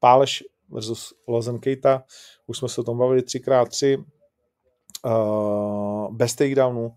Páleš 0.00 0.44
versus 0.68 1.14
Lozen 1.28 1.58
Keita, 1.58 2.04
už 2.46 2.58
jsme 2.58 2.68
se 2.68 2.80
o 2.80 2.84
tom 2.84 2.98
bavili 2.98 3.20
3x3, 3.20 4.04
uh, 5.04 6.16
bez 6.16 6.34
takedownu, 6.34 6.94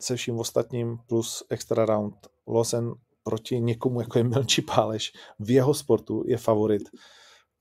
se 0.00 0.16
vším 0.16 0.38
ostatním 0.38 0.98
plus 1.06 1.42
extra 1.50 1.86
round. 1.86 2.14
Lozen 2.46 2.94
proti 3.22 3.60
někomu, 3.60 4.00
jako 4.00 4.18
je 4.18 4.24
Milči 4.24 4.62
Páleš, 4.62 5.12
v 5.38 5.50
jeho 5.50 5.74
sportu 5.74 6.24
je 6.26 6.36
favorit 6.36 6.82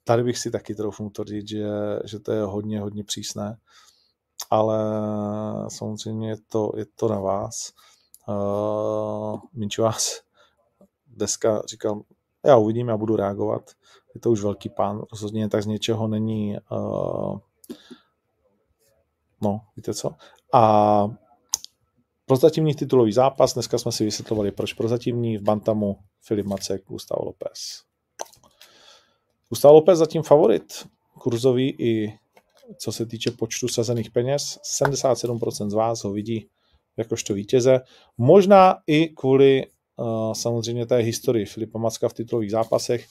tady 0.07 0.23
bych 0.23 0.37
si 0.37 0.51
taky 0.51 0.75
troufnul 0.75 1.09
tvrdit, 1.09 1.47
že, 1.47 1.67
že 2.05 2.19
to 2.19 2.31
je 2.31 2.41
hodně, 2.41 2.81
hodně 2.81 3.03
přísné, 3.03 3.57
ale 4.49 4.79
samozřejmě 5.67 6.29
je 6.29 6.37
to, 6.49 6.71
je 6.77 6.85
to 6.95 7.07
na 7.07 7.19
vás. 7.19 7.73
Uh, 8.27 9.39
Minču 9.53 9.81
vás 9.81 10.21
dneska 11.07 11.61
říkal, 11.69 12.01
já 12.45 12.57
uvidím, 12.57 12.87
já 12.87 12.97
budu 12.97 13.15
reagovat. 13.15 13.71
Je 14.15 14.21
to 14.21 14.31
už 14.31 14.43
velký 14.43 14.69
pán, 14.69 15.01
rozhodně 15.11 15.49
tak 15.49 15.63
z 15.63 15.65
něčeho 15.65 16.07
není 16.07 16.57
uh, 16.71 17.37
no, 19.41 19.61
víte 19.75 19.93
co? 19.93 20.11
A 20.53 21.07
prozatímní 22.25 22.75
titulový 22.75 23.11
zápas, 23.11 23.53
dneska 23.53 23.77
jsme 23.77 23.91
si 23.91 24.05
vysvětlovali, 24.05 24.51
proč 24.51 24.73
prozatímní 24.73 25.37
v 25.37 25.41
Bantamu 25.41 25.97
Filip 26.21 26.45
Macek, 26.45 26.85
Gustavo 26.85 27.25
López. 27.25 27.87
Gustavo 29.49 29.73
Lopez 29.73 29.99
zatím 29.99 30.23
favorit, 30.23 30.87
kurzový 31.19 31.75
i 31.79 32.19
co 32.77 32.91
se 32.91 33.05
týče 33.05 33.31
počtu 33.31 33.67
sazených 33.67 34.11
peněz. 34.11 34.59
77% 34.81 35.69
z 35.69 35.73
vás 35.73 36.03
ho 36.03 36.11
vidí 36.11 36.49
jakožto 36.97 37.33
vítěze. 37.33 37.81
Možná 38.17 38.77
i 38.87 39.07
kvůli 39.07 39.65
uh, 39.95 40.33
samozřejmě 40.33 40.85
té 40.85 40.97
historii 40.97 41.45
Filipa 41.45 41.79
Macka 41.79 42.09
v 42.09 42.13
titulových 42.13 42.51
zápasech. 42.51 43.07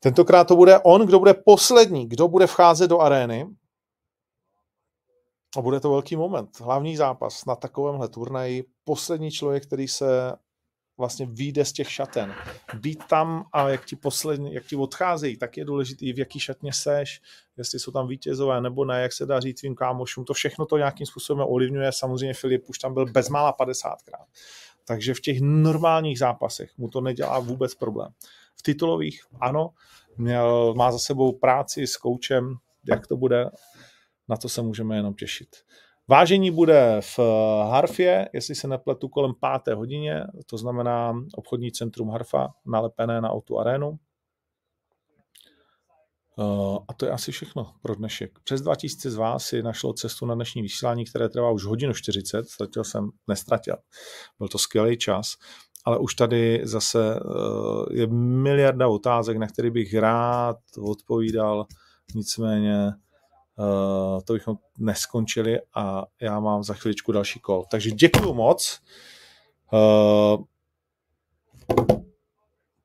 Tentokrát 0.00 0.44
to 0.44 0.56
bude 0.56 0.78
on, 0.78 1.06
kdo 1.06 1.18
bude 1.18 1.34
poslední, 1.34 2.08
kdo 2.08 2.28
bude 2.28 2.46
vcházet 2.46 2.88
do 2.88 2.98
arény. 2.98 3.46
A 5.56 5.60
bude 5.62 5.80
to 5.80 5.90
velký 5.90 6.16
moment. 6.16 6.60
Hlavní 6.60 6.96
zápas 6.96 7.44
na 7.44 7.56
takovémhle 7.56 8.08
turnaji. 8.08 8.64
Poslední 8.84 9.30
člověk, 9.30 9.66
který 9.66 9.88
se 9.88 10.32
vlastně 11.00 11.26
vyjde 11.26 11.64
z 11.64 11.72
těch 11.72 11.90
šaten. 11.90 12.34
Být 12.74 13.04
tam 13.04 13.44
a 13.52 13.68
jak 13.68 13.84
ti 13.84 13.96
poslední, 13.96 14.54
jak 14.54 14.66
ti 14.66 14.76
odcházejí, 14.76 15.36
tak 15.36 15.56
je 15.56 15.64
důležitý, 15.64 16.12
v 16.12 16.18
jaký 16.18 16.40
šatně 16.40 16.72
seš, 16.72 17.20
jestli 17.56 17.78
jsou 17.78 17.92
tam 17.92 18.08
vítězové 18.08 18.60
nebo 18.60 18.84
ne, 18.84 19.02
jak 19.02 19.12
se 19.12 19.26
daří 19.26 19.54
tvým 19.54 19.74
kámošům, 19.74 20.24
to 20.24 20.34
všechno 20.34 20.66
to 20.66 20.78
nějakým 20.78 21.06
způsobem 21.06 21.46
ovlivňuje. 21.48 21.92
Samozřejmě 21.92 22.34
Filip 22.34 22.68
už 22.68 22.78
tam 22.78 22.94
byl 22.94 23.06
bezmála 23.06 23.56
50krát. 23.60 24.24
Takže 24.84 25.14
v 25.14 25.20
těch 25.20 25.40
normálních 25.40 26.18
zápasech 26.18 26.78
mu 26.78 26.88
to 26.88 27.00
nedělá 27.00 27.38
vůbec 27.38 27.74
problém. 27.74 28.12
V 28.56 28.62
titulových, 28.62 29.22
ano, 29.40 29.70
měl, 30.16 30.74
má 30.74 30.92
za 30.92 30.98
sebou 30.98 31.32
práci 31.32 31.86
s 31.86 31.96
koučem, 31.96 32.54
jak 32.88 33.06
to 33.06 33.16
bude, 33.16 33.50
na 34.28 34.36
to 34.36 34.48
se 34.48 34.62
můžeme 34.62 34.96
jenom 34.96 35.14
těšit. 35.14 35.56
Vážení 36.10 36.50
bude 36.50 37.00
v 37.00 37.18
Harfě, 37.70 38.28
jestli 38.32 38.54
se 38.54 38.68
nepletu, 38.68 39.08
kolem 39.08 39.32
páté 39.40 39.74
hodině, 39.74 40.24
to 40.46 40.58
znamená 40.58 41.14
obchodní 41.34 41.72
centrum 41.72 42.10
Harfa, 42.10 42.48
nalepené 42.66 43.20
na 43.20 43.30
Auto 43.30 43.58
Arenu. 43.58 43.98
Eh, 46.38 46.78
a 46.88 46.94
to 46.96 47.06
je 47.06 47.12
asi 47.12 47.32
všechno 47.32 47.72
pro 47.82 47.94
dnešek. 47.94 48.38
Přes 48.44 48.60
2000 48.60 49.10
z 49.10 49.14
vás 49.14 49.44
si 49.44 49.62
našlo 49.62 49.92
cestu 49.92 50.26
na 50.26 50.34
dnešní 50.34 50.62
vysílání, 50.62 51.04
které 51.04 51.28
trvá 51.28 51.50
už 51.50 51.64
hodinu 51.64 51.94
40. 51.94 52.48
Ztratil 52.48 52.84
jsem, 52.84 53.10
nestratil. 53.28 53.76
Byl 54.38 54.48
to 54.48 54.58
skvělý 54.58 54.98
čas. 54.98 55.32
Ale 55.84 55.98
už 55.98 56.14
tady 56.14 56.60
zase 56.64 57.14
eh, 57.16 58.00
je 58.00 58.06
miliarda 58.42 58.88
otázek, 58.88 59.36
na 59.36 59.46
které 59.46 59.70
bych 59.70 59.94
rád 59.94 60.56
odpovídal. 60.78 61.66
Nicméně 62.14 62.92
Uh, 63.60 64.20
to 64.24 64.32
bychom 64.32 64.56
neskončili 64.78 65.58
a 65.74 66.06
já 66.20 66.40
mám 66.40 66.62
za 66.62 66.74
chviličku 66.74 67.12
další 67.12 67.40
kol. 67.40 67.64
Takže 67.70 67.90
děkuju 67.90 68.34
moc. 68.34 68.80
Uh, 69.72 70.44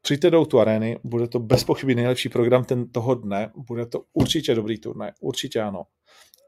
přijďte 0.01 0.29
do 0.29 0.45
tu 0.45 0.59
arény, 0.59 0.99
bude 1.03 1.27
to 1.27 1.39
bez 1.39 1.63
pochyby 1.63 1.95
nejlepší 1.95 2.29
program 2.29 2.63
ten 2.63 2.89
toho 2.89 3.15
dne, 3.15 3.51
bude 3.55 3.85
to 3.85 4.01
určitě 4.13 4.55
dobrý 4.55 4.79
turnaj, 4.79 5.11
určitě 5.21 5.61
ano. 5.61 5.83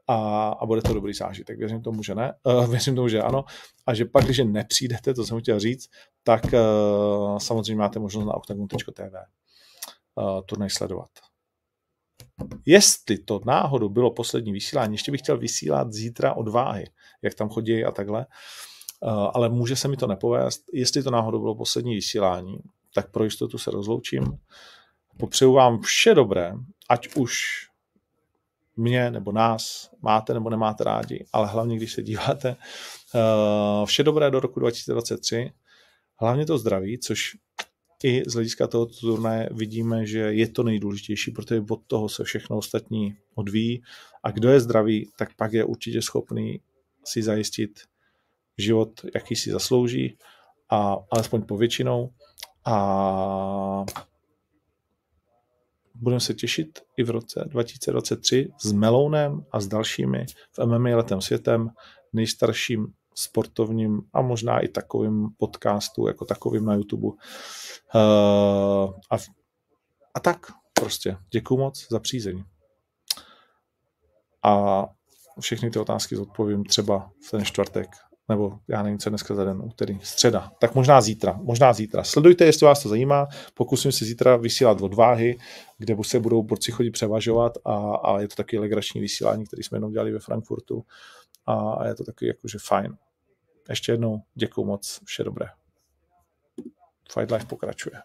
A, 0.06 0.48
a 0.48 0.66
bude 0.66 0.82
to 0.82 0.94
dobrý 0.94 1.14
zážitek. 1.14 1.58
Věřím 1.58 1.82
tomu, 1.82 2.02
že 2.02 2.14
ne. 2.14 2.34
Uh, 2.44 2.66
věřím 2.66 2.94
tomu, 2.94 3.08
že 3.08 3.22
ano. 3.22 3.44
A 3.86 3.94
že 3.94 4.04
pak, 4.04 4.24
když 4.24 4.40
nepřijdete, 4.44 5.14
to 5.14 5.24
jsem 5.24 5.40
chtěl 5.40 5.60
říct, 5.60 5.90
tak 6.22 6.44
uh, 6.44 7.38
samozřejmě 7.38 7.76
máte 7.76 7.98
možnost 7.98 8.26
na 8.26 8.34
octagon.tv 8.34 9.14
uh, 10.14 10.40
turnaj 10.46 10.70
sledovat. 10.70 11.08
Jestli 12.66 13.18
to 13.18 13.40
náhodou 13.46 13.88
bylo 13.88 14.10
poslední 14.10 14.52
vysílání, 14.52 14.94
ještě 14.94 15.12
bych 15.12 15.20
chtěl 15.20 15.38
vysílat 15.38 15.92
zítra 15.92 16.34
od 16.34 16.48
váhy, 16.48 16.84
jak 17.22 17.34
tam 17.34 17.48
chodí 17.48 17.84
a 17.84 17.90
takhle, 17.90 18.26
uh, 19.00 19.30
ale 19.34 19.48
může 19.48 19.76
se 19.76 19.88
mi 19.88 19.96
to 19.96 20.06
nepovést. 20.06 20.62
Jestli 20.72 21.02
to 21.02 21.10
náhodou 21.10 21.40
bylo 21.40 21.54
poslední 21.54 21.94
vysílání, 21.94 22.58
tak 22.94 23.10
pro 23.10 23.24
jistotu 23.24 23.58
se 23.58 23.70
rozloučím. 23.70 24.24
Popřeju 25.18 25.52
vám 25.52 25.80
vše 25.80 26.14
dobré, 26.14 26.52
ať 26.88 27.16
už 27.16 27.42
mě 28.76 29.10
nebo 29.10 29.32
nás 29.32 29.90
máte 30.02 30.34
nebo 30.34 30.50
nemáte 30.50 30.84
rádi, 30.84 31.26
ale 31.32 31.46
hlavně, 31.46 31.76
když 31.76 31.92
se 31.92 32.02
díváte, 32.02 32.56
uh, 33.14 33.86
vše 33.86 34.02
dobré 34.02 34.30
do 34.30 34.40
roku 34.40 34.60
2023, 34.60 35.52
hlavně 36.16 36.46
to 36.46 36.58
zdraví, 36.58 36.98
což 36.98 37.36
i 38.04 38.22
z 38.26 38.34
hlediska 38.34 38.66
tohoto 38.66 38.92
turnaje 39.00 39.48
vidíme, 39.52 40.06
že 40.06 40.18
je 40.18 40.48
to 40.48 40.62
nejdůležitější, 40.62 41.30
protože 41.30 41.62
od 41.70 41.80
toho 41.86 42.08
se 42.08 42.24
všechno 42.24 42.56
ostatní 42.56 43.16
odvíjí. 43.34 43.82
A 44.22 44.30
kdo 44.30 44.48
je 44.48 44.60
zdravý, 44.60 45.10
tak 45.18 45.34
pak 45.36 45.52
je 45.52 45.64
určitě 45.64 46.02
schopný 46.02 46.60
si 47.04 47.22
zajistit 47.22 47.80
život, 48.58 49.00
jaký 49.14 49.36
si 49.36 49.50
zaslouží 49.50 50.18
a 50.70 50.96
alespoň 51.10 51.42
povětšinou. 51.42 52.10
A 52.64 53.84
budeme 55.94 56.20
se 56.20 56.34
těšit 56.34 56.82
i 56.96 57.02
v 57.02 57.10
roce 57.10 57.44
2023 57.46 58.48
s 58.60 58.72
Melounem 58.72 59.44
a 59.52 59.60
s 59.60 59.68
dalšími 59.68 60.26
v 60.52 60.66
MMA 60.66 60.96
letem 60.96 61.20
světem, 61.20 61.70
nejstarším 62.12 62.86
sportovním 63.18 64.02
a 64.12 64.22
možná 64.22 64.58
i 64.58 64.68
takovým 64.68 65.28
podcastu, 65.36 66.08
jako 66.08 66.24
takovým 66.24 66.64
na 66.64 66.74
YouTube. 66.74 67.06
Uh, 67.06 67.14
a, 69.10 69.16
a 70.14 70.20
tak 70.20 70.46
prostě. 70.72 71.16
Děkuji 71.30 71.56
moc 71.56 71.86
za 71.90 72.00
přízeň. 72.00 72.44
A 74.42 74.84
všechny 75.40 75.70
ty 75.70 75.78
otázky 75.78 76.16
zodpovím 76.16 76.64
třeba 76.64 77.10
v 77.26 77.30
ten 77.30 77.44
čtvrtek 77.44 77.88
nebo 78.28 78.58
já 78.68 78.82
nevím, 78.82 78.98
co 78.98 79.10
dneska 79.10 79.34
za 79.34 79.44
den, 79.44 79.62
úterý, 79.64 79.98
středa, 80.02 80.52
tak 80.60 80.74
možná 80.74 81.00
zítra, 81.00 81.38
možná 81.42 81.72
zítra. 81.72 82.04
Sledujte, 82.04 82.44
jestli 82.44 82.64
vás 82.66 82.82
to 82.82 82.88
zajímá, 82.88 83.26
pokusím 83.54 83.92
se 83.92 84.04
zítra 84.04 84.36
vysílat 84.36 84.80
odváhy, 84.80 85.38
kde 85.78 85.96
se 86.02 86.20
budou 86.20 86.42
borci 86.42 86.72
chodit 86.72 86.90
převažovat 86.90 87.52
a, 87.64 87.94
a 87.94 88.20
je 88.20 88.28
to 88.28 88.34
taky 88.34 88.58
legrační 88.58 89.00
vysílání, 89.00 89.46
který 89.46 89.62
jsme 89.62 89.76
jenom 89.76 89.92
dělali 89.92 90.12
ve 90.12 90.18
Frankfurtu 90.18 90.84
a 91.46 91.86
je 91.86 91.94
to 91.94 92.04
taky 92.04 92.26
jakože 92.26 92.58
fajn. 92.66 92.96
Ještě 93.68 93.92
jednou 93.92 94.22
děkuji 94.34 94.64
moc, 94.64 95.00
vše 95.04 95.24
dobré. 95.24 95.46
Fight 97.12 97.30
Life 97.30 97.46
pokračuje. 97.46 98.02